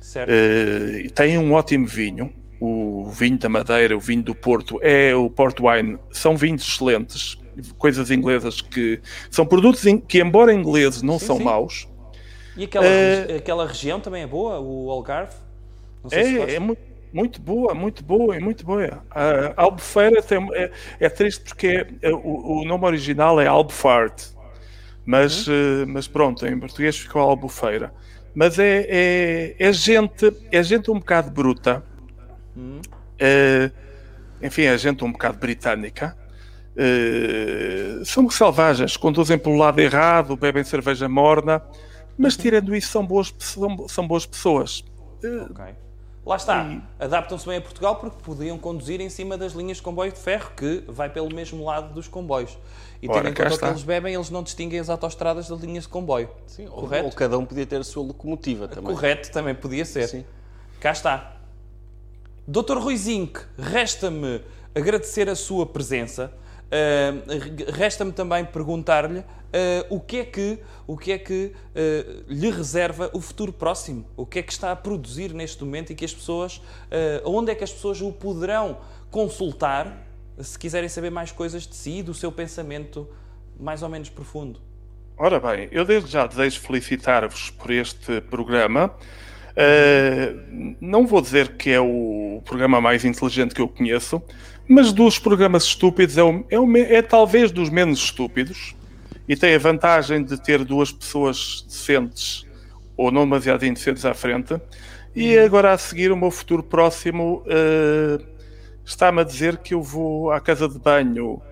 Certo? 0.00 0.30
E 0.32 1.10
tem 1.10 1.36
um 1.36 1.52
ótimo 1.52 1.86
vinho. 1.86 2.32
O 2.60 3.10
vinho 3.10 3.38
da 3.38 3.48
Madeira, 3.48 3.96
o 3.96 4.00
vinho 4.00 4.22
do 4.22 4.34
Porto, 4.34 4.78
é 4.82 5.14
o 5.14 5.28
Port 5.30 5.58
Wine. 5.60 5.98
São 6.10 6.36
vinhos 6.36 6.62
excelentes, 6.66 7.38
coisas 7.76 8.10
inglesas 8.10 8.60
que 8.60 9.00
são 9.30 9.44
produtos 9.46 9.84
que, 10.08 10.18
embora 10.20 10.52
ingleses, 10.52 11.02
não 11.02 11.18
Sim, 11.18 11.26
são 11.26 11.36
sim. 11.36 11.44
maus. 11.44 11.88
E 12.56 12.64
aquela, 12.64 12.84
regi- 12.86 13.32
aquela 13.36 13.66
região 13.66 14.00
também 14.00 14.22
é 14.22 14.26
boa, 14.26 14.58
o 14.58 14.90
Algarve? 14.90 15.34
Não 16.02 16.10
sei 16.10 16.24
se 16.24 16.38
É, 16.40 16.54
é 16.54 16.58
muito, 16.58 16.80
muito 17.12 17.40
boa, 17.40 17.74
muito 17.74 18.04
boa, 18.04 18.36
é 18.36 18.40
muito 18.40 18.64
boa. 18.64 19.02
A 19.10 19.62
Albufeira 19.62 20.22
tem, 20.22 20.38
é, 20.54 20.70
é 21.00 21.08
triste 21.08 21.44
porque 21.44 21.86
é- 22.02 22.10
o, 22.12 22.60
o 22.60 22.64
nome 22.64 22.84
original 22.84 23.40
é 23.40 23.46
Albufart, 23.46 24.30
mas, 25.04 25.46
eh, 25.48 25.84
mas 25.86 26.06
pronto, 26.06 26.46
em 26.46 26.58
português 26.58 26.96
ficou 26.98 27.22
Albufeira. 27.22 27.92
Mas 28.34 28.58
é, 28.58 28.86
é, 28.88 29.56
é 29.58 29.72
gente, 29.72 30.32
é 30.52 30.62
gente 30.62 30.90
um 30.90 30.98
bocado 30.98 31.30
bruta, 31.30 31.82
Eh, 33.18 33.70
enfim, 34.42 34.62
é 34.62 34.76
gente 34.78 35.04
um 35.04 35.10
bocado 35.12 35.38
britânica. 35.38 36.16
Eh, 36.76 38.00
são 38.04 38.28
selvagens, 38.30 38.96
conduzem 38.96 39.38
pelo 39.38 39.56
lado 39.56 39.80
errado, 39.80 40.36
bebem 40.36 40.62
cerveja 40.62 41.08
morna, 41.08 41.60
mas 42.16 42.36
tirando 42.36 42.74
isso, 42.74 42.88
são 42.90 43.04
boas, 43.04 43.34
são, 43.38 43.88
são 43.88 44.06
boas 44.06 44.24
pessoas. 44.26 44.84
Ok. 45.50 45.64
Lá 46.28 46.36
está, 46.36 46.82
adaptam-se 47.00 47.46
bem 47.46 47.56
a 47.56 47.60
Portugal 47.62 47.96
porque 47.96 48.18
podiam 48.22 48.58
conduzir 48.58 49.00
em 49.00 49.08
cima 49.08 49.38
das 49.38 49.54
linhas 49.54 49.78
de 49.78 49.82
comboio 49.82 50.12
de 50.12 50.18
ferro, 50.18 50.50
que 50.54 50.84
vai 50.86 51.08
pelo 51.08 51.34
mesmo 51.34 51.64
lado 51.64 51.94
dos 51.94 52.06
comboios. 52.06 52.58
E 53.00 53.08
Ora, 53.08 53.22
tendo 53.22 53.30
em 53.30 53.34
conta 53.34 53.46
o 53.46 53.48
que 53.48 53.54
está. 53.54 53.68
eles 53.70 53.82
bebem, 53.82 54.14
eles 54.14 54.28
não 54.28 54.42
distinguem 54.42 54.78
as 54.78 54.90
autoestradas 54.90 55.48
das 55.48 55.58
linhas 55.58 55.84
de 55.84 55.88
comboio. 55.88 56.28
Sim, 56.46 56.66
ou, 56.66 56.82
Correto? 56.82 57.06
ou 57.06 57.12
cada 57.12 57.38
um 57.38 57.46
podia 57.46 57.64
ter 57.64 57.80
a 57.80 57.84
sua 57.84 58.04
locomotiva 58.04 58.68
também. 58.68 58.94
Correto, 58.94 59.30
também 59.32 59.54
podia 59.54 59.86
ser. 59.86 60.06
Sim. 60.06 60.26
Cá 60.78 60.92
está. 60.92 61.32
Doutor 62.46 62.76
Rui 62.76 62.98
Zinc, 62.98 63.40
resta-me 63.58 64.42
agradecer 64.74 65.30
a 65.30 65.34
sua 65.34 65.64
presença. 65.64 66.30
Uh, 66.66 67.72
resta-me 67.72 68.12
também 68.12 68.44
perguntar-lhe 68.44 69.24
uh, 69.48 69.94
o 69.94 70.00
que 70.00 70.18
é 70.18 70.24
que, 70.24 70.58
o 70.86 70.96
que, 70.96 71.12
é 71.12 71.18
que 71.18 71.52
uh, 71.52 72.24
lhe 72.28 72.50
reserva 72.50 73.10
o 73.12 73.20
futuro 73.20 73.52
próximo. 73.52 74.06
O 74.16 74.26
que 74.26 74.38
é 74.38 74.42
que 74.42 74.52
está 74.52 74.72
a 74.72 74.76
produzir 74.76 75.32
neste 75.32 75.62
momento 75.64 75.92
e 75.92 75.94
que 75.94 76.04
as 76.04 76.14
pessoas, 76.14 76.56
uh, 76.56 76.62
onde 77.24 77.50
é 77.50 77.54
que 77.54 77.64
as 77.64 77.72
pessoas 77.72 78.00
o 78.00 78.12
poderão 78.12 78.78
consultar 79.10 80.06
se 80.40 80.58
quiserem 80.58 80.88
saber 80.88 81.10
mais 81.10 81.32
coisas 81.32 81.66
de 81.66 81.74
si 81.74 81.98
e 81.98 82.02
do 82.02 82.14
seu 82.14 82.30
pensamento 82.30 83.08
mais 83.58 83.82
ou 83.82 83.88
menos 83.88 84.08
profundo. 84.08 84.60
Ora 85.16 85.40
bem, 85.40 85.68
eu 85.72 85.84
desde 85.84 86.10
já 86.10 86.26
desejo 86.26 86.60
felicitar-vos 86.60 87.50
por 87.50 87.72
este 87.72 88.20
programa. 88.20 88.94
Não 90.80 91.08
vou 91.08 91.20
dizer 91.20 91.56
que 91.56 91.70
é 91.70 91.80
o 91.80 92.40
programa 92.44 92.80
mais 92.80 93.04
inteligente 93.04 93.52
que 93.52 93.60
eu 93.60 93.66
conheço, 93.66 94.22
mas 94.68 94.92
dos 94.92 95.18
programas 95.18 95.64
estúpidos 95.64 96.16
é, 96.16 96.22
o, 96.22 96.44
é, 96.48 96.60
o, 96.60 96.76
é 96.76 97.02
talvez 97.02 97.50
dos 97.50 97.68
menos 97.68 97.98
estúpidos 97.98 98.76
e 99.28 99.36
tem 99.36 99.54
a 99.54 99.58
vantagem 99.58 100.24
de 100.24 100.40
ter 100.40 100.64
duas 100.64 100.90
pessoas 100.90 101.64
decentes 101.68 102.46
ou 102.96 103.12
não 103.12 103.24
demasiado 103.24 103.64
indecentes 103.64 104.04
à 104.04 104.14
frente. 104.14 104.58
E 105.14 105.38
agora 105.38 105.72
a 105.72 105.78
seguir, 105.78 106.10
o 106.10 106.16
meu 106.16 106.30
futuro 106.30 106.62
próximo 106.62 107.44
uh, 107.46 108.24
está-me 108.84 109.20
a 109.20 109.24
dizer 109.24 109.58
que 109.58 109.74
eu 109.74 109.82
vou 109.82 110.32
à 110.32 110.40
casa 110.40 110.68
de 110.68 110.78
banho 110.78 111.42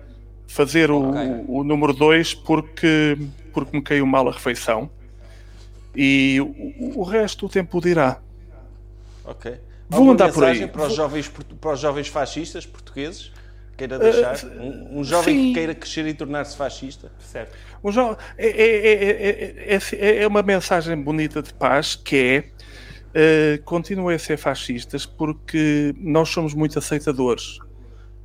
fazer 0.47 0.89
o, 0.89 1.01
o, 1.47 1.63
número 1.63 1.93
2 1.93 2.33
porque, 2.33 3.17
porque 3.53 3.77
me 3.77 3.83
caiu 3.83 4.05
mal 4.05 4.27
a 4.27 4.31
refeição. 4.31 4.89
E 5.95 6.39
o, 6.41 6.99
o 6.99 7.03
resto 7.03 7.45
o 7.45 7.49
tempo 7.49 7.79
dirá. 7.81 8.19
Ok. 9.23 9.51
Vou 9.89 9.99
Alguma 9.99 10.13
andar 10.13 10.31
por 10.31 10.43
aí. 10.43 10.67
Para 10.67 10.87
os, 10.87 10.95
jovens, 10.95 11.31
para 11.59 11.73
os 11.73 11.79
jovens 11.79 12.07
fascistas 12.07 12.65
portugueses? 12.65 13.31
Queira 13.77 13.99
deixar? 13.99 14.35
um, 14.59 14.99
um 14.99 15.03
jovem 15.03 15.35
sim. 15.35 15.47
que 15.49 15.53
queira 15.53 15.75
crescer 15.75 16.07
e 16.07 16.13
tornar-se 16.13 16.57
fascista? 16.57 17.11
Certo? 17.19 17.55
O 17.83 17.91
jo- 17.91 18.17
é, 18.37 18.47
é- 18.47 18.93
é- 18.93 19.75
é- 19.75 19.79
é- 19.99 20.23
é 20.23 20.27
uma 20.27 20.41
mensagem 20.41 20.99
bonita 21.01 21.41
de 21.41 21.53
paz 21.53 21.95
que 21.95 22.15
é 22.15 22.57
eh, 23.13 23.59
continuem 23.63 24.15
a 24.15 24.19
ser 24.19 24.37
fascistas 24.37 25.05
porque 25.05 25.93
nós 25.97 26.29
somos 26.29 26.53
muito 26.53 26.77
aceitadores. 26.77 27.57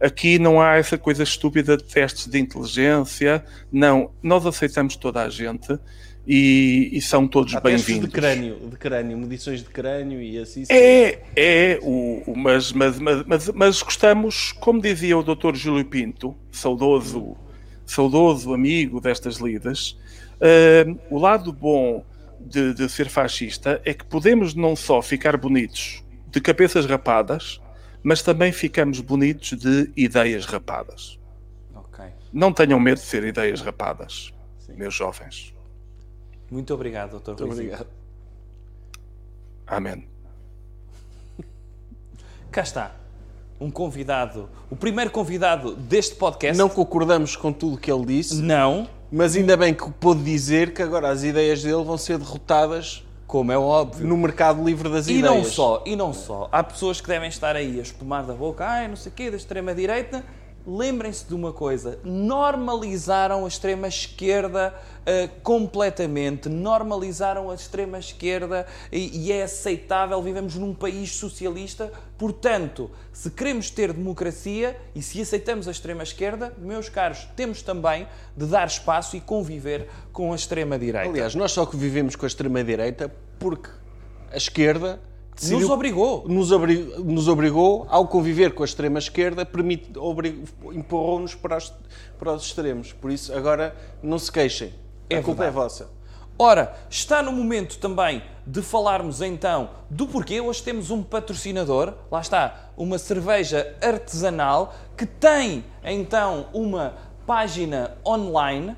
Aqui 0.00 0.38
não 0.38 0.60
há 0.60 0.76
essa 0.76 0.98
coisa 0.98 1.22
estúpida 1.22 1.76
de 1.76 1.84
testes 1.84 2.26
de 2.26 2.38
inteligência. 2.38 3.44
Não, 3.70 4.10
nós 4.22 4.44
aceitamos 4.44 4.96
toda 4.96 5.22
a 5.22 5.28
gente 5.30 5.78
e, 6.26 6.90
e 6.92 7.00
são 7.00 7.26
todos 7.26 7.54
bem-vindos. 7.54 8.08
de 8.08 8.14
crânio, 8.14 8.56
de 8.70 8.76
crânio, 8.76 9.18
medições 9.18 9.60
de 9.60 9.68
crânio 9.68 10.20
e 10.20 10.38
assim. 10.38 10.64
É, 10.68 11.18
é, 11.34 11.78
o, 11.82 12.22
o- 12.26 12.36
mas, 12.36 12.72
mas, 12.72 12.98
mas, 12.98 13.24
mas, 13.26 13.48
mas 13.48 13.82
gostamos, 13.82 14.52
como 14.52 14.80
dizia 14.80 15.18
o 15.18 15.22
Dr. 15.22 15.54
Júlio 15.54 15.84
Pinto, 15.84 16.36
saudoso, 16.50 17.36
saudoso 17.84 18.54
amigo 18.54 19.00
destas 19.00 19.36
lidas, 19.36 19.98
eh, 20.40 20.86
o 21.10 21.18
lado 21.18 21.52
bom 21.52 22.04
de, 22.40 22.72
de 22.74 22.88
ser 22.88 23.08
fascista 23.08 23.80
é 23.84 23.92
que 23.92 24.04
podemos 24.04 24.54
não 24.54 24.74
só 24.76 25.02
ficar 25.02 25.36
bonitos 25.36 26.02
de 26.28 26.40
cabeças 26.40 26.86
rapadas, 26.86 27.60
mas 28.02 28.22
também 28.22 28.50
ficamos 28.52 29.00
bonitos 29.00 29.58
de 29.58 29.90
ideias 29.96 30.44
rapadas. 30.46 31.18
Ok. 31.74 32.04
Não 32.32 32.52
tenham 32.52 32.80
medo 32.80 32.98
de 32.98 33.04
ser 33.04 33.22
ideias 33.24 33.60
rapadas, 33.60 34.32
meus 34.76 34.94
jovens. 34.94 35.51
Muito 36.52 36.74
obrigado, 36.74 37.18
Dr. 37.18 37.28
Muito 37.30 37.40
Rui 37.44 37.50
obrigado. 37.52 37.86
Amém. 39.66 40.06
Cá 42.50 42.60
está. 42.60 42.92
Um 43.58 43.70
convidado, 43.70 44.50
o 44.70 44.76
primeiro 44.76 45.10
convidado 45.10 45.74
deste 45.74 46.14
podcast. 46.16 46.58
Não 46.58 46.68
concordamos 46.68 47.36
com 47.36 47.50
tudo 47.52 47.76
o 47.76 47.78
que 47.78 47.90
ele 47.90 48.04
disse, 48.04 48.34
Não, 48.42 48.86
mas 49.10 49.34
ainda 49.34 49.56
bem 49.56 49.72
que 49.72 49.88
pôde 49.92 50.22
dizer 50.22 50.74
que 50.74 50.82
agora 50.82 51.08
as 51.08 51.22
ideias 51.22 51.62
dele 51.62 51.82
vão 51.84 51.96
ser 51.96 52.18
derrotadas 52.18 53.02
como 53.26 53.50
é 53.50 53.56
óbvio. 53.56 54.06
no 54.06 54.16
mercado 54.18 54.62
livre 54.62 54.90
das 54.90 55.06
E 55.08 55.14
ideias. 55.20 55.34
não 55.34 55.44
só, 55.44 55.82
e 55.86 55.96
não 55.96 56.12
só. 56.12 56.50
Há 56.52 56.62
pessoas 56.62 57.00
que 57.00 57.08
devem 57.08 57.30
estar 57.30 57.56
aí 57.56 57.78
a 57.78 57.82
espumar 57.82 58.24
da 58.26 58.34
boca, 58.34 58.66
ai, 58.66 58.88
não 58.88 58.96
sei 58.96 59.10
o 59.10 59.14
quê, 59.14 59.30
da 59.30 59.38
extrema-direita. 59.38 60.22
Lembrem-se 60.66 61.26
de 61.26 61.34
uma 61.34 61.52
coisa: 61.52 61.98
normalizaram 62.04 63.44
a 63.44 63.48
extrema-esquerda 63.48 64.74
ah, 65.04 65.28
completamente. 65.42 66.48
Normalizaram 66.48 67.50
a 67.50 67.54
extrema-esquerda 67.54 68.66
e, 68.90 69.26
e 69.26 69.32
é 69.32 69.42
aceitável. 69.42 70.22
Vivemos 70.22 70.54
num 70.54 70.72
país 70.72 71.12
socialista. 71.12 71.92
Portanto, 72.16 72.90
se 73.12 73.30
queremos 73.30 73.70
ter 73.70 73.92
democracia 73.92 74.78
e 74.94 75.02
se 75.02 75.20
aceitamos 75.20 75.66
a 75.66 75.72
extrema-esquerda, 75.72 76.54
meus 76.58 76.88
caros, 76.88 77.26
temos 77.34 77.62
também 77.62 78.06
de 78.36 78.46
dar 78.46 78.66
espaço 78.66 79.16
e 79.16 79.20
conviver 79.20 79.88
com 80.12 80.32
a 80.32 80.36
extrema-direita. 80.36 81.10
Aliás, 81.10 81.34
nós 81.34 81.50
só 81.50 81.66
que 81.66 81.76
vivemos 81.76 82.14
com 82.14 82.24
a 82.24 82.28
extrema-direita 82.28 83.12
porque 83.38 83.68
a 84.30 84.36
esquerda 84.36 85.00
decidiu- 85.34 85.60
Nos 85.60 85.70
obrigou. 85.70 86.24
nos, 86.28 86.52
obri- 86.52 86.94
nos 86.98 87.28
obrigou, 87.28 87.86
ao 87.88 88.06
conviver 88.08 88.52
com 88.54 88.62
a 88.62 88.66
extrema-esquerda, 88.66 89.46
empurrou-nos 90.72 91.34
para 91.34 91.56
os, 91.58 91.72
para 92.18 92.32
os 92.32 92.44
extremos. 92.44 92.92
Por 92.92 93.10
isso, 93.10 93.34
agora, 93.34 93.74
não 94.02 94.18
se 94.18 94.30
queixem. 94.30 94.72
É 95.10 95.16
a 95.16 95.22
culpa 95.22 95.42
verdade. 95.44 95.48
é 95.58 95.62
vossa. 95.62 95.90
Ora, 96.38 96.74
está 96.88 97.22
no 97.22 97.30
momento 97.30 97.78
também 97.78 98.22
de 98.46 98.62
falarmos 98.62 99.20
então 99.20 99.70
do 99.90 100.06
porquê. 100.08 100.40
Hoje 100.40 100.62
temos 100.62 100.90
um 100.90 101.02
patrocinador, 101.02 101.94
lá 102.10 102.20
está, 102.20 102.70
uma 102.76 102.98
cerveja 102.98 103.76
artesanal 103.82 104.74
que 104.96 105.04
tem 105.06 105.64
então 105.84 106.46
uma 106.52 106.94
página 107.26 107.96
online. 108.04 108.74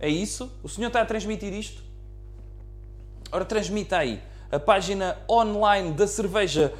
É 0.00 0.08
isso? 0.08 0.50
O 0.62 0.68
senhor 0.68 0.88
está 0.88 1.02
a 1.02 1.04
transmitir 1.04 1.52
isto? 1.52 1.82
Ora, 3.30 3.44
transmita 3.44 3.98
aí 3.98 4.20
a 4.50 4.58
página 4.58 5.16
online 5.28 5.92
da 5.92 6.06
cerveja 6.06 6.72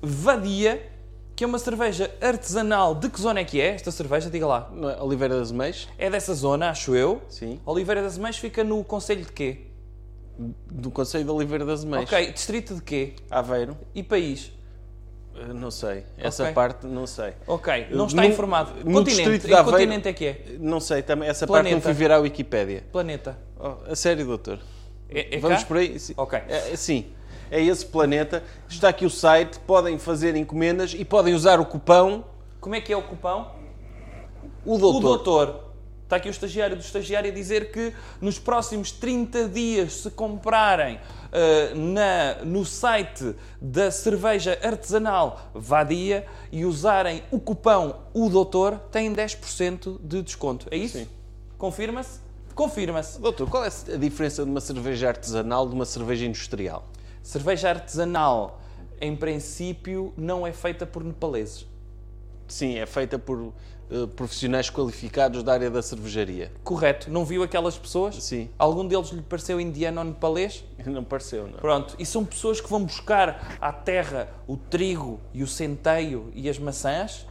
Vadia, 0.00 0.90
que 1.36 1.44
é 1.44 1.46
uma 1.46 1.58
cerveja 1.58 2.10
artesanal. 2.20 2.94
De 2.94 3.08
que 3.08 3.20
zona 3.20 3.40
é 3.40 3.44
que 3.44 3.60
é 3.60 3.68
esta 3.74 3.90
cerveja? 3.90 4.28
Diga 4.30 4.46
lá. 4.46 4.70
Oliveira 5.00 5.38
das 5.38 5.50
Meias, 5.52 5.88
É 5.98 6.10
dessa 6.10 6.34
zona, 6.34 6.70
acho 6.70 6.94
eu. 6.94 7.22
Sim. 7.28 7.60
Oliveira 7.64 8.02
das 8.02 8.18
Mães 8.18 8.36
fica 8.36 8.62
no 8.64 8.82
Conselho 8.84 9.24
de 9.24 9.32
quê? 9.32 9.58
do 10.66 10.90
Conselho 10.90 11.24
de 11.24 11.30
Oliveira 11.30 11.64
das 11.64 11.84
Meias. 11.84 12.04
Ok, 12.10 12.32
distrito 12.32 12.74
de 12.74 12.82
quê? 12.82 13.12
Aveiro, 13.30 13.76
E 13.94 14.02
país? 14.02 14.50
eh, 15.36 15.52
não 15.52 15.70
sei. 15.70 16.04
Essa 16.18 16.44
Ok. 16.44 16.54
parte, 16.54 16.86
não 16.86 17.06
sei. 17.06 17.34
Ok, 17.46 17.86
não 17.90 18.06
está 18.06 18.22
No- 18.22 18.28
informado. 18.28 18.72
no 18.84 18.92
Continente. 18.94 19.46
Aveiro- 19.52 19.64
continente 19.70 20.08
é 20.08 20.12
que 20.12 20.24
é? 20.26 20.44
Não 20.58 20.80
sei, 20.80 21.02
também, 21.02 21.28
essa 21.28 21.46
parte 21.46 21.64
Planeta. 21.64 21.76
não 21.76 21.82
fui 21.82 21.92
ver 21.92 22.10
à 22.10 22.18
Wikipédia. 22.18 22.82
Planeta. 22.90 23.38
Oh, 23.60 23.90
a 23.92 23.94
sério, 23.94 24.24
doutor? 24.26 24.58
É, 25.14 25.36
é 25.36 25.38
Vamos 25.40 25.60
cá? 25.60 25.66
por 25.66 25.76
aí? 25.76 25.98
Sim. 25.98 26.14
Ok. 26.16 26.38
É, 26.48 26.72
é- 26.72 26.76
sim, 26.76 27.06
é 27.50 27.60
esse 27.62 27.84
planeta. 27.86 28.42
Está 28.68 28.88
aqui 28.88 29.04
o 29.04 29.10
site, 29.10 29.58
podem 29.60 29.98
fazer 29.98 30.34
encomendas 30.36 30.94
e 30.94 31.04
podem 31.04 31.34
usar 31.34 31.60
o 31.60 31.66
cupão 31.66 32.24
Como 32.60 32.74
é 32.74 32.80
que 32.80 32.92
é 32.92 32.96
o 32.96 33.02
cupão? 33.02 33.52
o 34.64 34.74
O 34.74 34.78
doutor. 34.78 35.00
doutor. 35.02 35.72
Está 36.04 36.16
aqui 36.18 36.28
o 36.28 36.30
estagiário 36.30 36.76
do 36.76 36.82
estagiário 36.82 37.30
a 37.30 37.34
dizer 37.34 37.72
que 37.72 37.90
nos 38.20 38.38
próximos 38.38 38.92
30 38.92 39.48
dias, 39.48 39.94
se 39.94 40.10
comprarem 40.10 41.00
ah, 41.32 41.74
na, 41.74 42.44
no 42.44 42.66
site 42.66 43.34
da 43.58 43.90
cerveja 43.90 44.58
artesanal 44.62 45.40
Vadia 45.54 46.26
e 46.52 46.66
usarem 46.66 47.22
o 47.30 47.40
cupão 47.40 48.00
O 48.12 48.28
Doutor, 48.28 48.78
têm 48.90 49.10
10% 49.10 49.98
de 50.02 50.20
desconto. 50.20 50.66
É 50.70 50.76
isso? 50.76 50.98
Sim. 50.98 51.08
Confirma-se? 51.56 52.20
Confirma-se. 52.54 53.20
Doutor, 53.20 53.48
qual 53.48 53.64
é 53.64 53.68
a 53.68 53.96
diferença 53.96 54.44
de 54.44 54.50
uma 54.50 54.60
cerveja 54.60 55.08
artesanal 55.08 55.68
de 55.68 55.74
uma 55.74 55.84
cerveja 55.84 56.26
industrial? 56.26 56.84
Cerveja 57.22 57.70
artesanal, 57.70 58.60
em 59.00 59.16
princípio, 59.16 60.12
não 60.16 60.46
é 60.46 60.52
feita 60.52 60.86
por 60.86 61.02
nepaleses. 61.04 61.66
Sim, 62.48 62.76
é 62.78 62.84
feita 62.84 63.18
por 63.18 63.52
eh, 63.92 64.06
profissionais 64.16 64.70
qualificados 64.70 65.42
da 65.42 65.52
área 65.52 65.70
da 65.70 65.82
cervejaria. 65.82 66.50
Correto. 66.64 67.10
Não 67.10 67.24
viu 67.24 67.42
aquelas 67.42 67.76
pessoas? 67.76 68.22
Sim. 68.22 68.48
Algum 68.58 68.86
deles 68.86 69.10
lhe 69.10 69.20
pareceu 69.20 69.60
indiano 69.60 70.00
ou 70.00 70.06
nepalês? 70.06 70.64
Não 70.86 71.04
pareceu, 71.04 71.46
não? 71.46 71.58
Pronto. 71.58 71.94
E 71.98 72.06
são 72.06 72.24
pessoas 72.24 72.60
que 72.60 72.68
vão 72.70 72.84
buscar 72.84 73.58
à 73.60 73.70
terra 73.70 74.28
o 74.46 74.56
trigo 74.56 75.20
e 75.34 75.42
o 75.42 75.46
centeio 75.46 76.30
e 76.34 76.48
as 76.48 76.58
maçãs? 76.58 77.26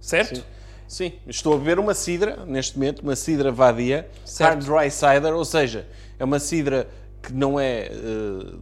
Certo? 0.00 0.36
Sim. 0.36 0.44
Sim, 0.90 1.12
estou 1.28 1.54
a 1.54 1.56
beber 1.56 1.78
uma 1.78 1.94
cidra, 1.94 2.44
neste 2.44 2.76
momento, 2.76 2.98
uma 3.02 3.14
cidra 3.14 3.52
vadia, 3.52 4.08
Certo. 4.24 4.66
hard 4.66 4.82
dry 4.82 4.90
cider, 4.90 5.32
ou 5.32 5.44
seja, 5.44 5.86
é 6.18 6.24
uma 6.24 6.40
cidra 6.40 6.88
que 7.22 7.32
não 7.32 7.60
é. 7.60 7.82
eh, 7.92 8.54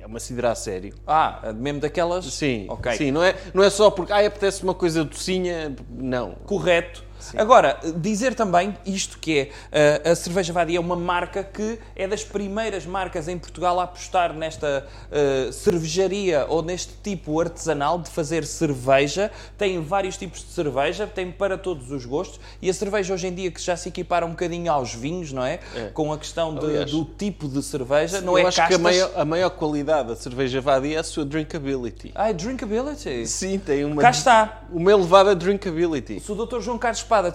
é 0.00 0.06
uma 0.06 0.18
cidra 0.18 0.52
a 0.52 0.54
sério. 0.54 0.94
Ah, 1.06 1.52
mesmo 1.54 1.78
daquelas? 1.80 2.24
Sim, 2.32 2.64
Ok. 2.70 2.92
sim 2.96 3.10
não, 3.10 3.22
é, 3.22 3.34
não 3.52 3.62
é 3.62 3.68
só 3.68 3.90
porque 3.90 4.10
ai, 4.10 4.24
apetece 4.24 4.62
uma 4.62 4.72
coisa 4.72 5.04
docinha, 5.04 5.76
não. 5.90 6.30
Correto. 6.46 7.04
Agora, 7.36 7.78
dizer 7.96 8.34
também 8.34 8.76
isto 8.84 9.18
que 9.18 9.50
é, 9.72 9.98
uh, 10.06 10.12
a 10.12 10.14
Cerveja 10.14 10.52
Vadia 10.52 10.78
é 10.78 10.80
uma 10.80 10.96
marca 10.96 11.42
que 11.42 11.78
é 11.94 12.06
das 12.06 12.24
primeiras 12.24 12.86
marcas 12.86 13.28
em 13.28 13.38
Portugal 13.38 13.78
a 13.80 13.84
apostar 13.84 14.32
nesta 14.32 14.86
uh, 15.10 15.52
cervejaria 15.52 16.46
ou 16.48 16.62
neste 16.62 16.92
tipo 17.02 17.40
artesanal 17.40 17.98
de 17.98 18.10
fazer 18.10 18.44
cerveja. 18.44 19.30
Tem 19.58 19.80
vários 19.82 20.16
tipos 20.16 20.40
de 20.40 20.52
cerveja, 20.52 21.06
tem 21.06 21.30
para 21.30 21.56
todos 21.58 21.90
os 21.90 22.04
gostos 22.04 22.40
e 22.60 22.68
a 22.70 22.74
cerveja 22.74 23.12
hoje 23.14 23.26
em 23.26 23.34
dia 23.34 23.50
que 23.50 23.60
já 23.60 23.76
se 23.76 23.88
equipara 23.88 24.24
um 24.26 24.30
bocadinho 24.30 24.70
aos 24.72 24.94
vinhos, 24.94 25.32
não 25.32 25.44
é? 25.44 25.58
Com 25.94 26.12
a 26.12 26.18
questão 26.18 26.54
de- 26.54 26.66
Aliás, 26.66 26.90
do 26.90 27.04
tipo 27.04 27.48
de 27.48 27.62
cerveja, 27.62 28.20
não 28.20 28.38
Eu 28.38 28.44
é 28.44 28.48
acho 28.48 28.56
que 28.56 28.60
a 28.60 28.64
castas. 28.64 28.80
maior, 28.82 29.10
a 29.16 29.24
maior 29.24 29.50
qualidade 29.50 30.08
da 30.08 30.16
cerveja 30.16 30.60
vadia 30.60 30.96
é 30.96 31.00
a 31.00 31.04
sua 31.04 31.24
drinkability. 31.24 32.12
Ah, 32.14 32.30
é 32.30 32.32
drinkability. 32.32 33.26
Sim, 33.26 33.58
tem 33.58 33.84
uma, 33.84 34.02
Cá 34.02 34.10
está. 34.10 34.62
uma 34.70 34.90
elevada 34.90 35.34
drinkability. 35.34 36.20
Se 36.20 36.30
o 36.32 36.34
Dr. 36.34 36.60
João 36.60 36.78
Carlos 36.78 37.02
Espada 37.16 37.28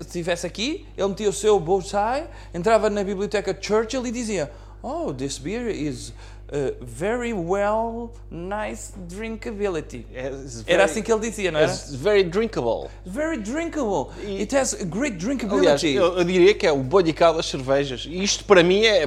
estivesse, 0.00 0.46
aqui, 0.46 0.86
ele 0.96 1.08
metia 1.08 1.28
o 1.28 1.32
seu 1.32 1.58
bow 1.58 1.82
tie, 1.82 2.24
entrava 2.52 2.90
na 2.90 3.02
biblioteca 3.02 3.56
Churchill 3.58 4.06
e 4.06 4.10
dizia: 4.10 4.50
Oh, 4.82 5.12
this 5.12 5.38
beer 5.38 5.68
is 5.68 6.10
uh, 6.10 6.74
very 6.84 7.32
well, 7.32 8.12
nice 8.30 8.92
drinkability. 9.08 10.06
Era 10.12 10.36
very- 10.66 10.82
assim 10.82 11.02
que 11.02 11.10
ele 11.12 11.20
dizia, 11.20 11.50
não 11.50 11.60
era? 11.60 11.70
it's 11.70 11.94
very 11.94 12.24
drinkable. 12.24 12.88
Very 13.06 13.38
drinkable. 13.38 14.12
E- 14.22 14.40
It 14.42 14.54
has 14.56 14.74
a 14.74 14.84
great 14.84 15.14
Aliás, 15.14 15.20
drinkability. 15.24 15.94
eu, 15.94 16.18
eu 16.18 16.24
diria 16.24 16.54
que 16.54 16.66
é 16.66 16.72
o 16.72 16.78
bodical 16.82 17.34
das 17.34 17.46
cervejas. 17.46 18.04
E 18.06 18.22
isto 18.22 18.44
para 18.44 18.62
mim 18.62 18.84
é. 18.84 19.06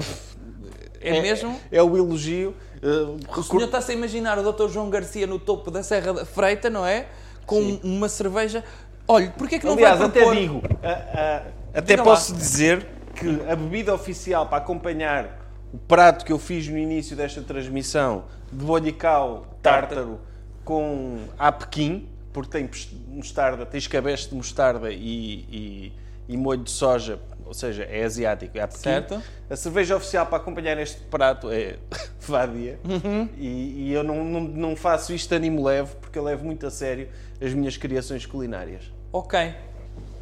É 1.01 1.21
mesmo? 1.21 1.59
É, 1.71 1.84
o 1.84 1.95
elogio. 1.95 2.55
uh, 2.82 3.39
O 3.39 3.43
senhor 3.43 3.65
está-se 3.65 3.91
a 3.91 3.93
imaginar 3.95 4.39
o 4.39 4.51
Dr. 4.51 4.69
João 4.69 4.89
Garcia 4.89 5.28
no 5.28 5.38
topo 5.38 5.69
da 5.69 5.84
Serra 5.84 6.13
da 6.13 6.26
Freita, 6.26 6.67
não 6.69 6.84
é? 6.86 7.05
Com 7.45 7.59
uma 7.84 8.09
cerveja. 8.09 8.63
Olha, 9.08 9.30
porquê 9.38 9.56
é 9.56 9.60
que 9.60 9.66
não 9.66 9.74
Aliás, 9.74 9.97
vai 9.99 10.08
até 10.08 10.20
propor... 10.22 10.36
digo, 10.36 10.62
a- 10.84 10.89
a- 11.20 11.80
até 11.80 11.97
posso 11.97 12.32
lá. 12.34 12.38
dizer 12.39 12.88
que 13.16 13.28
a 13.49 13.56
bebida 13.56 13.93
oficial 13.93 14.47
para 14.47 14.58
acompanhar 14.58 15.45
o 15.74 15.78
prato 15.78 16.26
que 16.26 16.32
eu 16.32 16.39
fiz 16.39 16.68
no 16.68 16.78
início 16.78 17.16
desta 17.16 17.41
transmissão 17.41 18.26
de 18.51 18.64
bodical 18.66 19.45
tártaro 19.62 20.20
com 20.64 21.20
a 21.38 21.51
Pequim, 21.51 22.10
porque 22.34 22.51
tem 22.51 22.70
mostarda, 23.08 23.66
tem 23.66 23.78
escabeche 23.78 24.30
de 24.30 24.36
mostarda 24.36 24.91
e, 24.91 24.97
e- 24.97 25.93
e 26.28 26.36
molho 26.38 26.64
de 26.64 26.72
soja, 26.72 27.20
ou 27.45 27.53
seja, 27.53 27.84
é 27.84 28.03
asiático, 28.03 28.58
é 28.58 28.62
a 28.62 28.68
Pequim. 28.68 28.82
Certo. 28.82 29.22
A 29.49 29.56
cerveja 29.56 29.95
oficial 29.95 30.26
para 30.26 30.38
acompanhar 30.38 30.78
este 30.80 30.99
prato 31.03 31.51
é 31.51 31.76
Vadia. 32.22 32.80
Uhum. 32.84 33.30
E, 33.38 33.89
e 33.89 33.93
eu 33.93 34.03
não, 34.03 34.24
não, 34.26 34.41
não 34.41 34.76
faço 34.76 35.14
isto 35.14 35.32
a 35.34 35.38
animo 35.38 35.64
leve, 35.64 35.93
porque 36.01 36.18
eu 36.18 36.24
levo 36.24 36.43
muito 36.43 36.66
a 36.66 36.72
sério 36.72 37.08
as 37.39 37.53
minhas 37.53 37.78
criações 37.78 38.26
culinárias. 38.26 38.91
Ok. 39.18 39.34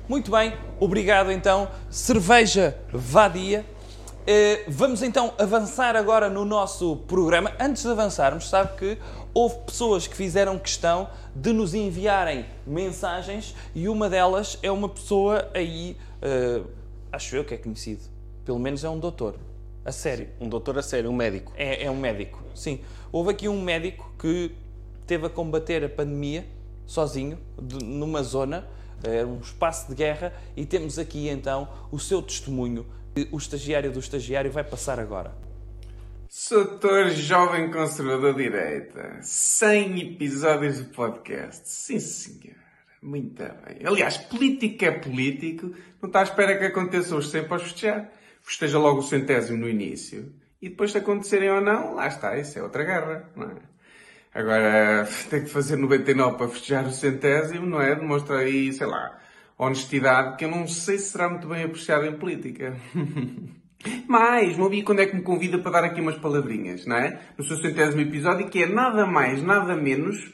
Muito 0.08 0.30
bem. 0.30 0.54
Obrigado 0.80 1.32
então. 1.32 1.68
Cerveja 1.90 2.78
Vadia. 2.92 3.66
Eh, 4.28 4.66
vamos 4.68 5.02
então 5.02 5.34
avançar 5.40 5.96
agora 5.96 6.30
no 6.30 6.46
nosso 6.46 6.98
programa. 7.08 7.52
Antes 7.60 7.82
de 7.82 7.90
avançarmos, 7.90 8.48
sabe 8.48 8.78
que 8.78 9.00
houve 9.34 9.56
pessoas 9.66 10.06
que 10.06 10.16
fizeram 10.16 10.60
questão 10.60 11.10
de 11.36 11.52
nos 11.52 11.74
enviarem 11.74 12.46
mensagens 12.68 13.56
e 13.74 13.90
uma 13.90 14.08
delas 14.08 14.60
é 14.62 14.70
uma 14.70 14.88
pessoa 14.88 15.50
aí, 15.56 15.98
eh, 16.22 16.62
acho 17.12 17.36
eu 17.36 17.44
que 17.44 17.56
é 17.56 17.58
conhecido. 17.58 18.04
Pelo 18.46 18.60
menos 18.60 18.84
é 18.84 18.90
um 18.90 19.00
doutor. 19.00 19.38
A 19.84 19.92
sério. 19.92 20.30
Um 20.40 20.48
doutor 20.48 20.78
a 20.78 20.84
sério, 20.84 21.10
um 21.10 21.16
médico. 21.16 21.52
É, 21.56 21.86
é 21.86 21.90
um 21.90 21.98
médico, 21.98 22.44
sim. 22.54 22.80
Houve 23.12 23.32
aqui 23.32 23.50
um 23.50 23.60
médico 23.60 24.14
que 24.20 24.52
teve 25.08 25.26
a 25.26 25.30
combater 25.32 25.84
a 25.84 25.90
pandemia 25.90 26.46
sozinho, 26.86 27.40
de- 27.60 27.84
numa 27.84 28.22
zona, 28.22 28.68
era 29.04 29.28
um 29.28 29.40
espaço 29.40 29.90
de 29.90 29.96
guerra, 29.96 30.34
e 30.56 30.66
temos 30.66 30.98
aqui 30.98 31.28
então 31.28 31.68
o 31.92 32.00
seu 32.00 32.22
testemunho. 32.22 32.86
que 33.14 33.28
O 33.32 33.38
estagiário 33.38 33.92
do 33.92 34.00
estagiário 34.00 34.52
vai 34.52 34.64
passar 34.64 35.00
agora. 35.00 35.36
Soutor 36.30 37.10
Jovem 37.10 37.70
Conservador 37.70 38.34
de 38.34 38.44
Direita. 38.44 39.20
100 39.22 40.02
episódios 40.02 40.80
do 40.80 40.86
podcast. 40.86 41.70
Sim, 41.70 42.00
senhor. 42.00 42.56
Muito 43.04 43.44
bem. 43.44 43.86
Aliás, 43.86 44.18
político 44.18 44.84
é 44.84 44.92
político. 44.92 45.76
Não 46.02 46.08
está 46.08 46.22
à 46.22 46.24
espera 46.24 46.58
que 46.58 46.66
aconteça 46.66 47.16
os 47.16 47.30
100 47.30 47.44
para 47.44 47.58
os 47.58 47.64
festejar. 47.64 48.12
Festeja 48.42 48.80
logo 48.80 49.00
o 49.00 49.04
centésimo 49.04 49.60
no 49.60 49.70
início. 49.70 50.34
E 50.60 50.70
depois, 50.70 50.92
se 50.92 50.98
acontecerem 50.98 51.52
ou 51.52 51.62
não, 51.62 51.96
lá 51.96 52.08
está. 52.08 52.36
Isso 52.38 52.58
é 52.58 52.64
outra 52.64 52.84
guerra, 52.84 53.30
não 53.36 53.52
é? 53.52 53.73
Agora, 54.34 55.08
tem 55.30 55.44
que 55.44 55.50
fazer 55.50 55.76
99 55.76 56.38
para 56.38 56.48
festejar 56.48 56.88
o 56.88 56.92
centésimo, 56.92 57.68
não 57.68 57.80
é? 57.80 57.94
Demonstra 57.96 58.40
aí, 58.40 58.74
sei 58.74 58.88
lá, 58.88 59.20
honestidade 59.58 60.38
que 60.38 60.46
eu 60.46 60.50
não 60.50 60.68
sei 60.68 60.98
se 60.98 61.12
será 61.12 61.30
muito 61.30 61.48
bem 61.48 61.64
apreciada 61.64 62.08
em 62.08 62.18
política. 62.18 62.76
Mais, 64.08 64.58
não 64.58 64.70
vi 64.70 64.82
quando 64.82 65.02
é 65.02 65.06
que 65.06 65.16
me 65.16 65.22
convida 65.22 65.60
para 65.60 65.72
dar 65.72 65.84
aqui 65.84 66.02
umas 66.02 66.18
palavrinhas, 66.18 66.86
não 66.86 66.96
é? 66.96 67.20
No 67.38 67.44
seu 67.44 67.58
centésimo 67.58 68.02
episódio, 68.02 68.50
que 68.50 68.64
é 68.64 68.66
nada 68.66 69.06
mais, 69.06 69.44
nada 69.44 69.76
menos 69.76 70.32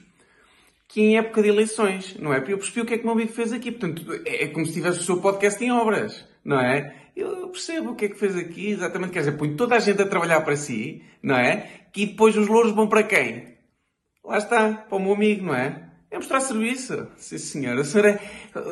que 0.87 1.01
em 1.01 1.17
época 1.17 1.41
de 1.41 1.49
eleições, 1.49 2.15
não 2.19 2.33
é? 2.33 2.39
Porque 2.39 2.53
eu 2.53 2.57
percebi 2.57 2.81
o 2.81 2.85
que 2.85 2.93
é 2.93 2.97
que 2.97 3.03
o 3.03 3.05
meu 3.07 3.13
amigo 3.13 3.31
fez 3.31 3.51
aqui. 3.51 3.71
Portanto, 3.71 4.03
é 4.25 4.45
é 4.45 4.47
como 4.47 4.65
se 4.65 4.73
tivesse 4.73 4.99
o 4.99 5.03
seu 5.03 5.21
podcast 5.21 5.63
em 5.63 5.71
obras, 5.71 6.27
não 6.43 6.59
é? 6.59 6.95
Eu 7.15 7.49
percebo 7.49 7.91
o 7.91 7.95
que 7.95 8.05
é 8.05 8.09
que 8.09 8.19
fez 8.19 8.35
aqui, 8.35 8.71
exatamente. 8.71 9.11
Quer 9.11 9.19
dizer, 9.19 9.37
põe 9.37 9.55
toda 9.55 9.75
a 9.75 9.79
gente 9.79 10.01
a 10.01 10.07
trabalhar 10.07 10.41
para 10.41 10.55
si, 10.55 11.03
não 11.21 11.35
é? 11.35 11.69
E 11.95 12.05
depois 12.05 12.37
os 12.37 12.47
louros 12.47 12.71
vão 12.71 12.87
para 12.87 13.03
quem? 13.03 13.58
Lá 14.23 14.37
está, 14.37 14.73
para 14.73 14.95
o 14.97 14.99
meu 14.99 15.13
amigo, 15.13 15.45
não 15.45 15.55
é? 15.55 15.89
É 16.11 16.17
mostrar 16.17 16.41
serviço. 16.41 17.07
Sim, 17.17 17.37
senhor. 17.37 17.77
O 17.77 17.83
senhor 17.83 18.05
é... 18.07 18.19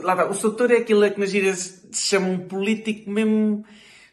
Lá 0.03 0.13
está. 0.13 0.25
O 0.29 0.33
doutor 0.41 0.71
é 0.71 0.77
aquele 0.77 1.09
que 1.11 1.19
nas 1.19 1.29
gírias 1.29 1.87
se 1.91 2.01
chama 2.07 2.27
um 2.29 2.47
político 2.47 3.09
mesmo... 3.09 3.65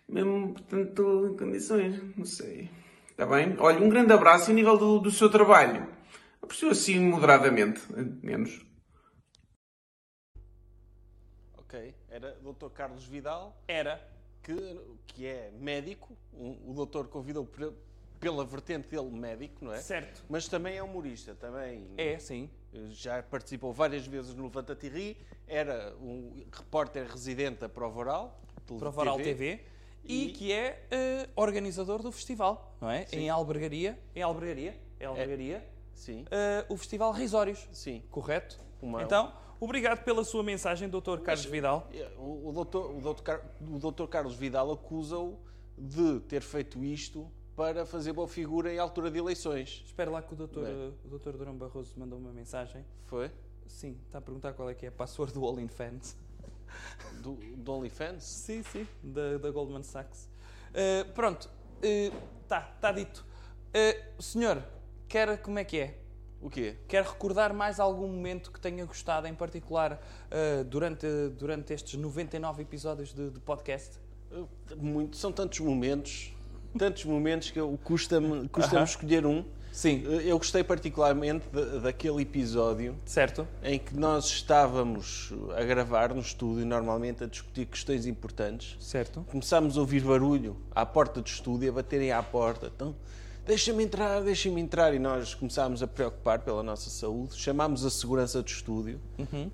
Mesmo, 0.08 0.52
portanto, 0.52 1.28
em 1.32 1.36
condições. 1.36 2.00
Não 2.16 2.24
sei. 2.26 2.70
Está 3.10 3.26
bem? 3.26 3.56
Olha, 3.58 3.82
um 3.82 3.88
grande 3.88 4.12
abraço 4.12 4.50
e 4.50 4.54
nível 4.54 4.76
do, 4.76 4.98
do 4.98 5.10
seu 5.10 5.30
trabalho. 5.30 5.88
Aprecio 6.42 6.68
assim 6.70 6.98
moderadamente. 7.00 7.80
Menos. 8.22 8.64
Ok. 11.56 11.94
Era 12.08 12.32
Dr. 12.42 12.68
Carlos 12.74 13.04
Vidal, 13.06 13.60
Era. 13.66 14.00
que, 14.42 14.54
que 15.06 15.26
é 15.26 15.50
médico. 15.58 16.16
O 16.32 16.74
doutor 16.74 17.08
convidou 17.08 17.46
por- 17.46 17.74
pela 18.24 18.42
vertente 18.42 18.88
dele 18.88 19.10
médico, 19.10 19.62
não 19.62 19.74
é? 19.74 19.80
Certo. 19.82 20.24
Mas 20.30 20.48
também 20.48 20.78
é 20.78 20.82
humorista. 20.82 21.34
Também 21.34 21.86
É, 21.98 22.18
sim. 22.18 22.48
já 22.88 23.22
participou 23.22 23.70
várias 23.70 24.06
vezes 24.06 24.34
no 24.34 24.44
Levanta 24.44 24.74
Tirri. 24.74 25.14
Era 25.46 25.94
um 26.00 26.42
repórter 26.50 27.06
residente 27.06 27.58
da 27.60 27.68
Prova 27.68 28.00
Oral. 28.00 28.40
Prova 28.78 29.02
Oral 29.02 29.18
TV. 29.18 29.60
E, 30.02 30.28
E- 30.28 30.32
que 30.32 30.50
é 30.52 30.86
eh, 30.90 31.28
organizador 31.36 32.02
do 32.02 32.10
festival, 32.10 32.74
não 32.80 32.90
é? 32.90 33.06
Em 33.12 33.28
Albergaria. 33.28 33.98
Em 34.16 34.22
Albergaria. 34.22 34.74
É 34.98 35.04
Albergaria. 35.04 35.66
Sim. 35.92 36.24
eh, 36.30 36.64
o 36.70 36.76
Festival 36.78 37.12
Risórios. 37.12 37.68
Sim. 37.72 38.02
Correto? 38.10 38.58
Uma- 38.80 39.02
Então, 39.02 39.34
obrigado 39.60 40.02
pela 40.02 40.24
sua 40.24 40.42
mensagem, 40.42 40.88
Dr. 40.88 41.18
Carlos 41.22 41.44
Vidal. 41.44 41.90
O, 42.18 42.48
o, 42.48 42.52
doutor, 42.52 42.90
o, 42.96 43.00
doutor, 43.02 43.42
o 43.60 43.78
doutor 43.78 44.08
Carlos 44.08 44.34
Vidal 44.34 44.70
acusa-o 44.72 45.38
de 45.76 46.20
ter 46.20 46.40
feito 46.40 46.82
isto 46.84 47.30
para 47.56 47.86
fazer 47.86 48.12
boa 48.12 48.28
figura 48.28 48.72
em 48.72 48.78
altura 48.78 49.10
de 49.10 49.18
eleições. 49.18 49.82
Espera 49.86 50.10
lá 50.10 50.22
que 50.22 50.34
o. 50.34 50.36
Bem. 50.36 50.94
o 51.04 51.18
Dr. 51.18 51.36
Durão 51.36 51.56
Barroso 51.56 51.92
mandou 51.96 52.18
uma 52.18 52.32
mensagem. 52.32 52.84
Foi? 53.06 53.30
Sim, 53.66 53.96
está 54.06 54.18
a 54.18 54.20
perguntar 54.20 54.52
qual 54.52 54.68
é 54.68 54.74
que 54.74 54.86
é 54.86 54.88
a 54.88 54.92
password 54.92 55.32
do 55.32 55.44
All 55.44 55.58
in 55.58 55.68
Fans. 55.68 56.16
Do, 57.22 57.34
do 57.56 57.72
OnlyFans? 57.72 58.24
Sim, 58.24 58.62
sim, 58.62 58.86
da, 59.02 59.38
da 59.38 59.50
Goldman 59.50 59.82
Sachs. 59.82 60.28
Eh, 60.72 61.04
pronto, 61.14 61.48
está 62.42 62.60
tá 62.60 62.92
dito. 62.92 63.24
Eh, 63.72 64.02
senhor, 64.18 64.62
quer 65.08 65.40
como 65.40 65.58
é 65.58 65.64
que 65.64 65.78
é? 65.78 65.98
O 66.40 66.50
quê? 66.50 66.76
Quer 66.88 67.04
recordar 67.04 67.54
mais 67.54 67.80
algum 67.80 68.08
momento 68.08 68.52
que 68.52 68.60
tenha 68.60 68.84
gostado, 68.84 69.26
em 69.26 69.34
particular 69.34 70.02
eh, 70.30 70.64
durante, 70.64 71.06
durante 71.38 71.72
estes 71.72 71.94
99 71.94 72.62
episódios 72.62 73.14
de, 73.14 73.30
de 73.30 73.40
podcast? 73.40 73.98
Uh, 74.30 74.48
Muito, 74.76 75.16
são 75.16 75.32
tantos 75.32 75.60
momentos, 75.60 76.33
tantos 76.78 77.04
momentos 77.04 77.50
que 77.50 77.60
custa-me 77.82 78.48
custa 78.48 78.76
Aham. 78.76 78.84
escolher 78.84 79.26
um. 79.26 79.44
Sim, 79.72 80.04
Uh, 80.06 80.20
Eu 80.20 80.38
gostei 80.38 80.62
particularmente 80.62 81.48
da- 81.52 81.78
daquele 81.80 82.22
episódio 82.22 82.94
certo? 83.04 83.46
em 83.60 83.76
que 83.78 83.96
nós 83.96 84.26
estávamos 84.26 85.32
a 85.56 85.64
gravar 85.64 86.14
no 86.14 86.20
estúdio, 86.20 86.64
normalmente 86.64 87.24
a 87.24 87.26
discutir 87.26 87.66
questões 87.66 88.06
importantes. 88.06 88.76
Certo. 88.78 89.26
Começámos 89.30 89.76
a 89.76 89.80
ouvir 89.80 90.02
barulho 90.04 90.56
à 90.72 90.86
porta 90.86 91.20
do 91.20 91.26
estúdio, 91.26 91.70
a 91.70 91.72
baterem 91.72 92.12
à 92.12 92.22
porta. 92.22 92.70
Então, 92.72 92.94
deixa-me 93.44 93.82
entrar, 93.82 94.20
deixa-me 94.22 94.60
entrar. 94.60 94.94
E 94.94 95.00
nós 95.00 95.34
começámos 95.34 95.82
a 95.82 95.88
preocupar 95.88 96.38
pela 96.38 96.62
nossa 96.62 96.88
saúde. 96.88 97.34
Chamámos 97.36 97.84
a 97.84 97.90
segurança 97.90 98.40
do 98.40 98.48
estúdio, 98.48 99.00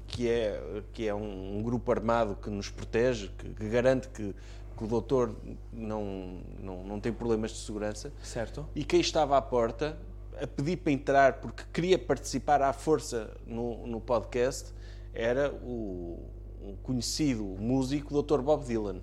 que 0.07 0.29
é, 0.29 0.83
que 0.93 1.09
é 1.09 1.15
um, 1.15 1.57
um 1.59 1.63
grupo 1.63 1.91
armado 1.91 2.37
que 2.37 2.51
nos 2.51 2.69
protege, 2.69 3.31
que, 3.39 3.49
que 3.55 3.69
garante 3.71 4.07
que, 4.09 4.35
que 4.81 4.85
o 4.85 4.89
doutor 4.89 5.37
não, 5.71 6.41
não, 6.59 6.83
não 6.85 6.99
tem 7.01 7.13
problemas 7.13 7.51
de 7.51 7.59
segurança. 7.59 8.11
Certo. 8.23 8.67
E 8.75 8.83
quem 8.83 8.99
estava 8.99 9.37
à 9.37 9.43
porta 9.43 9.99
a 10.41 10.47
pedir 10.47 10.79
para 10.79 10.91
entrar 10.91 11.35
porque 11.35 11.65
queria 11.71 11.99
participar 11.99 12.63
à 12.63 12.73
força 12.73 13.37
no, 13.47 13.87
no 13.87 14.01
podcast 14.01 14.73
era 15.13 15.53
o 15.63 16.19
um 16.63 16.77
conhecido 16.83 17.43
músico, 17.45 18.23
Dr. 18.23 18.41
Bob 18.41 18.65
Dylan. 18.65 19.03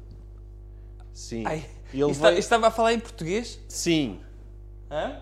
Sim. 1.14 1.44
Ai, 1.46 1.64
ele 1.94 2.10
está- 2.12 2.30
veio- 2.30 2.40
Estava 2.40 2.68
a 2.68 2.72
falar 2.72 2.94
em 2.94 3.00
português? 3.00 3.60
Sim, 3.70 4.20
Hã? 4.90 5.22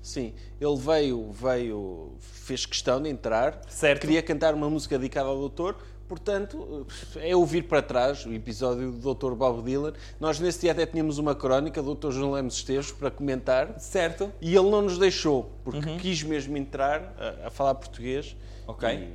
sim. 0.00 0.32
Ele 0.58 0.76
veio, 0.76 1.30
veio, 1.30 2.12
fez 2.18 2.64
questão 2.64 3.02
de 3.02 3.10
entrar. 3.10 3.60
Certo. 3.68 4.00
Queria 4.00 4.22
cantar 4.22 4.54
uma 4.54 4.70
música 4.70 4.98
dedicada 4.98 5.28
ao 5.28 5.36
doutor. 5.36 5.76
Portanto, 6.16 6.86
é 7.16 7.34
ouvir 7.34 7.62
para 7.62 7.80
trás 7.80 8.26
o 8.26 8.32
episódio 8.34 8.92
do 8.92 9.14
Dr. 9.14 9.32
Bob 9.34 9.62
Dylan. 9.62 9.94
Nós 10.20 10.38
nesse 10.38 10.60
dia 10.60 10.72
até 10.72 10.84
tínhamos 10.84 11.16
uma 11.16 11.34
crónica 11.34 11.82
do 11.82 11.94
Dr. 11.94 12.10
João 12.10 12.32
Lemos 12.32 12.56
Esteves 12.56 12.92
para 12.92 13.10
comentar. 13.10 13.80
Certo. 13.80 14.30
E 14.38 14.54
ele 14.54 14.68
não 14.68 14.82
nos 14.82 14.98
deixou, 14.98 15.50
porque 15.64 15.96
quis 15.96 16.22
mesmo 16.22 16.54
entrar 16.58 17.14
a, 17.42 17.46
a 17.46 17.50
falar 17.50 17.76
português. 17.76 18.36
Uhum. 18.68 18.74
Ok. 18.74 18.88
E, 18.90 19.08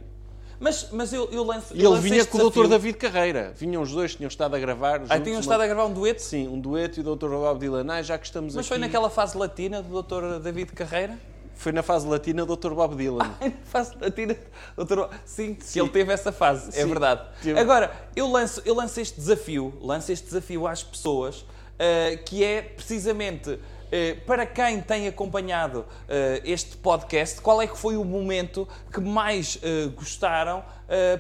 Mas, 0.60 0.90
mas 0.92 1.14
eu, 1.14 1.30
eu 1.32 1.44
lanço. 1.44 1.72
e 1.76 1.78
ele 1.78 1.88
lanço 1.88 2.02
vinha 2.02 2.26
com 2.26 2.40
o 2.40 2.50
Dr. 2.50 2.68
David 2.68 2.98
Carreira. 2.98 3.54
Vinham 3.56 3.84
os 3.84 3.92
dois, 3.92 4.16
tinham 4.16 4.28
estado 4.28 4.56
a 4.56 4.60
gravar. 4.60 5.04
Ah, 5.08 5.20
tinham 5.20 5.36
uma- 5.36 5.42
estado 5.42 5.62
a 5.62 5.68
gravar 5.68 5.86
um 5.86 5.94
dueto? 5.94 6.24
Sim, 6.24 6.48
um 6.48 6.60
dueto 6.60 7.00
e 7.00 7.04
o 7.08 7.16
Dr. 7.16 7.30
Bob 7.30 7.60
Dylan. 7.60 7.86
Ah, 7.94 8.02
já 8.02 8.18
que 8.18 8.26
estamos 8.26 8.56
Mas 8.56 8.62
aqui... 8.66 8.70
foi 8.70 8.80
naquela 8.80 9.12
fase 9.12 9.38
latina 9.38 9.84
do 9.84 10.02
Dr. 10.02 10.40
David 10.42 10.72
Carreira? 10.72 11.16
Foi 11.58 11.72
na 11.72 11.82
fase 11.84 12.08
latina 12.08 12.46
do 12.46 12.56
Dr. 12.56 12.74
Bob 12.74 12.96
Dylan. 12.96 13.30
fase 13.66 13.94
latina. 14.00 14.36
Doutor... 14.76 15.10
Sim, 15.26 15.56
que 15.56 15.80
ele 15.80 15.90
teve 15.90 16.14
essa 16.14 16.32
fase, 16.32 16.70
é 16.70 16.84
Sim, 16.84 16.88
verdade. 16.88 17.22
teve. 17.42 17.60
Agora, 17.60 17.92
eu 18.16 18.30
lanço, 18.32 18.62
eu 18.66 18.76
lanço 18.76 19.00
este 19.02 19.20
desafio, 19.20 19.74
lanço 19.82 20.12
este 20.12 20.26
desafio 20.26 20.68
às 20.68 20.84
pessoas, 20.84 21.46
eh, 21.80 22.18
que 22.26 22.44
é 22.44 22.62
precisamente 22.62 23.60
eh, 23.92 24.16
para 24.26 24.46
quem 24.46 24.82
tem 24.82 25.08
acompanhado 25.08 25.86
eh, 26.08 26.42
este 26.46 26.78
podcast, 26.78 27.42
qual 27.42 27.62
é 27.62 27.68
que 27.68 27.78
foi 27.78 27.98
o 27.98 28.04
momento 28.06 28.68
que 28.94 29.00
mais 29.02 29.60
gostaram 29.96 30.64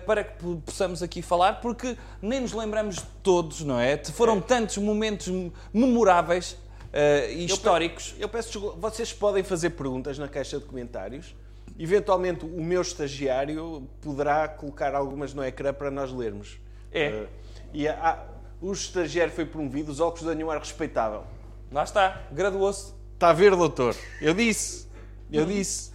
para 0.05 0.23
que 0.23 0.41
po- 0.41 0.61
possamos 0.65 1.03
aqui 1.03 1.22
falar, 1.22 1.59
porque 1.59 1.97
nem 2.22 2.39
nos 2.39 2.53
lembramos 2.53 2.95
de 2.95 3.03
todos, 3.22 3.61
não 3.64 3.77
é? 3.80 3.97
Foram 3.97 4.39
tantos 4.39 4.77
momentos 4.77 5.27
memoráveis 5.73 6.55
e 6.93 7.45
históricos. 7.45 8.15
Eu 8.19 8.30
peço 8.30 8.49
desculpa, 8.51 8.89
vocês 8.89 9.11
podem 9.14 9.43
fazer 9.43 9.72
perguntas 9.72 10.18
na 10.18 10.27
caixa 10.27 10.59
de 10.59 10.65
comentários. 10.65 11.35
Eventualmente 11.77 12.45
o 12.45 12.64
meu 12.64 12.81
estagiário 12.81 13.88
poderá 14.01 14.47
colocar 14.47 14.95
algumas 14.95 15.34
no 15.34 15.43
ecrã 15.43 15.73
para 15.73 15.91
nós 15.91 16.11
lermos. 16.11 16.57
É. 16.91 17.03
Eh, 17.07 17.27
e 17.73 17.88
há- 17.88 18.23
o 18.61 18.72
estagiário 18.72 19.31
foi 19.34 19.45
promovido, 19.45 19.91
os 19.91 19.99
óculos 19.99 20.35
de 20.35 20.43
um 20.43 20.49
ar 20.49 20.59
respeitável. 20.59 21.23
Lá 21.72 21.84
está, 21.84 22.23
graduou-se. 22.31 22.93
Está 23.14 23.30
a 23.30 23.34
ver, 23.34 23.55
doutor? 23.55 23.95
Eu 24.22 24.34
disse. 24.34 24.88
Eu 25.31 25.45
disse. 25.45 25.91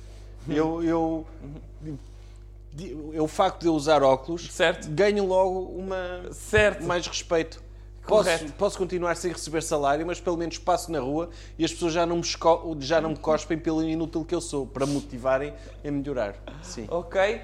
Eu, 0.48 0.82
eu, 0.84 1.26
eu, 3.14 3.22
o 3.24 3.28
facto 3.28 3.60
de 3.60 3.66
eu 3.68 3.74
usar 3.74 4.02
óculos, 4.02 4.50
Certo. 4.52 4.88
ganho 4.90 5.24
logo 5.24 5.60
uma, 5.76 6.32
Certo. 6.32 6.84
mais 6.84 7.06
respeito. 7.06 7.61
Posso, 8.06 8.44
posso 8.58 8.78
continuar 8.78 9.14
sem 9.16 9.30
receber 9.32 9.62
salário, 9.62 10.04
mas 10.06 10.20
pelo 10.20 10.36
menos 10.36 10.58
passo 10.58 10.90
na 10.90 10.98
rua 10.98 11.30
e 11.58 11.64
as 11.64 11.72
pessoas 11.72 11.92
já 11.92 12.04
não 12.04 12.16
me, 12.16 12.22
já 12.80 13.00
não 13.00 13.10
me 13.10 13.16
cospem 13.16 13.56
pelo 13.56 13.82
inútil 13.82 14.24
que 14.24 14.34
eu 14.34 14.40
sou, 14.40 14.66
para 14.66 14.84
me 14.84 14.92
motivarem 14.94 15.54
a 15.86 15.90
melhorar. 15.90 16.34
Sim. 16.62 16.86
Ok. 16.90 17.40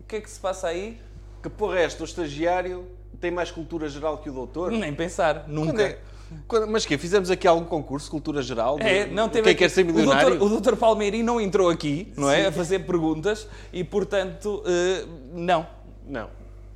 O 0.00 0.04
que 0.08 0.16
é 0.16 0.20
que 0.20 0.30
se 0.30 0.40
passa 0.40 0.68
aí? 0.68 0.98
Que 1.42 1.50
porra 1.50 1.78
é 1.80 1.84
esta? 1.84 2.02
O 2.02 2.06
estagiário 2.06 2.86
tem 3.20 3.30
mais 3.30 3.50
cultura 3.50 3.88
geral 3.88 4.18
que 4.18 4.30
o 4.30 4.32
doutor? 4.32 4.70
Nem 4.72 4.94
pensar, 4.94 5.44
nunca. 5.46 5.82
é- 5.82 5.98
quando- 6.46 6.66
mas 6.70 6.84
que 6.86 6.96
Fizemos 6.98 7.30
aqui 7.30 7.46
algum 7.46 7.64
concurso 7.64 8.10
cultura 8.10 8.40
geral? 8.42 8.76
É, 8.80 9.04
De- 9.04 9.14
não 9.14 9.28
teve 9.28 9.44
Quem 9.44 9.52
aqui- 9.52 9.58
quer 9.60 9.68
ser 9.70 9.84
milionário? 9.84 10.26
O 10.28 10.30
doutor, 10.30 10.46
o 10.46 10.48
doutor 10.48 10.76
Palmeirim 10.76 11.22
não 11.22 11.38
entrou 11.40 11.68
aqui, 11.70 12.12
não 12.16 12.30
é? 12.30 12.46
A 12.46 12.52
fazer 12.52 12.80
perguntas 12.80 13.46
e, 13.72 13.84
portanto, 13.84 14.62
eh, 14.66 15.04
não. 15.34 15.66
Não. 16.06 16.28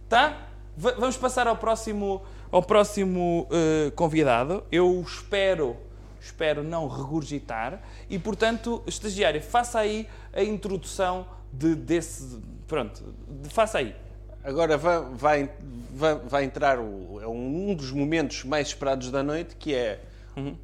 Tá? 0.08 0.48
Va- 0.76 0.94
vamos 0.98 1.16
passar 1.16 1.46
ao 1.46 1.56
próximo, 1.56 2.22
ao 2.52 2.62
próximo 2.62 3.48
eh, 3.50 3.90
convidado. 3.96 4.62
Eu 4.70 5.02
espero, 5.04 5.76
espero 6.20 6.62
não 6.62 6.86
regurgitar 6.86 7.80
e, 8.08 8.18
portanto, 8.18 8.82
estagiário, 8.86 9.40
faça 9.42 9.78
aí 9.80 10.06
a 10.32 10.42
introdução 10.42 11.26
de, 11.52 11.74
desse. 11.74 12.38
Pronto, 12.68 13.02
de- 13.42 13.48
faça 13.48 13.78
aí. 13.78 13.96
Agora 14.44 14.76
vai, 14.76 15.00
vai, 15.14 15.50
vai, 15.94 16.14
vai 16.16 16.44
entrar 16.44 16.78
o, 16.78 17.18
é 17.22 17.26
um 17.26 17.74
dos 17.74 17.90
momentos 17.90 18.44
mais 18.44 18.68
esperados 18.68 19.10
da 19.10 19.22
noite, 19.22 19.56
que 19.56 19.74
é 19.74 20.00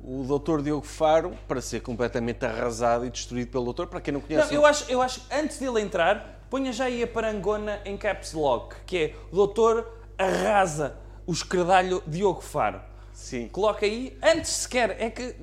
o 0.03 0.25
Dr. 0.39 0.63
Diogo 0.63 0.85
Faro, 0.87 1.33
para 1.47 1.61
ser 1.61 1.81
completamente 1.81 2.45
arrasado 2.45 3.05
e 3.07 3.11
destruído 3.11 3.51
pelo 3.51 3.65
doutor. 3.65 3.87
Para 3.87 4.01
quem 4.01 4.13
não 4.13 4.21
Não, 4.21 4.27
conhece, 4.27 4.55
eu 4.55 4.65
acho, 4.67 4.91
eu 4.91 5.01
acho 5.01 5.21
que 5.21 5.35
antes 5.35 5.59
dele 5.59 5.81
entrar, 5.81 6.41
ponha 6.51 6.73
já 6.73 6.85
aí 6.87 7.03
a 7.03 7.07
parangona 7.07 7.81
em 7.85 7.97
caps 7.97 8.33
lock, 8.33 8.75
que 8.87 8.97
é 8.97 9.15
o 9.31 9.37
doutor 9.37 9.87
arrasa 10.17 10.97
o 11.29 11.33
escredalho 11.33 12.03
Diogo 12.07 12.41
Faro. 12.41 12.81
sim. 13.13 13.49
Coloca 13.49 13.85
aí, 13.85 14.17
antes 14.23 14.51
sequer, 14.51 14.97
é 14.99 15.11
que 15.11 15.35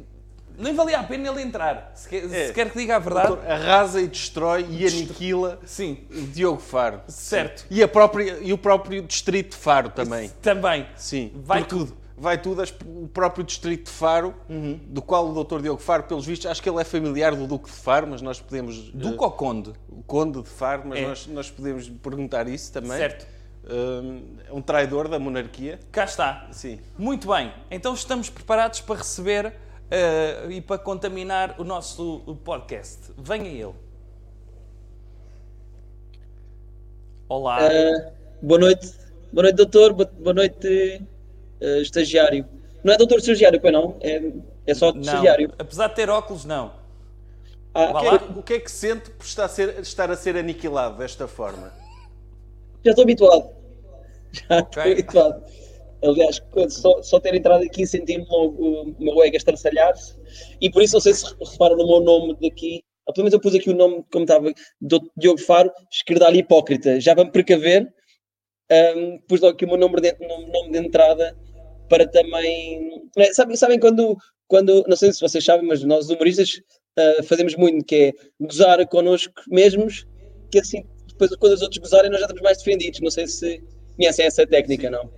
nem 0.57 0.74
valia 0.74 0.99
a 0.99 1.03
pena 1.03 1.30
ele 1.30 1.41
entrar. 1.41 1.91
Se 1.94 2.07
quer, 2.10 2.26
É. 2.34 2.48
se 2.48 2.53
quer 2.53 2.72
que 2.72 2.78
diga 2.80 2.95
a 2.95 2.99
verdade. 2.99 3.28
doutor 3.28 3.45
arrasa 3.52 4.02
e 4.02 4.07
destrói 4.07 4.66
e 4.70 4.88
aniquila 4.88 5.60
Sim, 5.66 5.99
Diogo 6.34 6.60
Faro. 6.62 7.02
Certo. 7.07 7.60
Sim. 7.62 7.66
E, 7.70 7.84
a 7.84 7.88
própria, 7.88 8.40
e 8.41 8.52
o 8.52 8.57
próprio 8.57 9.02
distrito 9.03 9.52
de 9.52 9.57
Faro 9.57 9.90
também. 9.90 10.30
também. 10.41 10.88
Sim. 10.95 11.32
Vai 11.36 11.60
Porque 11.60 11.76
tudo. 11.76 11.98
Vai 12.18 12.41
tudo, 12.41 12.64
o 12.86 13.10
próprio 13.10 13.44
distrito 13.44 13.88
de 13.88 13.91
Faro, 13.91 14.34
do 14.88 15.02
qual 15.02 15.28
o 15.30 15.44
Dr. 15.44 15.60
Diogo 15.62 15.82
Faro, 15.82 16.03
pelos 16.03 16.26
vistos, 16.26 16.49
acho 16.49 16.64
que 16.64 16.70
ele 16.70 16.80
é 16.80 16.86
familiar 16.86 17.36
do 17.36 17.45
Duque 17.45 17.70
de 17.70 17.76
Faro, 17.76 18.07
mas 18.10 18.22
nós 18.22 18.40
podemos... 18.40 18.90
Duque 18.91 19.22
eh, 19.22 19.26
ou 19.26 19.32
Conde? 19.32 19.74
o 19.90 20.02
Conde 20.03 20.41
de 20.41 20.48
Faro, 20.48 20.84
mas 20.86 20.99
É. 20.99 21.07
nós, 21.07 21.28
nós 21.28 21.52
podemos 21.52 21.90
perguntar 21.90 22.48
isso 22.48 22.72
também. 22.72 22.98
Certo. 22.98 23.28
Hum, 23.67 24.37
É 24.47 24.53
um 24.53 24.61
traidor 24.61 25.07
da 25.07 25.17
monarquia. 25.17 25.79
Cá 25.91 26.03
está. 26.05 26.47
Sim. 26.51 26.79
Muito 26.97 27.27
bem. 27.27 27.51
Então 27.71 27.93
estamos 27.93 28.29
preparados 28.29 28.79
para 28.81 28.95
receber 28.97 29.53
eh, 29.89 30.47
e 30.51 30.61
para 30.61 30.77
contaminar 30.77 31.55
o 31.59 31.63
nosso 31.63 32.37
podcast. 32.43 33.11
Venha 33.17 33.49
ele. 33.49 33.73
Olá. 37.27 37.57
Ah, 37.59 38.11
boa 38.41 38.59
noite, 38.59 38.93
boa 39.33 39.43
noite, 39.43 39.55
doutor. 39.55 39.93
Boa, 39.93 40.33
noite, 40.33 41.01
ah, 41.61 41.65
estagiário. 41.81 42.45
Não 42.83 42.93
é 42.93 42.97
doutor 42.97 43.17
estagiário, 43.17 43.59
pois 43.59 43.73
não? 43.73 43.97
É, 43.99 44.31
é 44.67 44.73
só 44.75 44.93
não, 44.93 45.01
estagiário. 45.01 45.51
apesar 45.57 45.87
de 45.87 45.95
ter 45.95 46.09
óculos, 46.09 46.45
não. 46.45 46.71
Ah, 47.73 47.91
O 47.91 47.99
que, 47.99 48.05
é, 48.07 48.17
que- 48.19 48.39
o 48.39 48.43
que 48.43 48.53
é 48.53 48.59
que 48.59 48.71
sente 48.71 49.09
por 49.09 49.25
estar 49.25 49.45
a, 49.45 49.49
ser, 49.49 49.79
estar 49.79 50.11
a 50.11 50.15
ser 50.15 50.37
aniquilado 50.37 50.97
desta 50.97 51.27
forma? 51.27 51.73
Já 52.86 52.91
estou 52.91 53.03
habituado. 53.03 53.49
Já 54.34 54.60
estou 54.60 54.82
Ok. 54.84 54.91
habituado. 54.91 55.44
Aliás, 56.03 56.41
só, 56.70 57.02
só 57.02 57.20
ter 57.20 57.34
entrado 57.34 57.64
aqui 57.64 57.86
senti-me 57.88 58.26
logo 58.30 58.84
o 58.84 58.95
meu 58.99 59.24
ego 59.24 59.36
a 59.36 59.38
estraçalhar-se. 59.38 60.16
E 60.62 60.70
por 60.70 60.84
isso, 60.84 60.94
não 60.95 61.02
sei 61.02 61.14
se 61.14 61.26
reparam 61.52 61.78
no 61.78 61.88
meu 61.88 61.99
nome 62.02 62.38
daqui. 62.41 62.84
Ah, 63.07 63.14
pelo 63.14 63.24
menos 63.26 63.34
eu 63.34 63.40
pus 63.40 63.56
aqui 63.56 63.70
o 63.70 63.76
nome, 63.76 64.03
como 64.12 64.24
estava, 64.26 64.52
do 64.82 65.12
Diogo 65.18 65.40
Faro, 65.40 65.72
esquerdalho 65.91 66.38
hipócrita. 66.38 66.99
Já 66.99 67.16
me 67.16 67.32
precaver, 67.32 67.91
ahm, 68.72 69.18
pus 69.28 69.41
logo 69.41 69.53
aqui 69.53 69.66
o 69.66 69.68
meu 69.70 69.78
nome 69.78 70.02
de, 70.02 70.16
nome- 70.20 70.72
de 70.72 70.78
entrada 70.80 71.36
para 71.90 72.07
também. 72.07 73.10
É, 73.18 73.34
sabem, 73.34 73.56
sabem 73.56 73.80
quando, 73.80 74.16
quando. 74.48 74.84
Não 74.88 74.98
sei 74.98 75.12
se 75.14 75.22
vocês 75.22 75.44
sabem, 75.44 75.68
mas 75.68 75.84
nós 75.84 76.10
humoristas 76.10 76.62
ah, 76.98 77.24
fazemos 77.24 77.56
muito, 77.56 77.86
que 77.86 77.95
é 77.95 78.14
gozar 78.40 78.86
connosco 78.88 79.34
mesmos, 79.48 80.06
que 80.52 80.60
assim, 80.60 80.84
depois 81.17 81.35
quando 81.37 81.53
os 81.53 81.61
outros 81.61 81.77
gozarem, 81.79 82.09
nós 82.11 82.19
já 82.19 82.25
estamos 82.25 82.41
mais 82.43 82.57
defendidos. 82.57 82.99
Não 82.99 83.09
sei 83.11 83.27
se 83.27 83.63
conhecem 83.95 84.25
essa 84.25 84.45
técnica, 84.45 84.89
não? 84.89 85.09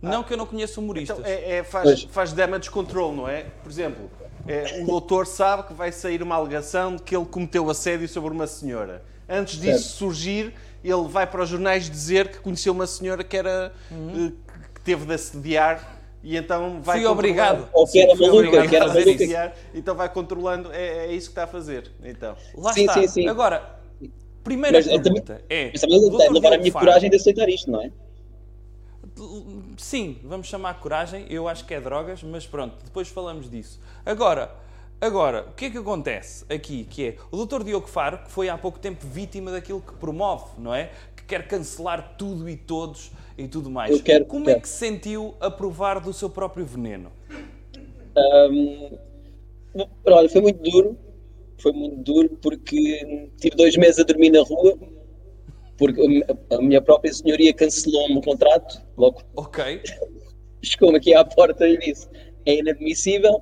Não 0.00 0.24
que 0.24 0.32
eu 0.32 0.36
não 0.36 0.46
conheço 0.46 0.80
humoristas. 0.80 1.18
Então, 1.18 1.30
é, 1.30 1.58
é- 1.58 1.62
faz, 1.62 1.84
Pois. 1.84 2.02
faz 2.10 2.32
damage 2.32 2.70
control, 2.70 3.14
não 3.14 3.28
é? 3.28 3.44
Por 3.62 3.70
exemplo, 3.70 4.10
é, 4.48 4.80
o 4.82 4.86
doutor 4.86 5.26
sabe 5.26 5.68
que 5.68 5.74
vai 5.74 5.92
sair 5.92 6.22
uma 6.22 6.34
alegação 6.34 6.96
de 6.96 7.02
que 7.02 7.14
ele 7.16 7.26
cometeu 7.26 7.68
assédio 7.70 8.08
sobre 8.08 8.32
uma 8.32 8.46
senhora. 8.48 9.04
Antes 9.28 9.60
disso 9.60 9.96
surgir, 9.96 10.52
ele 10.82 11.06
vai 11.08 11.26
para 11.26 11.42
os 11.42 11.48
jornais 11.48 11.88
dizer 11.88 12.28
que 12.28 12.38
conheceu 12.40 12.72
uma 12.72 12.86
senhora 12.86 13.22
que 13.22 13.36
era 13.36 13.72
eh, 13.92 14.32
que 14.74 14.80
teve 14.80 15.06
de 15.06 15.14
assediar 15.14 16.00
e 16.24 16.36
então 16.36 16.80
vai 16.82 16.98
Fui 16.98 17.06
obrigado. 17.06 17.68
Ou 17.72 17.86
que 17.86 18.00
era 18.00 18.14
maluca, 18.16 18.34
obrigado 18.36 18.68
que 18.68 18.76
era 18.76 18.88
maluca. 18.88 19.52
então 19.72 19.94
vai 19.94 20.08
controlando, 20.08 20.72
é, 20.72 21.06
é 21.06 21.12
isso 21.12 21.26
que 21.28 21.32
está 21.32 21.44
a 21.44 21.46
fazer. 21.46 21.92
Então, 22.02 22.36
Lá 22.56 22.72
Sim, 22.72 22.80
está. 22.82 22.94
sim, 22.94 23.06
sim. 23.06 23.28
Agora, 23.28 23.80
primeira 24.42 24.78
Mas 24.78 24.86
também- 24.86 25.02
pergunta 25.02 25.44
é... 25.48 25.70
Mas 25.72 25.80
também 25.80 26.00
levar 26.32 26.52
a 26.54 26.58
minha 26.58 26.72
Faro- 26.72 26.86
coragem 26.86 27.10
de 27.10 27.16
aceitar 27.16 27.48
isto, 27.48 27.70
não 27.70 27.80
é? 27.80 27.90
Sim, 29.76 30.18
vamos 30.24 30.46
chamar 30.46 30.80
coragem. 30.80 31.26
Eu 31.28 31.46
acho 31.48 31.64
que 31.66 31.74
é 31.74 31.80
drogas, 31.80 32.22
mas 32.22 32.46
pronto, 32.46 32.76
depois 32.84 33.08
falamos 33.08 33.50
disso. 33.50 33.78
Agora, 34.06 34.50
agora, 35.00 35.46
o 35.50 35.52
que 35.54 35.66
é 35.66 35.70
que 35.70 35.78
acontece 35.78 36.44
aqui? 36.52 36.84
Que 36.88 37.06
é 37.08 37.16
o 37.30 37.44
Dr. 37.44 37.62
Diogo 37.62 37.86
Faro, 37.88 38.18
que 38.18 38.30
foi 38.30 38.48
há 38.48 38.56
pouco 38.56 38.78
tempo 38.78 39.06
vítima 39.06 39.50
daquilo 39.50 39.80
que 39.80 39.92
promove, 39.94 40.46
não 40.58 40.74
é? 40.74 40.90
Que 41.14 41.24
quer 41.24 41.46
cancelar 41.46 42.14
tudo 42.16 42.48
e 42.48 42.56
todos 42.56 43.12
e 43.36 43.46
tudo 43.46 43.70
mais. 43.70 43.90
Eu 43.92 44.02
quero- 44.02 44.24
Como 44.24 44.44
é 44.44 44.52
quero. 44.54 44.62
que 44.62 44.68
se 44.68 44.76
sentiu 44.78 45.34
a 45.40 45.50
provar 45.50 46.00
do 46.00 46.12
seu 46.12 46.30
próprio 46.30 46.64
veneno? 46.64 47.10
Olha, 50.04 50.28
foi 50.28 50.40
muito 50.40 50.62
duro, 50.70 50.98
foi 51.62 51.72
muito 51.72 51.96
duro 52.02 52.38
porque 52.42 53.30
tive 53.40 53.56
dois 53.56 53.76
meses 53.76 53.98
a 54.00 54.02
dormir 54.04 54.30
na 54.30 54.42
rua 54.42 54.78
porque 55.78 56.24
a 56.50 56.58
minha 56.58 56.80
própria 56.82 57.12
senhoria 57.12 57.52
cancelou-me 57.52 58.18
o 58.18 58.20
contrato 58.20 58.82
logo 58.96 59.22
Ok. 59.36 59.82
chegou-me 60.62 60.98
aqui 60.98 61.14
à 61.14 61.24
porta 61.24 61.66
e 61.66 61.78
disse 61.78 62.08
é 62.46 62.58
inadmissível, 62.58 63.34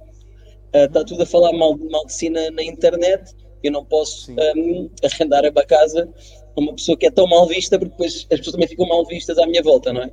uh, 0.74 0.84
está 0.84 1.04
tudo 1.04 1.22
a 1.22 1.26
falar 1.26 1.52
mal, 1.52 1.76
mal 1.90 2.04
de 2.06 2.12
si 2.12 2.28
na, 2.28 2.50
na 2.50 2.62
internet, 2.62 3.34
eu 3.62 3.72
não 3.72 3.84
posso 3.84 4.32
um, 4.32 4.90
arrendar 5.04 5.44
uma 5.44 5.64
casa 5.64 6.08
a 6.56 6.60
uma 6.60 6.74
pessoa 6.74 6.96
que 6.96 7.06
é 7.06 7.10
tão 7.10 7.26
mal 7.26 7.46
vista, 7.46 7.78
porque 7.78 7.92
depois 7.92 8.26
as 8.30 8.38
pessoas 8.38 8.52
também 8.52 8.68
ficam 8.68 8.86
mal 8.86 9.04
vistas 9.06 9.38
à 9.38 9.46
minha 9.46 9.62
volta, 9.62 9.92
não 9.92 10.02
é? 10.02 10.10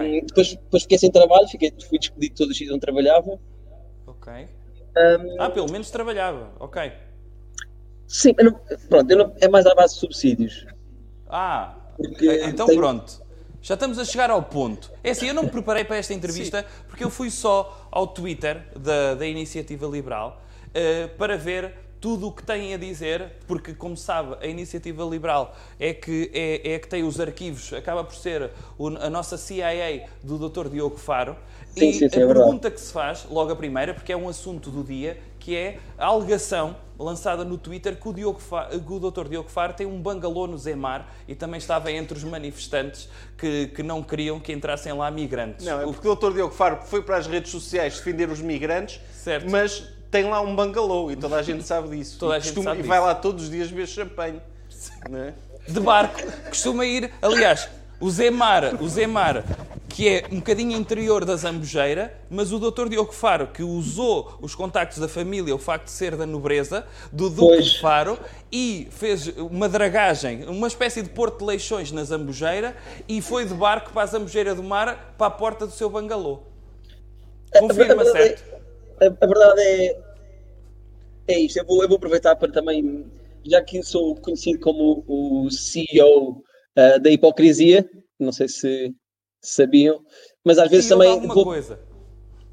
Um, 0.00 0.24
depois, 0.24 0.54
depois 0.54 0.82
fiquei 0.84 0.98
sem 0.98 1.10
trabalho, 1.10 1.46
fiquei, 1.48 1.72
fui 1.88 1.98
despedido 1.98 2.32
de 2.32 2.38
todos 2.38 2.52
os 2.52 2.56
sítios 2.56 2.74
onde 2.74 2.80
trabalhava. 2.80 3.38
Ok. 4.06 4.32
Um, 4.96 5.36
Ah, 5.42 5.50
pelo 5.50 5.70
menos 5.70 5.90
trabalhava. 5.90 6.52
Ok. 6.58 6.92
sim, 8.08 8.32
não- 8.42 8.58
pronto, 8.88 9.16
não- 9.16 9.34
é 9.40 9.48
mais 9.48 9.66
à 9.66 9.74
base 9.74 9.94
de 9.94 10.00
subsídios. 10.00 10.64
Ah, 11.28 11.74
Porque 11.96 12.26
eh, 12.28 12.48
então 12.48 12.66
tem- 12.66 12.76
pronto. 12.76 13.24
Já 13.60 13.74
estamos 13.74 13.98
a 13.98 14.04
chegar 14.04 14.30
ao 14.30 14.42
ponto. 14.42 14.92
É 15.02 15.10
assim, 15.10 15.26
eu 15.26 15.34
não 15.34 15.42
me 15.42 15.50
preparei 15.50 15.84
para 15.84 15.96
esta 15.96 16.14
entrevista 16.14 16.64
porque 16.86 17.02
eu 17.02 17.10
fui 17.10 17.30
só 17.30 17.88
ao 17.90 18.06
Twitter 18.06 18.62
da, 18.78 19.14
da 19.16 19.26
Iniciativa 19.26 19.86
Liberal 19.86 20.40
eh, 20.72 21.08
para 21.18 21.36
ver 21.36 21.74
tudo 22.00 22.28
o 22.28 22.32
que 22.32 22.42
têm 22.42 22.74
a 22.74 22.76
dizer, 22.76 23.32
porque, 23.46 23.72
como 23.74 23.96
sabe, 23.96 24.36
a 24.40 24.46
Iniciativa 24.46 25.04
Liberal 25.04 25.54
é 25.80 25.92
que, 25.94 26.30
é, 26.32 26.74
é 26.74 26.78
que 26.78 26.88
tem 26.88 27.02
os 27.04 27.18
arquivos, 27.18 27.72
acaba 27.72 28.04
por 28.04 28.14
ser 28.14 28.50
o- 28.78 28.88
a 28.88 29.08
nossa 29.10 29.36
CIA 29.36 30.06
do 30.22 30.38
Dr. 30.38 30.68
Diogo 30.68 30.96
Faro. 30.96 31.36
Sim, 31.70 31.88
e 31.88 31.92
sim, 31.92 31.98
sim, 31.98 32.04
a 32.04 32.06
é 32.06 32.10
verdade. 32.10 32.34
pergunta 32.38 32.70
que 32.70 32.80
se 32.80 32.92
faz, 32.92 33.26
logo 33.30 33.50
a 33.52 33.56
primeira, 33.56 33.92
porque 33.94 34.12
é 34.12 34.16
um 34.16 34.28
assunto 34.28 34.70
do 34.70 34.82
dia, 34.84 35.18
que 35.38 35.54
é 35.56 35.78
a 35.98 36.06
alegação 36.06 36.76
lançada 36.98 37.44
no 37.44 37.58
Twitter 37.58 37.96
que 38.00 38.08
o, 38.08 38.12
Diogo 38.12 38.40
Fa- 38.40 38.68
que 38.70 38.92
o 38.92 38.98
Dr. 38.98 39.28
Diogo 39.28 39.48
Faro 39.50 39.74
tem 39.74 39.86
um 39.86 40.00
bangalô 40.00 40.46
no 40.46 40.56
Zemar 40.56 41.06
e 41.28 41.34
também 41.34 41.58
estava 41.58 41.92
entre 41.92 42.16
os 42.16 42.24
manifestantes 42.24 43.08
que, 43.36 43.68
que 43.68 43.82
não 43.82 44.02
queriam 44.02 44.40
que 44.40 44.52
entrassem 44.52 44.92
lá 44.94 45.10
migrantes. 45.10 45.64
Não, 45.66 45.80
é 45.80 45.84
O- 45.86 45.92
porque 45.92 46.08
o 46.08 46.14
Dr. 46.14 46.32
Diogo 46.32 46.54
Faro 46.54 46.78
foi 46.86 47.02
para 47.02 47.18
as 47.18 47.26
redes 47.26 47.50
sociais 47.50 47.96
defender 47.98 48.30
os 48.30 48.40
migrantes, 48.40 48.98
Certo. 49.12 49.48
mas 49.50 49.86
tem 50.10 50.24
lá 50.28 50.40
um 50.40 50.54
bangalô 50.54 51.10
e 51.10 51.16
toda 51.16 51.36
a 51.36 51.42
gente 51.42 51.62
sabe 51.64 51.96
disso. 51.96 52.18
Toda 52.18 52.34
a 52.34 52.38
e, 52.38 52.40
gente 52.40 52.54
costuma- 52.54 52.70
sabe 52.70 52.80
e 52.84 52.86
vai 52.86 53.00
lá 53.00 53.14
todos 53.14 53.44
os 53.44 53.50
dias 53.50 53.68
beber 53.68 53.86
champanhe. 53.88 54.40
Não 55.08 55.18
é? 55.18 55.34
de 55.68 55.80
barco, 55.80 56.20
costuma 56.48 56.84
ir. 56.86 57.10
Aliás, 57.20 57.68
o 57.98 58.08
Zemar, 58.08 58.80
o 58.80 58.88
Zemar, 58.88 59.42
que 59.88 60.08
é 60.08 60.24
um 60.30 60.36
bocadinho 60.36 60.76
interior 60.78 61.24
da 61.24 61.34
Zambujeira, 61.34 62.16
mas 62.30 62.52
o 62.52 62.58
Dr. 62.60 62.88
Diogo 62.88 63.12
Faro, 63.12 63.48
que 63.48 63.62
usou 63.64 64.38
os 64.40 64.54
contactos 64.54 64.98
da 64.98 65.08
família, 65.08 65.52
o 65.54 65.58
facto 65.58 65.86
de 65.86 65.90
ser 65.90 66.14
da 66.14 66.24
nobreza, 66.24 66.86
do 67.10 67.28
Duque 67.28 67.62
de 67.62 67.80
Faro, 67.80 68.18
e 68.52 68.86
fez 68.92 69.26
uma 69.38 69.68
dragagem, 69.68 70.44
uma 70.46 70.68
espécie 70.68 71.02
de 71.02 71.08
porto 71.08 71.38
de 71.40 71.44
leixões 71.46 71.90
na 71.90 72.04
Zambujeira, 72.04 72.76
e 73.08 73.20
foi 73.20 73.44
de 73.44 73.54
barco 73.54 73.90
para 73.92 74.02
a 74.02 74.06
Zambujeira 74.06 74.54
do 74.54 74.62
Mar, 74.62 75.14
para 75.18 75.26
a 75.26 75.30
porta 75.30 75.66
do 75.66 75.72
seu 75.72 75.90
bangalô. 75.90 76.42
Confirma, 77.58 78.02
a, 78.02 78.04
verdade 78.04 78.12
certo? 78.12 78.55
A, 79.00 79.06
a 79.06 79.26
verdade 79.26 79.60
é, 79.60 80.00
é 81.28 81.38
isto. 81.40 81.58
Eu 81.58 81.66
vou, 81.66 81.82
eu 81.82 81.88
vou 81.88 81.96
aproveitar 81.96 82.36
para 82.36 82.52
também, 82.52 83.06
já 83.44 83.62
que 83.62 83.82
sou 83.82 84.14
conhecido 84.16 84.60
como 84.60 85.04
o 85.06 85.50
CEO 85.50 86.42
ah, 86.76 86.98
da 86.98 87.10
hipocrisia, 87.10 87.88
não 88.18 88.32
sei 88.32 88.48
se 88.48 88.94
sabiam, 89.42 90.04
mas 90.44 90.58
às 90.58 90.70
vezes 90.70 90.90
ele 90.90 90.98
também 90.98 91.12
alguma 91.12 91.34
vou, 91.34 91.44
coisa. 91.44 91.78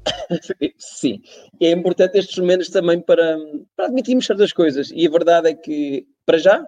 Sim, 0.78 1.22
é 1.60 1.70
importante 1.70 2.18
estes 2.18 2.38
momentos 2.38 2.68
também 2.68 3.00
para, 3.00 3.36
para 3.76 3.86
admitirmos 3.86 4.26
certas 4.26 4.52
coisas. 4.52 4.90
E 4.94 5.06
a 5.06 5.10
verdade 5.10 5.48
é 5.48 5.54
que, 5.54 6.06
para 6.24 6.38
já, 6.38 6.66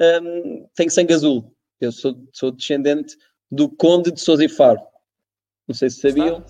hum, 0.00 0.66
tenho 0.74 0.90
sangue 0.90 1.14
azul. 1.14 1.52
Eu 1.80 1.90
sou, 1.92 2.16
sou 2.32 2.50
descendente 2.50 3.16
do 3.50 3.68
Conde 3.68 4.12
de 4.12 4.20
Sousa 4.20 4.44
e 4.44 4.48
Faro. 4.48 4.80
Não 5.66 5.74
sei 5.74 5.90
se 5.90 6.00
sabiam. 6.00 6.44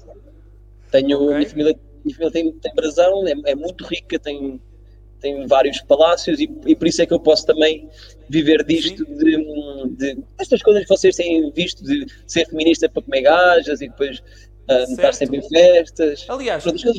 Tenho, 0.91 1.23
Ok. 1.23 1.37
minha, 1.37 1.49
família, 1.49 1.73
minha 1.75 1.81
família 1.81 1.92
tem, 2.33 2.53
tem 2.53 2.75
brasão, 2.75 3.27
é, 3.27 3.35
é 3.47 3.55
muito 3.55 3.85
rica, 3.85 4.19
tem, 4.19 4.61
tem 5.21 5.47
vários 5.47 5.81
palácios 5.83 6.41
e, 6.41 6.51
e 6.67 6.75
por 6.75 6.87
isso 6.87 7.03
é 7.03 7.07
que 7.07 7.15
eu 7.15 7.21
posso 7.21 7.47
também 7.47 7.89
viver 8.29 8.65
disto, 8.65 9.05
de, 9.05 9.97
de 9.97 10.23
estas 10.39 10.63
coisas 10.63 10.83
que 10.83 10.89
vocês 10.89 11.17
têm 11.17 11.51
visto, 11.53 11.85
de 11.85 12.07
ser 12.27 12.47
feminista 12.47 12.89
para 12.89 13.03
comer 13.03 13.23
gajas 13.23 13.81
e 13.81 13.89
depois 13.89 14.23
ah, 14.69 14.85
estar 14.85 15.13
sempre 15.13 15.39
em 15.39 15.49
festas. 15.49 16.25
Aliás, 16.29 16.65
os 16.65 16.81
seus, 16.81 16.99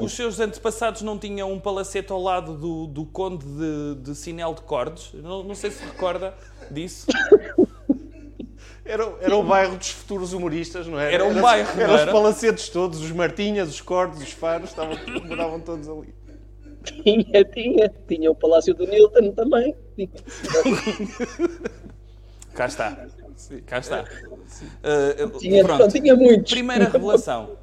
os 0.00 0.12
seus 0.12 0.40
antepassados 0.40 1.02
não 1.02 1.18
tinham 1.18 1.52
um 1.52 1.60
palacete 1.60 2.10
ao 2.10 2.20
lado 2.20 2.56
do, 2.56 2.86
do 2.86 3.04
Conde 3.06 3.44
de, 3.44 4.02
de 4.02 4.14
Sinel 4.14 4.54
de 4.54 4.62
Cordes? 4.62 5.12
Não, 5.14 5.42
não 5.42 5.54
sei 5.54 5.70
se 5.70 5.84
recorda 5.84 6.34
disso. 6.70 7.06
Era, 8.86 9.12
era 9.20 9.36
o 9.36 9.42
bairro 9.42 9.76
dos 9.76 9.90
futuros 9.90 10.32
humoristas, 10.32 10.86
não 10.86 10.98
é? 10.98 11.12
Era 11.12 11.24
um 11.24 11.40
bairro, 11.40 11.74
não 11.74 11.82
Eram 11.82 11.94
os 11.94 12.00
era? 12.02 12.12
palacetes 12.12 12.68
todos, 12.68 13.00
os 13.00 13.10
Martinhas, 13.10 13.68
os 13.68 13.80
Cordes, 13.80 14.22
os 14.22 14.32
Faros, 14.32 14.70
estavam, 14.70 14.96
moravam 15.26 15.60
todos 15.60 15.88
ali. 15.88 16.14
Tinha, 17.02 17.44
tinha. 17.44 17.92
Tinha 18.08 18.30
o 18.30 18.34
Palácio 18.34 18.72
do 18.74 18.86
Newton 18.86 19.32
também. 19.32 19.74
Cá 22.54 22.66
está. 22.66 23.06
Cá 23.66 23.78
está. 23.78 24.04
Uh, 24.04 25.38
Tinha, 25.38 25.64
pronto. 25.64 25.88
tinha 25.88 26.14
muitos. 26.14 26.52
Primeira 26.52 26.88
revelação. 26.88 27.56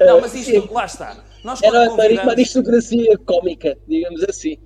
Não, 0.00 0.20
mas 0.20 0.34
isto, 0.34 0.72
lá 0.72 0.86
está. 0.86 1.22
Nós 1.42 1.62
Era 1.62 1.90
uma 1.90 1.96
convidamos... 1.96 2.32
aristocracia 2.32 3.18
cómica, 3.18 3.76
digamos 3.86 4.22
assim. 4.24 4.58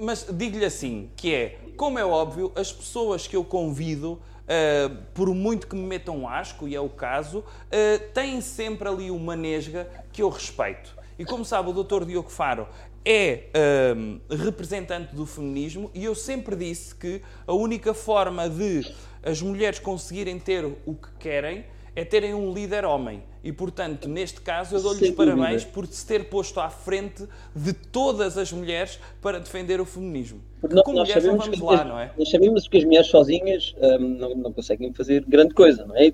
Mas 0.00 0.26
digo-lhe 0.32 0.64
assim, 0.64 1.10
que 1.16 1.34
é, 1.34 1.58
como 1.76 1.98
é 1.98 2.04
óbvio, 2.04 2.52
as 2.54 2.72
pessoas 2.72 3.26
que 3.26 3.36
eu 3.36 3.44
convido, 3.44 4.20
ah, 4.48 4.90
por 5.12 5.28
muito 5.34 5.66
que 5.66 5.74
me 5.74 5.82
metam 5.82 6.28
asco, 6.28 6.68
e 6.68 6.74
é 6.74 6.80
o 6.80 6.88
caso, 6.88 7.44
ah, 7.70 8.02
têm 8.12 8.40
sempre 8.40 8.88
ali 8.88 9.10
uma 9.10 9.36
nesga 9.36 9.88
que 10.12 10.22
eu 10.22 10.28
respeito. 10.28 10.94
E 11.18 11.24
como 11.24 11.44
sabe, 11.44 11.70
o 11.70 11.84
Dr. 11.84 12.04
Diogo 12.04 12.30
Faro 12.30 12.66
é 13.04 13.44
ah, 13.54 14.34
representante 14.34 15.14
do 15.14 15.26
feminismo 15.26 15.90
e 15.94 16.04
eu 16.04 16.14
sempre 16.14 16.56
disse 16.56 16.94
que 16.94 17.20
a 17.46 17.52
única 17.52 17.92
forma 17.92 18.48
de 18.48 18.94
as 19.22 19.40
mulheres 19.40 19.78
conseguirem 19.78 20.38
ter 20.38 20.64
o 20.64 20.94
que 20.94 21.10
querem 21.18 21.64
é 21.96 22.04
terem 22.04 22.34
um 22.34 22.52
líder 22.52 22.84
homem. 22.84 23.22
E, 23.44 23.52
portanto, 23.52 24.08
neste 24.08 24.40
caso, 24.40 24.74
eu 24.74 24.80
dou-lhe 24.80 25.00
os 25.02 25.06
Sem 25.06 25.14
dúvida. 25.14 25.36
parabéns 25.36 25.64
por 25.66 25.86
se 25.86 26.06
ter 26.06 26.30
posto 26.30 26.58
à 26.60 26.70
frente 26.70 27.28
de 27.54 27.74
todas 27.74 28.38
as 28.38 28.50
mulheres 28.50 28.98
para 29.20 29.38
defender 29.38 29.82
o 29.82 29.84
feminismo. 29.84 30.40
Porque 30.60 30.60
Porque 30.60 30.74
nós- 30.76 30.84
com 30.84 30.92
nós 30.94 31.08
mulheres 31.08 31.24
não 31.24 31.36
vamos 31.36 31.60
lá, 31.60 31.84
não 31.84 31.98
é? 31.98 32.10
Nós 32.16 32.30
sabemos 32.30 32.66
que 32.66 32.78
as 32.78 32.84
mulheres 32.84 33.06
sozinhas 33.08 33.74
hum, 33.82 33.98
não, 34.18 34.34
não 34.34 34.52
conseguem 34.52 34.94
fazer 34.94 35.22
grande 35.28 35.52
coisa, 35.52 35.84
não 35.84 35.94
é? 35.94 36.06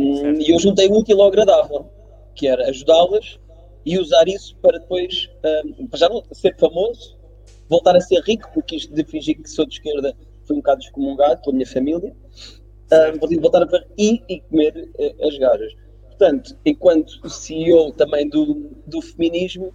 Hum, 0.00 0.40
e 0.40 0.50
eu 0.50 0.58
juntei 0.58 0.88
o 0.88 0.98
útil 0.98 1.22
ao 1.22 1.28
agradável, 1.28 1.88
que 2.34 2.48
era 2.48 2.68
ajudá-las 2.70 3.38
e 3.84 3.96
usar 3.96 4.26
isso 4.26 4.56
para 4.56 4.80
depois, 4.80 5.30
hum, 5.78 5.86
para 5.86 5.98
já 6.00 6.08
não 6.08 6.24
ser 6.32 6.56
famoso, 6.56 7.16
voltar 7.68 7.94
a 7.94 8.00
ser 8.00 8.20
rico, 8.22 8.50
porque 8.52 8.74
isto 8.74 8.92
de 8.92 9.04
fingir 9.04 9.40
que 9.40 9.48
sou 9.48 9.64
de 9.64 9.74
esquerda 9.74 10.12
foi 10.44 10.56
um 10.56 10.58
bocado 10.58 10.80
descomungado 10.80 11.40
pela 11.40 11.54
minha 11.54 11.66
família. 11.66 12.12
De 13.28 13.38
voltar 13.38 13.62
a 13.62 13.84
e, 13.98 14.22
e 14.28 14.40
comer 14.42 14.88
eh, 14.98 15.14
as 15.20 15.36
gajas. 15.38 15.72
Portanto, 16.18 16.56
enquanto 16.64 17.28
CEO 17.28 17.92
também 17.92 18.28
do, 18.28 18.70
do 18.86 19.02
feminismo, 19.02 19.72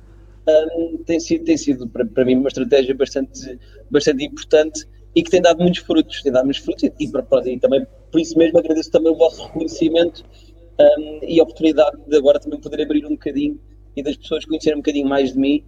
hum, 0.76 0.98
tem 1.06 1.20
sido, 1.20 1.46
tem 1.46 1.56
sido 1.56 1.88
para, 1.88 2.04
para 2.04 2.26
mim 2.26 2.36
uma 2.36 2.48
estratégia 2.48 2.96
bastante, 2.96 3.60
bastante 3.92 4.26
importante 4.26 4.88
e 5.16 5.22
que 5.22 5.30
tem 5.30 5.42
dado 5.42 5.62
muitos 5.62 5.82
frutos, 5.82 6.24
tem 6.24 6.32
dado 6.32 6.46
muitos 6.46 6.64
frutos 6.64 6.90
e, 7.00 7.12
para, 7.12 7.50
e 7.50 7.60
também 7.60 7.86
por 8.12 8.20
isso 8.20 8.38
mesmo 8.38 8.58
agradeço 8.58 8.90
também 8.90 9.12
o 9.12 9.16
vosso 9.16 9.44
reconhecimento 9.44 10.24
hum, 10.80 11.20
e 11.22 11.40
a 11.40 11.44
oportunidade 11.44 11.98
de 12.08 12.18
agora 12.18 12.40
também 12.40 12.60
poder 12.60 12.82
abrir 12.82 13.06
um 13.06 13.12
bocadinho 13.12 13.60
e 13.96 14.02
das 14.02 14.18
pessoas 14.18 14.44
conhecerem 14.46 14.78
um 14.78 14.82
bocadinho 14.82 15.08
mais 15.08 15.34
de 15.34 15.40
mim 15.40 15.64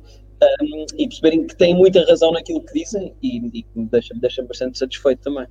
hum, 0.59 0.85
e 0.97 1.07
perceberem 1.07 1.45
que 1.45 1.55
têm 1.55 1.75
muita 1.75 2.03
razão 2.05 2.31
naquilo 2.31 2.63
que 2.63 2.73
dizem 2.73 3.13
e, 3.21 3.37
e 3.37 3.61
que 3.61 3.69
me 3.75 3.85
deixa, 3.85 4.13
me 4.15 4.21
deixa 4.21 4.41
bastante 4.41 4.79
satisfeito 4.79 5.21
também. 5.21 5.45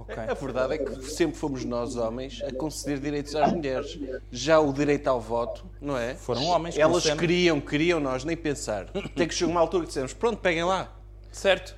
Ok. 0.00 0.16
A 0.16 0.34
verdade 0.34 0.74
é 0.74 0.78
que 0.78 1.02
sempre 1.10 1.36
fomos 1.36 1.64
nós, 1.64 1.96
homens, 1.96 2.42
a 2.42 2.52
conceder 2.54 2.98
direitos 2.98 3.34
às 3.36 3.52
mulheres. 3.52 3.98
Já 4.30 4.58
o 4.60 4.72
direito 4.72 5.08
ao 5.08 5.20
voto, 5.20 5.64
não 5.80 5.96
é? 5.96 6.14
Foram 6.14 6.44
homens 6.46 6.74
que 6.74 6.80
Elas 6.82 7.02
sempre- 7.02 7.26
queriam, 7.26 7.60
queriam 7.60 8.00
nós, 8.00 8.24
nem 8.24 8.36
pensar. 8.36 8.88
Até 8.94 9.26
que 9.26 9.34
chegou 9.34 9.52
uma 9.52 9.60
altura 9.60 9.82
que 9.84 9.88
dissemos, 9.88 10.12
pronto, 10.12 10.38
peguem 10.38 10.64
lá. 10.64 10.92
Certo. 11.30 11.76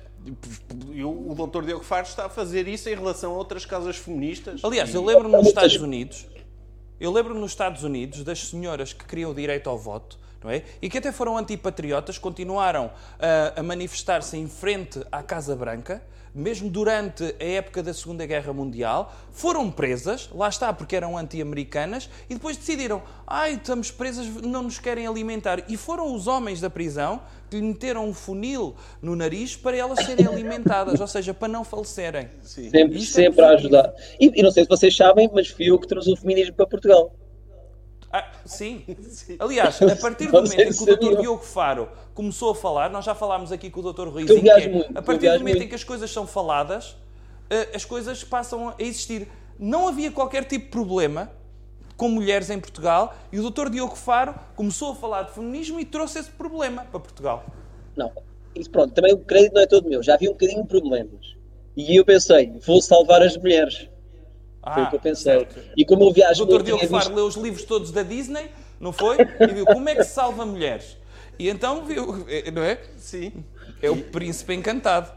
E 0.91 1.03
o, 1.03 1.33
doutor 1.35 1.65
Diogo 1.65 1.83
Faro 1.83 2.07
está 2.07 2.27
a 2.27 2.29
fazer 2.29 2.67
isso 2.67 2.87
em 2.89 2.95
relação 2.95 3.33
a 3.33 3.35
outras 3.35 3.65
causas 3.65 3.97
feministas. 3.97 4.61
Aliás, 4.63 4.93
eu 4.95 5.03
lembro-me 5.03 5.35
nos 5.35 5.47
Estados 5.47 5.75
Unidos, 5.75 6.25
eu 6.99 7.11
lembro-me 7.11 7.41
nos 7.41 7.51
Estados 7.51 7.83
Unidos 7.83 8.23
das 8.23 8.39
senhoras 8.47 8.93
que 8.93 9.03
queriam 9.03 9.31
o 9.31 9.33
direito 9.35 9.69
ao 9.69 9.77
voto, 9.77 10.17
não 10.41 10.49
é? 10.49 10.63
E 10.81 10.89
que 10.89 10.97
até 10.97 11.11
foram 11.11 11.37
antipatriotas, 11.37 12.17
continuaram 12.17 12.89
a, 13.19 13.59
a 13.59 13.63
manifestar-se 13.63 14.37
em 14.37 14.47
frente 14.47 15.03
à 15.11 15.21
Casa 15.21 15.55
Branca, 15.57 16.01
mesmo 16.33 16.69
durante 16.69 17.23
a 17.39 17.43
época 17.43 17.83
da 17.83 17.93
Segunda 17.93 18.25
Guerra 18.25 18.51
Mundial, 18.53 19.13
foram 19.31 19.69
presas, 19.69 20.29
lá 20.33 20.49
está, 20.49 20.73
porque 20.73 20.95
eram 20.95 21.17
anti-americanas, 21.17 22.09
e 22.29 22.33
depois 22.33 22.57
decidiram, 22.57 23.01
ai, 23.27 23.53
estamos 23.53 23.91
presas, 23.91 24.27
não 24.41 24.63
nos 24.63 24.79
querem 24.79 25.05
alimentar. 25.05 25.63
E 25.69 25.77
foram 25.77 26.13
os 26.13 26.27
homens 26.27 26.59
da 26.59 26.69
prisão 26.69 27.21
que 27.49 27.57
lhe 27.57 27.61
meteram 27.61 28.07
um 28.07 28.13
funil 28.13 28.75
no 29.01 29.15
nariz 29.15 29.55
para 29.55 29.77
elas 29.77 30.03
serem 30.05 30.25
alimentadas, 30.25 30.99
ou 30.99 31.07
seja, 31.07 31.33
para 31.33 31.47
não 31.47 31.63
falecerem. 31.63 32.29
Sempre, 32.41 32.97
Isto 32.97 33.19
é 33.19 33.23
sempre 33.23 33.41
a 33.43 33.49
positivo. 33.49 33.75
ajudar. 33.75 33.93
E, 34.19 34.31
e 34.39 34.43
não 34.43 34.51
sei 34.51 34.63
se 34.63 34.69
vocês 34.69 34.95
sabem, 34.95 35.29
mas 35.33 35.47
fui 35.47 35.69
eu 35.69 35.77
que 35.79 35.87
trouxe 35.87 36.11
o 36.11 36.15
feminismo 36.15 36.55
para 36.55 36.65
Portugal. 36.65 37.13
Ah, 38.13 38.31
sim. 38.45 38.83
Aliás, 39.39 39.81
a 39.81 39.95
partir 39.95 40.27
do 40.27 40.33
momento 40.33 40.61
em 40.61 40.71
que 40.71 40.83
o 40.83 40.85
Dr. 40.85 41.19
Diogo 41.19 41.43
Faro 41.43 41.89
começou 42.13 42.51
a 42.51 42.55
falar, 42.55 42.91
nós 42.91 43.03
já 43.03 43.15
falámos 43.15 43.51
aqui 43.51 43.71
com 43.71 43.79
o 43.79 43.91
Dr. 43.91 44.07
Ruizinho, 44.07 44.51
é, 44.51 44.67
muito, 44.67 44.97
a 44.97 45.01
partir 45.01 45.31
do 45.31 45.39
momento 45.39 45.55
muito. 45.55 45.63
em 45.63 45.67
que 45.67 45.73
as 45.73 45.83
coisas 45.83 46.11
são 46.11 46.27
faladas, 46.27 46.95
eh, 47.49 47.69
as 47.73 47.83
coisas 47.83 48.23
passam 48.23 48.69
a 48.69 48.75
existir. 48.77 49.27
Não 49.57 49.87
havia 49.87 50.11
qualquer 50.11 50.45
tipo 50.45 50.65
de 50.65 50.71
problema 50.71 51.31
com 51.97 52.07
mulheres 52.07 52.51
em 52.51 52.59
Portugal 52.59 53.15
e 53.31 53.39
o 53.39 53.49
Dr. 53.49 53.69
Diogo 53.69 53.95
Faro 53.95 54.35
começou 54.55 54.91
a 54.91 54.95
falar 54.95 55.23
de 55.23 55.31
feminismo 55.31 55.79
e 55.79 55.85
trouxe 55.85 56.19
esse 56.19 56.29
problema 56.29 56.85
para 56.85 56.99
Portugal. 56.99 57.43
Não, 57.95 58.11
isso 58.55 58.69
pronto, 58.69 58.93
também 58.93 59.13
o 59.13 59.17
crédito 59.17 59.53
não 59.53 59.61
é 59.61 59.65
todo 59.65 59.89
meu. 59.89 60.03
Já 60.03 60.13
havia 60.13 60.29
um 60.29 60.33
bocadinho 60.33 60.61
de 60.61 60.67
problemas. 60.67 61.35
E 61.75 61.95
eu 61.95 62.05
pensei, 62.05 62.53
vou 62.63 62.79
salvar 62.79 63.23
as 63.23 63.35
mulheres. 63.37 63.89
Foi 64.73 64.83
o 64.83 64.89
que 64.89 64.95
eu 64.95 64.99
pensei. 64.99 65.33
Ah, 65.33 65.39
certo. 65.39 65.61
E 65.75 65.83
como 65.85 66.03
eu 66.03 66.13
viajo 66.13 66.43
O 66.43 66.45
Dr. 66.45 66.51
muito, 66.53 66.65
Diogo 66.65 66.87
Faro 66.87 67.03
visto- 67.03 67.15
leu 67.15 67.25
os 67.25 67.35
livros 67.35 67.63
todos 67.65 67.91
da 67.91 68.03
Disney, 68.03 68.49
não 68.79 68.93
foi? 68.93 69.17
E 69.39 69.47
viu 69.53 69.65
como 69.65 69.87
é 69.89 69.95
que 69.95 70.03
se 70.03 70.11
salva 70.13 70.45
mulheres. 70.45 70.97
E 71.37 71.49
então 71.49 71.83
viu, 71.85 72.25
eh, 72.29 72.49
não 72.51 72.63
é? 72.63 72.79
Sim. 72.97 73.43
É 73.81 73.89
o 73.89 73.97
príncipe 73.97 74.53
encantado. 74.53 75.11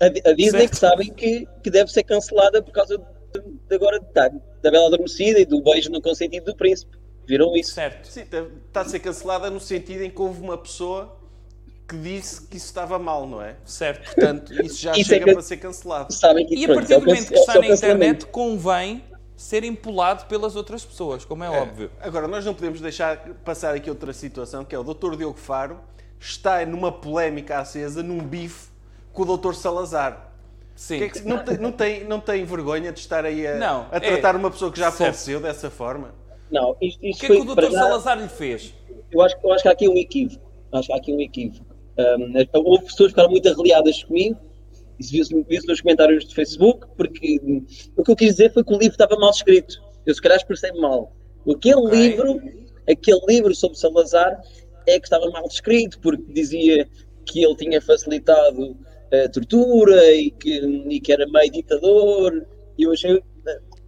a, 0.00 0.06
a 0.06 0.32
Disney 0.32 0.60
Certo. 0.60 0.70
que 0.70 0.76
sabem 0.76 1.12
que, 1.12 1.46
que 1.62 1.70
deve 1.70 1.90
ser 1.90 2.04
cancelada 2.04 2.62
por 2.62 2.72
causa 2.72 2.96
de, 2.98 3.40
de 3.68 3.74
agora 3.74 4.00
da, 4.12 4.28
da 4.28 4.70
Bela 4.70 4.86
Adormecida 4.86 5.38
e 5.40 5.44
do 5.44 5.60
beijo 5.62 5.90
no 5.90 6.00
consentido 6.00 6.44
do 6.46 6.56
príncipe. 6.56 6.96
Viram 7.26 7.54
isso? 7.56 7.72
Certo. 7.72 8.06
Sim, 8.06 8.22
está 8.22 8.80
a 8.80 8.84
ser 8.84 9.00
cancelada 9.00 9.50
no 9.50 9.58
sentido 9.60 10.02
em 10.02 10.10
que 10.10 10.20
houve 10.20 10.40
uma 10.40 10.56
pessoa 10.58 11.16
que 11.88 11.96
disse 11.98 12.46
que 12.46 12.56
isso 12.56 12.66
estava 12.66 12.98
mal, 12.98 13.26
não 13.26 13.42
é? 13.42 13.56
Certo. 13.64 14.04
Portanto, 14.14 14.52
isso 14.64 14.80
já 14.80 14.92
Isso 14.92 15.00
é 15.12 15.14
chega 15.14 15.24
que- 15.26 15.32
para 15.32 15.42
ser 15.42 15.56
cancelado. 15.58 16.12
Sabem 16.12 16.46
que 16.46 16.54
E 16.54 16.64
a 16.64 16.68
pronto, 16.68 16.78
partir 16.78 16.92
é 16.94 16.96
o 16.96 17.00
do 17.00 17.06
momento 17.06 17.28
que 17.28 17.34
está 17.34 17.54
é 17.54 17.58
o 17.58 17.60
na 17.60 17.68
internet, 17.68 18.26
convém 18.26 19.04
ser 19.36 19.64
empolado 19.64 20.24
pelas 20.26 20.56
outras 20.56 20.84
pessoas, 20.84 21.24
como 21.24 21.44
é, 21.44 21.50
óbvio. 21.50 21.90
Agora, 22.00 22.26
nós 22.28 22.44
não 22.44 22.54
podemos 22.54 22.80
deixar 22.80 23.18
passar 23.44 23.74
aqui 23.74 23.90
outra 23.90 24.12
situação, 24.12 24.64
que 24.64 24.74
é 24.74 24.78
o 24.78 24.84
Dr. 24.84 25.16
Diogo 25.16 25.38
Faro 25.38 25.78
está 26.18 26.64
numa 26.64 26.90
polémica 26.90 27.58
acesa, 27.58 28.02
num 28.02 28.18
bife 28.20 28.68
com 29.12 29.22
o 29.22 29.36
Dr. 29.36 29.52
Salazar. 29.54 30.32
Sim. 30.74 30.98
Que 30.98 31.04
é 31.04 31.08
que- 31.10 31.20
não, 31.22 31.44
tem, 31.44 31.58
não, 31.58 31.72
tem, 31.72 32.04
não 32.04 32.20
tem 32.20 32.44
vergonha 32.44 32.90
de 32.92 32.98
estar 33.00 33.24
aí 33.24 33.46
a, 33.46 33.56
Não, 33.56 33.82
a 33.92 34.00
tratar 34.00 34.34
é- 34.34 34.38
uma 34.38 34.50
pessoa 34.50 34.72
que 34.72 34.78
já 34.78 34.90
certo. 34.90 34.98
faleceu 35.12 35.40
dessa 35.40 35.70
forma? 35.70 36.14
Não, 36.50 36.76
isto, 36.80 37.02
O 37.04 37.06
isto 37.06 37.20
que 37.20 37.26
é 37.26 37.36
que 37.36 37.42
o 37.42 37.54
Dr. 37.54 37.70
Salazar 37.70 38.18
lhe 38.18 38.28
fez? 38.28 38.72
Eu 39.12 39.20
acho, 39.20 39.36
eu 39.44 39.52
acho 39.52 39.62
que 39.62 39.68
há 39.68 39.72
aqui 39.72 39.88
um 39.88 39.96
equívoco. 39.98 40.42
Acho 40.72 40.86
que 40.88 40.92
há 40.92 40.96
aqui 40.96 41.12
um 41.12 41.20
equívoco. 41.20 41.73
Um, 41.98 42.60
houve 42.64 42.84
pessoas 42.84 43.08
que 43.08 43.14
ficaram 43.14 43.30
muito 43.30 43.48
arreliadas 43.48 44.02
comigo. 44.04 44.38
Isso 44.98 45.12
viu-se 45.12 45.44
viu-se 45.48 45.66
nos 45.66 45.80
comentários 45.80 46.24
do 46.24 46.34
Facebook, 46.34 46.86
porque 46.96 47.40
hum, 47.42 47.64
o 47.96 48.02
que 48.02 48.10
eu 48.10 48.16
quis 48.16 48.30
dizer 48.32 48.52
foi 48.52 48.64
que 48.64 48.72
o 48.72 48.78
livro 48.78 48.94
estava 48.94 49.16
mal 49.16 49.30
escrito. 49.30 49.82
Eu 50.06 50.14
se 50.14 50.20
calhar 50.20 50.38
expressei-me 50.38 50.80
mal. 50.80 51.12
Aquele 51.48 51.76
Ok. 51.76 51.98
livro, 51.98 52.40
aquele 52.88 53.20
livro 53.28 53.54
sobre 53.54 53.78
Salazar 53.78 54.40
é 54.86 54.98
que 54.98 55.06
estava 55.06 55.28
mal 55.30 55.46
escrito, 55.46 55.98
porque 56.00 56.32
dizia 56.32 56.88
que 57.26 57.44
ele 57.44 57.56
tinha 57.56 57.80
facilitado 57.80 58.76
a 59.12 59.28
tortura 59.28 60.12
e 60.14 60.30
que, 60.30 60.58
e 60.88 61.00
que 61.00 61.12
era 61.12 61.26
meio 61.26 61.50
ditador. 61.50 62.46
E 62.78 62.82
eu 62.84 62.92
achei 62.92 63.22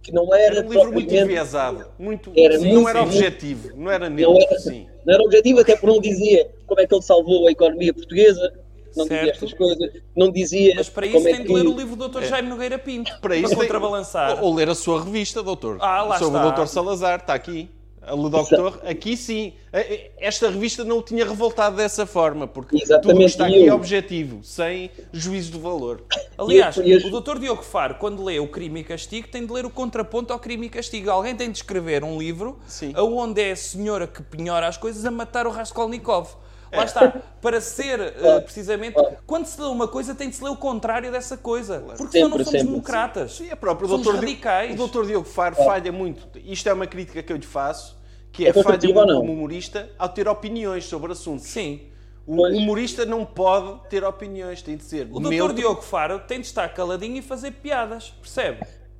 que 0.07 0.13
não 0.13 0.33
era, 0.33 0.57
Era 0.59 0.65
um 0.67 0.71
livro 0.71 0.91
muito 0.93 1.13
enviesado. 1.13 1.85
Muito, 1.99 2.31
Era 2.35 2.57
sim, 2.57 2.65
não 2.67 2.73
muito- 2.75 2.89
era 2.89 3.01
muito- 3.01 3.15
objetivo. 3.15 3.69
Não 3.75 3.91
era 3.91 4.09
não 4.09 4.15
neutro, 4.15 4.47
era, 4.49 4.59
sim. 4.59 4.87
não 5.05 5.13
era 5.13 5.23
objetivo, 5.23 5.59
até 5.59 5.73
porque 5.75 5.87
não 5.87 5.99
dizia 5.99 6.49
como 6.65 6.79
é 6.79 6.87
que 6.87 6.95
ele 6.95 7.01
salvou 7.01 7.47
a 7.47 7.51
economia 7.51 7.93
portuguesa, 7.93 8.53
não 8.95 9.03
dizia 9.03 9.17
Certo. 9.25 9.29
estas 9.33 9.53
coisas, 9.53 9.91
não 10.15 10.31
dizia 10.31 10.73
Mas 10.77 10.89
para 10.89 11.05
isso 11.05 11.15
como 11.17 11.27
é 11.27 11.31
tem 11.33 11.41
de 11.41 11.47
que... 11.47 11.53
ler 11.53 11.67
o 11.67 11.75
livro 11.77 11.95
do 11.97 12.07
Dr. 12.07 12.23
Jaime 12.23 12.47
Nogueira 12.47 12.79
Pinto. 12.79 13.11
Para 13.21 13.35
isso 13.35 13.49
tem- 13.49 13.57
contrabalançar. 13.57 14.39
Ou, 14.41 14.49
ou 14.49 14.55
ler 14.55 14.69
a 14.69 14.75
sua 14.75 15.03
revista, 15.03 15.43
doutor. 15.43 15.77
Ah, 15.81 16.03
lá 16.03 16.17
Sobre 16.17 16.37
está. 16.39 16.47
o 16.47 16.51
Dr. 16.63 16.67
Salazar, 16.67 17.19
está 17.19 17.33
aqui. 17.33 17.69
A 18.07 18.13
Ludoctor, 18.13 18.79
aqui 18.85 19.17
sim. 19.17 19.53
Eh, 19.73 19.79
eh, 19.79 20.11
Esta 20.19 20.49
revista 20.49 20.83
não 20.83 20.99
o 20.99 21.01
tinha 21.01 21.25
revoltado 21.25 21.75
dessa 21.75 22.05
forma, 22.05 22.47
porque 22.47 22.77
Exatamente, 22.81 23.13
tudo 23.17 23.25
está 23.25 23.45
aqui 23.45 23.55
é 23.65 23.69
eu- 23.69 23.75
objetivo, 23.75 24.43
sem 24.43 24.89
juízo 25.11 25.51
de 25.51 25.59
valor. 25.59 26.03
Aliás, 26.37 26.77
E 26.77 26.79
eu- 26.91 26.99
e 26.99 27.03
eu- 27.03 27.07
o 27.13 27.21
Dr. 27.21 27.37
Diogo 27.37 27.63
Faro, 27.63 27.95
quando 27.95 28.23
lê 28.23 28.39
o 28.39 28.47
Crime 28.47 28.79
e 28.79 28.83
Castigo, 28.83 29.27
tem 29.27 29.45
de 29.45 29.51
ler 29.51 29.65
o 29.65 29.69
contraponto 29.69 30.31
ao 30.31 30.39
Crime 30.39 30.67
e 30.67 30.69
Castigo. 30.69 31.11
Alguém 31.11 31.35
tem 31.35 31.51
de 31.51 31.57
escrever 31.57 32.03
um 32.03 32.17
livro 32.17 32.57
Sim. 32.67 32.93
onde 32.97 33.41
é 33.41 33.51
a 33.51 33.55
senhora 33.55 34.07
que 34.07 34.23
penhora 34.23 34.67
as 34.67 34.77
coisas 34.77 35.03
a 35.05 35.11
matar 35.11 35.45
o 35.45 35.51
Raskolnikov. 35.51 36.29
É. 36.69 36.77
Lá 36.79 36.83
está. 36.83 37.13
Para 37.41 37.61
ser, 37.61 37.97
eh, 38.01 38.39
precisamente, 38.41 38.95
quando 39.25 39.45
se 39.45 39.59
lê 39.61 39.67
uma 39.67 39.87
coisa, 39.87 40.13
tem 40.13 40.29
de 40.29 40.35
se 40.35 40.43
ler 40.43 40.49
o 40.49 40.55
contrário 40.57 41.09
dessa 41.09 41.37
coisa. 41.37 41.79
Porque 41.97 42.17
senão 42.19 42.29
não 42.37 42.43
somos 42.43 42.61
democratas. 42.63 43.39
E 43.39 43.49
a 43.49 43.55
própria 43.55 43.87
somos 43.87 44.03
doutor 44.03 44.19
radicais. 44.19 44.75
Di- 44.75 44.81
O 44.81 44.87
Dr. 44.87 45.05
Diogo 45.05 45.25
Faro 45.27 45.55
falha 45.55 45.93
muito. 45.93 46.27
Isto 46.43 46.67
é 46.67 46.73
uma 46.73 46.85
crítica 46.85 47.23
que 47.23 47.31
eu 47.31 47.37
lhe 47.37 47.45
faço, 47.45 47.96
que 48.37 48.45
é, 48.45 48.49
É 48.49 48.53
falha 48.53 48.77
como 48.79 49.31
humorista 49.33 49.89
ao 49.97 50.07
ter 50.09 50.27
opiniões 50.27 50.85
sobre 50.85 51.11
assuntos. 51.11 51.45
Sim. 51.47 51.81
O 52.25 52.35
Pois. 52.35 52.55
humorista 52.55 53.05
não 53.05 53.25
pode 53.25 53.79
ter 53.89 54.03
opiniões, 54.03 54.61
tem 54.61 54.77
de 54.77 54.83
ser 54.83 55.07
O 55.11 55.19
Dr. 55.19 55.29
neutro. 55.29 55.55
Diogo 55.55 55.81
Faro 55.81 56.19
tem 56.19 56.39
de 56.39 56.45
estar 56.45 56.67
caladinho 56.73 57.17
e 57.17 57.21
fazer 57.23 57.51
piadas, 57.51 58.09
percebe? 58.21 58.59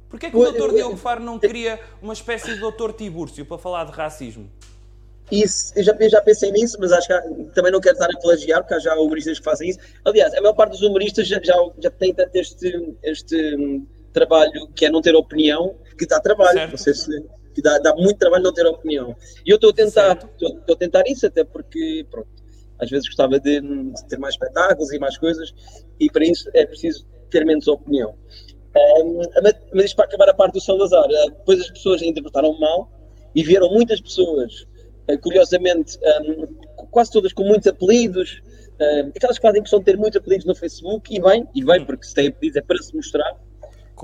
Porquê 0.09 0.27
é 0.27 0.29
que 0.29 0.35
Pois, 0.37 0.49
o 0.49 0.53
Dr. 0.53 0.59
eu- 0.59 0.73
Diogo 0.75 0.97
Faro 0.97 1.21
não 1.23 1.37
cria 1.37 1.79
uma 2.01 2.13
espécie 2.13 2.55
de 2.55 2.59
Dr. 2.59 2.91
Tibúrcio 2.97 3.45
para 3.45 3.57
falar 3.57 3.83
de 3.83 3.91
racismo? 3.91 4.49
Isso, 5.29 5.73
eu 5.75 5.83
já, 5.83 5.91
eu 5.99 6.09
já 6.09 6.21
pensei 6.21 6.51
nisso, 6.51 6.77
mas 6.79 6.91
acho 6.93 7.05
que 7.05 7.13
há- 7.13 7.21
também 7.53 7.69
não 7.71 7.81
quero 7.81 7.95
estar 7.95 8.09
a 8.09 8.17
plagiar, 8.19 8.61
porque 8.61 8.73
há 8.75 8.79
já 8.79 8.95
humoristas 8.95 9.37
que 9.37 9.43
fazem 9.45 9.69
isso. 9.69 9.79
Aliás, 10.05 10.33
a 10.33 10.39
maior 10.41 10.53
parte 10.53 10.71
dos 10.71 10.81
humoristas 10.81 11.27
já, 11.27 11.39
já, 11.43 11.53
já 11.79 11.91
tem 11.91 12.13
tanto 12.13 12.33
este, 12.33 12.95
este 13.03 13.55
hum, 13.55 13.85
trabalho 14.13 14.67
que 14.73 14.85
é 14.85 14.89
não 14.89 15.01
ter 15.01 15.13
opinião, 15.15 15.75
que 15.97 16.05
dá 16.07 16.19
trabalho. 16.21 16.57
Certo. 16.57 16.71
Não 16.71 16.77
sei 16.77 16.93
se, 16.93 17.23
que 17.57 17.61
dá, 17.63 17.79
dá 17.79 17.95
muito 17.95 18.19
trabalho 18.19 18.43
não 18.43 18.53
ter 18.53 18.67
opinião. 18.67 19.15
E 19.43 19.49
eu 19.49 19.55
estou 19.55 19.71
a 19.71 19.73
tentar, 19.73 20.15
estou, 20.15 20.75
a 20.75 20.77
tentar 20.77 21.03
isso, 21.07 21.25
até 21.25 21.43
porque, 21.43 22.05
pronto, 22.11 22.29
às 22.79 22.87
vezes 22.87 23.07
gostava 23.07 23.39
de, 23.39 23.59
hum, 23.59 23.91
de 23.91 24.07
ter 24.07 24.19
mais 24.19 24.35
espetáculos 24.35 24.93
e 24.93 24.99
mais 24.99 25.17
coisas, 25.17 25.51
e 25.99 26.07
para 26.07 26.23
isso 26.23 26.47
é 26.53 26.67
preciso 26.67 27.07
ter 27.31 27.43
menos 27.43 27.67
opinião. 27.67 28.13
Hum, 28.75 29.21
mas, 29.73 29.85
isto 29.85 29.95
para 29.95 30.05
acabar 30.05 30.29
a 30.29 30.35
parte 30.35 30.53
do 30.53 30.61
Salazar, 30.61 31.07
eh, 31.09 31.29
depois 31.31 31.59
as 31.59 31.71
pessoas 31.71 32.03
interpretaram 32.03 32.57
mal 32.59 32.91
e 33.33 33.43
vieram 33.43 33.73
muitas 33.73 33.99
pessoas, 33.99 34.67
eh, 35.07 35.17
curiosamente, 35.17 35.97
hum, 36.21 36.45
quase 36.91 37.11
todas 37.11 37.33
com 37.33 37.41
muitos 37.41 37.65
apelidos, 37.65 38.39
hum, 38.79 39.11
aquelas 39.15 39.39
que 39.39 39.47
fazem 39.47 39.63
questão 39.63 39.79
de 39.79 39.85
ter 39.85 39.97
muitos 39.97 40.17
apelidos 40.17 40.45
no 40.45 40.53
Facebook, 40.53 41.11
e 41.11 41.19
bem, 41.19 41.47
e 41.55 41.65
bem, 41.65 41.83
porque 41.83 42.05
se 42.05 42.13
tem 42.13 42.27
apelidos 42.27 42.57
é 42.57 42.61
para 42.61 42.77
se 42.77 42.95
mostrar. 42.95 43.35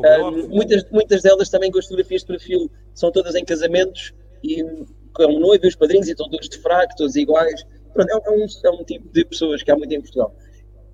É 0.03 0.20
óbvio. 0.22 0.49
muitas, 0.49 0.90
muitas 0.91 1.22
delas 1.22 1.49
também 1.49 1.72
com 1.72 1.78
as 1.80 1.86
fotografias 1.86 2.22
de 2.22 2.28
perfil 2.28 2.72
são 2.95 3.11
todas 3.11 3.36
em 3.36 3.45
casamentos 3.45 4.14
e 4.44 4.64
com 5.14 5.40
noivo 5.40 5.65
e 5.65 5.68
os 5.68 5.76
padrinhos 5.76 6.07
e 6.07 6.11
estão 6.11 6.30
todos 6.30 6.49
de 6.49 6.57
fraco, 6.57 6.95
todos 6.98 7.15
iguais. 7.15 7.64
Pronto, 7.94 8.10
é, 8.10 8.32
um, 8.32 8.45
é 8.65 8.70
um 8.72 8.84
tipo 8.84 9.07
de 9.10 9.24
pessoas 9.26 9.61
que 9.61 9.70
há 9.70 9.76
muito 9.76 9.94
em 9.94 10.02
Portugal. 10.02 10.36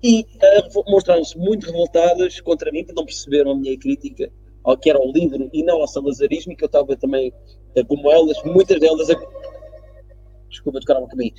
E 0.02 0.20
uh, 0.22 0.90
mostraram-se 0.90 1.36
muito 1.38 1.66
revoltadas 1.66 2.40
contra 2.40 2.70
mim, 2.70 2.84
porque 2.84 2.94
não 2.98 3.04
perceberam 3.06 3.52
a 3.52 3.56
minha 3.56 3.78
crítica 3.78 4.30
ao 4.64 4.76
que 4.76 4.90
era 4.90 4.98
o 5.00 5.10
livro 5.12 5.48
e 5.52 5.62
não 5.62 5.80
ao 5.80 5.88
salazarismo, 5.88 6.54
que 6.54 6.64
eu 6.64 6.66
estava 6.66 6.94
também, 6.96 7.32
eh, 7.74 7.82
como 7.84 8.10
elas, 8.12 8.36
muitas 8.44 8.78
delas. 8.78 9.08
a- 9.08 9.16
Desculpa, 10.50 10.80
tocaram 10.80 11.04
um 11.04 11.08
caminho. 11.08 11.32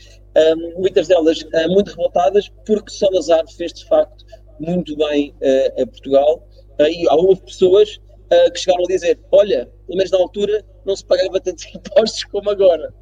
Muitas 0.78 1.08
delas 1.08 1.44
muito 1.70 1.90
revoltadas, 1.90 2.50
porque 2.66 2.92
Salazar 2.92 3.44
fez 3.52 3.74
de 3.74 3.86
facto 3.86 4.26
muito 4.60 4.96
bem 4.96 5.36
a 5.80 5.86
Portugal. 5.86 6.48
Aí 6.82 7.06
houve 7.10 7.42
pessoas 7.42 8.00
uh, 8.32 8.52
que 8.52 8.60
chegaram 8.60 8.84
a 8.84 8.88
dizer: 8.88 9.20
Olha, 9.32 9.70
pelo 9.86 9.98
menos 9.98 10.12
na 10.12 10.18
altura 10.18 10.66
não 10.86 10.96
se 10.96 11.06
pagava 11.06 11.40
tantos 11.40 11.66
impostos 11.74 12.24
como 12.26 12.50
agora. 12.50 12.94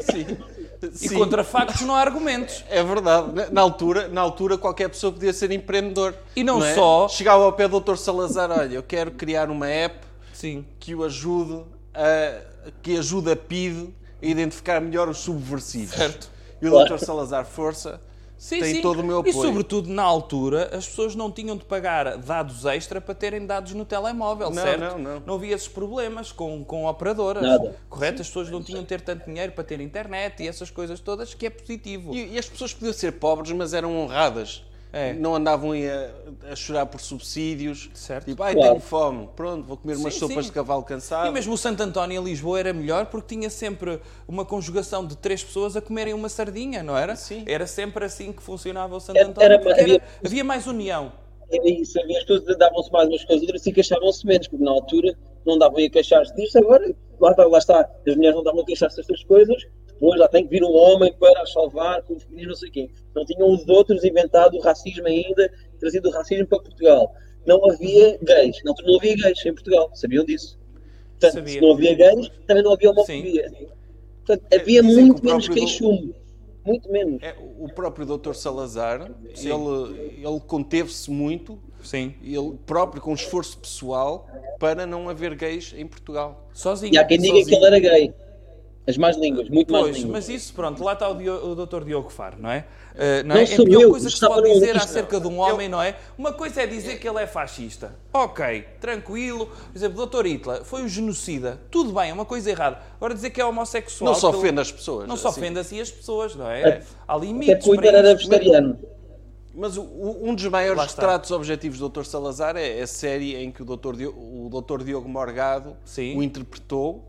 Sim. 0.00 0.36
E 0.82 1.08
Sim. 1.08 1.18
contra 1.18 1.42
factos 1.42 1.80
não 1.80 1.94
há 1.94 2.00
argumentos. 2.00 2.62
É 2.68 2.82
verdade. 2.84 3.50
Na- 3.50 3.62
altura, 3.62 4.08
na 4.08 4.20
altura, 4.20 4.58
qualquer 4.58 4.90
pessoa 4.90 5.10
podia 5.10 5.32
ser 5.32 5.50
empreendedor. 5.50 6.14
E 6.36 6.44
não 6.44 6.62
é? 6.62 6.74
só- 6.74 7.08
Chegava 7.08 7.42
ao 7.44 7.52
pé 7.54 7.66
do 7.66 7.80
Dr. 7.80 7.96
Salazar, 7.96 8.50
olha, 8.50 8.74
eu 8.74 8.82
quero 8.82 9.10
criar 9.12 9.48
uma 9.50 9.66
app 9.66 9.96
Sim. 10.34 10.66
que 10.78 10.94
o 10.94 11.02
ajude 11.02 11.64
a, 11.94 12.40
que 12.82 12.98
ajude 12.98 13.30
a 13.32 13.36
PIDE 13.36 13.92
a 14.22 14.26
identificar 14.26 14.78
melhor 14.80 15.08
os 15.08 15.16
subversivos. 15.18 15.94
Certo. 15.96 16.30
E 16.60 16.68
o 16.68 16.84
Dr. 16.84 16.98
Salazar 16.98 17.46
Força 17.46 18.00
Sim, 18.38 18.60
tem 18.60 18.74
sim. 18.76 18.82
todo 18.82 19.00
o 19.00 19.04
meu 19.04 19.16
E 19.24 19.30
apoio. 19.30 19.34
sobretudo 19.48 19.88
na 19.88 20.02
altura 20.02 20.70
as 20.76 20.86
pessoas 20.86 21.14
não 21.14 21.30
tinham 21.32 21.56
de 21.56 21.64
pagar 21.64 22.18
dados 22.18 22.66
extra 22.66 23.00
para 23.00 23.14
terem 23.14 23.46
dados 23.46 23.72
no 23.72 23.84
telemóvel, 23.84 24.50
Não, 24.50 24.62
certo? 24.62 24.98
não, 24.98 25.20
não. 25.20 25.34
havia 25.34 25.54
esses 25.54 25.68
problemas 25.68 26.32
com, 26.32 26.62
com 26.64 26.84
operadoras. 26.86 27.42
Nada. 27.42 27.76
Correto? 27.88 28.20
As 28.20 28.28
pessoas 28.28 28.50
não 28.50 28.62
tinham 28.62 28.82
de 28.82 28.88
ter 28.88 29.00
tanto 29.00 29.24
dinheiro 29.24 29.52
para 29.52 29.64
ter 29.64 29.80
internet 29.80 30.42
e 30.42 30.48
essas 30.48 30.70
coisas 30.70 31.00
todas, 31.00 31.32
que 31.32 31.46
é 31.46 31.50
positivo. 31.50 32.14
E, 32.14 32.34
e 32.34 32.38
as 32.38 32.46
pessoas 32.48 32.74
podiam 32.74 32.92
ser 32.92 33.12
pobres, 33.12 33.52
mas 33.52 33.72
eram 33.72 33.96
honradas. 33.96 34.62
É. 34.92 35.12
Não 35.12 35.34
andavam 35.34 35.72
a, 35.72 36.52
a 36.52 36.56
chorar 36.56 36.86
por 36.86 37.00
subsídios. 37.00 37.90
Certo. 37.92 38.24
Tipo, 38.26 38.42
ai, 38.42 38.54
Claro. 38.54 38.70
tenho 38.70 38.80
fome. 38.80 39.28
Pronto, 39.36 39.66
vou 39.66 39.76
comer 39.76 39.96
umas 39.96 40.14
Sim, 40.14 40.20
sopas 40.20 40.44
sim. 40.44 40.50
de 40.50 40.52
cavalo 40.52 40.82
cansado. 40.82 41.28
E 41.28 41.30
mesmo 41.30 41.52
o 41.52 41.58
Santo 41.58 41.82
António 41.82 42.20
em 42.20 42.24
Lisboa 42.24 42.58
era 42.58 42.72
melhor 42.72 43.06
porque 43.06 43.34
tinha 43.34 43.50
sempre 43.50 44.00
uma 44.26 44.44
conjugação 44.44 45.04
de 45.06 45.16
três 45.16 45.44
pessoas 45.44 45.76
a 45.76 45.80
comerem 45.82 46.14
uma 46.14 46.28
sardinha, 46.28 46.82
não 46.82 46.96
era? 46.96 47.14
Sim. 47.16 47.44
Era 47.46 47.66
sempre 47.66 48.04
assim 48.04 48.32
que 48.32 48.42
funcionava 48.42 48.96
o 48.96 49.00
Santo 49.00 49.18
Era- 49.18 49.28
António. 49.28 49.46
era- 49.52 49.58
porque 49.58 49.80
havia- 49.80 50.02
havia 50.24 50.44
mais 50.44 50.66
união. 50.66 51.12
Era 51.50 51.68
isso, 51.68 52.00
havia 52.00 52.18
as 52.18 52.24
pessoas 52.24 52.56
davam-se 52.58 52.90
mais 52.90 53.08
umas 53.08 53.24
coisas, 53.24 53.42
outras 53.42 53.66
e 53.66 53.72
queixavam-se 53.72 54.26
menos, 54.26 54.48
porque 54.48 54.64
na 54.64 54.70
altura 54.72 55.16
não 55.46 55.58
davam 55.58 55.84
a 55.84 55.88
queixar-se 55.90 56.34
disto, 56.34 56.58
agora 56.58 56.92
lá 57.20 57.30
está, 57.30 57.44
lá 57.46 57.58
está, 57.58 57.88
as 58.06 58.16
mulheres 58.16 58.34
não 58.36 58.42
davam 58.42 58.62
a 58.62 58.64
queixar-se 58.64 58.96
destas 58.96 59.22
coisas, 59.24 59.62
depois 59.98 60.20
lá 60.20 60.28
tem 60.28 60.44
que 60.44 60.50
vir 60.50 60.62
um 60.62 60.72
homem 60.74 61.12
para 61.18 61.46
salvar, 61.46 62.02
com 62.02 62.14
o 62.14 62.20
feminino, 62.20 62.50
não 62.50 62.56
sei 62.56 62.70
quê. 62.70 62.90
Não 63.14 63.24
tinham 63.24 63.50
os 63.50 63.66
outros 63.68 64.04
inventado 64.04 64.56
o 64.56 64.60
racismo 64.60 65.06
ainda, 65.06 65.50
trazido 65.80 66.08
o 66.08 66.12
racismo 66.12 66.46
para 66.46 66.60
Portugal. 66.60 67.12
Não 67.46 67.70
havia 67.70 68.18
gays, 68.22 68.56
altura 68.66 68.88
não 68.88 68.96
havia 68.98 69.14
gays 69.16 69.44
em 69.46 69.54
Portugal, 69.54 69.90
sabiam 69.94 70.24
disso. 70.24 70.58
Portanto, 71.12 71.32
Sabia. 71.34 71.52
se 71.54 71.60
não 71.60 71.72
havia 71.72 71.94
gays, 71.94 72.30
também 72.46 72.62
não 72.62 72.72
havia 72.72 72.90
homofobia. 72.90 73.50
Portanto, 74.26 74.44
havia 74.52 74.82
dizem 74.82 74.96
que 74.96 75.06
muito 75.06 75.20
o 75.20 75.24
menos 75.24 75.46
próprio 75.46 75.48
do- 75.48 75.54
queixume. 75.54 76.14
Muito 76.64 76.90
menos. 76.90 77.22
É, 77.22 77.34
o 77.60 77.68
próprio 77.72 78.04
Dr. 78.04 78.34
Salazar, 78.34 79.08
ele, 79.36 80.16
ele 80.18 80.40
conteve-se 80.48 81.08
muito, 81.10 81.58
Sim. 81.80 82.12
ele 82.20 82.58
próprio, 82.66 83.00
com 83.00 83.14
esforço 83.14 83.56
pessoal, 83.58 84.28
para 84.58 84.84
não 84.84 85.08
haver 85.08 85.36
gays 85.36 85.72
em 85.76 85.86
Portugal. 85.86 86.48
Sozinho. 86.52 86.92
E 86.92 86.98
há 86.98 87.04
quem 87.04 87.18
diga 87.18 87.34
que 87.34 87.44
sozinho. 87.44 87.66
ele 87.66 87.66
era 87.66 87.78
gay. 87.78 88.14
As 88.88 88.96
más 88.96 89.16
línguas, 89.16 89.48
muito 89.48 89.72
mais 89.72 89.84
Pois, 89.86 89.96
línguas. 89.96 90.12
mas 90.12 90.28
isso, 90.28 90.54
pronto, 90.54 90.82
lá 90.84 90.92
está 90.92 91.08
o, 91.08 91.14
Dio- 91.16 91.44
o 91.44 91.66
Dr. 91.66 91.82
Diogo 91.84 92.08
Faro, 92.08 92.36
não 92.38 92.48
é? 92.50 92.64
Uh, 92.94 93.26
não 93.26 93.34
Não 93.34 93.40
é? 93.40 93.42
é 93.42 93.56
pior 93.56 93.82
eu, 93.82 93.90
coisa 93.90 94.08
que 94.08 94.16
se 94.16 94.26
pode 94.26 94.48
dizer 94.52 94.66
livro. 94.66 94.82
acerca 94.82 95.18
de 95.20 95.26
um 95.26 95.38
homem, 95.40 95.68
não 95.68 95.82
é? 95.82 95.96
Uma 96.16 96.32
coisa 96.32 96.62
é 96.62 96.66
dizer 96.68 97.00
que 97.00 97.08
ele 97.08 97.18
é 97.20 97.26
fascista. 97.26 97.96
Ok, 98.14 98.64
tranquilo. 98.80 99.46
Por 99.46 99.76
exemplo, 99.76 100.02
o 100.02 100.06
Dr. 100.06 100.26
Hitler 100.26 100.62
foi 100.64 100.82
um 100.82 100.88
genocida. 100.88 101.60
Tudo 101.70 101.92
bem, 101.92 102.10
é 102.10 102.12
uma 102.12 102.24
coisa 102.24 102.48
errada. 102.48 102.78
Agora 102.96 103.12
dizer 103.12 103.30
que 103.30 103.40
é 103.40 103.44
homossexual. 103.44 104.12
Não 104.12 104.18
se 104.18 104.24
ofende 104.24 104.60
as 104.60 104.70
pessoas. 104.70 105.08
Não 105.08 105.16
se 105.16 105.26
assim. 105.26 105.40
ofende 105.40 105.58
assim 105.58 105.80
as 105.80 105.90
pessoas, 105.90 106.36
não 106.36 106.48
é? 106.48 106.60
É. 106.62 106.82
Há 107.08 107.16
Até 107.16 107.26
limites 107.26 107.54
porque 107.64 107.70
o 107.70 107.72
Hitler 107.74 107.90
para 107.92 107.98
era 107.98 108.12
isso. 108.12 108.28
vegetariano. 108.28 108.78
Mas 109.52 109.76
o- 109.76 109.82
o- 109.82 110.28
um 110.28 110.34
dos 110.34 110.46
maiores 110.46 110.82
retratos 110.84 111.30
objetivos 111.32 111.78
do 111.78 111.88
Dr. 111.88 112.04
Salazar 112.04 112.56
é 112.56 112.80
a 112.82 112.86
série 112.86 113.34
em 113.36 113.50
que 113.50 113.62
o 113.62 113.64
Dr. 113.64 113.96
Diogo, 113.96 114.20
o 114.20 114.62
Dr. 114.62 114.84
Diogo 114.84 115.08
Morgado 115.08 115.76
Sim. 115.84 116.16
o 116.16 116.22
interpretou. 116.22 117.04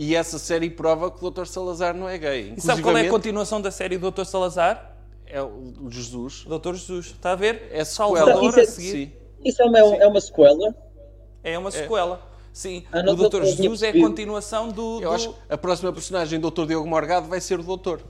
E 0.00 0.14
essa 0.14 0.38
série 0.38 0.70
prova 0.70 1.10
que 1.10 1.24
o 1.24 1.28
Dr. 1.28 1.44
Salazar 1.46 1.92
não 1.92 2.08
é 2.08 2.16
gay. 2.16 2.54
E 2.56 2.60
sabe 2.60 2.82
qual 2.82 2.96
é 2.96 3.08
a 3.08 3.10
continuação 3.10 3.60
da 3.60 3.72
série 3.72 3.98
do 3.98 4.12
Dr. 4.12 4.22
Salazar? 4.24 4.94
é 5.26 5.42
o 5.42 5.90
Jesus. 5.90 6.46
O 6.46 6.56
Dr. 6.56 6.74
Jesus. 6.74 7.06
Está 7.06 7.32
a 7.32 7.34
ver? 7.34 7.68
É 7.72 7.84
Salvador 7.84 8.28
sequela. 8.28 8.48
Isso 8.48 8.58
a 8.58 8.62
é- 8.62 8.66
seguir. 8.66 8.90
Sim. 8.92 9.12
Isso 9.44 9.60
é 9.62 9.64
uma, 9.66 9.78
é 9.78 10.06
uma 10.06 10.20
sequela. 10.20 10.74
É 11.42 11.58
uma 11.58 11.70
sequela. 11.72 12.22
Sim, 12.52 12.84
Ah, 12.92 13.02
não, 13.02 13.14
o 13.14 13.28
Dr. 13.28 13.42
Jesus 13.42 13.82
é 13.82 13.88
a 13.88 13.92
continuação 13.92 14.68
do, 14.68 15.00
Eu 15.02 15.10
do- 15.10 15.14
acho 15.16 15.32
que 15.32 15.38
a 15.50 15.58
próxima 15.58 15.92
personagem 15.92 16.38
do 16.38 16.48
Dr. 16.50 16.64
Diogo 16.66 16.88
Morgado 16.88 17.26
vai 17.26 17.40
ser 17.40 17.58
o 17.58 17.62
Doutor. 17.64 18.00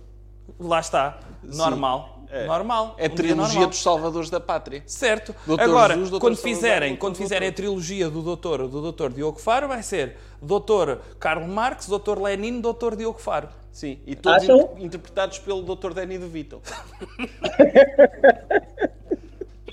Lá 0.60 0.80
está. 0.80 1.18
Normal. 1.42 2.17
Normal. 2.46 2.94
É 2.98 3.06
a 3.06 3.08
Um 3.10 3.14
trilogia 3.14 3.66
dos 3.66 3.80
Salvadores 3.82 4.30
da 4.30 4.38
Pátria. 4.40 4.82
Certo. 4.86 5.34
Dr. 5.46 5.60
Agora, 5.60 5.94
Jesus, 5.94 6.18
quando 6.20 6.36
fizerem, 6.36 6.96
quando 6.96 7.16
fizerem 7.16 7.48
a 7.48 7.50
Doutor. 7.50 7.56
trilogia 7.56 8.10
do 8.10 8.22
doutor, 8.22 8.68
do 8.68 8.80
doutor 8.82 9.12
Diogo 9.12 9.38
Faro, 9.40 9.68
vai 9.68 9.82
ser 9.82 10.16
Dr. 10.42 10.98
Karl 11.18 11.46
Marx, 11.46 11.86
Dr. 11.88 12.18
Lenin, 12.20 12.60
Dr. 12.60 12.96
Diogo 12.96 13.18
Faro. 13.18 13.48
Sim, 13.72 13.98
e 14.06 14.14
todos 14.16 14.44
inter- 14.44 14.68
interpretados 14.78 15.38
pelo 15.38 15.62
Dr. 15.62 15.92
Danny 15.94 16.18
DeVito. 16.18 16.60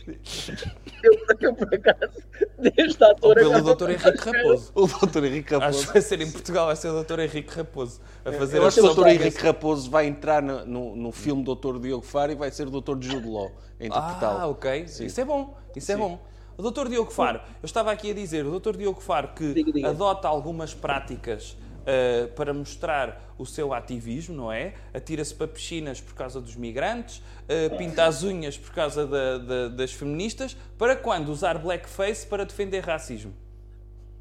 Eu, 1.05 1.13
eu 1.41 1.53
por 1.55 1.73
acaso, 1.73 2.21
deste 2.57 3.03
ator. 3.03 3.37
Ou 3.37 3.51
pelo 3.51 3.75
Dr. 3.75 3.89
Henrique 3.91 4.17
Raposo. 4.29 4.71
O 4.73 4.87
Dr. 4.87 5.23
Henrique 5.25 5.55
Acho 5.55 5.63
Raposo. 5.65 5.87
que 5.87 5.93
vai 5.93 6.01
ser 6.01 6.21
em 6.21 6.31
Portugal, 6.31 6.65
vai 6.67 6.75
ser 6.75 6.89
o 6.89 7.03
Dr. 7.03 7.19
Henrique 7.19 7.55
Raposo 7.55 8.01
a 8.23 8.31
fazer 8.31 8.57
Eu 8.57 8.63
a 8.63 8.67
acho 8.67 8.75
que 8.75 8.81
o 8.81 8.85
portuguesa. 8.87 9.21
Henrique 9.23 9.43
Raposo 9.43 9.89
vai 9.91 10.07
entrar 10.07 10.41
no, 10.41 10.65
no, 10.65 10.95
no 10.95 11.11
filme 11.11 11.43
Dr. 11.43 11.79
Diogo 11.79 12.05
Faro 12.05 12.31
e 12.31 12.35
vai 12.35 12.51
ser 12.51 12.67
o 12.67 12.71
Dr. 12.81 12.97
Jude 12.99 13.27
Law 13.27 13.51
a 13.79 13.85
interpretá-lo. 13.85 14.39
Ah, 14.39 14.47
ok. 14.47 14.83
Isso 14.83 15.21
é 15.21 15.25
bom. 15.25 15.55
Isso 15.75 15.91
é 15.91 15.97
bom. 15.97 16.19
O 16.57 16.71
Dr. 16.71 16.87
Diogo 16.87 17.11
Faro, 17.11 17.39
eu 17.61 17.65
estava 17.65 17.91
aqui 17.91 18.11
a 18.11 18.13
dizer, 18.13 18.45
o 18.45 18.59
Dr. 18.59 18.77
Diogo 18.77 19.01
Faro 19.01 19.27
que 19.35 19.53
Diga, 19.53 19.73
diga. 19.73 19.89
adota 19.89 20.29
algumas 20.29 20.73
práticas 20.73 21.57
ah, 21.85 22.27
para 22.35 22.53
mostrar 22.53 23.33
o 23.37 23.45
seu 23.45 23.73
ativismo, 23.73 24.35
não 24.35 24.51
é? 24.51 24.73
Atira-se 24.93 25.33
para 25.35 25.47
piscinas 25.47 25.99
por 26.01 26.13
causa 26.15 26.39
dos 26.41 26.55
migrantes, 26.55 27.21
ah, 27.47 27.75
pinta 27.77 28.05
as 28.05 28.23
unhas 28.23 28.57
por 28.57 28.71
causa 28.73 29.05
da- 29.05 29.37
da- 29.37 29.67
das 29.69 29.91
feministas, 29.93 30.55
para 30.77 30.95
quando 30.95 31.29
usar 31.29 31.57
blackface 31.57 32.25
para 32.25 32.45
defender 32.45 32.81
racismo? 32.83 33.33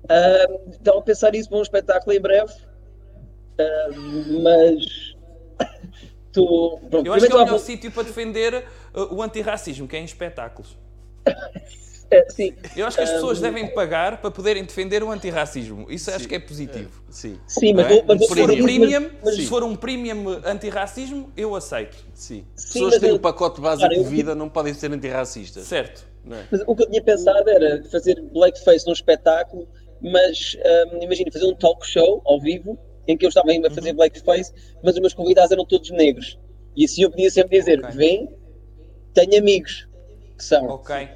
Ah, 0.08 0.46
Estão 0.70 0.98
a 0.98 1.02
pensar 1.02 1.34
isso 1.34 1.48
para 1.48 1.58
um 1.58 1.62
espetáculo 1.62 2.14
em 2.14 2.20
breve. 2.20 2.52
Ah, 3.58 3.88
mas. 4.42 5.14
tu. 6.32 6.78
Pronto, 6.90 7.06
Eu 7.06 7.12
acho 7.14 7.26
que 7.26 7.32
é 7.32 7.36
o 7.36 7.44
melhor 7.44 7.58
sítio 7.58 7.90
para 7.92 8.02
defender 8.02 8.66
ah, 8.92 9.14
o 9.14 9.22
antirracismo, 9.22 9.86
que 9.88 9.96
é 9.96 10.00
em 10.00 10.04
espetáculos. 10.04 10.76
é, 12.14 12.30
sim, 12.30 12.54
Eu 12.76 12.86
acho 12.86 12.96
que 12.96 13.02
as 13.02 13.10
pessoas 13.12 13.40
devem 13.40 13.66
pagar 13.74 14.20
para 14.20 14.30
poderem 14.30 14.64
defender 14.64 15.02
o 15.02 15.10
antirracismo. 15.10 15.86
Isso 15.90 16.10
acho 16.10 16.26
que 16.28 16.34
é 16.34 16.38
positivo. 16.38 17.02
Sim, 17.10 17.38
sim, 17.46 17.72
mas, 17.74 17.86
é? 17.86 17.88
vou, 17.88 18.04
mas 18.06 18.20
se 18.26 18.34
for 18.34 18.50
um 18.50 18.62
premium, 18.62 19.10
mas- 19.22 19.34
se 19.34 19.46
for 19.46 19.62
um 19.62 19.76
premium 19.76 20.28
antirracismo, 20.44 21.32
eu 21.36 21.54
aceito. 21.54 21.96
sim. 22.14 22.44
As 22.56 22.62
Sim, 22.62 22.72
pessoas 22.72 22.92
mas 22.94 23.00
têm 23.00 23.10
eu- 23.10 23.16
o 23.16 23.20
pacote 23.20 23.60
básico 23.60 23.92
eu- 23.92 24.02
de 24.02 24.08
vida, 24.08 24.34
não 24.34 24.48
podem 24.48 24.72
ser 24.74 24.90
antirracistas. 24.92 25.64
Certo. 25.64 26.06
Não 26.24 26.36
é? 26.36 26.44
Mas 26.50 26.62
o 26.66 26.74
que 26.74 26.82
eu 26.82 26.88
tinha 26.90 27.02
pensado 27.02 27.50
era 27.50 27.82
fazer 27.90 28.20
blackface 28.32 28.86
num 28.86 28.92
espetáculo, 28.92 29.68
mas 30.00 30.56
hum, 30.92 30.98
imagina, 31.02 31.30
fazer 31.32 31.44
um 31.46 31.54
talk 31.54 31.86
show 31.86 32.22
ao 32.24 32.40
vivo 32.40 32.78
em 33.06 33.16
que 33.16 33.26
eu 33.26 33.28
estava 33.28 33.50
ainda 33.50 33.68
a 33.68 33.70
fazer 33.70 33.90
Uhum. 33.90 33.96
blackface, 33.96 34.52
mas 34.82 34.94
os 34.94 35.00
meus 35.00 35.12
convidados 35.14 35.50
eram 35.52 35.64
todos 35.66 35.90
negros. 35.90 36.38
E 36.76 36.84
assim 36.86 37.02
eu 37.02 37.10
podia 37.10 37.30
sempre 37.30 37.58
dizer: 37.58 37.78
Ok. 37.84 37.90
vem, 37.94 38.28
tenho 39.12 39.38
amigos 39.38 39.86
que 40.36 40.42
são. 40.44 40.66
Ok. 40.66 41.08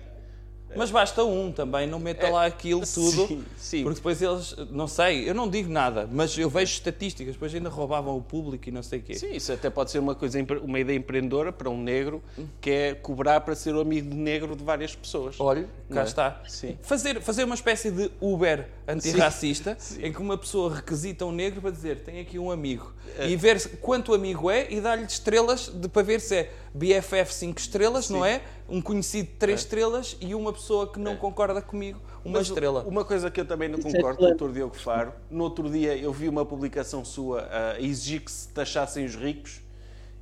Mas 0.77 0.91
basta 0.91 1.25
um 1.25 1.51
também, 1.51 1.87
não 1.87 1.99
meta 1.99 2.29
lá 2.29 2.47
aquilo 2.47 2.83
tudo. 2.83 3.25
É, 3.25 3.27
sim, 3.27 3.45
sim. 3.57 3.83
Porque 3.83 3.97
depois 3.97 4.21
eles, 4.21 4.55
não 4.71 4.87
sei, 4.87 5.29
eu 5.29 5.35
não 5.35 5.49
digo 5.49 5.71
nada, 5.71 6.09
mas 6.11 6.37
eu 6.37 6.49
vejo 6.49 6.73
estatísticas, 6.73 7.35
depois 7.35 7.55
ainda 7.55 7.69
roubavam 7.69 8.17
o 8.17 8.23
público 8.23 8.69
e 8.69 8.73
não 8.73 8.83
sei 8.83 8.99
o 8.99 9.03
quê. 9.03 9.15
Sim, 9.15 9.33
isso 9.33 9.53
até 9.53 9.71
pode 9.71 9.91
ser 9.91 9.99
uma 9.99 10.15
coisa, 10.15 10.39
uma 10.63 10.79
ideia 10.79 10.97
empreendedora 10.97 11.53
para 11.53 11.71
um 11.71 11.81
negro 11.81 12.23
que 12.61 12.71
é 12.71 12.95
cobrar 12.95 13.41
para 13.41 13.55
ser 13.55 13.75
o 13.75 13.81
amigo 13.81 14.15
negro 14.15 14.55
de 14.55 14.65
várias 14.65 14.95
pessoas. 14.95 15.37
Olha, 15.39 15.69
cá 15.91 16.01
é? 16.01 16.05
está. 16.05 16.43
Sim. 16.47 16.79
Fazer, 16.83 17.21
fazer 17.21 17.45
uma 17.45 17.55
espécie 17.55 17.91
de 17.91 18.11
Uber 18.21 18.69
antirracista 18.89 19.77
em 20.01 20.11
que 20.11 20.21
uma 20.21 20.39
pessoa 20.39 20.77
requisita 20.77 21.27
um 21.27 21.33
negro 21.33 21.61
para 21.61 21.71
dizer 21.71 22.01
tem 22.01 22.21
aqui 22.21 22.39
um 22.39 22.51
amigo 22.51 22.93
e 23.21 23.37
ver 23.37 23.61
quanto 23.81 24.15
amigo 24.15 24.51
é 24.51 24.73
e 24.73 24.81
dar-lhe 24.81 25.05
estrelas 25.05 25.69
de, 25.69 25.89
para 25.89 26.03
ver 26.03 26.21
se 26.21 26.37
é 26.37 26.53
BFF 26.75 27.35
5 27.35 27.59
estrelas, 27.59 28.09
não 28.09 28.25
é? 28.25 28.41
Um 28.69 28.81
conhecido 28.81 29.29
3 29.39 29.61
estrelas 29.61 30.17
e 30.21 30.35
uma 30.35 30.53
pessoa 30.53 30.91
que 30.91 30.99
não 30.99 31.17
concorda 31.17 31.61
comigo, 31.61 32.01
uma 32.25 32.39
Mas 32.39 32.49
estrela. 32.49 32.85
Uma 32.85 33.05
coisa 33.05 33.31
que 33.31 33.41
eu 33.41 33.45
também 33.45 33.69
não 33.69 33.79
é 33.79 33.83
concordo 33.83 34.19
com 34.19 34.25
o 34.25 34.29
excelente. 34.29 34.53
Dr. 34.53 34.55
Diogo 34.55 34.77
Faro, 34.77 35.13
no 35.31 35.45
outro 35.45 35.71
dia 35.71 35.97
eu 35.97 36.13
vi 36.13 36.29
uma 36.29 36.45
publicação 36.47 37.05
sua 37.05 37.49
a 37.51 37.81
exigir 37.81 38.23
que 38.23 38.31
se 38.31 38.49
taxassem 38.49 39.05
os 39.05 39.15
ricos 39.15 39.61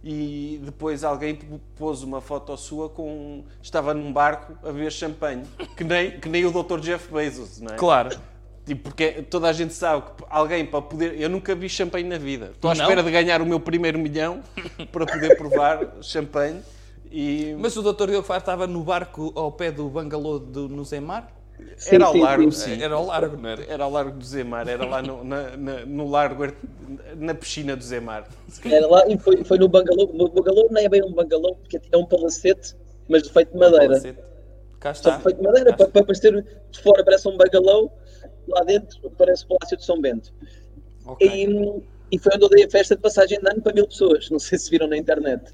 e 0.02 0.60
depois 0.62 1.02
alguém 1.02 1.38
pôs 1.74 2.02
uma 2.02 2.20
foto 2.20 2.56
sua 2.56 2.88
com. 2.88 3.44
estava 3.60 3.92
num 3.92 4.12
barco 4.12 4.56
a 4.62 4.72
beber 4.72 4.92
champanhe, 4.92 5.44
que 5.76 5.82
nem, 5.82 6.20
que 6.20 6.28
nem 6.28 6.44
o 6.44 6.50
Dr. 6.50 6.78
Jeff 6.80 7.12
Bezos, 7.12 7.60
não 7.60 7.74
é? 7.74 7.76
Claro. 7.76 8.16
Tipo, 8.66 8.82
porque 8.90 9.22
toda 9.22 9.48
a 9.48 9.52
gente 9.52 9.72
sabe 9.72 10.02
que 10.02 10.24
alguém 10.28 10.66
para 10.66 10.82
poder. 10.82 11.20
Eu 11.20 11.30
nunca 11.30 11.54
vi 11.54 11.68
champanhe 11.68 12.04
na 12.08 12.18
vida. 12.18 12.50
Estou 12.52 12.70
à 12.70 12.74
Não? 12.74 12.82
espera 12.82 13.02
de 13.02 13.10
ganhar 13.12 13.40
o 13.40 13.46
meu 13.46 13.60
primeiro 13.60 13.98
milhão 13.98 14.42
para 14.90 15.06
poder 15.06 15.36
provar 15.36 15.96
champanhe. 16.02 16.60
E 17.10 17.54
Mas 17.60 17.76
o 17.76 17.82
Dr. 17.82 18.08
Diogo 18.10 18.26
Faro 18.26 18.40
estava 18.40 18.66
no 18.66 18.82
barco 18.82 19.32
ao 19.36 19.52
pé 19.52 19.70
do 19.70 19.88
bangalô 19.88 20.38
do, 20.40 20.68
no 20.68 20.84
Zemar? 20.84 21.32
Sim, 21.78 21.94
era 21.94 22.04
ao 22.06 22.12
sim, 22.12 22.20
largo, 22.20 22.52
sim. 22.52 22.74
sim. 22.74 22.82
Era 22.82 22.94
ao 22.96 23.06
largo, 23.06 23.36
não 23.40 23.48
era? 23.48 23.64
Era 23.64 23.84
ao 23.84 23.90
largo 23.90 24.18
do 24.18 24.24
Zemar, 24.24 24.68
era 24.68 24.84
lá 24.84 25.00
no, 25.00 25.24
na, 25.24 25.56
na- 25.56 25.86
no 25.86 26.10
largo, 26.10 26.42
ar- 26.42 26.54
na 27.16 27.34
piscina 27.34 27.76
do 27.76 27.82
Zemar. 27.84 28.26
Era 28.64 28.86
lá 28.88 29.06
e 29.08 29.16
foi, 29.16 29.42
foi 29.44 29.58
no 29.58 29.68
bangalô. 29.68 30.10
No 30.12 30.28
bangalô 30.28 30.66
não 30.70 30.80
é 30.80 30.88
bem 30.88 31.02
um 31.04 31.12
bangalô, 31.12 31.54
porque 31.54 31.80
é 31.90 31.96
um 31.96 32.04
palacete, 32.04 32.74
mas 33.08 33.28
feito 33.28 33.52
de 33.52 33.58
madeira. 33.58 33.86
Palacete. 33.86 34.18
Cá 34.80 34.92
Só 34.92 35.10
está. 35.10 35.20
feito 35.20 35.36
de 35.38 35.42
madeira, 35.44 35.72
para, 35.74 35.88
para 35.88 36.04
parecer 36.04 36.44
de 36.70 36.80
fora 36.82 37.02
parece 37.04 37.26
um 37.28 37.36
bangalô, 37.36 37.90
lá 38.48 38.62
dentro 38.62 39.10
parece 39.16 39.44
o 39.44 39.48
Palácio 39.48 39.76
de 39.76 39.84
São 39.84 40.00
Bento. 40.00 40.32
Ok. 41.04 41.26
E, 41.26 41.82
e 42.10 42.18
foi 42.18 42.32
onde 42.34 42.44
eu 42.44 42.48
dei 42.48 42.64
a 42.64 42.70
festa 42.70 42.96
de 42.96 43.02
passagem 43.02 43.40
de 43.40 43.48
ano 43.48 43.60
para 43.60 43.72
mil 43.72 43.86
pessoas. 43.86 44.30
Não 44.30 44.38
sei 44.38 44.58
se 44.58 44.70
viram 44.70 44.86
na 44.86 44.96
internet. 44.96 45.52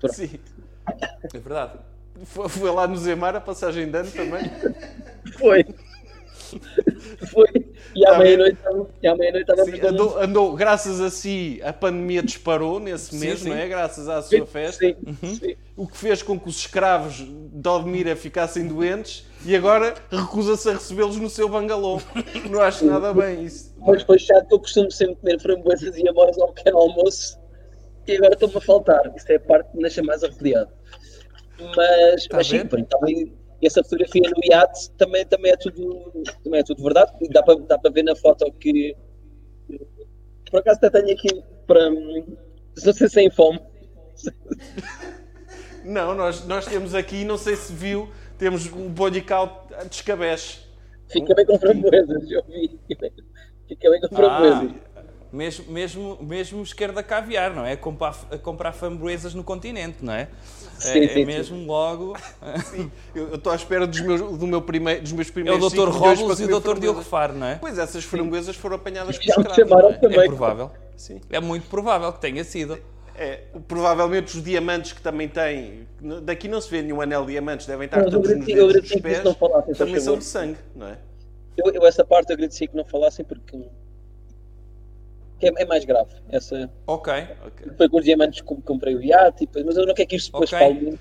Pronto. 0.00 0.14
Sim. 0.14 0.38
É 1.32 1.38
verdade. 1.38 1.78
Foi, 2.24 2.48
foi 2.48 2.70
lá 2.70 2.86
no 2.86 2.96
Zemar 2.96 3.34
a 3.34 3.40
passagem 3.40 3.90
de 3.90 3.98
ano 3.98 4.10
também. 4.10 4.42
Foi. 5.38 5.64
Foi. 7.30 7.46
E 7.94 8.04
à 8.06 8.10
Tá 8.12 8.18
meia-noite 8.18 8.58
estava- 8.58 9.64
Sim, 9.64 9.80
andou, 9.86 10.18
andou- 10.18 10.54
graças 10.54 11.00
a 11.00 11.10
si, 11.10 11.60
a 11.64 11.72
pandemia 11.72 12.22
disparou 12.22 12.78
nesse 12.80 13.10
Sim, 13.10 13.18
mês, 13.18 13.40
sim. 13.40 13.48
não 13.50 13.56
é? 13.56 13.68
Graças 13.68 14.08
à 14.08 14.20
sua 14.22 14.46
festa. 14.46 14.84
Sim, 14.84 14.96
sim. 15.36 15.56
O 15.76 15.86
que 15.86 15.96
fez 15.96 16.22
com 16.22 16.38
que 16.38 16.48
os 16.48 16.56
escravos 16.56 17.24
de 17.26 17.68
Odmira 17.68 18.14
ficassem 18.16 18.66
doentes 18.66 19.26
e 19.44 19.54
agora 19.56 19.94
recusa-se 20.10 20.68
a 20.68 20.72
recebê-los 20.74 21.16
no 21.18 21.28
seu 21.30 21.48
bangalô. 21.48 22.00
Não 22.50 22.60
acho 22.60 22.84
nada 22.84 23.12
bem 23.12 23.44
isso. 23.44 23.74
Mas 23.78 24.02
foi 24.02 24.18
chato 24.18 24.46
que 24.48 24.54
eu 24.54 24.60
costumo 24.60 24.90
sempre 24.90 25.16
comer 25.16 25.40
framboesas 25.40 25.96
e 25.96 26.08
amoras 26.08 26.38
ao 26.38 26.52
pequeno 26.52 26.78
almoço 26.78 27.38
e 28.06 28.16
agora 28.16 28.34
estão-me 28.34 28.56
a 28.56 28.60
faltar. 28.60 29.12
Isso 29.16 29.30
é 29.32 29.36
a 29.36 29.40
parte 29.40 29.70
que 29.70 29.76
me 29.76 29.82
deixa 29.82 30.02
mais 30.02 30.22
arrepiado. 30.22 30.70
Mas, 31.76 32.26
Tá 32.26 32.36
mas 32.38 32.46
sim, 32.48 32.58
vendo? 32.58 32.86
Também 33.64 33.66
essa 33.66 33.82
fotografia 33.82 34.22
no 34.22 34.44
iate 34.44 34.90
também, 34.92 35.24
também, 35.26 35.52
é, 35.52 35.56
tudo, 35.56 36.12
também 36.42 36.60
é 36.60 36.64
tudo 36.64 36.82
verdade. 36.82 37.12
E 37.20 37.28
Dá 37.28 37.42
para, 37.42 37.56
dá 37.60 37.78
ver 37.90 38.02
na 38.02 38.14
foto 38.16 38.50
que 38.52 38.96
por 40.50 40.60
acaso 40.60 40.78
até 40.82 41.00
tenho 41.00 41.16
aqui 41.16 41.42
para 41.66 41.90
se 42.76 43.20
é 43.20 43.22
em 43.22 43.30
fome. 43.30 43.60
Não, 45.84 46.14
nós, 46.14 46.46
nós 46.46 46.66
temos 46.66 46.94
aqui, 46.94 47.24
não 47.24 47.36
sei 47.36 47.56
se 47.56 47.72
viu, 47.72 48.08
temos 48.38 48.70
um 48.72 48.88
a 49.78 49.84
descabeche. 49.84 50.60
Fica 51.08 51.34
bem 51.34 51.44
com 51.44 51.58
framboesas, 51.58 52.30
eu 52.30 52.42
vi. 52.44 52.78
Fica 53.68 53.90
bem 53.90 54.00
com 54.00 54.06
Ah, 54.06 54.08
framboesas. 54.16 54.74
mesmo, 55.32 55.72
mesmo, 55.72 56.18
mesmo 56.22 56.62
esquerda 56.62 57.02
caviar, 57.02 57.54
não 57.54 57.64
é? 57.66 57.76
Comprar, 57.76 58.14
comprar 58.42 58.72
framboesas 58.72 59.34
no 59.34 59.44
continente, 59.44 59.98
não 60.02 60.12
é? 60.12 60.28
Sim, 60.78 60.98
é, 60.98 61.04
é 61.04 61.08
sim, 61.08 61.14
sim. 61.14 61.24
mesmo 61.24 61.66
logo. 61.66 62.16
Eu 63.14 63.28
eu 63.28 63.34
estou 63.36 63.52
à 63.52 63.56
espera 63.56 63.86
dos 63.86 64.00
meus, 64.00 64.20
do 64.38 64.46
meu 64.46 64.60
primeiro, 64.62 65.02
dos 65.02 65.12
meus 65.12 65.28
É 65.28 65.30
o 65.30 65.32
primeiros 65.34 65.72
Dr. 65.72 65.88
Robles 65.88 66.40
e 66.40 66.44
o 66.44 66.60
Dr. 66.60 66.78
Diogo. 66.78 67.02
Faro, 67.02 67.34
não 67.34 67.46
é? 67.46 67.56
Pois 67.56 67.78
essas 67.78 68.04
framboesas 68.04 68.56
foram 68.56 68.76
apanhadas 68.76 69.16
por 69.18 69.24
escravos. 69.24 69.58
é? 69.58 70.16
É 70.20 70.26
provável. 70.26 70.70
Sim. 70.96 71.20
É 71.30 71.40
muito 71.40 71.68
provável 71.68 72.12
que 72.12 72.20
tenha 72.20 72.44
sido. 72.44 72.78
É, 73.16 73.42
provavelmente 73.68 74.36
os 74.36 74.42
diamantes 74.42 74.92
que 74.92 75.00
também 75.00 75.28
têm. 75.28 75.86
Daqui 76.22 76.48
não 76.48 76.60
se 76.60 76.68
vê 76.68 76.82
nenhum 76.82 77.00
anel 77.00 77.24
de 77.24 77.32
diamantes, 77.32 77.64
devem 77.66 77.84
estar 77.86 78.02
todos 78.02 78.14
nos 78.14 78.28
agradeci- 78.28 78.52
eu 78.52 78.66
dedos 78.72 78.90
dos 78.90 79.00
pés. 79.00 79.36
falassem, 79.38 79.74
também 79.74 80.00
são 80.00 80.18
de 80.18 80.24
sangue, 80.24 80.58
não 80.74 80.88
é? 80.88 80.98
Eu, 81.56 81.72
eu 81.72 81.86
essa 81.86 82.04
parte 82.04 82.30
eu 82.30 82.34
agradeci 82.34 82.66
que 82.66 82.76
não 82.76 82.84
falassem 82.84 83.24
porque 83.24 83.56
que 85.38 85.46
é, 85.48 85.52
é 85.56 85.64
mais 85.66 85.84
grave. 85.84 86.10
Essa 86.30 86.70
Ok, 86.86 87.12
Ok. 87.46 87.72
foi 87.76 87.88
com 87.88 87.98
os 87.98 88.04
diamantes 88.04 88.40
comprei 88.40 88.94
o 88.94 89.02
iate, 89.02 89.40
depois- 89.46 89.64
mas 89.64 89.76
eu 89.76 89.86
não 89.86 89.94
quero 89.94 90.08
que 90.08 90.16
isto 90.16 90.26
depois 90.32 90.52
Ok. 90.52 90.58
fale 90.58 90.80
muito. 90.80 91.00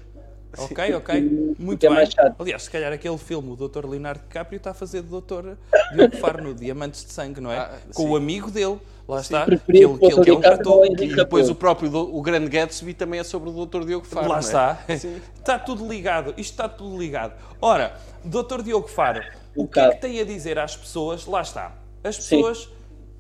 ok, 0.57 0.93
ok. 0.95 1.55
Muito 1.57 1.83
é 1.85 1.89
bem. 1.89 1.97
mais 1.97 2.09
chato. 2.11 2.35
Aliás, 2.39 2.63
se 2.63 2.69
calhar 2.69 2.91
aquele 2.93 3.17
filme, 3.17 3.51
o 3.51 3.55
Dr. 3.55 3.85
Leonardo 3.87 4.21
DiCaprio, 4.27 4.57
está 4.57 4.71
a 4.71 4.73
fazer 4.73 5.01
do 5.01 5.19
Dr. 5.21 5.55
Diogo 5.95 6.17
Faro 6.17 6.43
no 6.43 6.53
Diamantes 6.53 7.03
de 7.05 7.11
Sangue, 7.11 7.41
não 7.41 7.51
é? 7.51 7.57
Ah, 7.57 7.77
Com 7.93 8.03
sim. 8.03 8.09
o 8.09 8.15
amigo 8.15 8.51
dele. 8.51 8.77
Lá 9.07 9.19
está. 9.19 9.43
Preferia 9.45 9.81
Que 9.81 9.85
ele, 9.85 9.93
que 9.95 9.99
fosse 9.99 10.21
que 10.21 10.29
ele, 10.31 10.39
que 10.39 10.47
é 10.47 10.69
um 10.71 10.85
E 10.85 11.15
depois 11.15 11.49
o 11.49 11.55
próprio 11.55 11.91
o 11.93 12.21
grande 12.21 12.47
Gatsby 12.49 12.93
também 12.93 13.19
é 13.19 13.23
sobre 13.23 13.49
o 13.49 13.65
Dr. 13.65 13.83
Diogo 13.85 14.05
Faro. 14.05 14.29
Lá 14.29 14.37
é? 14.37 14.39
está. 14.39 14.83
Sim. 14.97 15.19
Está 15.37 15.59
tudo 15.59 15.85
ligado. 15.87 16.29
Isto 16.37 16.51
está 16.51 16.69
tudo 16.69 16.97
ligado. 16.97 17.33
Ora, 17.59 17.97
Dr. 18.23 18.61
Diogo 18.63 18.87
Faro, 18.87 19.21
o 19.57 19.67
que 19.67 19.79
é 19.79 19.89
que 19.91 20.01
tem 20.01 20.21
a 20.21 20.23
dizer 20.23 20.57
às 20.57 20.77
pessoas? 20.77 21.25
Lá 21.25 21.41
está. 21.41 21.73
As 22.03 22.15
Sim. 22.15 22.37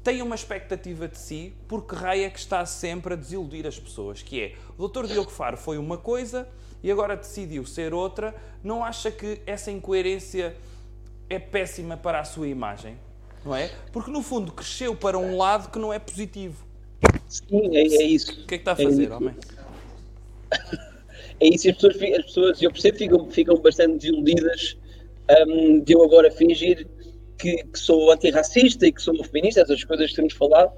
Têm 0.03 0.21
uma 0.21 0.35
expectativa 0.35 1.07
de 1.07 1.17
si, 1.17 1.53
porque 1.67 1.95
raio 1.95 2.25
é 2.25 2.29
que 2.29 2.39
está 2.39 2.65
sempre 2.65 3.13
a 3.13 3.15
desiludir 3.15 3.65
as 3.65 3.79
pessoas, 3.79 4.21
que 4.21 4.41
é, 4.41 4.55
o 4.77 4.87
Dr. 4.87 5.05
Diogo 5.05 5.31
Faro 5.31 5.57
foi 5.57 5.77
uma 5.77 5.97
coisa 5.97 6.47
e 6.83 6.91
agora 6.91 7.15
decidiu 7.15 7.65
ser 7.65 7.93
outra. 7.93 8.35
Não 8.63 8.83
acha 8.83 9.09
que 9.09 9.39
essa 9.45 9.71
incoerência 9.71 10.55
é 11.29 11.39
péssima 11.39 11.95
para 11.95 12.19
a 12.19 12.23
sua 12.25 12.47
imagem? 12.47 12.97
Não 13.45 13.55
é? 13.55 13.71
Porque 13.91 14.11
no 14.11 14.21
fundo 14.21 14.51
cresceu 14.51 14.95
para 14.95 15.17
um 15.17 15.37
lado 15.37 15.71
que 15.71 15.79
não 15.79 15.93
é 15.93 15.99
positivo. 15.99 16.65
Sim, 17.27 17.75
é, 17.75 17.81
é 17.81 18.03
isso. 18.03 18.31
O 18.31 18.45
que 18.45 18.55
é 18.55 18.57
que 18.57 18.61
está 18.61 18.73
a 18.73 18.75
fazer, 18.75 19.03
isso. 19.03 19.13
homem? 19.13 19.35
É 21.39 21.47
isso, 21.47 21.67
e 21.67 21.71
as 21.71 21.75
pessoas, 21.75 21.95
as 21.95 22.25
pessoas 22.25 22.61
eu 22.61 22.71
percebo, 22.71 22.97
ficam, 22.97 23.31
ficam 23.31 23.57
bastante 23.57 23.97
desiludidas 23.97 24.77
hum, 25.47 25.79
de 25.79 25.93
eu 25.93 26.03
agora 26.03 26.31
fingir 26.31 26.87
que, 27.37 27.63
que 27.65 27.79
sou 27.79 28.11
antirracista 28.11 28.85
e 28.87 28.91
que 28.93 29.01
sou 29.01 29.13
feminista, 29.23 29.61
essas 29.61 29.83
coisas 29.83 30.09
que 30.09 30.15
temos 30.15 30.33
falado. 30.33 30.71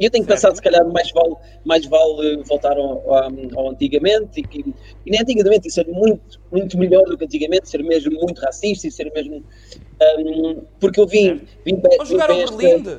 E 0.00 0.06
eu 0.06 0.10
tenho 0.10 0.26
pensado, 0.26 0.56
se 0.56 0.62
calhar, 0.62 0.84
mais 0.88 1.10
vale, 1.12 1.34
mais 1.64 1.86
vale 1.86 2.32
eh, 2.32 2.42
voltar 2.48 2.76
ao, 2.76 3.14
ao- 3.14 3.30
ao 3.56 3.70
antigamente 3.70 4.40
e, 4.40 4.44
que, 4.44 4.60
e 5.06 5.10
nem 5.10 5.20
antigamente, 5.20 5.68
e 5.68 5.70
ser 5.70 5.86
muito, 5.86 6.40
muito 6.50 6.76
melhor 6.78 7.04
do 7.04 7.16
que 7.16 7.24
antigamente, 7.24 7.68
ser 7.68 7.82
mesmo 7.84 8.10
muito 8.20 8.40
racista 8.40 8.88
e 8.88 8.90
ser 8.90 9.12
mesmo. 9.14 9.44
hum, 10.18 10.66
porque 10.80 10.98
eu 11.00 11.06
vim. 11.06 11.46
vim, 11.64 11.80
para- 11.80 11.98
Ou 12.00 12.06
jogar 12.06 12.30
ao 12.30 12.40
esta- 12.40 12.56
Berlinde. 12.56 12.98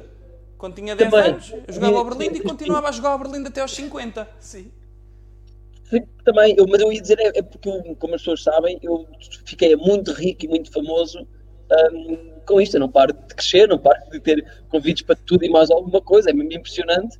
Quando 0.57 0.75
tinha 0.75 0.95
10 0.95 1.09
Também. 1.11 1.31
anos, 1.31 1.51
eu 1.67 1.73
jogava 1.73 1.97
ao 1.97 2.05
Berlinde 2.05 2.37
e 2.39 2.41
continuava 2.41 2.87
a 2.87 2.91
jogar 2.93 3.09
ao 3.09 3.19
Berlinde 3.19 3.49
até 3.49 3.59
aos 3.59 3.71
50. 3.71 4.29
Sim. 4.39 4.71
Sim, 5.89 6.01
Também, 6.23 6.55
eu, 6.57 6.65
mas 6.69 6.79
eu 6.81 6.91
ia 6.93 7.01
dizer, 7.01 7.19
é, 7.19 7.39
é 7.39 7.41
porque, 7.41 7.67
eu, 7.67 7.95
como 7.97 8.15
as 8.15 8.21
pessoas 8.21 8.43
sabem, 8.43 8.79
eu 8.81 9.05
fiquei 9.45 9.75
muito 9.75 10.13
rico 10.13 10.45
e 10.45 10.47
muito 10.47 10.71
famoso 10.71 11.19
hum, 11.91 12.32
com 12.45 12.59
isto. 12.61 12.75
Eu 12.75 12.79
não 12.81 12.89
paro 12.89 13.13
de 13.13 13.35
crescer, 13.35 13.67
não 13.67 13.77
paro 13.77 13.99
de 14.11 14.19
ter 14.19 14.45
convites 14.69 15.03
para 15.03 15.15
tudo 15.15 15.43
e 15.45 15.49
mais 15.49 15.69
alguma 15.71 16.01
coisa. 16.01 16.29
É 16.29 16.33
mesmo 16.33 16.51
impressionante. 16.53 17.17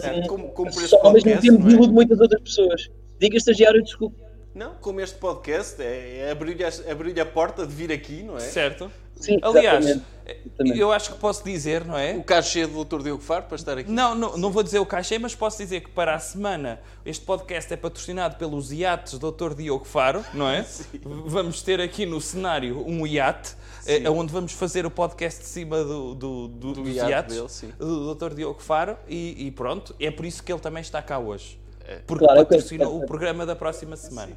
Certo, 0.00 0.26
como- 0.28 0.48
como 0.48 0.72
só 0.72 0.98
ao 1.02 1.12
mesmo 1.12 1.30
tempo 1.40 1.58
não 1.60 1.66
é? 1.66 1.70
diludo 1.70 1.92
muitas 1.92 2.18
outras 2.20 2.42
pessoas. 2.42 2.90
Diga 3.20 3.36
estagiário, 3.36 3.82
desculpe. 3.82 4.16
Não, 4.54 4.74
como 4.80 5.00
este 5.00 5.16
podcast 5.18 5.80
é, 5.80 6.18
é 6.26 6.30
abrir-lhe 6.32 6.64
a, 6.64 6.70
abrir 6.90 7.20
a 7.20 7.26
porta 7.26 7.64
de 7.64 7.72
vir 7.72 7.92
aqui, 7.92 8.24
não 8.24 8.36
é? 8.36 8.40
Certo? 8.40 8.90
Sim, 9.20 9.38
Aliás, 9.42 9.84
exatamente. 9.86 10.78
Eu 10.78 10.92
acho 10.92 11.12
que 11.14 11.18
posso 11.18 11.42
dizer, 11.42 11.84
não 11.86 11.94
O 11.94 11.98
é? 11.98 12.18
cachê 12.20 12.66
do 12.66 12.84
Dr. 12.84 13.02
Diogo 13.02 13.22
Faro 13.22 13.44
para 13.44 13.56
estar 13.56 13.78
aqui. 13.78 13.90
Não, 13.90 14.14
não, 14.14 14.36
não 14.36 14.50
vou 14.50 14.62
dizer 14.62 14.78
o 14.78 14.84
cachê, 14.86 15.18
mas 15.18 15.34
posso 15.34 15.56
dizer 15.58 15.80
que 15.80 15.90
para 15.90 16.14
a 16.14 16.18
semana 16.18 16.80
este 17.04 17.24
podcast 17.24 17.72
é 17.72 17.76
patrocinado 17.76 18.36
pelos 18.36 18.70
iates 18.70 19.18
Dr. 19.18 19.54
Diogo 19.56 19.84
Faro, 19.86 20.22
não 20.34 20.48
é? 20.48 20.64
Vamos 21.02 21.62
ter 21.62 21.80
aqui 21.80 22.04
no 22.04 22.20
cenário 22.20 22.84
um 22.86 23.06
iate, 23.06 23.54
eh, 23.86 24.08
onde 24.10 24.30
vamos 24.32 24.52
fazer 24.52 24.84
o 24.84 24.90
podcast 24.90 25.40
de 25.40 25.46
cima 25.46 25.82
do, 25.82 26.14
do, 26.14 26.48
do, 26.48 26.72
dos 26.74 26.88
iate 26.94 27.10
iates 27.10 27.34
dele, 27.36 27.48
sim. 27.48 27.72
do 27.78 28.14
Dr. 28.14 28.34
Diogo 28.34 28.60
Faro 28.60 28.96
e, 29.08 29.46
e 29.46 29.50
pronto, 29.50 29.94
é 29.98 30.10
por 30.10 30.26
isso 30.26 30.42
que 30.42 30.52
ele 30.52 30.60
também 30.60 30.82
está 30.82 31.00
cá 31.00 31.18
hoje. 31.18 31.58
Porque 32.06 32.22
Claro, 32.26 32.44
penso- 32.44 32.74
o 32.84 33.06
programa 33.06 33.46
da 33.46 33.56
próxima 33.56 33.96
semana. 33.96 34.36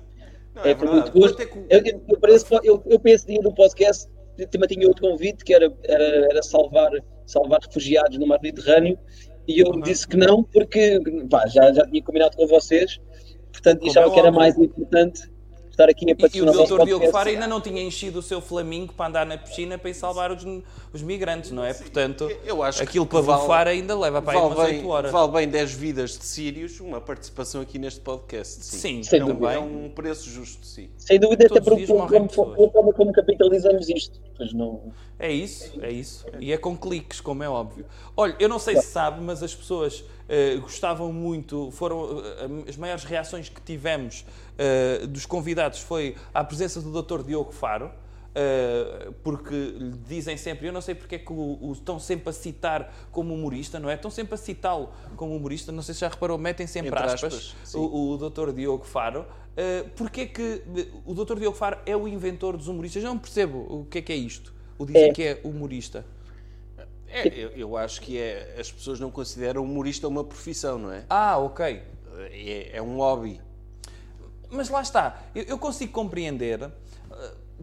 Não, 0.56 0.64
É, 0.64 0.72
é 0.72 0.74
verdade. 0.74 1.12
muito 1.12 1.20
gosto. 1.20 1.42
É 1.42 1.46
o- 1.46 1.66
Eu, 1.70 1.80
eu, 1.86 2.02
eu, 2.10 2.18
para 2.20 2.32
esse, 2.32 2.46
eu, 2.64 2.82
eu 2.86 3.02
esse 3.06 3.26
dia 3.28 3.42
do 3.42 3.54
podcast 3.54 4.08
também 4.50 4.68
tinha 4.68 4.88
outro 4.88 5.10
convite 5.10 5.44
que 5.44 5.54
era, 5.54 5.72
era, 5.84 6.04
era 6.32 6.44
salvar, 6.44 6.92
salvar 7.26 7.60
refugiados 7.66 8.18
no 8.18 8.28
mar 8.28 8.40
Mediterrâneo 8.42 8.98
e 9.48 9.60
eu 9.60 9.72
disse 9.82 10.08
que 10.08 10.18
não 10.18 10.44
porque 10.44 11.00
pá, 11.30 11.48
já, 11.48 11.72
já 11.74 11.86
tinha 11.86 12.04
combinado 12.04 12.36
com 12.38 12.48
vocês, 12.48 13.00
portanto 13.52 13.80
Como 13.80 13.92
achava 13.92 14.12
que 14.12 14.20
era 14.20 14.32
mais 14.32 14.58
importante 14.58 15.31
estar 15.72 15.90
aqui 15.90 16.06
a 16.06 16.10
E, 16.10 16.12
e 16.12 16.14
o 16.14 16.18
patrocinar 16.46 16.68
Dr. 16.80 16.86
Diogo. 16.86 17.12
Faro 17.12 17.30
ainda 17.30 17.48
não 17.48 17.60
tinha 17.62 17.82
enchido 17.82 18.20
o 18.20 18.22
seu 18.22 18.40
flamingo 18.42 18.94
para 18.94 19.08
andar 19.08 19.26
na 19.26 19.38
piscina 19.38 19.78
para 19.78 19.90
ir 19.90 19.94
salvar 19.94 20.32
os, 20.32 20.46
os 20.94 21.02
migrantes, 21.02 21.52
não 21.52 21.64
é? 21.66 21.74
Portanto, 21.74 22.30
Eu 22.46 22.62
acho 22.62 22.80
que 22.80 22.84
aquilo 22.84 23.06
para 23.06 23.22
vale- 23.22 23.42
bufar 23.42 23.68
ainda 23.68 23.98
leva 23.98 24.22
para 24.22 24.38
aí 24.40 24.46
umas 24.46 24.58
Vale 24.58 24.70
bem, 24.72 24.80
8 24.82 24.90
horas. 24.90 25.12
vale 25.12 25.32
bem 25.32 25.48
10 25.48 25.74
vidas 25.74 26.18
de 26.18 26.26
sírios 26.26 26.80
uma 26.80 27.02
participação 27.02 27.62
aqui 27.62 27.80
neste 27.80 28.00
podcast. 28.02 28.64
Sim, 28.66 29.02
Sim, 29.02 29.04
Sem 29.04 29.20
é 29.20 29.24
um, 29.24 29.28
dúvida. 29.28 29.54
é 29.54 29.60
um 29.60 29.90
preço 29.90 30.30
justo, 30.30 30.66
sim. 30.66 30.90
Sem 30.98 31.20
dúvida, 31.20 31.46
até 31.46 31.62
porque 31.62 31.88
como, 31.88 32.94
como 32.94 33.14
capitalizamos 33.14 33.90
isto. 33.90 34.20
Pois 34.38 34.54
não. 34.54 34.92
É 35.20 35.32
isso, 35.32 35.72
é 35.82 35.92
isso. 35.92 36.26
E 36.40 36.52
é 36.52 36.58
com 36.58 36.76
cliques, 36.76 37.22
como 37.22 37.44
é 37.44 37.50
óbvio. 37.50 37.86
Olha, 38.18 38.36
eu 38.40 38.50
não 38.50 38.58
sei 38.60 38.76
se 38.78 38.88
sabe, 38.88 39.22
mas 39.22 39.44
as 39.44 39.54
pessoas 39.54 40.04
eh, 40.32 40.56
gostavam 40.62 41.12
muito, 41.12 41.70
foram 41.72 42.20
eh, 42.66 42.70
as 42.70 42.78
maiores 42.78 43.04
reações 43.04 43.50
que 43.50 43.62
tivemos 43.62 44.26
eh, 44.58 45.06
dos 45.06 45.26
convidados 45.26 45.80
foi 45.80 46.16
à 46.34 46.42
presença 46.44 46.80
do 46.82 46.90
Dr. 47.02 47.22
Diogo 47.24 47.52
Faro. 47.52 47.92
eh, 48.34 49.12
porque 49.24 49.54
lhe 49.54 49.98
dizem 50.08 50.38
sempre, 50.38 50.66
eu 50.68 50.72
não 50.72 50.80
sei 50.80 50.96
porque 50.96 51.16
é 51.16 51.20
que 51.20 51.34
o, 51.34 51.58
o 51.62 51.74
estão 51.74 52.00
sempre 52.00 52.30
a 52.30 52.34
citar 52.34 52.90
como 53.12 53.34
humorista, 53.34 53.78
não 53.78 53.90
é? 53.90 53.96
Estão 53.96 54.10
sempre 54.10 54.36
a 54.36 54.38
citá-lo 54.38 54.90
como 55.18 55.36
humorista, 55.36 55.70
não 55.72 55.82
sei 55.84 55.94
se 55.94 56.00
já 56.02 56.08
reparou, 56.08 56.38
metem 56.38 56.66
sempre 56.66 56.92
Entre 56.92 57.04
aspas, 57.04 57.34
aspas, 57.34 57.76
o, 57.76 58.12
o 58.14 58.18
Dr. 58.30 58.54
Diogo 58.54 58.86
Faro. 58.86 59.26
Uh, 59.52 59.90
porque 59.98 60.22
é 60.22 60.26
que 60.28 60.64
o 61.06 61.14
Dr. 61.14 61.38
Diogo 61.40 61.58
Faro 61.58 61.78
é 61.86 61.94
o 61.94 62.08
inventor 62.08 62.56
dos 62.56 62.70
humoristas? 62.70 63.04
Eu 63.04 63.10
não 63.10 63.18
percebo 63.20 63.58
o 63.70 63.86
que 63.86 63.98
é 63.98 64.02
que 64.02 64.14
é 64.14 64.16
isto. 64.16 64.54
O 64.80 64.86
dizer 64.86 65.10
É. 65.10 65.12
que 65.12 65.24
é 65.24 65.42
humorista. 65.44 66.06
É, 67.12 67.28
eu, 67.28 67.50
eu 67.50 67.78
acho 67.78 68.02
que 68.02 68.18
é, 68.18 68.56
as 68.60 68.72
pessoas 68.72 69.00
não 69.00 69.12
consideram 69.12 69.64
humorista 69.64 70.08
uma 70.08 70.24
profissão, 70.24 70.78
não 70.78 70.92
é? 70.92 71.06
Ah, 71.10 71.38
ok. 71.38 71.84
É, 72.32 72.78
é 72.78 72.82
um 72.82 72.98
hobby. 72.98 73.42
Mas 74.50 74.70
lá 74.70 74.82
está, 74.82 75.22
eu, 75.34 75.44
eu 75.44 75.58
consigo 75.58 75.92
compreender. 75.92 76.64
uh, 76.64 76.72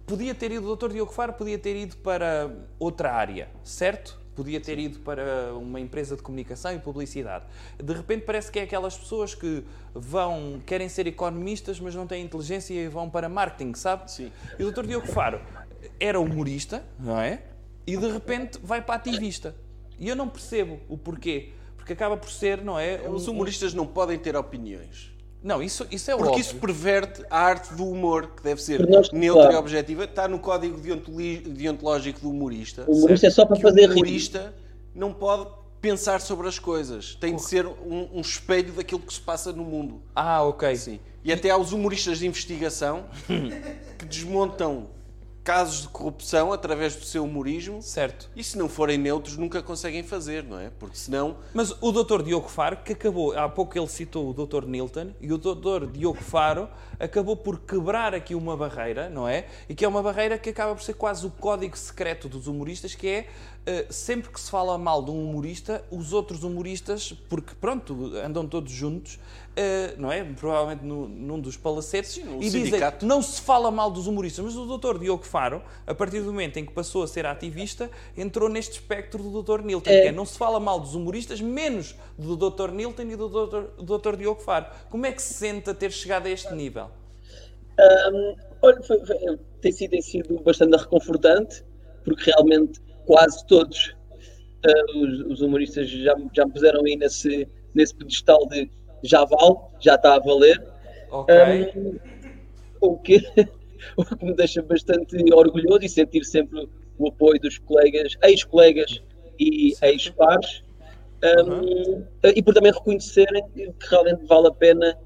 Podia 0.07 0.35
ter 0.35 0.53
ido, 0.53 0.71
o 0.71 0.77
Dr. 0.77 0.93
Diogo 0.93 1.13
Faro 1.13 1.33
podia 1.33 1.59
ter 1.59 1.77
ido 1.77 1.97
para 1.99 2.51
outra 2.79 3.13
área, 3.13 3.49
certo? 3.65 4.19
podia 4.39 4.61
ter 4.61 4.79
ido 4.79 5.01
para 5.01 5.53
uma 5.55 5.81
empresa 5.81 6.15
de 6.15 6.23
comunicação 6.23 6.73
e 6.73 6.79
publicidade. 6.79 7.45
De 7.77 7.93
repente 7.93 8.23
parece 8.25 8.53
que 8.53 8.61
é 8.61 8.63
aquelas 8.63 8.97
pessoas 8.97 9.35
que 9.35 9.65
vão, 9.93 10.63
querem 10.65 10.89
ser 10.89 11.09
economistas, 11.09 11.81
mas 11.81 11.93
não 11.93 12.07
têm 12.07 12.25
inteligência 12.25 12.73
e 12.73 12.87
vão 12.87 13.11
para 13.11 13.29
marketing, 13.29 13.75
sabe? 13.75 14.09
Sim. 14.09 14.31
E 14.57 14.63
o 14.63 14.71
Dr. 14.71 14.87
Diogo 14.87 15.09
Faro 15.09 15.41
era 15.99 16.21
humorista, 16.21 16.85
não 17.01 17.21
é? 17.21 17.43
E 17.89 17.97
de 17.97 18.07
repente 18.11 18.59
vai 18.63 18.83
para 18.83 18.97
ativista. 18.97 19.55
E 19.99 20.09
eu 20.09 20.15
não 20.15 20.29
percebo 20.29 20.79
o 20.89 20.97
porquê. 20.97 21.51
Porque 21.77 21.93
acaba 21.93 22.17
por 22.17 22.31
ser, 22.31 22.63
não 22.63 22.79
é? 22.79 23.01
um- 23.09 23.13
Os 23.15 23.27
humoristas 23.29 23.73
não 23.73 23.87
podem 23.87 24.19
ter 24.19 24.37
opiniões. 24.37 25.11
Não, 25.43 25.63
isso, 25.63 25.87
isso 25.91 26.11
é 26.11 26.15
Porque 26.17 26.31
óbvio. 26.31 26.41
isso 26.43 26.57
perverte 26.57 27.25
a 27.31 27.39
arte 27.39 27.73
do 27.75 27.87
humor, 27.89 28.33
que 28.37 28.43
deve 28.43 28.61
ser 28.61 28.87
nós, 28.89 29.11
neutra 29.13 29.43
claro. 29.43 29.55
e 29.57 29.59
objetiva. 29.59 30.05
Está 30.05 30.27
no 30.29 30.39
código 30.41 30.77
deontológico 31.49 32.21
do 32.21 32.31
humorista. 32.31 32.85
O 32.89 32.93
humorista 32.99 33.27
é 33.29 33.31
só 33.31 33.47
para 33.47 33.57
que 33.57 33.63
fazer 33.63 33.83
o 33.89 33.93
rir. 33.95 34.01
humorista 34.03 34.55
não 34.95 35.13
pode 35.13 35.49
pensar 35.81 36.21
sobre 36.21 36.49
as 36.49 36.59
coisas. 36.59 37.15
Tem 37.15 37.37
de 37.37 37.43
ser 37.43 37.65
um, 37.67 38.09
um 38.17 38.21
espelho 38.21 38.73
daquilo 38.73 39.01
que 39.01 39.15
se 39.15 39.21
passa 39.21 39.53
no 39.53 39.65
mundo. 39.65 40.03
Ah, 40.15 40.43
ok. 40.43 40.75
Sim. 40.77 41.01
E 41.25 41.33
até 41.33 41.51
há 41.51 41.57
os 41.57 41.73
humoristas 41.73 42.19
de 42.19 42.27
investigação 42.27 43.05
que 43.99 44.05
desmontam 44.07 44.89
casos 45.49 45.81
de 45.81 45.89
corrupção 45.89 46.53
através 46.53 46.95
do 46.95 47.07
seu 47.07 47.25
humorismo. 47.25 47.81
Certo. 47.81 48.29
E 48.37 48.45
se 48.45 48.59
não 48.59 48.69
forem 48.69 48.99
neutros, 48.99 49.39
nunca 49.39 49.63
conseguem 49.63 50.03
fazer, 50.03 50.45
não 50.45 50.61
é? 50.61 50.71
Porque 50.79 50.99
senão 50.99 51.39
Mas 51.55 51.75
o 51.81 51.91
Dr. 51.91 52.23
Diogo 52.23 52.51
Faro, 52.51 52.77
que 52.85 52.93
acabou, 52.93 53.35
há 53.35 53.49
pouco 53.49 53.79
ele 53.79 53.89
citou 53.89 54.29
o 54.29 54.35
Dr. 54.35 54.67
Nilton, 54.67 55.15
e 55.19 55.33
o 55.33 55.39
Dr. 55.39 55.87
Diogo 55.91 56.23
Faro 56.23 56.69
acabou 57.01 57.35
por 57.35 57.61
quebrar 57.61 58.15
aqui 58.15 58.35
uma 58.35 58.59
barreira, 58.59 59.09
não 59.09 59.27
é? 59.27 59.47
E 59.71 59.75
que 59.75 59.87
é 59.87 59.89
uma 59.89 60.03
barreira 60.03 60.37
que 60.37 60.51
acaba 60.51 60.75
por 60.75 60.83
ser 60.83 60.93
quase 60.93 61.27
o 61.27 61.31
código 61.31 61.79
secreto 61.79 62.29
dos 62.29 62.47
humoristas, 62.47 62.95
que 62.95 63.09
é 63.09 63.29
sempre 63.91 64.31
que 64.31 64.41
se 64.41 64.51
fala 64.51 64.79
mal 64.79 65.03
de 65.03 65.11
um 65.11 65.29
humorista, 65.31 65.85
os 65.91 66.13
outros 66.13 66.43
humoristas, 66.45 67.13
porque 67.29 67.55
pronto, 67.61 68.13
andam 68.25 68.47
todos 68.47 68.73
juntos, 68.73 69.19
eh, 69.57 69.95
não 69.99 70.11
é? 70.11 70.23
Provavelmente 70.25 70.85
no- 70.85 71.09
num 71.09 71.41
dos 71.41 71.57
palacetes, 71.57 72.17
num 72.25 72.37
e 72.39 72.41
dizem 72.41 72.65
sindicato. 72.67 73.05
não 73.05 73.21
se 73.21 73.41
fala 73.41 73.71
mal 73.71 73.91
dos 73.91 74.07
humoristas, 74.07 74.45
mas 74.45 74.57
o 74.57 74.79
Dr. 74.79 74.99
Diogo 74.99 75.25
Faro, 75.25 75.63
a 75.87 75.95
partir 75.95 76.21
do 76.21 76.27
momento 76.27 76.57
em 76.59 76.65
que 76.65 76.73
passou 76.73 77.03
a 77.03 77.07
ser 77.09 77.27
ativista, 77.27 77.91
entrou 78.17 78.49
neste 78.49 78.73
espectro 78.75 79.23
do 79.23 79.43
Dr. 79.43 79.63
Nilton, 79.63 79.91
É. 79.91 80.01
que 80.03 80.09
é 80.09 80.13
não 80.13 80.25
se 80.25 80.39
fala 80.39 80.59
mal 80.61 80.79
dos 80.81 80.95
humoristas, 80.95 81.41
menos 81.41 81.95
do 82.19 82.37
Dr. 82.37 82.71
Nilton 82.73 83.03
e 83.03 83.17
do 83.17 83.29
Dr. 83.29 83.83
do 83.83 83.99
Dr. 83.99 84.17
Diogo 84.17 84.41
Faro. 84.41 84.67
Como 84.91 85.05
é 85.05 85.13
que 85.13 85.21
se 85.21 85.35
sente 85.35 85.69
a 85.69 85.75
ter 85.75 85.91
chegado 85.93 86.27
a 86.27 86.31
este 86.31 86.55
nível? 86.55 86.91
Hum, 88.13 88.35
olha, 88.63 88.83
foi- 88.83 89.05
foi- 89.07 89.39
tem, 89.61 89.73
sido, 89.73 89.91
tem 89.91 90.03
sido 90.03 90.41
bastante 90.41 90.77
reconfortante, 90.77 91.63
porque 92.05 92.31
realmente 92.31 92.81
quase 93.09 93.45
todos 93.47 93.97
ah, 94.67 94.99
os, 94.99 95.21
os 95.33 95.41
humoristas 95.41 95.89
já, 95.89 96.15
me- 96.15 96.29
já 96.37 96.45
me 96.45 96.53
puseram 96.53 96.85
aí 96.85 96.95
nesse, 96.95 97.49
nesse 97.75 97.95
pedestal 97.95 98.47
de 98.49 98.71
já 99.03 99.25
vale, 99.25 99.57
já 99.81 99.95
está 99.95 100.17
a 100.17 100.19
valer. 100.19 100.63
Ok. 101.11 101.35
O, 102.81 102.97
que, 102.99 103.17
o 103.97 104.05
que 104.05 104.25
me 104.25 104.35
deixa 104.35 104.61
bastante 104.63 105.17
orgulhoso 105.33 105.85
e 105.85 105.89
sentir 105.89 106.23
sempre 106.25 106.69
o 106.99 107.09
apoio 107.09 107.41
dos 107.41 107.59
colegas, 107.59 108.13
ex-colegas 108.23 109.03
e 109.39 109.73
ex-pares. 109.83 110.63
Hum, 111.25 112.05
E 112.37 112.43
por 112.43 112.53
também 112.55 112.73
reconhecerem 112.73 113.43
que 113.55 113.73
realmente 113.89 114.25
vale 114.27 114.49
a 114.49 114.53
pena 114.53 114.99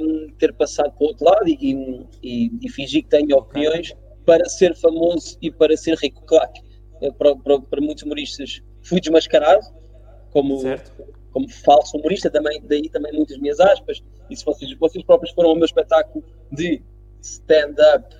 hum, 0.00 0.28
ter 0.38 0.52
passado 0.54 0.92
para 0.92 1.04
o 1.04 1.08
outro 1.08 1.24
lado 1.24 1.48
e, 1.48 2.06
e, 2.22 2.50
e 2.62 2.70
fingir 2.70 3.02
que 3.02 3.10
tenho 3.10 3.36
opiniões 3.36 3.92
para 4.24 4.44
ser 4.48 4.74
famoso 4.76 5.36
e 5.42 5.50
para 5.50 5.76
ser 5.76 5.96
rico. 5.98 6.22
Claro 6.24 6.50
para, 7.18 7.36
para, 7.36 7.60
para 7.60 7.80
muitos 7.80 8.02
humoristas 8.04 8.62
fui 8.82 9.00
desmascarado 9.00 9.64
como, 10.32 10.58
Certo. 10.58 10.92
como 11.32 11.48
falso 11.48 11.96
humorista, 11.96 12.30
também, 12.30 12.60
daí 12.64 12.88
também 12.88 13.12
muitas 13.12 13.38
minhas 13.38 13.60
aspas. 13.60 14.02
E 14.30 14.36
se 14.36 14.44
vocês, 14.44 14.72
vocês 14.78 15.04
próprios 15.04 15.32
foram 15.34 15.50
ao 15.50 15.56
meu 15.56 15.64
espetáculo 15.64 16.24
de 16.50 16.82
stand-up, 17.20 18.14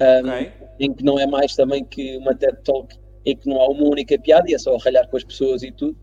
um, 0.00 0.28
Ok. 0.28 0.52
em 0.80 0.92
que 0.92 1.04
não 1.04 1.18
é 1.18 1.26
mais 1.26 1.54
também 1.54 1.84
que 1.84 2.16
uma 2.18 2.34
TED 2.34 2.58
Talk, 2.64 2.96
em 3.24 3.36
que 3.36 3.48
não 3.48 3.60
há 3.60 3.68
uma 3.68 3.84
única 3.84 4.18
piada 4.18 4.50
e 4.50 4.54
é 4.54 4.58
só 4.58 4.76
ralhar 4.78 5.08
com 5.08 5.16
as 5.16 5.24
pessoas 5.24 5.62
e 5.62 5.70
tudo. 5.70 5.96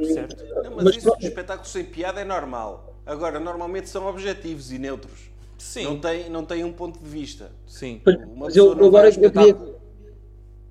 Um, 0.00 0.04
Certo. 0.04 0.44
Não, 0.62 0.74
mas, 0.76 0.84
Mas 0.84 0.96
isso 0.96 1.06
pronto. 1.06 1.20
do 1.20 1.26
espetáculo 1.26 1.66
sem 1.68 1.84
piada 1.84 2.20
é 2.20 2.24
normal. 2.24 2.96
Agora, 3.06 3.38
normalmente 3.38 3.88
são 3.88 4.06
objetivos 4.06 4.72
e 4.72 4.78
neutros. 4.78 5.30
Sim. 5.56 5.84
Não 5.84 5.98
tem, 6.00 6.28
não 6.30 6.44
tem 6.44 6.64
um 6.64 6.72
ponto 6.72 6.98
de 7.00 7.08
vista. 7.08 7.50
Sim. 7.66 8.00
Mas- 8.04 8.16
Uma 8.16 8.26
mas 8.36 8.54
pessoa 8.54 8.72
eu, 8.72 8.76
não 8.76 8.86
agora 8.86 9.10
vai 9.10 9.24
eu 9.24 9.30
queria, 9.30 9.42
espetáculo- 9.50 9.77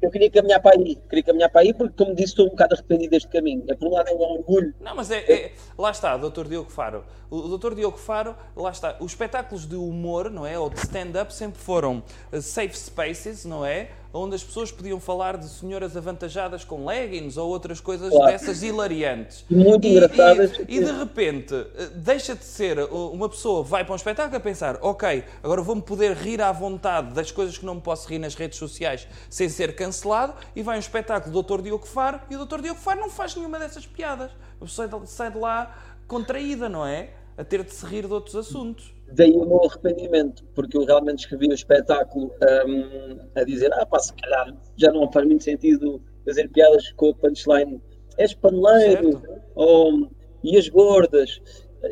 eu 0.01 0.11
queria 0.11 0.29
caminhar 0.29 0.61
para 0.61 0.77
aí, 0.77 0.95
queria 1.09 1.23
caminhar 1.23 1.49
para 1.49 1.61
aí 1.61 1.73
porque, 1.73 1.93
como 1.97 2.13
disse, 2.15 2.29
estou 2.33 2.45
um 2.45 2.49
bocado 2.49 2.75
arrependido 2.75 3.11
deste 3.11 3.29
caminho. 3.29 3.63
É, 3.67 3.73
por 3.75 3.87
um 3.87 3.91
lado 3.91 4.09
é 4.09 4.13
um 4.13 4.21
orgulho 4.21 4.73
Não, 4.79 4.95
mas 4.95 5.09
é, 5.09 5.19
é- 5.31 5.51
Lá 5.77 5.91
está, 5.91 6.15
Dr. 6.17 6.45
Diogo 6.47 6.69
Faro. 6.69 7.03
O 7.29 7.57
Dr. 7.57 7.73
Diogo 7.73 7.97
Faro, 7.97 8.35
lá 8.55 8.71
está. 8.71 8.95
Os 8.99 9.11
espetáculos 9.11 9.67
de 9.67 9.75
humor, 9.75 10.29
não 10.29 10.45
é? 10.45 10.57
Ou 10.57 10.69
de 10.69 10.77
stand-up 10.79 11.33
sempre 11.33 11.59
foram 11.59 12.03
eh, 12.31 12.41
safe 12.41 12.77
spaces, 12.77 13.43
não 13.43 13.65
é? 13.65 13.89
Onde 14.13 14.35
as 14.35 14.43
pessoas 14.43 14.71
podiam 14.71 14.99
falar 14.99 15.37
de 15.37 15.47
senhoras 15.49 15.95
avantajadas 15.97 16.63
com 16.63 16.85
leggings 16.85 17.37
ou 17.37 17.49
outras 17.49 17.79
coisas 17.79 18.09
Claro. 18.09 18.31
dessas 18.31 18.63
hilariantes. 18.63 19.45
E 19.49 19.55
muito 19.55 19.85
engraçadas. 19.85 20.51
E, 20.67 20.79
de 20.83 20.91
repente, 20.91 21.53
eh, 21.53 21.89
deixa 21.95 22.35
de 22.35 22.43
ser. 22.43 22.79
uh, 22.79 23.11
Uma 23.11 23.27
pessoa 23.29 23.63
vai 23.63 23.83
para 23.83 23.93
um 23.93 23.95
espetáculo 23.95 24.37
a 24.37 24.39
pensar: 24.39 24.77
ok, 24.81 25.23
agora 25.43 25.61
vou-me 25.61 25.81
poder 25.81 26.15
rir 26.15 26.41
à 26.41 26.51
vontade 26.51 27.13
das 27.13 27.31
coisas 27.31 27.57
que 27.57 27.65
não 27.65 27.75
me 27.75 27.81
posso 27.81 28.07
rir 28.07 28.19
nas 28.19 28.33
redes 28.33 28.57
sociais 28.57 29.07
sem 29.29 29.49
ser 29.49 29.75
cancelado. 29.75 30.33
E 30.55 30.63
vai 30.63 30.77
um 30.77 30.79
espetáculo 30.79 31.31
do 31.31 31.43
Dr. 31.57 31.61
Diogo 31.63 31.85
Faro 31.85 32.19
e 32.29 32.35
o 32.35 32.45
Dr. 32.45 32.61
Diogo 32.61 32.79
Faro 32.79 32.99
não 33.01 33.09
faz 33.09 33.35
nenhuma 33.35 33.59
dessas 33.59 33.85
piadas. 33.85 34.31
A 34.59 34.65
pessoa 34.65 35.05
sai 35.05 35.31
de 35.31 35.37
lá 35.37 35.75
contraída, 36.07 36.67
não 36.69 36.85
é? 36.85 37.09
A 37.37 37.43
ter 37.43 37.63
de 37.63 37.71
se 37.73 37.85
rir 37.85 38.07
de 38.07 38.13
outros 38.13 38.35
assuntos. 38.35 38.91
Daí 39.13 39.31
o 39.31 39.45
meu 39.45 39.63
arrependimento, 39.63 40.43
porque 40.53 40.77
eu 40.77 40.85
realmente 40.85 41.19
escrevi 41.19 41.47
o 41.47 41.53
espetáculo 41.53 42.31
hum, 42.67 43.19
a 43.35 43.43
dizer, 43.43 43.71
ah 43.73 43.85
pá, 43.85 43.99
se 43.99 44.13
calhar 44.13 44.55
já 44.75 44.91
não 44.91 45.11
faz 45.11 45.25
muito 45.25 45.43
sentido 45.43 46.01
fazer 46.25 46.49
piadas 46.49 46.91
com 46.91 47.09
a 47.09 47.13
punchline 47.13 47.81
és 48.17 48.33
paneleiro, 48.33 49.21
ou 49.55 50.09
e 50.43 50.57
as 50.57 50.67
gordas, 50.67 51.41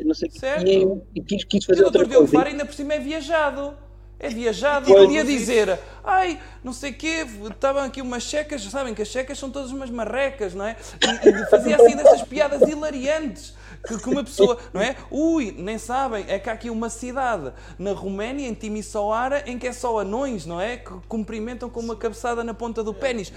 não 0.04 0.14
sei 0.14 0.28
o 0.28 0.32
que, 0.32 0.38
Certo. 0.38 0.66
e, 0.66 1.18
e 1.18 1.22
quis, 1.22 1.44
quis 1.44 1.64
E 1.64 1.66
fazer 1.66 1.82
o 1.82 1.86
outra 1.86 2.04
Dr. 2.04 2.10
Diogo. 2.10 2.26
Faro 2.26 2.48
ainda 2.48 2.64
por 2.64 2.74
cima 2.74 2.94
é 2.94 2.98
viajado. 2.98 3.74
É 4.18 4.30
viajado 4.30 4.90
e 4.90 4.94
podia 4.94 5.22
dizer, 5.22 5.78
ai, 6.02 6.40
não 6.64 6.72
sei 6.72 6.90
o 6.90 6.94
quê, 6.94 7.26
estavam 7.50 7.82
aqui 7.82 8.00
umas 8.00 8.22
checas, 8.22 8.62
sabem 8.62 8.94
que 8.94 9.02
as 9.02 9.08
checas 9.08 9.38
são 9.38 9.50
todas 9.50 9.70
umas 9.70 9.90
marrecas, 9.90 10.54
não 10.54 10.64
é? 10.64 10.74
E, 11.22 11.28
e 11.28 11.46
fazia 11.50 11.76
assim 11.76 11.94
dessas 11.94 12.22
piadas 12.22 12.62
hilariantes. 12.62 13.54
Que, 13.86 13.98
que 13.98 14.08
uma 14.08 14.22
pessoa, 14.22 14.58
não 14.72 14.80
é? 14.80 14.96
Ui, 15.10 15.54
nem 15.56 15.78
sabem, 15.78 16.24
é 16.28 16.38
que 16.38 16.50
há 16.50 16.52
aqui 16.52 16.70
uma 16.70 16.90
cidade 16.90 17.52
na 17.78 17.92
Roménia, 17.92 18.48
em 18.48 18.54
Timisoara, 18.54 19.44
em 19.46 19.58
que 19.58 19.66
é 19.66 19.72
só 19.72 19.98
anões, 19.98 20.46
não 20.46 20.60
é? 20.60 20.76
Que 20.76 20.92
cumprimentam 21.08 21.68
com 21.68 21.80
uma 21.80 21.96
cabeçada 21.96 22.42
na 22.42 22.54
ponta 22.54 22.82
do 22.82 22.92
pênis. 22.92 23.32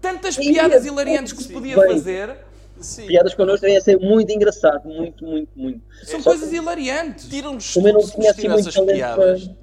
Tantas 0.00 0.36
piadas 0.36 0.84
hilariantes 0.86 1.32
que 1.32 1.42
se 1.42 1.52
podia 1.52 1.78
Bem. 1.78 1.92
fazer, 1.92 2.38
Sim. 2.80 3.06
Piadas 3.06 3.34
connosco 3.34 3.66
devem 3.66 3.80
ser 3.80 3.98
muito 4.00 4.32
engraçado, 4.32 4.88
muito, 4.88 5.22
muito, 5.24 5.50
muito. 5.54 5.82
são 6.02 6.20
Só 6.22 6.30
coisas 6.30 6.50
hilariantes. 6.50 7.28
Tiram-nos 7.28 7.76
não 7.76 7.82
tinha 7.82 7.92
nos 7.92 8.10
assim 8.30 8.48
essas 8.48 8.74
piadas. 8.74 9.44
para... 9.44 9.56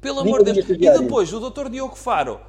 Pelo 0.00 0.20
amor 0.20 0.42
de 0.42 0.52
Deus. 0.52 0.68
E 0.70 0.76
depois 0.76 1.32
o 1.32 1.50
Dr. 1.50 1.68
Diogo 1.68 1.94
Faro 1.94 2.40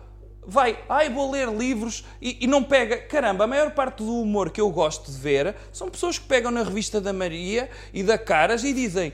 vai, 0.45 0.79
ai, 0.89 1.09
vou 1.09 1.31
ler 1.31 1.47
livros 1.49 2.03
e, 2.21 2.37
e 2.41 2.47
não 2.47 2.63
pega. 2.63 2.97
Caramba, 2.97 3.43
a 3.43 3.47
maior 3.47 3.71
parte 3.71 4.03
do 4.03 4.21
humor 4.21 4.49
que 4.49 4.59
eu 4.61 4.69
gosto 4.69 5.11
de 5.11 5.17
ver 5.17 5.55
são 5.71 5.89
pessoas 5.89 6.17
que 6.17 6.25
pegam 6.25 6.51
na 6.51 6.63
revista 6.63 6.99
da 7.01 7.13
Maria 7.13 7.69
e 7.93 8.03
da 8.03 8.17
Caras 8.17 8.63
e 8.63 8.73
dizem, 8.73 9.13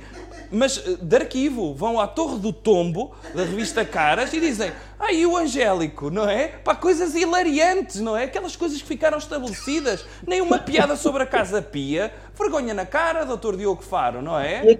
mas 0.52 0.78
eh, 0.86 0.98
de 1.02 1.16
arquivo, 1.16 1.74
vão 1.74 2.00
à 2.00 2.08
Torre 2.08 2.40
do 2.40 2.52
Tombo 2.54 3.16
da 3.34 3.44
revista 3.44 3.84
Caras 3.86 4.34
e 4.34 4.40
dizem, 4.40 4.72
ai, 5.00 5.16
e 5.18 5.26
o 5.26 5.38
Angélico, 5.38 6.10
não 6.10 6.28
é? 6.30 6.48
Pá, 6.48 6.76
coisas 6.76 7.16
hilariantes, 7.16 8.00
não 8.02 8.16
é? 8.18 8.24
Aquelas 8.24 8.56
coisas 8.56 8.82
que 8.82 8.88
ficaram 8.88 9.18
estabelecidas. 9.18 10.06
Nem 10.28 10.42
uma 10.42 10.60
piada 10.60 10.96
sobre 10.96 11.24
a 11.24 11.26
Casa 11.26 11.62
Pia. 11.62 12.12
Vergonha 12.38 12.74
na 12.74 12.86
cara, 12.86 13.26
Dr. 13.26 13.56
Diogo 13.56 13.84
Faro, 13.84 14.22
não 14.22 14.40
é? 14.40 14.64
É, 14.72 14.80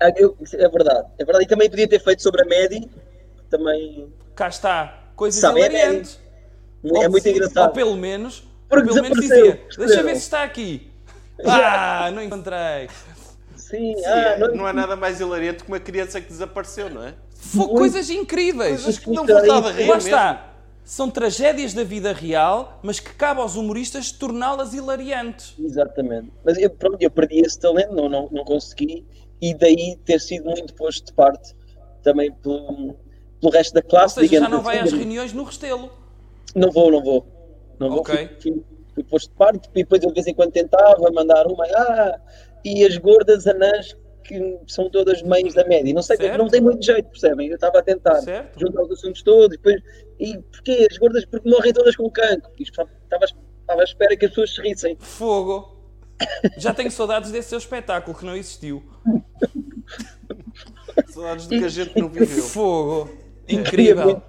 ah, 0.00 0.12
eu- 0.16 0.36
é 0.54 0.68
verdade, 0.68 1.06
é 1.18 1.24
verdade. 1.24 1.44
E 1.44 1.48
também 1.48 1.68
podia 1.70 1.88
ter 1.88 1.98
feito 2.02 2.22
sobre 2.22 2.42
a 2.42 2.44
Medi, 2.44 2.88
também 3.50 4.12
Cá 4.34 4.48
está. 4.48 4.99
Coisas 5.20 5.38
Sabe, 5.38 5.60
é 5.60 5.66
hilariantes. 5.66 6.18
é 6.82 6.88
Ou- 6.88 7.10
muito 7.10 7.26
Ou 7.28 7.32
engraçado. 7.34 7.72
pelo 7.74 7.94
menos, 7.94 8.42
Porque 8.70 8.88
ou 8.88 8.94
pelo 8.94 9.02
menos 9.02 9.20
desapareceu, 9.20 9.52
dizia, 9.68 9.86
deixa 9.86 10.02
ver 10.02 10.16
se 10.16 10.22
está 10.22 10.42
aqui. 10.42 10.90
Ah, 11.44 12.10
não 12.10 12.22
encontrei. 12.22 12.88
Sim, 13.54 13.94
Sim, 13.96 14.04
ah, 14.06 14.10
é, 14.18 14.38
não, 14.38 14.54
não 14.56 14.66
há 14.66 14.72
nada 14.72 14.96
mais 14.96 15.20
hilariante 15.20 15.62
que 15.62 15.68
uma 15.70 15.78
criança 15.80 16.20
que 16.22 16.28
desapareceu, 16.28 16.88
não 16.90 17.02
é? 17.04 17.14
Foi 17.34 17.68
coisas 17.68 18.08
incríveis. 18.08 18.82
Coisas 18.82 18.98
que 18.98 19.10
não 19.10 19.26
voltava 19.26 19.68
a 19.68 19.72
rir 19.72 19.86
Lá 19.88 19.94
mesmo. 19.96 20.08
está. 20.08 20.52
São 20.84 21.10
tragédias 21.10 21.72
da 21.74 21.84
vida 21.84 22.12
real, 22.14 22.78
mas 22.82 22.98
que 22.98 23.14
cabe 23.14 23.40
aos 23.42 23.56
humoristas 23.56 24.10
torná-las 24.10 24.72
hilariantes. 24.74 25.54
Exatamente. 25.58 26.30
Mas 26.44 26.56
eu, 26.58 26.68
pronto, 26.70 26.96
eu 27.00 27.10
perdi 27.10 27.40
esse 27.40 27.58
talento, 27.60 27.94
não, 27.94 28.08
não, 28.08 28.28
não 28.32 28.44
consegui, 28.44 29.06
e 29.40 29.54
daí 29.54 29.98
ter 30.04 30.18
sido 30.20 30.44
muito 30.46 30.74
posto 30.74 31.06
de 31.06 31.12
parte 31.12 31.54
também 32.02 32.32
pelo, 32.32 32.96
pelo 33.40 33.52
resto 33.52 33.74
da 33.74 33.80
Ou 33.80 33.88
classe. 33.88 34.14
seja, 34.20 34.40
já 34.40 34.48
não 34.48 34.62
vai 34.62 34.78
assim. 34.78 34.88
às 34.88 34.92
reuniões 34.92 35.32
no 35.32 35.44
Restelo. 35.44 35.90
Não 36.54 36.70
vou, 36.70 36.90
não 36.90 37.02
vou. 37.02 37.26
Não 37.78 37.88
vou, 37.88 38.00
Ok. 38.00 38.14
fui, 38.14 38.28
fui, 38.52 38.62
fui 38.94 39.04
posto 39.04 39.30
de 39.30 39.36
parte 39.36 39.68
e 39.74 39.82
depois 39.82 40.02
eu 40.02 40.08
de 40.08 40.14
vez 40.14 40.26
em 40.26 40.34
quando 40.34 40.52
tentava 40.52 41.10
mandar 41.12 41.46
uma. 41.46 41.64
Ah, 41.64 42.20
e 42.64 42.84
as 42.84 42.96
gordas 42.98 43.46
anãs 43.46 43.96
que 44.22 44.58
são 44.68 44.90
todas 44.90 45.22
mães 45.22 45.54
da 45.54 45.64
média. 45.64 45.92
Não 45.94 46.02
sei, 46.02 46.16
Certo. 46.16 46.38
não 46.38 46.48
tem 46.48 46.60
muito 46.60 46.84
jeito, 46.84 47.08
percebem? 47.08 47.48
Eu 47.48 47.54
estava 47.54 47.78
a 47.78 47.82
tentar 47.82 48.20
Certo. 48.20 48.60
juntar 48.60 48.82
os 48.82 48.90
assuntos 48.92 49.22
todos, 49.22 49.56
depois. 49.56 49.82
E 50.20 50.36
porquê? 50.38 50.86
As 50.90 50.98
gordas 50.98 51.24
porque 51.24 51.48
morrem 51.48 51.72
todas 51.72 51.96
com 51.96 52.08
cancro. 52.10 52.50
Estava, 52.60 52.88
estava 53.24 53.80
à 53.80 53.84
espera 53.84 54.16
que 54.16 54.26
as 54.26 54.30
pessoas 54.30 54.54
se 54.54 54.60
rissem. 54.60 54.96
Fogo! 55.00 55.76
Já 56.58 56.74
tenho 56.74 56.90
saudades 56.90 57.32
desse 57.32 57.48
seu 57.48 57.58
espetáculo 57.58 58.16
que 58.16 58.26
não 58.26 58.36
existiu. 58.36 58.84
Saudades 61.08 61.46
do 61.46 61.58
que 61.58 61.64
a 61.64 61.68
gente 61.68 61.98
não 61.98 62.08
viveu. 62.08 62.42
Fogo! 62.44 63.10
Queria 63.56 63.60
Incrível! 63.92 64.04
muito, 64.04 64.22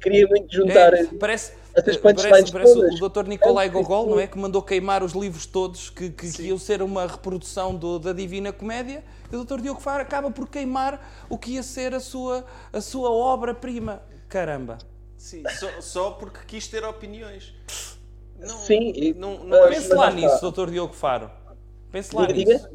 queria 0.00 0.26
muito 0.26 0.52
juntar. 0.54 0.94
É, 0.94 1.04
parece, 1.06 1.52
essas 1.74 1.96
eh, 1.96 2.00
parece, 2.00 2.52
parece 2.52 2.74
todas. 2.74 3.00
o 3.00 3.08
Dr. 3.08 3.26
Nicolai 3.28 3.66
É, 3.66 3.68
Gogol, 3.70 4.08
não 4.10 4.20
é? 4.20 4.26
Que 4.26 4.38
mandou 4.38 4.62
queimar 4.62 5.02
os 5.02 5.12
livros 5.12 5.46
todos 5.46 5.90
que, 5.90 6.10
que, 6.10 6.30
que 6.32 6.42
iam 6.42 6.58
ser 6.58 6.82
uma 6.82 7.06
reprodução 7.06 7.74
do- 7.74 7.98
da 7.98 8.12
Divina 8.12 8.52
Comédia 8.52 9.02
e 9.32 9.36
o 9.36 9.44
Dr. 9.44 9.60
Diogo 9.60 9.80
Faro 9.80 10.02
acaba 10.02 10.30
por 10.30 10.48
queimar 10.48 11.24
o 11.28 11.36
que 11.38 11.52
ia 11.52 11.62
ser 11.62 11.94
a 11.94 12.00
sua, 12.00 12.44
a 12.72 12.80
sua 12.80 13.10
obra-prima. 13.10 14.02
Caramba! 14.28 14.78
Sim, 15.16 15.42
só, 15.58 15.68
só 15.80 16.10
porque 16.10 16.40
quis 16.46 16.68
ter 16.68 16.84
opiniões. 16.84 17.54
Não, 18.38 18.48
Sim, 18.58 18.92
e- 18.94 19.14
não, 19.14 19.38
não 19.44 19.60
Mas- 19.60 19.70
é 19.70 19.74
Pense 19.76 19.88
lá 19.90 19.96
lá 19.96 20.08
está. 20.10 20.20
nisso, 20.20 20.50
Dr. 20.52 20.70
Diogo 20.70 20.92
Faro. 20.92 21.30
Pense 21.90 22.14
lá 22.14 22.26
Diga, 22.26 22.52
nisso. 22.54 22.68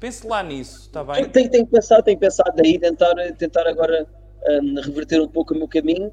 Pense 0.00 0.26
lá 0.26 0.42
nisso, 0.42 0.80
está 0.86 1.04
Tem, 1.04 1.14
bem? 1.24 1.30
tem, 1.30 1.48
tem 1.50 1.64
que 1.66 1.70
pensar, 1.70 2.02
tem 2.02 2.14
que 2.16 2.20
pensar 2.20 2.50
daí, 2.56 2.78
tentar, 2.78 3.14
tentar 3.36 3.66
agora 3.68 4.06
hum, 4.46 4.74
reverter 4.80 5.20
um 5.20 5.28
pouco 5.28 5.54
o 5.54 5.56
meu 5.58 5.68
caminho. 5.68 6.12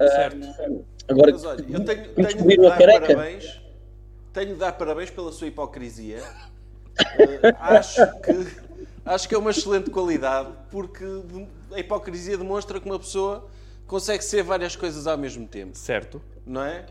Certo. 0.00 0.38
Agora 1.08 1.32
Mas 1.32 1.44
olha, 1.44 1.64
eu 1.68 1.84
tenho, 1.84 2.14
tenho 2.14 2.48
de 2.48 2.56
dar 2.56 2.78
careca. 2.78 3.06
parabéns. 3.14 3.60
Tenho 4.32 4.48
de 4.48 4.54
dar 4.54 4.72
parabéns 4.72 5.10
pela 5.10 5.30
sua 5.30 5.46
hipocrisia. 5.46 6.22
Eh, 7.18 7.54
acho, 7.60 8.00
que, 8.20 8.32
acho 9.04 9.28
que 9.28 9.34
é 9.34 9.38
uma 9.38 9.50
excelente 9.50 9.90
qualidade, 9.90 10.52
porque 10.70 11.04
a 11.72 11.78
hipocrisia 11.78 12.36
demonstra 12.38 12.80
que 12.80 12.86
uma 12.86 12.98
pessoa 12.98 13.48
consegue 13.86 14.24
ser 14.24 14.42
várias 14.42 14.74
coisas 14.74 15.06
ao 15.06 15.18
mesmo 15.18 15.46
tempo, 15.46 15.76
Certo. 15.76 16.22
não 16.46 16.62
é? 16.62 16.86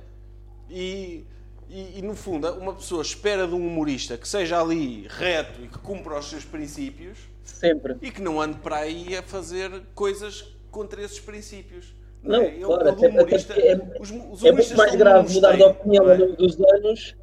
E, 0.69 1.25
e, 1.69 1.99
e, 1.99 2.01
no 2.01 2.15
fundo, 2.15 2.47
uma 2.53 2.73
pessoa 2.73 3.01
espera 3.01 3.47
de 3.47 3.53
um 3.55 3.65
humorista 3.67 4.17
que 4.17 4.27
seja 4.27 4.61
ali 4.61 5.07
reto 5.09 5.61
e 5.63 5.67
que 5.67 5.77
cumpra 5.79 6.17
os 6.17 6.29
seus 6.29 6.45
princípios 6.45 7.17
Sempre. 7.43 7.97
e 8.01 8.09
que 8.11 8.21
não 8.21 8.41
ande 8.41 8.57
para 8.59 8.77
aí 8.77 9.15
a 9.17 9.21
fazer 9.23 9.69
coisas 9.93 10.43
contra 10.71 11.01
esses 11.03 11.19
princípios. 11.19 11.95
Não, 12.21 12.41
é? 12.41 12.55
Eu, 12.57 12.67
claro, 12.69 12.89
até- 12.89 13.07
humorista, 13.09 13.53
até 13.53 13.67
é- 13.73 13.97
os, 13.99 14.11
os 14.31 14.43
É 14.45 14.51
muito 14.51 14.77
mais 14.77 14.95
grave 14.95 15.33
mudar 15.33 15.55
de 15.57 15.63
opinião 15.63 16.03
não 16.05 16.11
é? 16.11 16.15
ao 16.15 16.19
longo 16.21 16.35
dos 16.37 16.59
anos. 16.61 17.15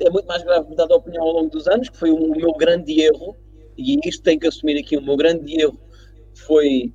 É 0.00 0.10
muito 0.10 0.26
mais 0.26 0.42
grave 0.42 0.68
mudar 0.68 0.86
de 0.86 0.92
opinião 0.94 1.22
ao 1.22 1.32
longo 1.32 1.50
dos 1.50 1.66
anos, 1.68 1.88
que 1.88 1.96
foi 1.96 2.10
o 2.10 2.30
meu 2.34 2.52
grande 2.54 3.00
erro, 3.00 3.36
e 3.78 3.96
isto 4.08 4.22
tem 4.22 4.38
que 4.38 4.46
assumir 4.46 4.78
aqui, 4.78 4.96
o 4.96 5.02
meu 5.02 5.16
grande 5.16 5.60
erro 5.60 5.78
foi 6.34 6.92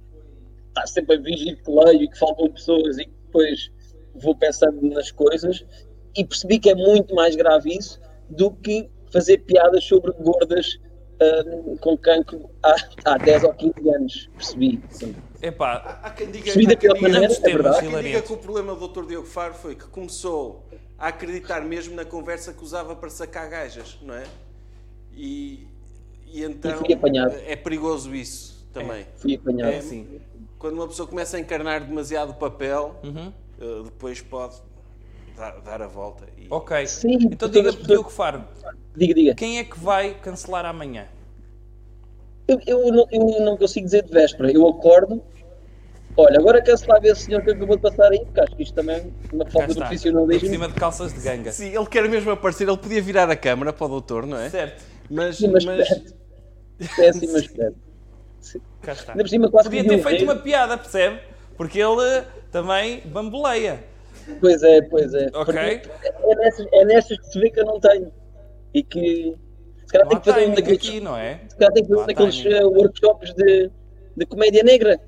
estar 0.69 0.87
sempre 0.87 1.15
a 1.17 1.21
fingir 1.23 1.61
que 1.63 1.71
leio 1.71 2.03
e 2.03 2.07
que 2.09 2.17
faltam 2.17 2.49
pessoas 2.51 2.97
e 2.97 3.05
que 3.05 3.11
depois 3.25 3.71
vou 4.15 4.35
pensando 4.35 4.81
nas 4.89 5.11
coisas 5.11 5.65
e 6.15 6.23
percebi 6.25 6.59
que 6.59 6.69
é 6.69 6.75
muito 6.75 7.13
mais 7.15 7.35
grave 7.35 7.75
isso 7.77 7.99
do 8.29 8.51
que 8.51 8.89
fazer 9.11 9.39
piadas 9.39 9.83
sobre 9.83 10.11
gordas 10.13 10.77
hum, 11.21 11.77
com 11.77 11.97
cancro 11.97 12.49
há, 12.63 12.75
há 13.05 13.17
10 13.17 13.43
ou 13.43 13.53
15 13.53 13.89
anos. 13.89 14.29
Percebi. 14.35 14.81
Sim. 14.89 15.15
Epá, 15.41 15.99
Há 16.03 16.09
quem 16.11 16.31
diga, 16.31 16.45
Percebi 16.45 16.65
da 16.67 16.73
há 16.73 16.75
quem 16.75 16.89
pior 16.89 16.93
diga- 16.95 17.09
maneira, 17.09 17.33
é 17.33 17.39
verdade. 17.53 17.77
há 17.77 17.79
quem 17.91 18.01
diga 18.03 18.21
que 18.21 18.33
o 18.33 18.37
problema 18.37 18.75
do 18.75 18.87
Dr. 18.87 19.05
Diogo 19.05 19.27
Faro 19.27 19.53
foi 19.53 19.75
que 19.75 19.85
começou 19.87 20.65
a 20.97 21.07
acreditar 21.09 21.61
mesmo 21.61 21.95
na 21.95 22.03
conversa 22.05 22.53
que 22.53 22.63
usava 22.63 22.95
para 22.95 23.09
sacar 23.09 23.47
gajas, 23.49 23.97
não 24.01 24.15
é? 24.15 24.23
E, 25.13 25.67
e 26.25 26.43
então 26.43 26.77
fui 26.77 26.93
apanhado. 26.93 27.35
é 27.45 27.55
perigoso 27.55 28.13
isso 28.15 28.67
também. 28.73 29.05
Fui 29.17 29.35
apanhado. 29.35 29.71
É, 29.73 29.81
sim. 29.81 30.19
Quando 30.57 30.73
uma 30.75 30.87
pessoa 30.87 31.07
começa 31.07 31.37
a 31.37 31.39
encarnar 31.39 31.85
demasiado 31.85 32.31
o 32.31 32.33
papel, 32.35 32.95
Uhum. 33.03 33.31
eh, 33.59 33.83
depois 33.85 34.21
pode 34.21 34.55
dar, 35.37 35.61
dar 35.61 35.81
a 35.81 35.87
volta. 35.87 36.25
E- 36.37 36.47
Ok. 36.49 36.85
Sim, 36.87 37.17
então 37.31 37.47
diga, 37.49 37.71
Diogo 37.71 38.09
Faro, 38.09 38.43
Diga, 38.95 39.13
diga. 39.13 39.35
quem 39.35 39.59
é 39.59 39.63
que 39.63 39.79
vai 39.79 40.15
cancelar 40.15 40.65
amanhã? 40.65 41.07
Eu, 42.47 42.59
eu, 42.65 42.91
não, 42.91 43.05
eu 43.11 43.41
não 43.45 43.57
consigo 43.57 43.85
dizer 43.85 44.03
de 44.03 44.11
véspera. 44.11 44.51
Eu 44.51 44.67
acordo. 44.67 45.21
Olha, 46.15 46.39
agora 46.39 46.61
quer-se 46.61 46.87
lá 46.87 46.97
ver 46.97 47.09
esse 47.09 47.25
senhor 47.25 47.43
que 47.43 47.51
acabou 47.51 47.75
de 47.75 47.81
passar 47.81 48.11
aí, 48.11 48.19
porque 48.25 48.39
acho 48.39 48.55
que 48.55 48.63
isto 48.63 48.73
também 48.73 48.95
é 48.95 49.35
uma 49.35 49.45
falta 49.45 49.67
de 49.67 49.71
está. 49.73 49.85
Por 49.85 49.87
profissionalismo. 49.89 50.49
cima 50.49 50.67
de 50.67 50.73
calças 50.73 51.13
de 51.13 51.19
ganga. 51.19 51.51
Sim, 51.51 51.75
ele 51.75 51.85
quer 51.85 52.09
mesmo 52.09 52.31
aparecer, 52.31 52.67
ele 52.67 52.77
podia 52.77 53.01
virar 53.01 53.29
a 53.29 53.35
câmara 53.35 53.71
para 53.71 53.85
o 53.85 53.89
doutor, 53.89 54.25
não 54.25 54.37
é? 54.37 54.49
Certo. 54.49 54.83
Mas, 55.09 55.37
Sim, 55.37 55.49
mas 55.51 55.63
mas-. 55.65 56.03
Péssimo 56.95 57.35
aspecto. 57.37 57.77
Cá 58.81 58.93
está. 58.93 59.11
Ainda 59.11 59.23
por 59.23 59.29
cima 59.29 59.51
quase 59.51 59.69
Podia 59.69 59.83
ter 59.87 60.01
feito 60.01 60.19
rir. 60.19 60.23
uma 60.23 60.35
piada, 60.37 60.77
percebe? 60.77 61.19
Porque 61.55 61.79
ele 61.79 62.01
eh, 62.01 62.25
também 62.51 63.01
bamboleia. 63.01 63.83
Pois 64.39 64.61
é, 64.63 64.81
pois 64.83 65.13
é. 65.13 65.27
Ok. 65.33 65.55
É 65.57 66.85
nestas, 66.85 67.17
é 67.17 67.21
que 67.21 67.27
se 67.27 67.39
vê 67.39 67.49
que 67.49 67.59
eu 67.59 67.65
não 67.65 67.79
tenho. 67.79 68.11
E 68.73 68.83
que 68.83 69.35
se 69.85 69.93
calhar 69.93 70.07
tem 70.07 70.19
que 70.19 70.31
fazer 70.31 70.47
um 70.47 70.53
daqueles, 70.53 70.77
aqui, 70.77 70.99
não 70.99 71.17
é? 71.17 71.39
se 71.47 71.55
calhar 71.55 71.73
tem 71.73 71.83
que 71.83 71.89
fazer 71.89 72.01
um 72.03 72.05
daqueles 72.07 72.45
eh, 72.45 72.65
workshops 72.65 73.33
de, 73.33 73.71
de 74.15 74.25
comédia 74.25 74.63
negra. 74.63 74.99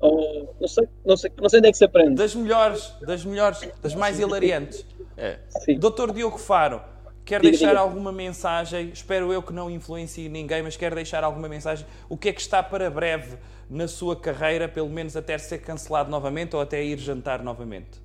Ou 0.00 0.54
não 0.60 0.68
sei, 0.68 0.88
não 1.04 1.16
sei, 1.16 1.30
não 1.40 1.48
sei 1.48 1.58
onde 1.60 1.68
é 1.68 1.72
que 1.72 1.78
se 1.78 1.84
aprende. 1.84 2.14
Das 2.14 2.34
melhores, 2.34 2.92
das 3.02 3.24
melhores, 3.24 3.60
das 3.82 3.94
mais 3.94 4.18
hilariantes. 4.18 4.84
é. 5.16 5.38
Sim. 5.64 5.78
Doutor 5.78 6.12
Diogo 6.12 6.36
Faro, 6.38 6.82
quer 7.24 7.40
Diga, 7.40 7.52
deixar 7.52 7.68
diga. 7.68 7.80
alguma 7.80 8.12
mensagem? 8.12 8.90
Espero 8.90 9.32
eu 9.32 9.42
que 9.42 9.52
não 9.52 9.70
influencie 9.70 10.28
ninguém, 10.28 10.62
mas 10.62 10.76
quer 10.76 10.94
deixar 10.94 11.22
alguma 11.24 11.48
mensagem? 11.48 11.86
O 12.08 12.16
que 12.18 12.28
é 12.30 12.32
que 12.32 12.40
está 12.40 12.62
para 12.62 12.90
breve 12.90 13.36
na 13.70 13.88
sua 13.88 14.14
carreira, 14.14 14.68
pelo 14.68 14.90
menos 14.90 15.16
até 15.16 15.38
ser 15.38 15.58
cancelado 15.58 16.10
novamente 16.10 16.54
ou 16.54 16.60
até 16.60 16.82
ir 16.82 16.98
jantar 16.98 17.42
novamente? 17.42 18.03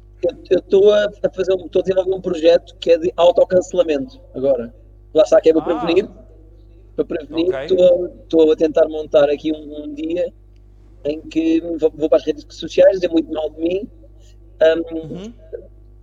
Eu 0.50 0.60
estou 0.60 0.92
a, 0.94 1.08
fazer 1.34 1.54
um, 1.54 1.66
estou 1.66 1.80
a 1.80 1.84
desenvolver 1.84 2.14
um 2.16 2.22
projeto 2.22 2.76
que 2.80 2.92
é 2.92 2.98
de 2.98 3.12
autocancelamento 3.16 4.20
agora. 4.36 4.74
Lá 5.14 5.24
está 5.24 5.40
que 5.40 5.50
é 5.50 5.54
para 5.54 5.62
Ah. 5.62 5.80
prevenir. 5.80 6.10
Para 6.96 7.06
prevenir, 7.06 7.56
estou, 7.62 8.06
a- 8.06 8.10
estou 8.24 8.52
a 8.52 8.56
tentar 8.56 8.88
montar 8.90 9.30
aqui 9.30 9.52
um, 9.54 9.84
um 9.86 9.94
dia 9.94 10.32
em 11.06 11.22
que 11.22 11.62
vou, 11.62 11.92
vou 11.96 12.10
para 12.10 12.18
as 12.18 12.26
redes 12.26 12.46
sociais 12.50 12.96
dizer 12.96 13.10
muito 13.10 13.32
mal 13.32 13.50
de 13.52 13.62
mim 13.62 13.88
um, 14.62 14.98
Uhum. 14.98 15.34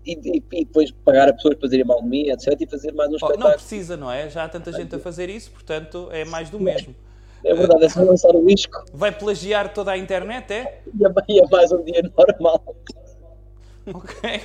e, 0.07 0.13
e- 0.39 0.43
e 0.53 0.65
depois 0.65 0.91
pagar 1.05 1.29
a 1.29 1.35
pessoas 1.35 1.57
para 1.57 1.67
dizerem 1.67 1.85
mal 1.85 2.01
de 2.03 2.09
mim, 2.09 2.31
etc. 2.31 2.59
E 2.59 2.67
fazer 2.67 2.93
mais 2.93 3.11
um 3.11 3.17
Oh, 3.21 3.29
não 3.39 3.53
precisa, 3.53 3.97
não 3.99 4.11
é? 4.11 4.31
Já 4.31 4.45
há 4.45 4.49
tanta 4.49 4.73
gente 4.73 4.95
a 4.95 4.99
fazer 4.99 5.29
isso, 5.29 5.51
portanto 5.51 6.09
é 6.11 6.25
mais 6.25 6.49
do 6.49 6.59
mesmo. 6.59 6.95
É 7.45 7.55
verdade, 7.55 7.85
é 7.85 7.89
só 7.91 8.03
lançar 8.03 8.35
o 8.35 8.49
isco 8.51 8.85
Vai 8.95 9.13
plagiar 9.13 9.73
toda 9.75 9.91
a 9.93 9.99
internet, 9.99 10.51
é? 10.51 10.57
é, 10.57 10.83
e 11.29 11.39
é 11.41 11.47
mais 11.49 11.71
um 11.71 11.85
dia 11.85 12.03
normal. 12.17 12.75
Ok. 13.95 14.41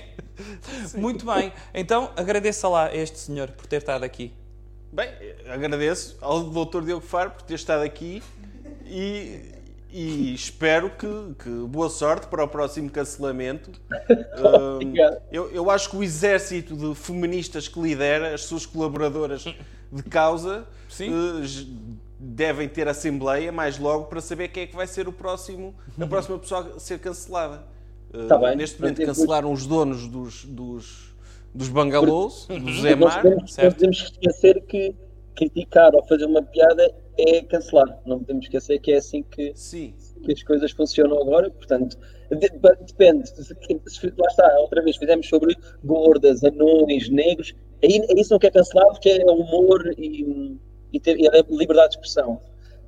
Muito 0.95 1.25
bem. 1.25 1.51
Então 1.73 2.11
agradeça 2.15 2.67
lá 2.67 2.87
a 2.87 2.95
este 2.95 3.17
senhor 3.19 3.49
por 3.51 3.65
ter 3.65 3.77
estado 3.77 4.03
aqui. 4.03 4.33
Bem, 4.91 5.09
agradeço 5.49 6.17
ao 6.21 6.43
Dr. 6.43 6.81
Diogo 6.83 7.05
Faro 7.05 7.31
por 7.31 7.41
ter 7.43 7.53
estado 7.55 7.81
aqui 7.81 8.21
e, 8.85 9.41
e 9.89 10.33
espero 10.33 10.89
que, 10.91 11.07
que 11.41 11.49
boa 11.67 11.89
sorte 11.89 12.27
para 12.27 12.43
o 12.43 12.47
próximo 12.47 12.89
cancelamento. 12.89 13.71
Obrigado. 14.75 15.21
eu, 15.31 15.49
eu 15.51 15.69
acho 15.71 15.89
que 15.89 15.95
o 15.97 16.03
exército 16.03 16.75
de 16.75 16.93
feministas 16.93 17.67
que 17.67 17.79
lidera, 17.79 18.33
as 18.33 18.41
suas 18.43 18.65
colaboradoras 18.65 19.43
de 19.91 20.03
causa, 20.03 20.67
Sim. 20.89 21.41
j- 21.43 21.67
devem 22.19 22.67
ter 22.67 22.87
assembleia 22.87 23.51
mais 23.51 23.77
logo 23.79 24.05
para 24.05 24.19
saber 24.21 24.49
quem 24.49 24.63
é 24.63 24.67
que 24.67 24.75
vai 24.75 24.87
ser 24.87 25.07
o 25.07 25.11
próximo, 25.13 25.73
a 25.99 26.05
próxima 26.07 26.37
pessoa 26.37 26.73
a 26.75 26.79
ser 26.79 26.99
cancelada. 26.99 27.70
Eh, 28.13 28.25
Tá 28.27 28.37
bem. 28.37 28.55
Neste 28.55 28.79
momento 28.81 29.01
cancelaram 29.05 29.51
os 29.51 29.65
donos 29.65 30.07
dos, 30.07 30.45
dos, 30.45 31.15
dos 31.53 31.69
bangalôs, 31.69 32.45
do 32.47 32.59
Nós 32.59 32.81
Zemar. 32.81 33.21
podemos, 33.21 33.41
não 33.41 33.47
certo. 33.47 33.75
podemos 33.75 33.97
esquecer 33.97 34.61
que 34.65 34.95
criticar 35.35 35.93
ou 35.95 36.03
fazer 36.05 36.25
uma 36.25 36.41
piada 36.43 36.93
é 37.17 37.41
cancelar. 37.41 37.99
Não 38.05 38.19
podemos 38.19 38.45
esquecer 38.45 38.79
que 38.79 38.91
é 38.91 38.97
assim 38.97 39.23
que, 39.23 39.51
Sim. 39.55 39.93
que 40.23 40.31
as 40.33 40.43
coisas 40.43 40.71
funcionam 40.71 41.21
agora. 41.21 41.49
Portanto, 41.49 41.97
de- 42.29 42.85
depende. 42.85 43.27
Se- 43.29 44.13
Lá 44.17 44.27
está, 44.27 44.59
outra 44.59 44.81
vez 44.83 44.97
fizemos 44.97 45.27
sobre 45.27 45.55
gordas, 45.83 46.43
anões, 46.43 47.09
negros. 47.09 47.53
Aí, 47.83 47.99
isso 48.17 48.31
não 48.33 48.39
quer 48.39 48.51
cancelar 48.51 48.87
porque 48.87 49.09
é 49.09 49.25
humor 49.31 49.93
e, 49.97 50.57
e, 50.93 50.99
ter, 50.99 51.17
e 51.19 51.27
é 51.27 51.43
liberdade 51.49 51.91
de 51.91 51.95
expressão. 51.95 52.39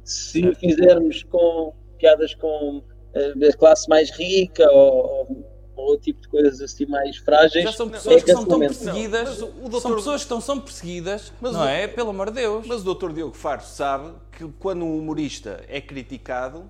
Se 0.04 0.46
o 0.48 0.56
fizermos 0.56 1.24
com 1.24 1.74
piadas 1.98 2.36
com 2.36 2.84
eh, 3.14 3.34
a 3.50 3.54
classe 3.58 3.88
mais 3.90 4.10
rica 4.12 4.70
ou, 4.72 5.46
ou, 5.76 5.98
tipo 5.98 6.22
de 6.22 6.28
coisas 6.28 6.62
assim 6.62 6.86
mais 6.86 7.18
frágeis, 7.18 7.64
Já 7.64 7.72
são 7.72 7.88
é 7.88 7.90
pessoas 7.92 8.24
que 8.24 8.32
são 8.32 8.46
tão 8.46 8.60
perseguidas. 8.60 9.40
Não, 9.40 9.48
o 9.48 9.52
São 9.52 9.70
doutor- 9.70 9.96
pessoas 9.96 10.16
que 10.22 10.26
estão 10.26 10.42
são 10.42 10.60
perseguidas, 10.60 11.32
Mas 11.42 11.54
não 11.54 11.62
o- 11.62 11.68
é? 11.68 11.88
Pelo 11.88 12.10
amor 12.12 12.28
de 12.30 12.36
Deus. 12.42 12.66
Mas 12.68 12.86
o 12.86 12.94
Dr. 12.94 13.12
Diogo 13.12 13.36
Faro 13.36 13.64
sabe 13.64 14.12
que 14.32 14.48
quando 14.60 14.84
um 14.86 14.98
humorista 15.00 15.64
é 15.68 15.82
criticado, 15.82 16.70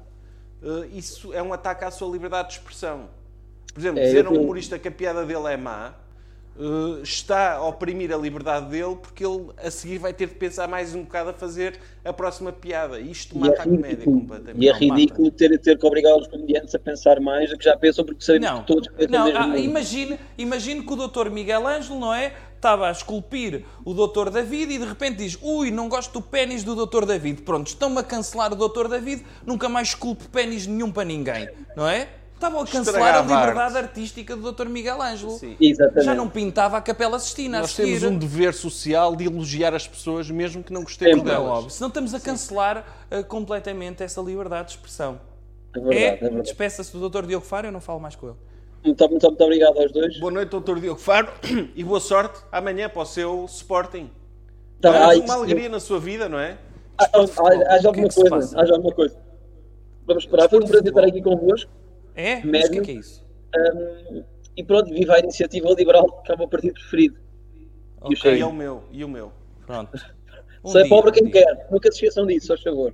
eh, 0.63 0.87
isso 0.93 1.33
é 1.33 1.41
um 1.43 1.53
ataque 1.53 1.83
à 1.85 1.91
sua 1.91 2.09
liberdade 2.11 2.49
de 2.49 2.53
expressão. 2.55 3.09
Por 3.73 3.79
exemplo, 3.79 3.99
É, 3.99 4.05
dizer 4.05 4.25
a 4.25 4.29
um 4.29 4.33
tenho- 4.33 4.43
humorista 4.43 4.77
que 4.79 4.87
a 4.87 4.91
piada 4.91 5.25
dele 5.25 5.47
é 5.47 5.57
má 5.57 5.95
eh, 6.59 7.01
está 7.01 7.53
a 7.55 7.67
oprimir 7.67 8.13
a 8.13 8.17
liberdade 8.17 8.69
dele 8.69 8.95
porque 8.95 9.25
ele 9.25 9.49
a 9.57 9.71
seguir 9.71 9.97
vai 9.97 10.13
ter 10.13 10.27
de 10.27 10.35
pensar 10.35 10.67
mais 10.67 10.93
um 10.93 11.03
bocado 11.03 11.31
a 11.31 11.33
fazer 11.33 11.79
a 12.05 12.13
próxima 12.13 12.51
piada. 12.51 12.99
Isto 12.99 13.35
E 13.35 13.39
mata 13.39 13.55
é 13.57 13.61
a 13.61 13.63
comédia 13.63 14.05
completamente. 14.05 14.63
e 14.63 14.69
é 14.69 14.73
ridículo 14.73 15.31
ter, 15.31 15.57
ter 15.59 15.77
que 15.79 15.85
obrigar 15.85 16.15
os 16.15 16.27
comediantes 16.27 16.75
a 16.75 16.79
pensar 16.79 17.19
mais 17.19 17.49
do 17.49 17.57
que 17.57 17.65
já 17.65 17.75
pensam, 17.75 18.05
porque 18.05 18.23
sabemos 18.23 18.49
Não, 18.49 18.59
que 18.61 18.67
todos 18.67 18.87
pensam 18.89 19.33
não 19.33 19.53
ah, 19.53 19.57
imagine, 19.57 20.19
imagine 20.37 20.85
que 20.85 20.93
o 20.93 20.95
doutor 20.95 21.29
Miguel 21.31 21.65
Ângelo, 21.67 21.99
não 21.99 22.13
é? 22.13 22.33
Estava 22.55 22.87
a 22.87 22.91
esculpir 22.91 23.65
o 23.83 23.93
doutor 23.93 24.29
David 24.29 24.71
e 24.73 24.77
de 24.77 24.85
repente 24.85 25.17
diz 25.17 25.37
ui, 25.41 25.69
não 25.69 25.89
gosto 25.89 26.13
do 26.13 26.21
pênis 26.21 26.63
do 26.63 26.75
doutor 26.75 27.05
David. 27.05 27.41
Pronto, 27.41 27.67
estão-me 27.67 27.97
a 27.99 28.03
cancelar 28.03 28.53
o 28.53 28.55
doutor 28.55 28.87
David, 28.87 29.25
nunca 29.45 29.67
mais 29.67 29.89
esculpe 29.89 30.27
pênis 30.29 30.65
nenhum 30.65 30.91
para 30.91 31.03
ninguém, 31.03 31.49
não 31.75 31.87
é? 31.89 32.07
Estavam 32.43 32.59
a 32.59 32.67
cancelar 32.67 33.15
a 33.15 33.21
liberdade 33.21 33.77
artística 33.77 34.35
do 34.35 34.41
doutor 34.41 34.67
Miguel 34.67 35.01
Ângelo. 35.01 35.31
Sim. 35.31 35.55
Exatamente. 35.61 36.03
Já 36.03 36.13
não 36.13 36.27
pintava 36.27 36.75
a 36.75 36.81
Capela 36.81 37.17
Sistina 37.17 37.61
Nós 37.61 37.73
temos 37.73 38.03
um 38.03 38.17
dever 38.17 38.53
social 38.53 39.15
de 39.15 39.25
elogiar 39.25 39.73
as 39.73 39.87
pessoas, 39.87 40.29
mesmo 40.29 40.61
que 40.61 40.73
não 40.73 40.83
gostemos 40.83 41.19
Sempre. 41.19 41.31
É 41.31 41.35
delas. 41.35 41.49
óbvio. 41.49 41.69
Senão 41.69 41.87
estamos 41.87 42.13
a 42.13 42.19
cancelar 42.19 42.85
ah, 43.09 43.23
completamente 43.23 44.03
essa 44.03 44.19
liberdade 44.19 44.67
de 44.67 44.73
expressão. 44.73 45.21
É 45.73 45.79
verdade, 45.79 46.25
É, 46.25 46.37
é 46.37 46.41
despeça-se 46.41 46.91
do 46.91 46.99
doutor 46.99 47.25
Diogo 47.25 47.45
Faro, 47.45 47.67
eu 47.67 47.71
não 47.71 47.79
falo 47.79 48.01
mais 48.01 48.15
com 48.15 48.27
ele. 48.27 48.35
Muito, 48.83 49.09
muito, 49.09 49.27
muito 49.27 49.43
obrigado 49.43 49.79
aos 49.79 49.91
dois. 49.93 50.19
Boa 50.19 50.31
noite, 50.33 50.49
doutor 50.49 50.81
Diogo 50.81 50.99
Faro, 50.99 51.29
e 51.73 51.81
boa 51.81 52.01
sorte 52.01 52.41
amanhã 52.51 52.89
para 52.89 53.03
o 53.03 53.05
seu 53.05 53.45
Sporting. 53.45 54.09
Tá, 54.81 54.91
Há 54.91 55.07
ai, 55.07 55.19
uma 55.21 55.35
alegria 55.35 55.69
na 55.69 55.79
sua 55.79 55.97
vida, 55.97 56.27
não 56.27 56.37
é? 56.37 56.57
Ah, 56.97 57.09
ah, 57.13 57.19
ah, 57.19 57.75
Haja 57.75 57.89
O 57.89 57.93
que 57.93 58.01
é 58.01 58.03
alguma 58.03 58.07
que 58.09 58.13
se 58.13 58.29
coisa, 58.29 58.59
haja 58.59 58.73
alguma 58.73 58.93
coisa. 58.93 59.17
Vamos 60.05 60.23
esperar. 60.25 60.49
Foi 60.49 60.59
um 60.59 60.67
prazer 60.67 60.89
estar 60.89 61.05
aqui 61.05 61.21
convosco. 61.21 61.71
É? 62.15 62.35
Mas 62.35 62.39
o 62.39 62.41
que 62.41 62.57
é 62.57 62.61
Médio. 62.61 62.81
que 62.83 62.91
é 62.91 62.93
isso? 62.95 63.25
Hum, 63.55 64.23
e 64.55 64.63
pronto, 64.63 64.89
viva 64.93 65.15
a 65.15 65.19
iniciativa 65.19 65.69
liberal, 65.73 66.21
que 66.23 66.31
é 66.31 66.35
o 66.35 66.37
meu 66.37 66.47
partido 66.47 66.73
preferido. 66.73 67.17
E 67.55 68.13
o 68.13 68.17
Ok. 68.17 68.35
E 68.37 68.41
é 68.41 68.45
o 68.45 68.53
meu, 68.53 68.83
e 68.91 69.03
o 69.03 69.07
meu. 69.07 69.31
Pronto. 69.65 69.91
Um 70.65 70.69
Só 70.71 70.79
é 70.79 70.83
dia, 70.83 70.89
pobre 70.89 71.09
um 71.09 71.13
quem 71.13 71.23
dia. 71.25 71.43
quer. 71.45 71.67
Nunca 71.69 71.91
se 71.91 71.97
esqueçam 71.97 72.25
disso, 72.25 72.47
só 72.47 72.57
favor. 72.57 72.93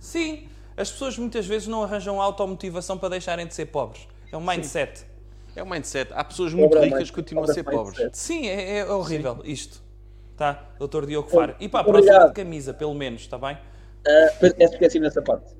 Sim, 0.00 0.48
as 0.76 0.90
pessoas 0.90 1.16
muitas 1.16 1.46
vezes 1.46 1.68
não 1.68 1.84
arranjam 1.84 2.20
automotivação 2.20 2.98
para 2.98 3.10
deixarem 3.10 3.46
de 3.46 3.54
ser 3.54 3.66
pobres. 3.66 4.08
É 4.32 4.36
um 4.36 4.40
mindset. 4.44 5.06
É 5.54 5.62
o 5.62 5.66
mindset. 5.70 6.12
Há 6.12 6.24
pessoas 6.24 6.52
muito 6.52 6.70
Pobre 6.72 6.86
é 6.88 6.90
ricas 6.90 7.08
que 7.10 7.14
continuam 7.14 7.48
a 7.48 7.54
ser 7.54 7.60
é 7.60 7.62
pobres. 7.62 7.96
mindset. 7.96 8.18
Sim, 8.18 8.48
é, 8.48 8.78
é 8.78 8.86
horrível 8.92 9.40
isto. 9.44 9.80
Tá, 10.36 10.68
doutor 10.80 11.06
Diogo 11.06 11.28
Faro. 11.28 11.54
E 11.60 11.68
para 11.68 11.78
a 11.78 11.82
Muito 11.84 11.92
próxima 11.92 12.12
obrigado. 12.16 12.28
de 12.34 12.34
camisa, 12.42 12.74
pelo 12.74 12.94
menos, 12.94 13.20
está 13.20 13.38
bem? 13.38 13.56
Ah, 14.08 14.30
uh, 14.42 14.62
esqueci 14.64 14.98
nessa 14.98 15.22
parte. 15.22 15.54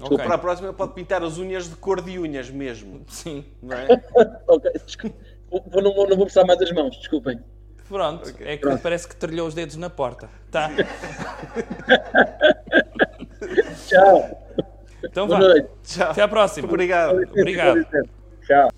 Ok. 0.00 0.16
Para 0.18 0.34
a 0.36 0.38
próxima 0.38 0.72
pode 0.72 0.92
pintar 0.94 1.22
as 1.24 1.38
unhas 1.38 1.68
de 1.68 1.74
cor 1.76 2.00
de 2.00 2.18
unhas 2.18 2.48
mesmo, 2.50 3.02
Sim. 3.08 3.44
não 3.62 3.76
é? 3.76 3.86
ok, 4.46 4.70
desculpa. 4.86 5.16
Vou- 5.50 5.82
não, 5.82 5.94
vou- 5.94 6.08
não 6.08 6.16
vou 6.16 6.26
precisar 6.26 6.44
mais 6.44 6.58
das 6.60 6.70
mãos, 6.72 6.96
desculpem. 6.98 7.40
Pronto, 7.88 8.34
é 8.40 8.56
que 8.58 8.76
parece 8.78 9.08
que 9.08 9.16
trilhou 9.16 9.48
os 9.48 9.54
dedos 9.54 9.76
na 9.76 9.88
porta. 9.88 10.28
Tá. 10.50 10.70
Tchau. 13.86 14.44
Então 15.02 15.26
Boa 15.26 15.38
vá. 15.40 15.46
noite. 15.48 15.68
Tchau. 15.84 16.10
Até 16.10 16.22
à 16.22 16.28
próxima. 16.28 16.68
Obrigado. 16.68 17.16
Obrigado. 17.30 17.84
Tchau. 18.46 18.68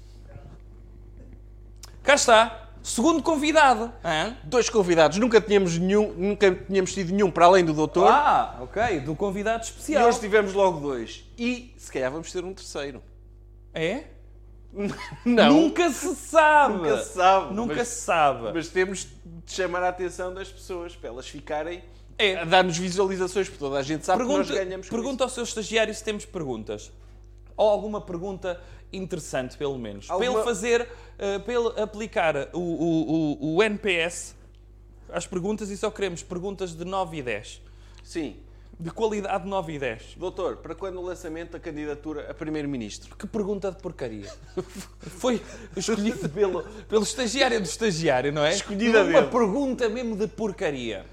Cá 2.03 2.15
está. 2.15 2.57
Segundo 2.83 3.23
convidado. 3.23 3.93
Hã? 4.05 4.37
Dois 4.45 4.69
convidados, 4.71 5.19
nunca 5.19 5.41
tínhamos 5.41 5.77
nenhum, 5.79 6.13
nunca 6.17 6.51
tínhamos 6.55 6.93
tido 6.95 7.13
nenhum 7.13 7.31
para 7.31 7.45
além 7.47 7.65
do 7.65 7.73
doutor. 7.75 8.11
Ah, 8.11 8.59
ok. 8.63 9.01
Do 9.01 9.15
convidado 9.15 9.63
E 9.63 9.67
especial. 9.67 10.09
hoje 10.09 10.19
tivemos 10.21 10.53
logo 10.55 10.81
dois. 10.81 11.25
E 11.39 11.75
se 11.77 11.93
calhar 11.93 12.11
vamos 12.11 12.33
ter 12.33 12.43
um 12.45 12.55
terceiro. 12.55 13.03
É? 13.75 14.05
Não. 15.25 15.53
Nunca 15.53 15.91
se 15.91 16.15
sabe. 16.15 16.75
Nunca 16.75 16.99
se 17.03 17.13
sabe, 17.15 17.55
Nunca 17.55 17.75
mas- 17.77 17.89
se 17.89 18.01
sabe. 18.03 18.53
Mas 18.55 18.69
temos 18.69 19.07
de 19.45 19.53
chamar 19.53 19.83
a 19.83 19.89
atenção 19.89 20.33
das 20.33 20.49
pessoas 20.49 20.95
para 20.97 21.09
elas 21.11 21.29
ficarem 21.29 21.83
É. 22.17 22.37
a 22.37 22.45
dar-nos 22.45 22.79
visualizações, 22.79 23.49
porque 23.49 23.59
toda 23.63 23.79
a 23.79 23.83
gente 23.83 24.07
sabe 24.07 24.19
Pergunta, 24.19 24.45
que 24.45 24.51
nós 24.51 24.59
ganhamos 24.65 24.89
pergunta 24.89 25.25
ao 25.25 25.31
seu 25.31 25.43
estagiário 25.45 25.95
se 25.95 26.03
temos 26.05 26.25
perguntas. 26.25 26.91
Ou 27.57 27.69
alguma 27.69 28.01
pergunta 28.01 28.59
interessante, 28.93 29.57
pelo 29.57 29.79
menos. 29.79 30.11
Alguma- 30.11 30.31
ele 30.33 30.43
fazer, 30.45 30.89
eh, 31.19 31.39
para 31.39 31.55
ele 31.55 31.81
aplicar 31.81 32.37
o, 32.53 32.59
o, 32.59 33.37
o, 33.53 33.57
o 33.57 33.63
NPS 33.63 34.35
às 35.13 35.27
perguntas 35.27 35.71
e 35.71 35.77
só 35.77 35.91
queremos 35.91 36.23
perguntas 36.23 36.75
de 36.75 36.85
9 36.85 37.19
e 37.19 37.23
10. 37.23 37.47
isso. 37.47 37.63
Sim. 38.05 38.37
De 38.79 38.91
qualidade 38.91 39.47
9 39.47 39.75
e 39.75 39.79
10. 39.79 40.15
Doutor, 40.17 40.57
para 40.57 40.75
quando 40.75 40.99
o 40.99 41.03
lançamento 41.03 41.51
da 41.53 41.61
candidatura 41.61 42.31
a 42.31 42.35
Primeiro-Ministro? 42.35 43.15
Que 43.15 43.27
pergunta 43.27 43.71
de 43.71 43.77
porcaria. 43.77 44.33
Foi 45.01 45.41
escolhido 45.77 46.29
pelo, 46.31 46.63
pelo 46.89 47.03
estagiário 47.03 47.61
do 47.61 47.67
estagiário, 47.67 48.33
não 48.33 48.43
é? 48.43 48.55
Escolhida 48.55 49.03
Uma 49.05 49.21
dele. 49.21 49.31
pergunta 49.31 49.87
mesmo 49.91 50.17
de 50.17 50.27
porcaria. 50.27 51.05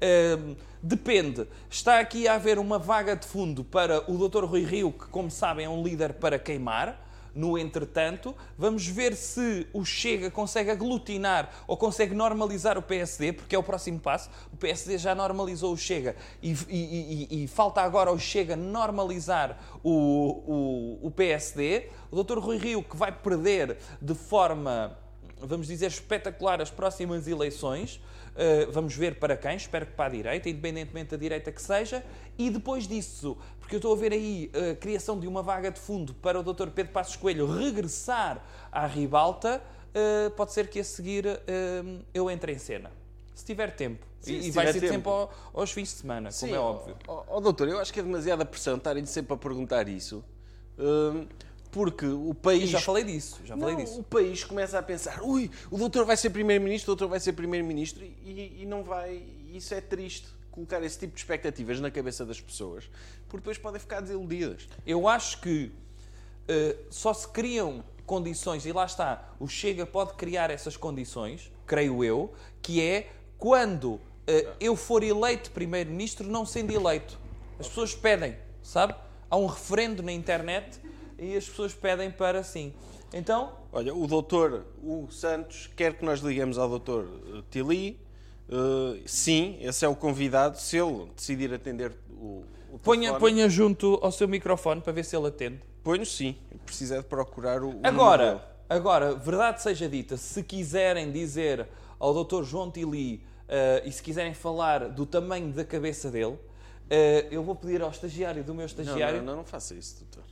Ahm, 0.00 0.56
depende. 0.82 1.46
Está 1.70 2.00
aqui 2.00 2.26
a 2.26 2.34
haver 2.34 2.58
uma 2.58 2.76
vaga 2.76 3.14
de 3.14 3.24
fundo 3.24 3.62
para 3.62 4.02
o 4.10 4.28
Dr. 4.28 4.44
Rui 4.44 4.64
Rio, 4.64 4.90
que, 4.90 5.06
como 5.06 5.30
sabem, 5.30 5.66
é 5.66 5.68
um 5.68 5.80
líder 5.80 6.14
para 6.14 6.40
queimar. 6.40 7.08
No 7.34 7.56
entretanto, 7.56 8.34
vamos 8.58 8.86
ver 8.86 9.16
se 9.16 9.66
o 9.72 9.84
Chega 9.84 10.30
consegue 10.30 10.70
aglutinar 10.70 11.50
ou 11.66 11.76
consegue 11.76 12.14
normalizar 12.14 12.76
o 12.76 12.82
PSD, 12.82 13.32
porque 13.32 13.54
é 13.56 13.58
o 13.58 13.62
próximo 13.62 13.98
passo. 13.98 14.28
O 14.52 14.56
PSD 14.56 14.98
já 14.98 15.14
normalizou 15.14 15.72
o 15.72 15.76
Chega 15.76 16.14
e, 16.42 16.52
e- 16.68 17.28
e- 17.30 17.44
e 17.44 17.46
falta 17.48 17.80
agora 17.80 18.12
o 18.12 18.18
Chega 18.18 18.54
normalizar 18.54 19.58
o, 19.82 21.00
o, 21.00 21.06
o 21.06 21.10
PSD. 21.10 21.88
O 22.10 22.22
Dr. 22.22 22.38
Rui 22.38 22.58
Rio, 22.58 22.82
que 22.82 22.96
vai 22.96 23.10
perder 23.10 23.78
de 24.00 24.14
forma, 24.14 24.96
vamos 25.40 25.66
dizer, 25.68 25.86
espetacular 25.86 26.60
as 26.60 26.70
próximas 26.70 27.26
eleições. 27.26 27.98
Uh, 28.34 28.72
vamos 28.72 28.94
ver 28.96 29.18
para 29.18 29.36
quem, 29.36 29.56
espero 29.56 29.84
que 29.86 29.92
para 29.92 30.06
a 30.06 30.08
direita, 30.16 30.48
independentemente 30.48 31.10
da 31.10 31.16
direita 31.18 31.52
que 31.52 31.60
seja, 31.60 32.02
e 32.38 32.48
depois 32.48 32.88
disso, 32.88 33.36
porque 33.60 33.74
eu 33.74 33.78
estou 33.78 33.92
a 33.92 33.96
ver 33.96 34.12
aí 34.12 34.50
a 34.72 34.74
criação 34.74 35.20
de 35.20 35.26
uma 35.28 35.42
vaga 35.42 35.70
de 35.70 35.78
fundo 35.78 36.14
para 36.14 36.40
o 36.40 36.42
Dr. 36.42 36.68
Pedro 36.70 36.92
Passos 36.92 37.14
Coelho 37.16 37.46
regressar 37.46 38.42
à 38.70 38.86
ribalta, 38.86 39.62
uh, 39.94 40.30
pode 40.30 40.52
ser 40.52 40.68
que 40.68 40.80
a 40.80 40.84
seguir 40.84 41.24
eu 42.14 42.30
entre 42.30 42.52
em 42.52 42.58
cena. 42.58 42.90
Se 43.34 43.44
tiver 43.44 43.70
tempo. 43.74 44.06
Sim, 44.20 44.36
e 44.36 44.42
se 44.44 44.50
vai 44.52 44.66
ser 44.72 44.80
tempo. 44.80 44.92
sempre 44.92 45.10
ao- 45.10 45.32
aos 45.52 45.70
fins 45.72 45.88
de 45.88 45.94
semana, 45.96 46.30
como 46.38 46.54
é 46.54 46.58
óbvio. 46.58 46.96
Ó, 47.08 47.24
ó, 47.26 47.40
doutor, 47.40 47.68
eu 47.68 47.80
acho 47.80 47.92
que 47.92 47.98
é 47.98 48.02
demasiada 48.02 48.44
pressão 48.44 48.76
estarem 48.76 49.04
sempre 49.04 49.34
a 49.34 49.36
perguntar 49.36 49.88
isso. 49.88 50.24
Hum, 50.78 51.26
porque 51.72 52.04
o 52.04 52.34
país. 52.34 52.68
já 52.68 52.80
falei 52.80 53.02
disso, 53.02 53.40
já 53.44 53.56
falei 53.56 53.74
Não, 53.74 53.82
disso. 53.82 54.00
O 54.00 54.04
país 54.04 54.44
começa 54.44 54.78
a 54.78 54.82
pensar, 54.82 55.22
ui, 55.22 55.50
o 55.70 55.78
doutor 55.78 56.04
vai 56.04 56.18
ser 56.18 56.28
primeiro-ministro, 56.28 56.92
o 56.92 56.94
doutor 56.94 57.10
vai 57.10 57.18
ser 57.18 57.32
primeiro-ministro 57.32 58.04
e, 58.04 58.60
e 58.60 58.66
não 58.66 58.84
vai. 58.84 59.22
Isso 59.50 59.74
é 59.74 59.80
triste, 59.80 60.28
colocar 60.50 60.82
esse 60.82 60.98
tipo 60.98 61.14
de 61.14 61.20
expectativas 61.20 61.80
na 61.80 61.90
cabeça 61.90 62.26
das 62.26 62.38
pessoas, 62.40 62.88
porque 63.26 63.38
depois 63.38 63.56
podem 63.56 63.80
ficar 63.80 64.00
desiludidas. 64.00 64.68
Eu 64.86 65.08
acho 65.08 65.40
que 65.40 65.72
eh, 66.46 66.76
só 66.90 67.14
se 67.14 67.26
criam 67.28 67.82
condições, 68.04 68.66
e 68.66 68.72
lá 68.72 68.84
está, 68.84 69.34
o 69.40 69.48
Chega 69.48 69.86
pode 69.86 70.12
criar 70.14 70.50
essas 70.50 70.76
condições, 70.76 71.50
creio 71.66 72.04
eu, 72.04 72.34
que 72.60 72.82
é 72.82 73.10
quando 73.38 73.98
eh, 74.26 74.46
eu 74.60 74.76
for 74.76 75.02
eleito 75.02 75.50
primeiro-ministro, 75.50 76.28
não 76.28 76.44
sendo 76.44 76.70
eleito. 76.70 77.18
As 77.58 77.66
pessoas 77.68 77.94
pedem, 77.94 78.36
sabe? 78.62 78.94
Há 79.30 79.36
um 79.38 79.46
referendo 79.46 80.02
na 80.02 80.12
internet 80.12 80.82
e 81.18 81.36
as 81.36 81.48
pessoas 81.48 81.72
pedem 81.74 82.10
para 82.10 82.42
sim. 82.42 82.72
Então, 83.12 83.52
Olha, 83.72 83.94
o 83.94 84.06
doutor 84.06 84.64
o 84.82 85.06
Santos 85.10 85.68
quer 85.76 85.94
que 85.96 86.04
nós 86.04 86.20
liguemos 86.20 86.58
ao 86.58 86.68
doutor 86.68 87.06
eh, 87.34 87.42
Tili. 87.50 88.00
Eh, 88.48 89.00
sim, 89.06 89.58
esse 89.60 89.84
é 89.84 89.88
o 89.88 89.94
convidado. 89.96 90.58
Se 90.58 90.76
ele 90.78 91.06
decidir 91.16 91.52
atender 91.52 91.92
o, 92.10 92.44
o 92.72 92.78
ponha, 92.78 93.10
telefone- 93.10 93.18
ponha 93.32 93.48
junto 93.48 93.98
ao 94.02 94.10
seu 94.12 94.26
microfone 94.28 94.80
para 94.80 94.92
ver 94.92 95.04
se 95.04 95.16
ele 95.16 95.26
atende. 95.28 95.60
Ponho 95.82 96.04
sim. 96.06 96.36
Precisa 96.64 96.98
de 96.98 97.04
procurar 97.04 97.62
o. 97.62 97.70
o 97.70 97.80
Agora, 97.82 98.42
agora, 98.68 99.14
verdade 99.14 99.60
seja 99.62 99.88
dita, 99.88 100.16
se 100.16 100.42
quiserem 100.42 101.10
dizer 101.12 101.66
ao 101.98 102.24
Dr. 102.24 102.42
João 102.44 102.70
Tili 102.70 103.22
eh, 103.48 103.82
e 103.86 103.92
se 103.92 104.02
quiserem 104.02 104.32
falar 104.34 104.88
do 104.88 105.04
tamanho 105.06 105.52
da 105.52 105.64
cabeça 105.64 106.10
dele, 106.10 106.38
eh, 106.88 107.26
eu 107.30 107.42
vou 107.42 107.54
pedir 107.54 107.82
ao 107.82 107.90
estagiário 107.90 108.42
do 108.44 108.52
meu 108.54 108.60
Não, 108.62 108.66
estagiário, 108.66 109.18
não, 109.18 109.24
não, 109.26 109.36
não 109.36 109.44
faça 109.44 109.74
isso, 109.74 109.98
doutor. 110.00 110.24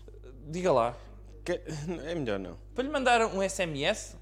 Diga 0.50 0.72
lá, 0.72 0.96
Que- 1.44 1.60
É 2.04 2.14
melhor 2.14 2.38
não. 2.38 2.56
para 2.74 2.84
lhe 2.84 2.90
mandar 2.90 3.24
um 3.26 3.42
SMS, 3.42 4.16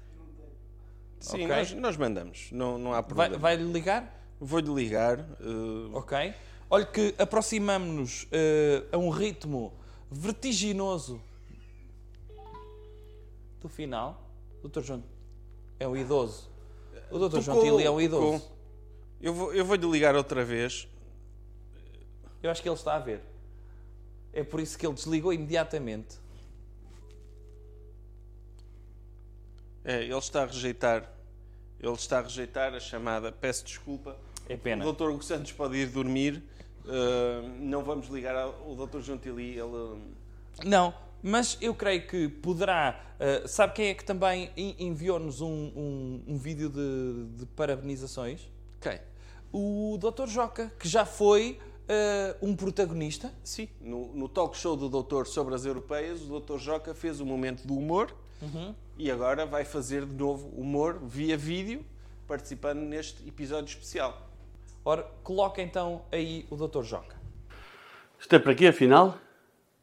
Sim, 1.19 1.43
Ok. 1.43 1.47
nós, 1.47 1.71
nós 1.73 1.97
mandamos. 1.97 2.49
Não, 2.51 2.77
não 2.77 2.91
há 2.93 3.01
vai- 3.01 3.03
problema. 3.03 3.37
vai-lhe 3.37 3.63
ligar? 3.71 4.15
Vou-lhe 4.39 4.73
ligar. 4.73 5.19
eh, 5.19 5.25
Ok. 5.93 6.33
Olha 6.69 6.85
que 6.85 7.13
aproximamos-nos 7.17 8.25
eh, 8.31 8.85
a 8.91 8.97
um 8.97 9.09
ritmo 9.09 9.73
vertiginoso 10.09 11.21
do 13.59 13.67
final. 13.67 14.29
Dr. 14.63 14.81
João 14.81 15.03
é 15.79 15.87
um 15.87 15.95
idoso. 15.97 16.49
O 17.11 17.17
Dr. 17.17 17.41
João 17.41 17.57
tocou- 17.59 17.79
é 17.81 17.89
um 17.89 17.99
idoso. 17.99 18.39
tocou. 18.39 18.57
Eu 19.21 19.33
vou- 19.33 19.53
eu 19.53 19.65
vou-lhe 19.65 19.89
ligar 19.89 20.15
outra 20.15 20.45
vez. 20.45 20.87
Eu 22.41 22.49
acho 22.49 22.61
que 22.61 22.69
ele 22.69 22.75
está 22.75 22.95
a 22.95 22.99
ver. 22.99 23.21
É 24.33 24.43
por 24.43 24.59
isso 24.59 24.77
que 24.77 24.85
ele 24.85 24.93
desligou 24.93 25.33
imediatamente. 25.33 26.17
É, 29.83 30.03
ele 30.03 30.13
está 30.17 30.43
a 30.43 30.45
rejeitar 30.45 31.09
Ele 31.79 31.93
está 31.93 32.19
a 32.19 32.21
rejeitar 32.21 32.73
a 32.73 32.79
chamada. 32.79 33.31
Peço 33.31 33.63
desculpa. 33.65 34.17
É 34.47 34.57
pena. 34.57 34.85
O 34.85 34.91
Dr. 34.93 35.03
Hugo 35.09 35.23
Santos 35.23 35.51
pode 35.51 35.77
ir 35.77 35.87
dormir. 35.87 36.43
Uh, 36.85 37.47
não 37.59 37.83
vamos 37.83 38.07
ligar 38.07 38.35
ao 38.35 38.75
Dr. 38.75 38.99
Jontili. 38.99 39.57
Ele. 39.57 40.01
Não, 40.65 40.93
mas 41.23 41.57
eu 41.61 41.73
creio 41.73 42.05
que 42.07 42.27
poderá. 42.27 42.99
uh, 43.19 43.47
sabe 43.47 43.73
quem 43.73 43.87
é 43.87 43.93
que 43.93 44.03
também 44.03 44.51
en- 44.57 44.75
enviou-nos 44.79 45.39
um, 45.41 45.47
um, 45.75 46.23
um 46.27 46.37
vídeo 46.37 46.69
de, 46.69 47.37
de 47.37 47.45
parabenizações? 47.47 48.41
Quem? 48.81 48.99
O 49.51 49.97
Dr. 49.99 50.27
Joca, 50.27 50.71
que 50.79 50.87
já 50.87 51.05
foi 51.05 51.59
uh, 51.89 52.45
um 52.45 52.55
protagonista. 52.55 53.33
Sim, 53.43 53.67
no, 53.81 54.13
no 54.13 54.29
talk 54.29 54.55
show 54.55 54.77
do 54.77 54.87
Doutor 54.87 55.25
sobre 55.27 55.55
as 55.55 55.65
europeias, 55.65 56.21
o 56.21 56.27
Doutor 56.27 56.59
Joca 56.59 56.93
fez 56.93 57.19
um 57.19 57.25
momento 57.25 57.65
do 57.65 57.75
humor 57.75 58.13
e 58.97 59.11
agora 59.11 59.45
vai 59.45 59.65
fazer 59.65 60.05
de 60.05 60.13
novo 60.13 60.47
humor 60.49 60.99
via 61.03 61.37
vídeo, 61.37 61.83
participando 62.27 62.79
neste 62.79 63.27
episódio 63.27 63.69
especial. 63.69 64.29
Ora, 64.85 65.03
coloca 65.23 65.61
então 65.61 66.03
aí 66.11 66.45
o 66.49 66.55
Dr. 66.55 66.83
Joca. 66.83 67.17
Isto 68.19 68.35
é 68.35 68.39
para 68.39 68.55
quê, 68.55 68.67
afinal? 68.67 69.17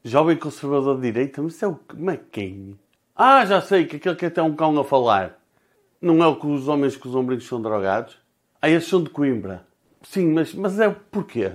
Jovem 0.02 0.36
conservador 0.36 0.96
de 0.96 1.02
direita? 1.02 1.42
Mas 1.42 1.54
isso 1.54 1.64
é 1.64 1.68
o 1.68 1.74
que? 1.74 1.96
Mas 1.96 2.20
quem? 2.30 2.78
Ah, 3.14 3.44
já 3.44 3.60
sei, 3.60 3.86
que 3.86 3.96
aquele 3.96 4.16
que 4.16 4.26
até 4.26 4.42
um 4.42 4.54
cão 4.54 4.78
a 4.78 4.84
falar. 4.84 5.38
Não 6.00 6.22
é 6.22 6.26
o 6.26 6.36
que 6.36 6.46
os 6.46 6.68
homens 6.68 6.96
com 6.96 7.08
os 7.08 7.14
ombros 7.14 7.46
são 7.46 7.60
drogados? 7.60 8.18
Ah, 8.60 8.70
esses 8.70 8.88
são 8.88 9.02
de 9.02 9.10
Coimbra. 9.10 9.66
Sim, 10.02 10.32
mas, 10.32 10.54
mas 10.54 10.78
é 10.78 10.90
porquê? 10.90 11.52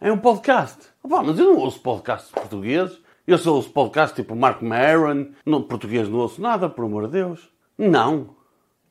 É 0.00 0.10
um 0.10 0.18
podcast. 0.18 0.88
Pá, 1.08 1.22
mas 1.22 1.38
eu 1.38 1.44
não 1.52 1.58
ouço 1.58 1.80
podcasts 1.80 2.30
portugueses. 2.30 2.98
Eu 3.26 3.36
só 3.36 3.54
ouço 3.54 3.70
podcasts 3.70 4.16
tipo 4.16 4.34
Mark 4.34 4.62
Maron. 4.62 5.32
No 5.44 5.62
português 5.64 6.08
não 6.08 6.18
ouço 6.20 6.40
nada, 6.40 6.70
por 6.70 6.86
amor 6.86 7.06
de 7.06 7.12
Deus. 7.12 7.50
Não. 7.76 8.34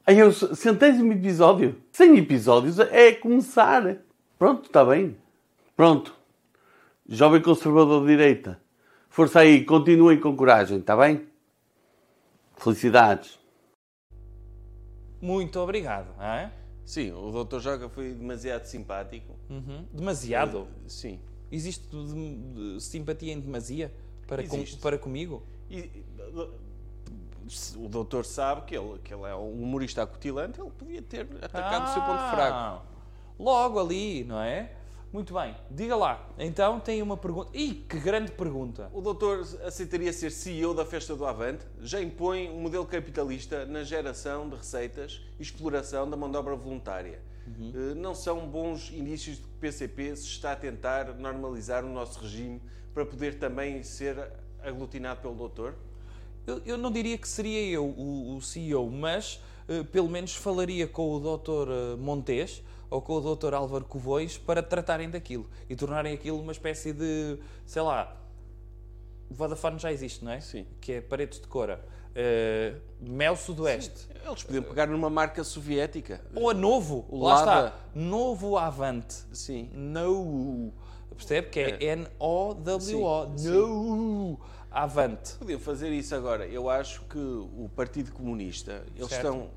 Aí 0.05 0.21
o 0.21 0.31
centésimo 0.31 1.11
episódio. 1.13 1.81
100 1.91 2.17
episódios 2.19 2.79
é 2.79 3.11
começar. 3.11 3.97
Pronto, 4.37 4.65
está 4.67 4.85
bem. 4.85 5.17
Pronto. 5.75 6.15
Jovem 7.07 7.41
conservador 7.41 8.01
de 8.01 8.07
direita. 8.07 8.61
Força 9.09 9.39
aí, 9.39 9.65
continuem 9.65 10.19
com 10.19 10.35
coragem, 10.35 10.77
está 10.77 10.95
bem? 10.95 11.27
Felicidades. 12.55 13.39
Muito 15.19 15.59
obrigado. 15.59 16.07
é? 16.21 16.58
Sim, 16.89 17.11
o 17.11 17.43
Dr. 17.43 17.59
Joca 17.59 17.87
foi 17.87 18.15
demasiado 18.15 18.65
simpático. 18.65 19.35
Uhum. 19.47 19.85
Demasiado. 19.93 20.67
Sim. 20.87 21.19
Existe 21.51 21.87
de- 21.87 22.73
de 22.75 22.81
simpatia 22.81 23.31
em 23.31 23.39
demasia 23.39 23.93
para, 24.25 24.41
com- 24.47 24.65
para 24.81 24.97
comigo? 24.97 25.43
E, 25.69 25.87
o 27.77 27.87
doutor 27.87 28.25
sabe 28.25 28.63
que 28.63 28.75
ele, 28.75 28.97
que 29.03 29.13
ele 29.13 29.21
é 29.23 29.35
um 29.35 29.51
humorista 29.61 30.01
acutilante, 30.01 30.59
ele 30.59 30.71
podia 30.71 30.99
ter 31.03 31.27
atacado 31.43 31.89
o 31.89 31.93
seu 31.93 32.01
ponto 32.01 32.27
fraco. 32.31 32.57
Ah, 32.57 32.81
Logo 33.37 33.79
ali, 33.79 34.23
não 34.23 34.39
é? 34.41 34.71
Muito 35.11 35.33
bem. 35.33 35.55
Diga 35.71 35.95
lá. 35.95 36.29
Então 36.37 36.79
tem 36.79 37.01
uma 37.01 37.17
pergunta. 37.17 37.49
Ih, 37.53 37.83
que 37.89 37.99
grande 37.99 38.31
pergunta. 38.31 38.91
O 38.93 39.01
doutor 39.01 39.39
aceitaria 39.65 40.13
ser 40.13 40.29
CEO 40.31 40.73
da 40.73 40.85
Festa 40.85 41.15
do 41.15 41.25
Avante? 41.25 41.65
Já 41.81 41.99
impõe 41.99 42.47
um 42.49 42.61
modelo 42.61 42.85
capitalista 42.85 43.65
na 43.65 43.83
geração 43.83 44.47
de 44.47 44.55
receitas 44.55 45.21
e 45.39 45.41
exploração 45.41 46.07
da 46.07 46.15
mão 46.15 46.29
de 46.29 46.37
obra 46.37 46.55
voluntária. 46.55 47.21
Eh, 47.47 47.95
Não 47.95 48.13
são 48.13 48.47
bons 48.47 48.91
indícios 48.91 49.37
de 49.37 49.41
que 49.41 49.47
o 49.47 49.59
PCP 49.59 50.15
se 50.15 50.27
está 50.27 50.51
a 50.51 50.55
tentar 50.55 51.15
normalizar 51.15 51.83
o 51.83 51.89
nosso 51.89 52.19
regime 52.19 52.61
para 52.93 53.03
poder 53.03 53.39
também 53.39 53.81
ser 53.81 54.31
aglutinado 54.61 55.21
pelo 55.21 55.33
doutor? 55.33 55.73
Eu, 56.45 56.61
eu 56.65 56.77
não 56.77 56.91
diria 56.91 57.17
que 57.17 57.27
seria 57.27 57.63
eu 57.67 57.85
o, 57.85 58.37
o 58.37 58.41
CEO, 58.41 58.89
mas 58.91 59.41
eh, 59.67 59.83
pelo 59.83 60.07
menos 60.07 60.35
falaria 60.35 60.87
com 60.87 61.11
o 61.15 61.19
Dr. 61.19 61.71
eh, 61.71 61.95
Montes 61.97 62.63
ou 62.89 63.01
com 63.01 63.13
o 63.13 63.35
Dr. 63.35 63.53
Álvaro 63.53 63.85
Covões 63.85 64.37
para 64.37 64.61
tratarem 64.63 65.09
daquilo 65.09 65.47
e 65.69 65.75
tornarem 65.75 66.13
aquilo 66.13 66.39
uma 66.39 66.51
espécie 66.51 66.91
de, 66.93 67.37
sei 67.65 67.81
lá, 67.81 68.15
Vodafone 69.29 69.77
já 69.77 69.91
existe, 69.91 70.25
não 70.25 70.31
é? 70.31 70.41
Sim. 70.41 70.65
Que 70.81 70.93
é 70.93 71.01
paredes 71.01 71.39
de 71.39 71.47
cora. 71.47 71.83
Eh, 72.15 72.73
Mel 72.99 73.35
Sudoeste. 73.35 74.07
Eles 74.25 74.43
podiam 74.43 74.63
pegar 74.63 74.87
numa 74.87 75.09
marca 75.09 75.43
soviética. 75.43 76.19
Ou 76.35 76.49
a 76.49 76.53
Novo. 76.53 77.05
O 77.09 77.23
Lá 77.23 77.35
Lada. 77.45 77.67
está. 77.67 77.79
Novo 77.93 78.57
Avante. 78.57 79.15
Sim. 79.31 79.69
No. 79.73 80.73
Percebe? 81.15 81.49
Que 81.49 81.59
é 81.59 81.83
N-O-W-O. 81.95 83.37
Sim, 83.37 83.49
No. 83.49 84.39
Avante. 84.71 85.33
Podiam 85.35 85.59
fazer 85.59 85.89
isso 85.91 86.13
agora. 86.15 86.45
Eu 86.47 86.69
acho 86.69 87.01
que 87.03 87.17
o 87.17 87.69
Partido 87.75 88.11
Comunista, 88.11 88.83
eles 88.95 89.09
Certo. 89.09 89.25
estão, 89.25 89.49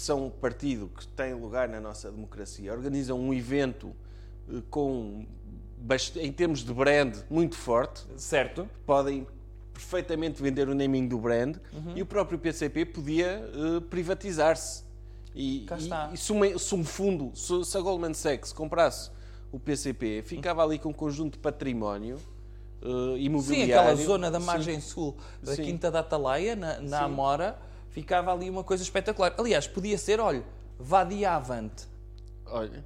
são 0.00 0.26
um 0.26 0.30
partido 0.30 0.90
que 0.96 1.06
tem 1.08 1.34
lugar 1.34 1.68
na 1.68 1.80
nossa 1.80 2.10
democracia. 2.10 2.72
Organizam 2.72 3.18
um 3.18 3.32
evento 3.32 3.92
eh, 4.48 4.62
com, 4.70 5.24
em 6.16 6.32
termos 6.32 6.60
de 6.64 6.72
brand, 6.72 7.14
muito 7.30 7.56
forte. 7.56 8.04
Certo? 8.16 8.68
Podem 8.84 9.26
perfeitamente 9.72 10.42
vender 10.42 10.68
o 10.68 10.74
naming 10.74 11.06
do 11.06 11.18
brand 11.18 11.56
Uhum. 11.72 11.92
e 11.96 12.02
o 12.02 12.06
próprio 12.06 12.38
PCP 12.38 12.84
podia 12.86 13.26
eh, 13.26 13.80
privatizar-se. 13.90 14.84
E, 15.34 15.66
e- 15.66 16.14
e 16.14 16.16
se, 16.16 16.32
uma- 16.32 16.58
se 16.58 16.74
um 16.74 16.82
fundo, 16.84 17.30
se, 17.34 17.64
se 17.64 17.76
a 17.76 17.80
Goldman 17.80 18.14
Sachs 18.14 18.52
comprasse 18.54 19.10
o 19.52 19.60
PCP, 19.60 20.22
ficava 20.24 20.62
ali 20.64 20.78
com 20.78 20.88
um 20.88 20.92
conjunto 20.94 21.34
de 21.34 21.38
património 21.40 22.18
Sim, 22.82 23.16
imobiliário. 23.18 23.74
aquela 23.74 23.94
zona 23.96 24.30
da 24.30 24.40
Sim. 24.40 24.46
margem 24.46 24.80
sul 24.80 25.16
da 25.42 25.54
Sim. 25.54 25.64
Quinta 25.64 25.90
da 25.90 26.00
Atalaia, 26.00 26.56
na, 26.56 26.80
na 26.80 26.98
Sim. 27.00 27.04
Amora, 27.04 27.58
ficava 27.96 28.30
ali 28.30 28.50
uma 28.50 28.62
coisa 28.62 28.82
espetacular. 28.82 29.34
Aliás, 29.38 29.66
podia 29.66 29.96
ser, 29.96 30.20
olha, 30.20 30.44
Vadia 30.78 31.30
Avante. 31.32 31.86
Olha, 32.44 32.84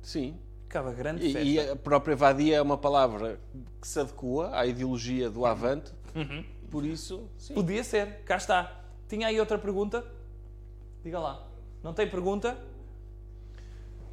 sim. 0.00 0.38
Ficava 0.62 0.90
grande 0.90 1.26
E, 1.26 1.32
festa. 1.34 1.46
e 1.46 1.70
a 1.70 1.76
própria 1.76 2.16
vadia 2.16 2.56
é 2.56 2.62
uma 2.62 2.78
palavra 2.78 3.38
que 3.78 3.86
se 3.86 4.00
adequa 4.00 4.50
à 4.58 4.64
ideologia 4.64 5.28
do 5.28 5.44
Avante. 5.44 5.92
Uhum. 6.14 6.42
Por 6.70 6.86
isso, 6.86 7.28
sim. 7.36 7.52
Podia 7.52 7.84
ser, 7.84 8.22
cá 8.24 8.36
está. 8.38 8.84
Tinha 9.06 9.26
aí 9.26 9.38
outra 9.38 9.58
pergunta? 9.58 10.02
Diga 11.04 11.18
lá. 11.18 11.46
Não 11.82 11.92
tem 11.92 12.08
pergunta? 12.08 12.56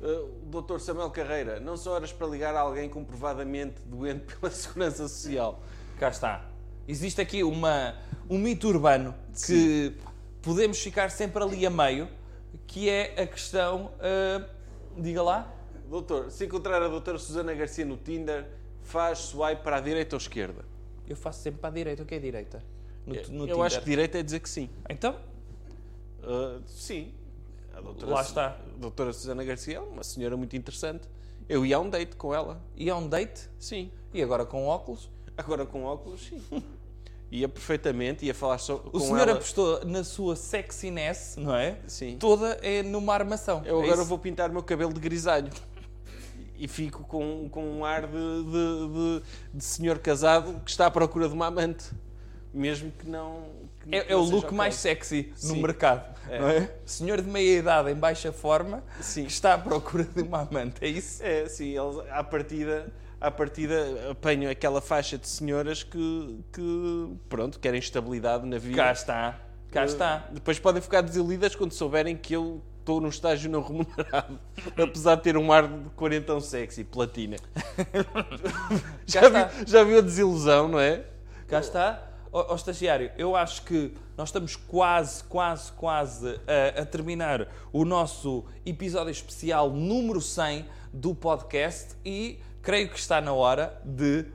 Uh, 0.02 0.54
o 0.54 0.62
Dr. 0.62 0.80
Samuel 0.80 1.10
Carreira, 1.12 1.62
não 1.62 1.78
são 1.78 1.94
horas 1.94 2.12
para 2.12 2.28
ligar 2.28 2.54
a 2.56 2.60
alguém 2.60 2.90
comprovadamente 2.90 3.82
doente 3.86 4.26
pela 4.36 4.52
segurança 4.52 5.08
social. 5.08 5.62
Cá 5.98 6.10
está. 6.10 6.46
Existe 6.88 7.22
aqui 7.22 7.42
uma, 7.42 7.96
um 8.30 8.38
mito 8.38 8.68
urbano 8.68 9.16
que 9.46 9.96
podemos 10.46 10.80
ficar 10.80 11.10
sempre 11.12 11.44
ali 11.44 11.66
a 11.66 11.70
meio, 11.70 12.08
que 12.68 12.90
é 12.90 13.22
a 13.22 13.28
questão. 13.28 13.92
ah, 14.00 14.48
diga 14.98 15.22
lá. 15.22 15.52
Doutor, 15.90 16.32
se 16.32 16.46
encontrar 16.46 16.82
a 16.82 16.88
doutora 16.88 17.18
Susana 17.20 17.54
Garcia 17.54 17.84
no 17.86 17.98
Tinder, 17.98 18.48
faz 18.82 19.20
swipe 19.20 19.62
para 19.62 19.78
a 19.78 19.82
direita 19.82 20.16
ou 20.16 20.20
esquerda? 20.20 20.64
Eu 21.08 21.16
faço 21.16 21.42
sempre 21.42 21.60
para 21.60 21.70
a 21.70 21.74
direita. 21.74 22.04
O 22.04 22.06
que 22.06 22.16
é 22.16 22.20
direita? 22.20 22.64
No, 23.06 23.14
no 23.14 23.20
Eu 23.20 23.26
Tinder. 23.48 23.62
acho 23.62 23.80
que 23.80 23.86
direita 23.86 24.18
é 24.20 24.24
dizer 24.24 24.40
que 24.40 24.50
sim. 24.50 24.70
Então, 24.90 25.16
Uh, 26.24 26.60
sim. 26.66 27.14
A 27.72 27.80
doutora 27.82 28.12
Lá 28.14 28.22
está. 28.22 28.48
a 28.48 28.78
doutora 28.80 29.14
Susana 29.14 29.44
Garcia 29.44 29.78
é 29.78 29.80
uma 29.80 30.04
senhora 30.04 30.36
muito 30.36 30.56
interessante. 30.56 31.08
Eu 31.48 31.64
ia 31.64 31.76
a 31.78 31.80
um 31.80 31.88
date 31.88 32.16
com 32.16 32.34
ela. 32.34 32.60
e 32.76 32.90
é 32.90 32.96
um 32.96 33.08
date? 33.08 33.48
Sim. 33.60 33.92
E 34.12 34.24
agora 34.24 34.44
com 34.44 34.66
óculos? 34.66 35.08
Agora 35.38 35.68
com 35.68 35.84
óculos, 35.84 36.22
sim. 36.26 36.42
Ia 37.32 37.50
perfeitamente, 37.50 38.24
ia 38.26 38.34
falar 38.34 38.58
só 38.60 38.76
O 38.76 38.92
com 38.92 39.00
senhor 39.00 39.22
ela. 39.22 39.34
apostou 39.34 39.84
na 39.86 40.04
sua 40.04 40.36
sexiness, 40.36 41.36
não 41.38 41.56
é? 41.56 41.78
Sim. 41.88 42.18
Toda 42.18 42.58
é 42.62 42.84
numa 42.84 43.14
armação. 43.14 43.62
Eu 43.66 43.80
É 43.80 43.84
agora 43.84 44.00
isso? 44.02 44.06
vou 44.10 44.18
pintar 44.20 44.50
o 44.50 44.54
meu 44.54 44.64
cabelo 44.64 44.94
de 44.94 45.00
grisalho. 45.00 45.52
E 46.58 46.68
fico 46.68 47.04
com, 47.04 47.50
com 47.50 47.66
um 47.80 47.84
ar 47.84 48.04
de, 48.08 48.14
de, 48.14 48.88
de- 48.88 49.22
de 49.56 49.64
senhor 49.64 50.00
casado 50.00 50.62
que 50.64 50.70
está 50.72 50.86
à 50.86 50.92
procura 50.92 51.28
de 51.28 51.34
uma 51.34 51.48
amante. 51.48 51.86
Mesmo 52.54 52.90
que 52.92 53.10
não. 53.10 53.48
que 53.84 53.94
É, 53.94 54.06
é 54.08 54.12
não 54.14 54.22
o 54.22 54.24
seja 54.24 54.36
look 54.36 54.46
ok. 54.46 54.58
mais 54.58 54.76
sexy 54.76 55.34
no 55.34 55.38
Sim. 55.56 55.62
mercado, 55.62 56.16
É. 56.30 56.40
não 56.40 56.48
é? 56.48 56.72
Senhor 56.86 57.22
de 57.22 57.30
meia 57.30 57.60
idade 57.60 57.92
em 57.92 57.96
baixa 57.96 58.32
forma 58.32 58.82
Sim. 59.02 59.26
que 59.26 59.32
está 59.32 59.56
à 59.56 59.58
procura 59.58 60.06
de 60.06 60.22
uma 60.22 60.42
amante, 60.44 60.76
é 60.80 60.88
isso? 60.88 61.22
É, 61.22 61.50
sim, 61.50 61.78
eles 61.78 61.98
à 62.10 62.24
partida, 62.24 62.88
à 63.26 63.32
partida 63.32 64.12
apanham 64.12 64.52
aquela 64.52 64.82
faixa 64.82 65.18
de 65.18 65.28
senhoras 65.28 65.84
que, 65.84 66.40
que 66.54 67.10
pronto, 67.28 67.60
querem 67.60 67.80
estabilidade 67.80 68.46
na 68.46 68.58
vida. 68.58 68.78
Cá 68.78 68.92
está, 68.92 69.40
cá 69.72 69.82
Eh, 69.82 69.86
está. 69.86 70.28
Depois 70.32 70.60
podem 70.60 70.82
ficar 70.82 71.02
desiludidas 71.02 71.56
quando 71.56 71.72
souberem 71.72 72.16
que 72.16 72.34
eu 72.36 72.62
estou 72.80 73.02
num 73.02 73.10
estágio 73.10 73.50
não 73.50 73.62
remunerado, 73.64 74.40
apesar 74.78 75.16
de 75.16 75.24
ter 75.24 75.38
um 75.38 75.52
ar 75.52 75.68
de 75.68 75.90
quarentão 75.96 76.40
sexy, 76.40 76.84
platina. 76.84 77.38
já, 79.08 79.22
viu, 79.30 79.66
já 79.66 79.84
viu 79.84 79.98
a 79.98 80.02
desilusão, 80.02 80.68
não 80.68 80.80
é? 80.80 81.04
Cá 81.48 81.60
está. 81.60 82.12
Ó 82.32 82.48
ó, 82.52 82.56
estagiário, 82.56 83.12
eu 83.18 83.36
acho 83.36 83.64
que 83.64 83.94
nós 84.18 84.30
estamos 84.30 84.56
quase, 84.56 85.24
quase, 85.24 85.72
quase 85.72 86.40
a, 86.76 86.82
a 86.82 86.86
terminar 86.86 87.48
o 87.72 87.86
nosso 87.86 88.44
episódio 88.66 89.12
especial 89.12 89.70
número 89.70 90.20
100 90.22 90.66
do 90.94 91.16
podcast 91.16 91.96
e 92.06 92.40
creio 92.66 92.90
que 92.90 92.98
está 93.00 93.22
na 93.22 93.32
hora 93.32 93.80
de 93.86 94.26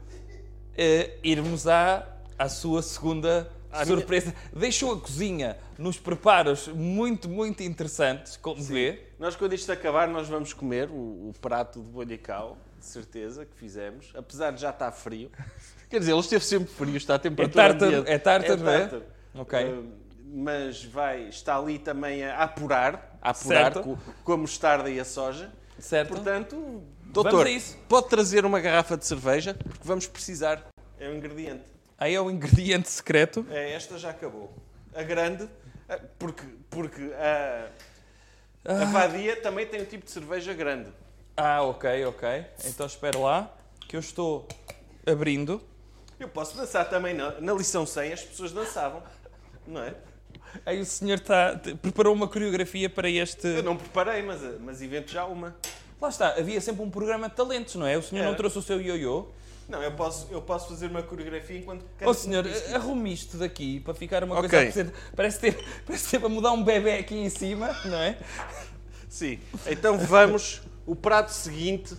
eh, 0.78 1.18
irmos 1.22 1.66
à, 1.66 2.06
à 2.38 2.48
sua 2.48 2.80
segunda 2.80 3.50
à 3.72 3.84
minha- 3.84 3.96
surpresa. 3.98 4.34
Deixou 4.54 4.94
a 4.94 5.00
cozinha 5.00 5.58
nos 5.76 5.98
preparos 5.98 6.68
muito, 6.68 7.28
muito 7.28 7.62
interessantes, 7.62 8.36
como 8.36 8.62
vê. 8.62 9.08
Nós, 9.18 9.34
quando 9.36 9.52
isto 9.52 9.70
acabar, 9.72 10.06
nós 10.08 10.28
vamos 10.28 10.52
comer 10.52 10.88
o, 10.88 10.94
o 11.30 11.34
prato 11.40 11.80
de 11.82 11.88
bolhacau, 11.90 12.56
de 12.78 12.86
certeza, 12.86 13.44
que 13.44 13.54
fizemos. 13.56 14.12
Apesar 14.14 14.52
de 14.52 14.60
já 14.60 14.70
estar 14.70 14.90
frio. 14.92 15.30
Quer 15.90 15.98
dizer, 15.98 16.12
ele 16.12 16.20
esteve 16.20 16.44
sempre 16.44 16.72
frio, 16.72 16.96
está 16.96 17.16
a 17.16 17.18
temperatura 17.18 17.68
tártaro- 17.70 17.90
ambiente. 17.96 18.10
é 18.10 18.18
tártaro, 18.18 18.62
não 18.62 18.70
é? 18.70 18.78
tártaro. 18.78 19.04
Ok. 19.34 19.64
Uh, 19.64 19.92
mas 20.32 20.84
vai, 20.84 21.24
está 21.28 21.56
ali 21.58 21.80
também 21.80 22.24
a 22.24 22.44
apurar, 22.44 23.18
a 23.20 23.30
apurar 23.30 23.72
com, 23.74 23.96
com 24.22 24.32
a 24.32 24.36
mostarda 24.36 24.88
e 24.88 25.00
a 25.00 25.04
soja. 25.04 25.50
Certo? 25.80 26.10
Portanto, 26.10 26.82
doutor, 27.10 27.46
a 27.46 27.50
isso. 27.50 27.76
pode 27.88 28.08
trazer 28.08 28.44
uma 28.44 28.60
garrafa 28.60 28.96
de 28.96 29.06
cerveja, 29.06 29.54
porque 29.54 29.86
vamos 29.86 30.06
precisar. 30.06 30.66
É 30.98 31.08
um 31.08 31.14
ingrediente. 31.14 31.64
Aí 31.98 32.14
é 32.14 32.20
o 32.20 32.30
ingrediente 32.30 32.88
secreto. 32.88 33.46
É, 33.50 33.72
esta 33.72 33.98
já 33.98 34.10
acabou. 34.10 34.52
A 34.94 35.02
grande, 35.02 35.48
porque, 36.18 36.44
porque 36.68 37.12
a, 37.14 37.68
a 38.64 38.84
vadia 38.86 39.36
também 39.36 39.66
tem 39.66 39.82
um 39.82 39.84
tipo 39.84 40.04
de 40.04 40.10
cerveja 40.10 40.52
grande. 40.54 40.90
Ah, 41.36 41.62
ok, 41.62 42.04
ok. 42.06 42.46
Então 42.64 42.86
espera 42.86 43.18
lá, 43.18 43.54
que 43.88 43.96
eu 43.96 44.00
estou 44.00 44.46
abrindo. 45.06 45.60
Eu 46.18 46.28
posso 46.28 46.56
dançar 46.56 46.88
também. 46.88 47.14
Na, 47.14 47.40
na 47.40 47.52
lição 47.52 47.86
100 47.86 48.12
as 48.12 48.22
pessoas 48.22 48.52
dançavam, 48.52 49.02
não 49.66 49.82
é? 49.82 49.94
Aí 50.66 50.80
o 50.80 50.84
senhor 50.84 51.14
está, 51.14 51.58
preparou 51.80 52.14
uma 52.14 52.26
coreografia 52.28 52.90
para 52.90 53.08
este... 53.08 53.46
Eu 53.46 53.62
não 53.62 53.76
preparei, 53.76 54.22
mas, 54.22 54.40
mas 54.60 54.82
invento 54.82 55.10
já 55.10 55.24
uma. 55.24 55.56
Lá 56.00 56.08
está, 56.08 56.28
havia 56.30 56.60
sempre 56.60 56.82
um 56.82 56.90
programa 56.90 57.28
de 57.28 57.34
talentos, 57.36 57.74
não 57.74 57.86
é? 57.86 57.96
O 57.96 58.02
senhor 58.02 58.22
não 58.22 58.28
Era. 58.30 58.36
trouxe 58.36 58.58
o 58.58 58.62
seu 58.62 58.80
ioiô. 58.80 59.26
Não, 59.68 59.80
eu 59.82 59.92
posso, 59.92 60.26
eu 60.32 60.42
posso 60.42 60.68
fazer 60.68 60.90
uma 60.90 61.02
coreografia 61.02 61.58
enquanto 61.58 61.82
Ó 61.84 61.98
canto 61.98 62.14
senhor, 62.14 62.44
um 62.44 62.74
arrume 62.74 63.12
isto 63.12 63.36
daqui 63.36 63.78
para 63.80 63.94
ficar 63.94 64.24
uma 64.24 64.36
Ok. 64.36 64.48
coisa 64.48 64.92
Parece 65.14 65.38
ter, 65.38 65.64
parece 65.86 66.10
ter 66.10 66.18
para 66.18 66.28
mudar 66.28 66.50
um 66.52 66.64
bebê 66.64 66.94
aqui 66.98 67.14
em 67.14 67.28
cima, 67.28 67.68
não 67.84 67.98
é? 67.98 68.18
Sim. 69.08 69.38
Então 69.66 69.96
vamos. 69.98 70.62
O 70.86 70.96
prato 70.96 71.30
seguinte 71.32 71.94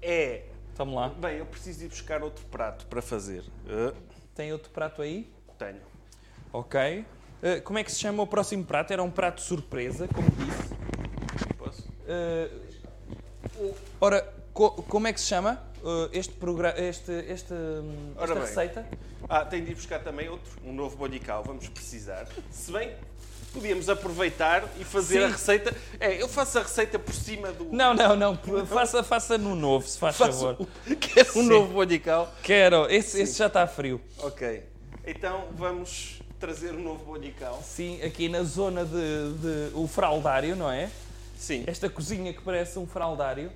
é. 0.00 0.42
Vamos 0.76 0.94
lá. 0.94 1.08
Bem, 1.08 1.38
eu 1.38 1.46
preciso 1.46 1.84
ir 1.84 1.88
buscar 1.88 2.22
outro 2.22 2.44
prato 2.46 2.86
para 2.86 3.00
fazer. 3.02 3.42
Uh, 3.66 3.92
Tem 4.34 4.52
outro 4.52 4.70
prato 4.70 5.02
aí? 5.02 5.28
tenho. 5.58 5.80
Ok. 6.52 7.04
Uh, 7.42 7.62
como 7.62 7.78
é 7.78 7.84
que 7.84 7.90
se 7.90 7.98
chama 7.98 8.22
o 8.22 8.26
próximo 8.26 8.64
prato? 8.64 8.92
Era 8.92 9.02
um 9.02 9.10
prato 9.10 9.40
surpresa, 9.40 10.06
como 10.08 10.28
disse. 10.30 10.74
Posso? 11.58 11.82
Uh, 11.82 12.63
ora, 14.00 14.26
co- 14.52 14.70
como 14.88 15.06
é 15.06 15.12
que 15.12 15.20
se 15.20 15.26
chama 15.26 15.62
uh, 15.82 16.08
este 16.12 16.32
programa, 16.34 16.78
este, 16.78 17.12
este, 17.28 17.52
hum, 17.54 18.12
esta 18.18 18.34
bem. 18.34 18.44
receita? 18.44 18.86
Ah, 19.28 19.44
tenho 19.44 19.64
de 19.64 19.70
ir 19.72 19.74
buscar 19.74 20.00
também 20.00 20.28
outro, 20.28 20.50
um 20.64 20.72
novo 20.72 20.96
bolhical, 20.96 21.42
vamos 21.44 21.66
precisar. 21.68 22.26
Se 22.50 22.70
bem, 22.70 22.92
podíamos 23.52 23.88
aproveitar 23.88 24.64
e 24.78 24.84
fazer 24.84 25.20
Sim. 25.20 25.24
a 25.24 25.28
receita. 25.28 25.74
É, 25.98 26.20
eu 26.20 26.28
faço 26.28 26.58
a 26.58 26.62
receita 26.62 26.98
por 26.98 27.14
cima 27.14 27.50
do. 27.52 27.64
Não, 27.72 27.94
não, 27.94 28.14
não. 28.16 28.38
Faça, 28.66 29.02
faça 29.02 29.38
no 29.38 29.54
novo, 29.54 29.86
se 29.88 29.98
faz 29.98 30.16
faço 30.16 30.32
favor. 30.40 30.56
o- 30.86 30.96
Quero 30.96 31.38
um 31.38 31.42
novo 31.44 31.72
bolhical. 31.72 32.32
Quero. 32.42 32.86
Esse, 32.90 33.22
esse 33.22 33.38
já 33.38 33.46
está 33.46 33.66
frio. 33.66 34.00
Ok. 34.18 34.62
Então 35.06 35.44
vamos 35.52 36.20
trazer 36.40 36.74
um 36.74 36.82
novo 36.82 37.04
bolhical. 37.06 37.62
Sim, 37.64 38.02
aqui 38.02 38.28
na 38.28 38.42
zona 38.42 38.84
de, 38.84 38.90
de 39.70 39.70
o 39.74 39.86
fraldário, 39.86 40.54
não 40.56 40.70
é? 40.70 40.90
Sim. 41.36 41.64
Esta 41.66 41.88
cozinha 41.90 42.32
que 42.32 42.40
parece 42.42 42.78
um 42.78 42.86
fraldário. 42.86 43.50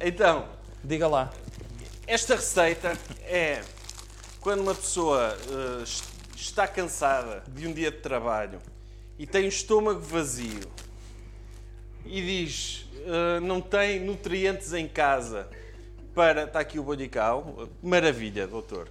Então, 0.00 0.48
Diga 0.84 1.08
lá. 1.08 1.32
esta 2.06 2.36
receita 2.36 2.96
é 3.22 3.62
quando 4.40 4.60
uma 4.60 4.74
pessoa 4.74 5.36
est- 5.82 6.04
está 6.36 6.66
cansada 6.68 7.42
de 7.48 7.66
um 7.66 7.72
dia 7.72 7.90
de 7.90 7.98
trabalho 7.98 8.60
e 9.18 9.26
tem 9.26 9.44
o 9.44 9.48
estômago 9.48 10.00
vazio 10.00 10.60
e 12.04 12.22
diz 12.22 12.86
eh, 13.06 13.40
não 13.40 13.60
tem 13.60 14.00
nutrientes 14.00 14.72
em 14.72 14.86
casa 14.86 15.48
para. 16.14 16.44
Está 16.44 16.60
aqui 16.60 16.78
o 16.78 16.82
bolhical. 16.82 17.68
Maravilha, 17.82 18.46
doutor. 18.46 18.88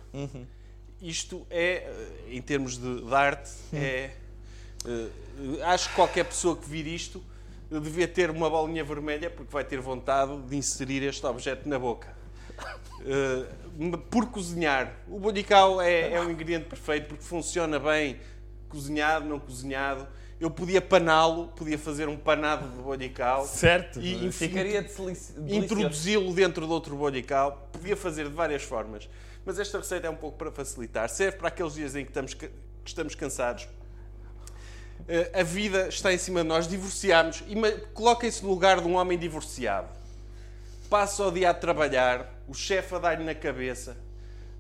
Isto 1.01 1.45
é, 1.49 1.83
eh, 1.85 2.07
em 2.31 2.41
termos 2.41 2.77
de, 2.77 3.01
de 3.01 3.13
arte, 3.13 3.51
é. 3.73 4.11
eh, 4.85 5.07
acho 5.63 5.89
que 5.89 5.95
qualquer 5.95 6.25
pessoa 6.25 6.55
que 6.57 6.67
vir 6.69 6.85
isto 6.87 7.23
eh, 7.71 7.79
devia 7.79 8.07
ter 8.07 8.29
uma 8.29 8.49
bolinha 8.49 8.83
vermelha 8.83 9.29
porque 9.29 9.51
vai 9.51 9.63
ter 9.63 9.79
vontade 9.79 10.37
de 10.43 10.55
inserir 10.55 11.03
este 11.03 11.25
objeto 11.25 11.67
na 11.67 11.77
boca. 11.79 12.15
Eh, 13.05 13.45
por 14.09 14.27
cozinhar. 14.27 14.93
O 15.07 15.19
bolhical 15.19 15.79
é, 15.79 16.13
é 16.13 16.21
um 16.21 16.29
ingrediente 16.29 16.65
perfeito 16.65 17.07
porque 17.07 17.23
funciona 17.23 17.79
bem 17.79 18.19
cozinhado, 18.67 19.25
não 19.25 19.39
cozinhado. 19.39 20.07
Eu 20.39 20.51
podia 20.51 20.81
paná-lo, 20.81 21.47
podia 21.49 21.77
fazer 21.79 22.07
um 22.07 22.17
panado 22.17 22.67
de 22.69 22.81
bolhical. 22.81 23.45
Certo. 23.45 23.99
E 23.99 24.31
ficaria 24.31 24.85
introduzi-lo 25.47 26.31
dentro 26.33 26.65
de 26.65 26.71
outro 26.71 26.95
bolhical. 26.95 27.69
Podia 27.71 27.95
fazer 27.95 28.25
de 28.25 28.35
várias 28.35 28.61
formas. 28.61 29.09
Mas 29.43 29.57
esta 29.57 29.79
receita 29.79 30.07
é 30.07 30.09
um 30.09 30.15
pouco 30.15 30.37
para 30.37 30.51
facilitar. 30.51 31.09
Serve 31.09 31.37
para 31.37 31.47
aqueles 31.47 31.73
dias 31.73 31.95
em 31.95 32.03
que 32.03 32.11
estamos, 32.11 32.33
que 32.33 32.51
estamos 32.85 33.15
cansados. 33.15 33.67
Eh, 35.07 35.31
A 35.33 35.43
vida 35.43 35.87
está 35.87 36.13
em 36.13 36.17
cima 36.17 36.41
de 36.41 36.47
nós, 36.47 36.67
divorciámos. 36.67 37.43
Ima- 37.47 37.71
Coloquem-se 37.93 38.43
no 38.43 38.49
lugar 38.49 38.81
de 38.81 38.87
um 38.87 38.95
homem 38.95 39.17
divorciado. 39.17 39.87
Passa 40.89 41.25
o 41.25 41.31
dia 41.31 41.49
a 41.49 41.53
trabalhar, 41.53 42.33
o 42.47 42.53
chefe 42.53 42.95
a 42.95 42.99
dar-lhe 42.99 43.23
na 43.23 43.35
cabeça, 43.35 43.97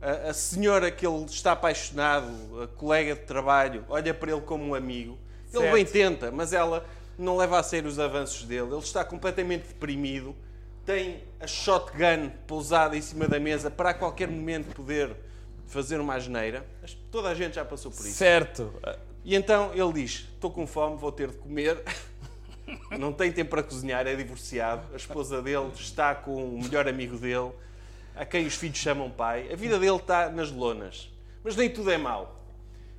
a, 0.01 0.29
a 0.29 0.33
senhora 0.33 0.91
que 0.91 1.07
ele 1.07 1.23
está 1.25 1.53
apaixonado, 1.53 2.29
a 2.63 2.67
colega 2.67 3.15
de 3.15 3.21
trabalho, 3.21 3.85
olha 3.87 4.13
para 4.13 4.31
ele 4.31 4.41
como 4.41 4.63
um 4.65 4.75
amigo. 4.75 5.17
Ele 5.53 5.61
Certo. 5.61 5.73
bem 5.73 5.85
tenta, 5.85 6.29
mas 6.31 6.51
ela 6.51 6.85
não 7.17 7.37
leva 7.37 7.57
a 7.59 7.63
sério 7.63 7.89
os 7.89 7.97
avanços 7.97 8.43
dele. 8.43 8.67
Ele 8.73 8.77
está 8.79 9.05
completamente 9.05 9.67
deprimido, 9.69 10.35
tem 10.85 11.23
a 11.39 11.47
shotgun 11.47 12.29
pousada 12.45 12.95
em 12.97 13.01
cima 13.01 13.27
da 13.27 13.39
mesa 13.39 13.71
para 13.71 13.91
a 13.91 13.93
qualquer 13.93 14.27
momento 14.27 14.73
poder 14.75 15.15
fazer 15.67 15.99
uma 15.99 16.15
asneira. 16.15 16.65
Toda 17.09 17.29
a 17.29 17.33
gente 17.33 17.55
já 17.55 17.63
passou 17.65 17.89
por 17.91 18.05
isso. 18.05 18.15
Certo. 18.17 18.73
E 19.27 19.35
então 19.35 19.73
ele 19.73 19.91
diz: 19.91 20.25
Estou 20.33 20.49
com 20.49 20.65
fome, 20.65 20.95
vou 20.95 21.11
ter 21.11 21.29
de 21.29 21.35
comer. 21.35 21.83
Não 22.97 23.11
tem 23.11 23.29
tempo 23.29 23.49
para 23.49 23.61
cozinhar, 23.61 24.07
é 24.07 24.15
divorciado. 24.15 24.87
A 24.93 24.95
esposa 24.95 25.41
dele 25.41 25.69
está 25.75 26.15
com 26.15 26.55
o 26.55 26.63
melhor 26.63 26.87
amigo 26.87 27.17
dele, 27.17 27.51
a 28.15 28.23
quem 28.25 28.47
os 28.47 28.55
filhos 28.55 28.77
chamam 28.77 29.11
pai. 29.11 29.51
A 29.51 29.55
vida 29.57 29.77
dele 29.77 29.97
está 29.97 30.29
nas 30.29 30.49
lonas. 30.49 31.11
Mas 31.43 31.57
nem 31.57 31.69
tudo 31.69 31.91
é 31.91 31.97
mau. 31.97 32.41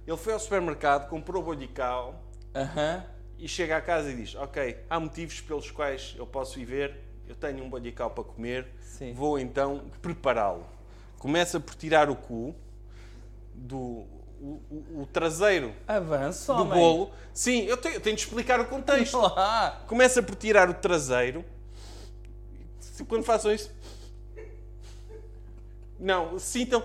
Ele 0.07 0.19
foi 0.19 0.35
ao 0.35 0.39
supermercado, 0.39 1.09
comprou 1.09 1.43
bolhical 1.43 2.23
Aham. 2.55 3.07
e 3.39 3.49
chega 3.49 3.79
à 3.79 3.81
casa 3.81 4.11
e 4.11 4.17
diz: 4.17 4.35
Ok, 4.35 4.77
há 4.91 5.01
motivos 5.01 5.41
pelos 5.41 5.71
quais 5.71 6.15
eu 6.19 6.27
posso 6.27 6.61
ir 6.61 6.67
ver. 6.67 6.95
Eu 7.27 7.37
tenho 7.37 7.65
um 7.65 7.71
bolhical 7.71 8.11
para 8.11 8.25
comer. 8.25 8.67
Sim. 8.83 9.15
Vou 9.15 9.39
então 9.39 9.91
prepará-lo. 10.03 10.67
Começa 11.19 11.59
por 11.59 11.75
tirar 11.75 12.11
o 12.11 12.17
cu 12.17 12.55
do 13.55 14.18
o, 14.41 14.61
o- 14.71 15.03
o 15.03 15.07
traseiro 15.13 15.75
Avança, 15.87 16.55
do 16.55 16.63
homem. 16.63 16.79
bolo. 16.79 17.11
Sim, 17.33 17.63
eu 17.65 17.77
tenho, 17.77 17.95
eu 17.97 18.01
tenho 18.01 18.17
de 18.17 18.23
explicar 18.23 18.61
o 18.61 18.67
contexto. 18.67 19.19
Lá. 19.19 19.83
Começa 19.87 20.23
por 20.23 20.35
tirar 20.35 20.69
o 20.71 20.75
traseiro. 20.75 21.45
Se- 22.81 23.05
Quando 23.05 23.25
façam 23.25 23.53
isso. 23.53 23.71
Não, 25.99 26.39
sintam 26.39 26.83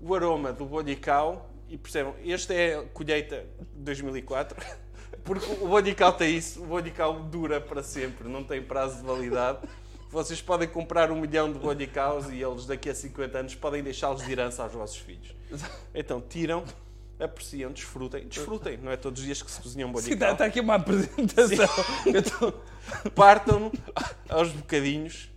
o 0.00 0.14
aroma 0.14 0.52
do 0.52 0.64
bolhical 0.64 1.48
e 1.68 1.76
percebam, 1.76 2.14
este 2.24 2.52
é 2.54 2.76
a 2.76 2.82
colheita 2.84 3.44
de 3.74 3.82
2004. 3.84 4.56
Porque 5.24 5.44
o 5.62 5.68
bolhical 5.68 6.12
tem 6.14 6.36
isso, 6.36 6.62
o 6.62 6.66
bolhical 6.66 7.20
dura 7.24 7.60
para 7.60 7.82
sempre, 7.82 8.28
não 8.28 8.42
tem 8.42 8.62
prazo 8.62 8.96
de 8.98 9.02
validade. 9.02 9.58
Vocês 10.10 10.40
podem 10.40 10.66
comprar 10.66 11.10
um 11.12 11.20
milhão 11.20 11.52
de 11.52 11.58
bolhicaus 11.58 12.30
e 12.30 12.42
eles 12.42 12.64
daqui 12.64 12.88
a 12.88 12.94
50 12.94 13.38
anos 13.38 13.54
podem 13.54 13.82
deixá-los 13.82 14.24
de 14.24 14.32
herança 14.32 14.62
aos 14.62 14.72
vossos 14.72 14.96
filhos. 14.96 15.34
Então 15.94 16.18
tiram, 16.20 16.64
apreciam, 17.20 17.72
desfrutem. 17.72 18.26
Desfrutem, 18.28 18.76
não 18.78 18.90
é 18.92 18.96
todos 18.96 19.20
os 19.20 19.26
dias 19.26 19.42
que 19.42 19.50
se 19.50 19.60
cozinha 19.60 19.86
um 19.86 19.96
Sim, 19.96 20.12
está, 20.12 20.32
está 20.32 20.44
aqui 20.44 20.60
uma 20.60 20.74
apresentação. 20.76 21.66
Tô- 22.38 23.10
partam-no 23.10 23.72
aos 24.28 24.50
bocadinhos, 24.52 25.30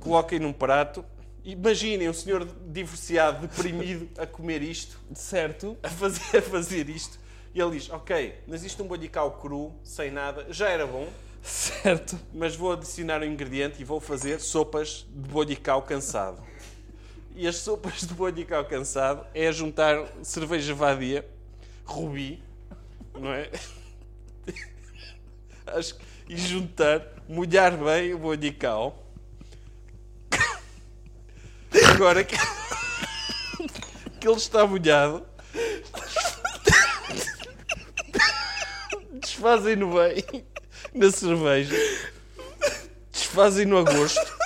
coloquem 0.00 0.38
num 0.38 0.52
prato. 0.52 1.04
Imaginem 1.44 2.08
um 2.10 2.12
senhor 2.12 2.44
divorciado, 2.66 3.46
deprimido, 3.46 4.08
a 4.20 4.26
comer 4.26 4.62
isto, 4.62 4.98
Certo. 5.14 5.76
a 5.82 5.88
fazer, 5.88 6.38
a 6.38 6.42
fazer 6.42 6.88
isto. 6.90 7.18
E 7.54 7.60
ele 7.60 7.78
diz: 7.78 7.88
Ok, 7.90 8.34
mas 8.46 8.62
isto 8.64 8.82
é 8.82 8.84
um 8.84 8.88
bolhical 8.88 9.30
cru, 9.38 9.72
sem 9.82 10.10
nada, 10.10 10.46
já 10.50 10.68
era 10.68 10.86
bom, 10.86 11.08
Certo. 11.42 12.18
mas 12.34 12.54
vou 12.54 12.72
adicionar 12.72 13.22
um 13.22 13.24
ingrediente 13.24 13.80
e 13.80 13.84
vou 13.84 14.00
fazer 14.00 14.40
sopas 14.40 15.06
de 15.08 15.28
bolhical 15.30 15.80
cansado 15.82 16.42
e 17.38 17.46
as 17.46 17.54
sopas 17.58 18.00
de 18.00 18.12
bolho 18.14 18.44
ao 18.52 18.64
cansado 18.64 19.24
é 19.32 19.52
juntar 19.52 20.08
cerveja 20.24 20.74
vadia, 20.74 21.24
rubi, 21.84 22.42
não 23.14 23.32
é? 23.32 23.48
Acho 25.68 25.94
que, 25.94 26.04
e 26.28 26.36
juntar, 26.36 27.00
molhar 27.28 27.76
bem 27.76 28.12
o 28.12 28.18
bolho 28.18 28.54
cal. 28.54 29.06
Agora 31.94 32.24
que, 32.24 32.36
que 34.20 34.26
ele 34.26 34.36
está 34.36 34.66
molhado, 34.66 35.24
desfazem-no 39.12 39.94
bem 39.94 40.44
na 40.92 41.12
cerveja, 41.12 41.76
desfazem-no 43.12 43.78
a 43.78 43.82
gosto 43.84 44.37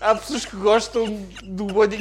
Há 0.00 0.14
pessoas 0.14 0.44
que 0.44 0.56
gostam 0.56 1.06
do 1.42 1.64
bolho 1.66 1.98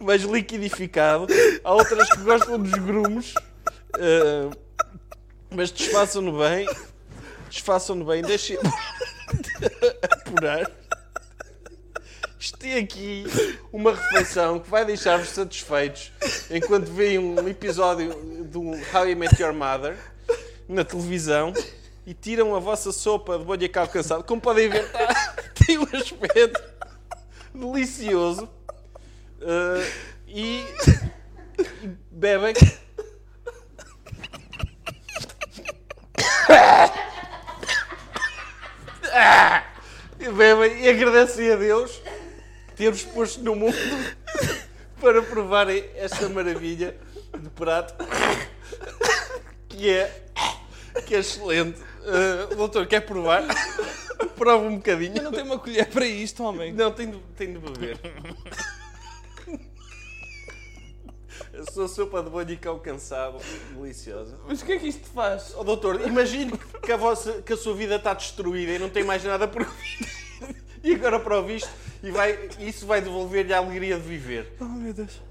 mais 0.00 0.22
liquidificado, 0.22 1.26
há 1.62 1.72
outras 1.72 2.08
que 2.10 2.18
gostam 2.18 2.58
dos 2.58 2.72
grumos, 2.72 3.34
eh, 3.98 4.50
mas 5.50 5.70
desfaçam-no 5.70 6.38
bem, 6.38 6.66
desfaçam-no 7.50 8.04
bem, 8.04 8.22
deixem 8.22 8.58
apurar. 10.10 10.70
Isto 12.38 12.58
tem 12.58 12.74
aqui 12.78 13.24
uma 13.72 13.94
refeição 13.94 14.58
que 14.60 14.68
vai 14.68 14.84
deixar-vos 14.84 15.30
satisfeitos 15.30 16.12
enquanto 16.50 16.86
veem 16.90 17.18
um 17.18 17.48
episódio 17.48 18.12
do 18.44 18.60
How 18.92 19.08
I 19.08 19.14
Met 19.14 19.40
Your 19.42 19.54
Mother 19.54 19.96
na 20.68 20.84
televisão 20.84 21.54
e 22.06 22.12
tiram 22.12 22.54
a 22.54 22.58
vossa 22.58 22.92
sopa 22.92 23.38
de 23.38 23.44
bolha 23.44 23.66
cá 23.68 23.86
cansado. 23.86 24.24
Como 24.24 24.42
podem 24.42 24.68
ver, 24.68 24.90
tá- 24.92 25.33
tem 25.66 25.78
um 25.78 25.86
aspecto 25.92 26.62
delicioso. 27.54 28.48
Uh, 29.40 29.84
e, 30.26 30.64
e 31.82 31.88
bebem. 32.10 32.54
E 40.18 40.28
bebem 40.30 40.82
e 40.82 40.88
agradecem 40.88 41.52
a 41.52 41.56
Deus 41.56 42.00
ter-vos 42.74 43.02
posto 43.02 43.42
no 43.42 43.54
mundo 43.54 43.76
para 45.00 45.22
provarem 45.22 45.84
esta 45.96 46.28
maravilha 46.30 46.96
de 47.38 47.50
prato 47.50 47.94
que 49.68 49.90
é, 49.90 50.23
que 51.06 51.14
é 51.14 51.18
excelente. 51.18 51.80
Uh, 51.80 52.54
doutor, 52.54 52.86
quer 52.86 53.00
provar? 53.00 53.42
Prova 54.36 54.64
um 54.64 54.76
bocadinho. 54.76 55.16
Eu 55.16 55.24
não 55.24 55.32
tenho 55.32 55.46
uma 55.46 55.58
colher 55.58 55.88
para 55.88 56.06
isto, 56.06 56.42
homem. 56.42 56.72
Não, 56.72 56.90
tem 56.92 57.10
de, 57.10 57.18
tem 57.36 57.52
de 57.52 57.58
beber. 57.58 57.98
A 61.52 61.70
sua 61.70 61.88
sopa 61.88 62.22
de 62.22 62.30
bolho 62.30 62.50
e 62.50 62.56
cão 62.56 62.78
cansado, 62.78 63.38
deliciosa. 63.74 64.38
Mas 64.46 64.60
o 64.60 64.64
que 64.64 64.72
é 64.72 64.78
que 64.78 64.88
isto 64.88 65.06
faz? 65.08 65.54
Oh, 65.56 65.62
doutor, 65.62 66.00
imagine 66.06 66.52
que 66.82 66.92
a, 66.92 66.96
vossa, 66.96 67.42
que 67.42 67.52
a 67.52 67.56
sua 67.56 67.74
vida 67.74 67.96
está 67.96 68.12
destruída 68.12 68.72
e 68.72 68.78
não 68.78 68.88
tem 68.88 69.04
mais 69.04 69.22
nada 69.22 69.46
por. 69.46 69.66
E 70.82 70.94
agora 70.94 71.18
para 71.18 71.40
o 71.40 71.44
visto, 71.44 71.70
e 72.02 72.10
vai, 72.10 72.50
isso 72.58 72.86
vai 72.86 73.00
devolver-lhe 73.00 73.54
a 73.54 73.58
alegria 73.58 73.96
de 73.96 74.02
viver. 74.02 74.52
Oh, 74.60 74.64
meu 74.64 74.92
Deus. 74.92 75.22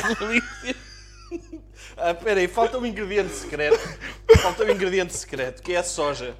Ah, 1.96 2.12
espera 2.12 2.40
aí, 2.40 2.48
falta 2.48 2.78
um 2.78 2.86
ingrediente 2.86 3.32
secreto. 3.32 3.78
Falta 4.40 4.64
um 4.64 4.70
ingrediente 4.70 5.14
secreto, 5.14 5.62
que 5.62 5.74
é 5.74 5.78
a 5.78 5.84
soja. 5.84 6.34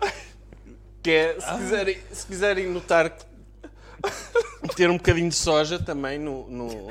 Que 1.03 1.11
é, 1.11 1.41
se 1.41 1.55
quiserem, 1.59 1.99
se 2.13 2.27
quiserem 2.27 2.67
notar, 2.69 3.17
ter 4.75 4.91
um 4.91 4.97
bocadinho 4.97 5.29
de 5.29 5.35
soja 5.35 5.79
também 5.79 6.19
no, 6.19 6.49
no 6.49 6.89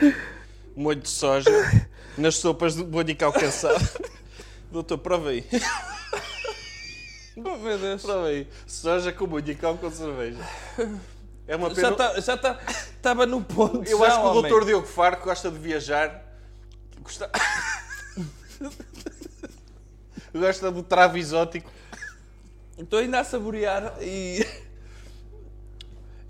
molho 0.76 1.00
de 1.00 1.10
soja, 1.10 1.50
nas 2.18 2.36
sopas 2.36 2.76
de 2.76 2.84
bolho 2.84 3.16
calcaçado. 3.16 3.88
Doutor, 4.72 4.98
prova 5.00 5.30
aí. 5.30 5.46
Oh, 7.38 7.58
meu 7.58 7.78
Deus. 7.78 8.02
Prova 8.02 8.28
aí. 8.28 8.48
Soja 8.68 9.12
com 9.12 9.26
bolho 9.26 9.58
com 9.80 9.92
cerveja. 9.92 10.40
É 11.48 11.56
uma 11.56 11.70
Já 11.70 11.76
pena... 11.76 11.90
está 11.90 12.20
já 12.20 12.38
tá, 12.38 12.60
estava 12.68 13.26
no 13.26 13.42
ponto. 13.42 13.90
Eu 13.90 13.98
já, 14.00 14.06
acho 14.06 14.16
que 14.18 14.22
o 14.22 14.30
homem. 14.30 14.42
doutor 14.42 14.66
Diogo 14.66 14.88
que 14.88 15.24
gosta 15.24 15.50
de 15.50 15.58
viajar. 15.58 16.29
Gosta... 17.02 17.30
gosta 20.34 20.72
do 20.72 20.84
travo 20.84 21.18
exótico. 21.18 21.70
Estou 22.78 23.00
ainda 23.00 23.20
a 23.20 23.24
saborear 23.24 23.96
e. 24.02 24.46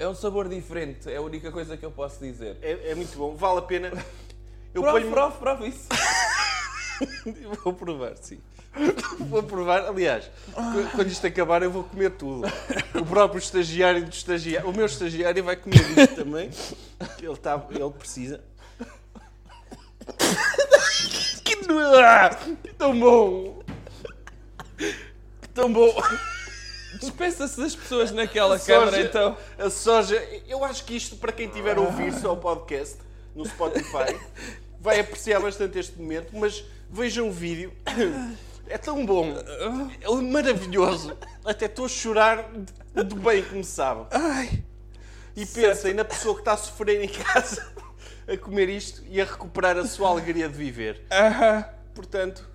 É 0.01 0.07
um 0.07 0.15
sabor 0.15 0.47
diferente, 0.47 1.11
é 1.11 1.17
a 1.17 1.21
única 1.21 1.51
coisa 1.51 1.75
que 1.75 1.85
eu 1.85 1.91
posso 1.91 2.19
dizer. 2.21 2.55
É, 2.61 2.91
é 2.91 2.95
muito 2.95 3.17
bom, 3.17 3.35
vale 3.35 3.59
a 3.59 3.63
pena. 3.63 3.91
Eu 4.73 4.81
Prova, 4.81 4.97
ponho- 5.01 5.11
isso. 5.67 5.89
Vou 7.65 7.73
provar, 7.73 8.15
sim. 8.15 8.39
Vou 9.19 9.43
provar, 9.43 9.81
aliás, 9.85 10.31
qu- 10.53 10.89
quando 10.95 11.07
isto 11.09 11.27
acabar 11.27 11.61
eu 11.63 11.69
vou 11.69 11.83
comer 11.83 12.11
tudo. 12.11 12.47
O 12.97 13.05
próprio 13.05 13.39
estagiário 13.39 14.05
do 14.05 14.09
estagiário, 14.13 14.69
o 14.69 14.73
meu 14.73 14.85
estagiário 14.85 15.43
vai 15.43 15.57
comer 15.57 15.81
isto 15.81 16.15
também. 16.15 16.49
Ele, 17.21 17.35
tá, 17.35 17.61
ele 17.69 17.89
precisa. 17.91 18.41
Que, 21.43 21.55
ah, 22.03 22.29
que 22.63 22.73
tão 22.73 22.99
bom! 22.99 23.63
Que 24.77 25.47
tão 25.53 25.71
bom! 25.71 25.95
Despeça-se 26.99 27.59
das 27.59 27.75
pessoas 27.75 28.11
naquela 28.11 28.55
A 28.55 28.59
câmara 28.59 28.91
soja- 28.91 29.03
então. 29.03 29.37
A 29.57 29.69
soja, 29.69 30.15
eu 30.47 30.63
acho 30.63 30.83
que 30.85 30.95
isto, 30.95 31.15
para 31.15 31.31
quem 31.31 31.47
estiver 31.47 31.77
a 31.77 31.81
ouvir 31.81 32.13
só 32.13 32.33
o 32.33 32.37
podcast 32.37 32.97
no 33.35 33.45
Spotify, 33.45 34.19
vai 34.79 34.99
apreciar 34.99 35.39
bastante 35.39 35.77
este 35.79 35.97
momento, 35.99 36.35
mas 36.35 36.63
vejam 36.89 37.29
o 37.29 37.31
vídeo. 37.31 37.71
É 38.67 38.77
tão 38.77 39.05
bom, 39.05 39.33
é 40.01 40.21
maravilhoso. 40.21 41.17
Até 41.45 41.65
estou 41.65 41.85
a 41.85 41.89
chorar 41.89 42.49
do 42.93 43.15
bem 43.15 43.43
que 43.43 43.55
me 43.55 43.63
sabe. 43.63 44.05
E 45.35 45.45
pensem 45.45 45.93
na 45.93 46.03
pessoa 46.03 46.35
que 46.35 46.41
está 46.41 46.53
a 46.53 46.57
sofrer 46.57 47.03
em 47.03 47.07
casa 47.07 47.71
a 48.31 48.37
comer 48.37 48.69
isto 48.69 49.01
e 49.09 49.19
a 49.21 49.25
recuperar 49.25 49.77
a 49.77 49.85
sua 49.85 50.09
alegria 50.09 50.47
de 50.47 50.55
viver. 50.55 51.05
Aham. 51.11 51.65
Portanto, 51.95 52.47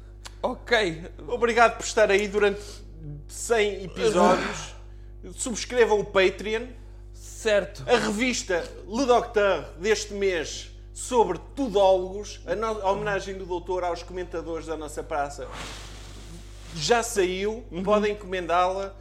Ok. 0.43 1.03
Obrigado 1.29 1.79
por 1.79 1.85
estar 1.87 2.11
aí 2.11 2.29
durante 2.29 2.61
100 3.29 3.85
episódios. 3.85 4.75
Subscrevam 5.33 6.01
o 6.01 6.05
Patreon. 6.05 6.67
Certo. 7.15 7.83
A 7.89 7.97
revista 7.97 8.63
Le 8.87 9.07
Docteur 9.07 9.65
deste 9.79 10.13
mês 10.13 10.71
sobre 10.93 11.39
tudólogos, 11.57 12.41
a, 12.47 12.55
no- 12.55 12.81
a 12.83 12.91
homenagem 12.93 13.39
do 13.39 13.47
doutor 13.47 13.85
aos 13.85 14.03
comentadores 14.03 14.67
da 14.67 14.77
nossa 14.77 15.03
praça, 15.03 15.49
já 16.77 17.03
saiu. 17.03 17.65
Podem 17.83 18.13
encomendá-la. 18.13 18.95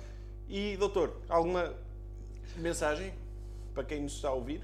E, 0.48 0.78
doutor, 0.78 1.14
alguma 1.28 1.74
mensagem 2.56 3.14
para 3.74 3.84
quem 3.84 4.02
nos 4.02 4.14
está 4.14 4.30
a 4.30 4.34
ouvir? 4.34 4.62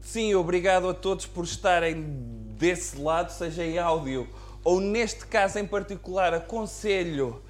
Sim, 0.00 0.34
obrigado 0.34 0.88
a 0.88 0.94
todos 0.94 1.26
por 1.26 1.44
estarem 1.44 2.04
desse 2.58 3.00
lado, 3.00 3.30
seja 3.30 3.64
em 3.64 3.78
áudio 3.78 4.28
ou 4.64 4.80
neste 4.80 5.26
caso 5.26 5.58
em 5.58 5.66
particular, 5.66 6.34
aconselho 6.34 7.42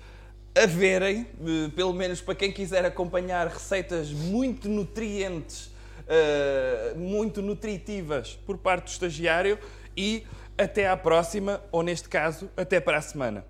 a 0.55 0.67
verem, 0.67 1.27
eh, 1.41 1.69
pelo 1.75 1.93
menos 1.93 2.21
para 2.21 2.35
quem 2.35 2.53
quiser 2.53 2.85
acompanhar 2.85 3.49
receitas 3.49 4.11
muito 4.11 4.69
nutrientes, 4.69 5.71
eh, 6.07 6.95
muito 6.97 7.43
nutritivas 7.43 8.39
por 8.47 8.59
parte 8.59 8.85
do 8.85 8.91
estagiário 8.91 9.59
e 9.97 10.25
até 10.57 10.89
à 10.89 10.97
próxima, 10.97 11.61
ou 11.73 11.83
neste 11.83 12.09
caso, 12.09 12.49
até 12.57 12.79
para 12.79 12.99
a 12.99 13.03
semana. 13.03 13.45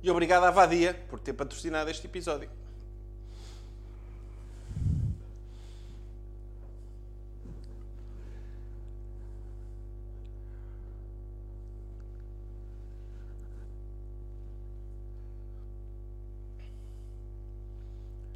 E 0.00 0.08
obrigado 0.10 0.44
à 0.44 0.50
Vadia 0.52 0.94
por 1.08 1.18
ter 1.18 1.32
patrocinado 1.32 1.90
este 1.90 2.06
episódio. 2.06 2.61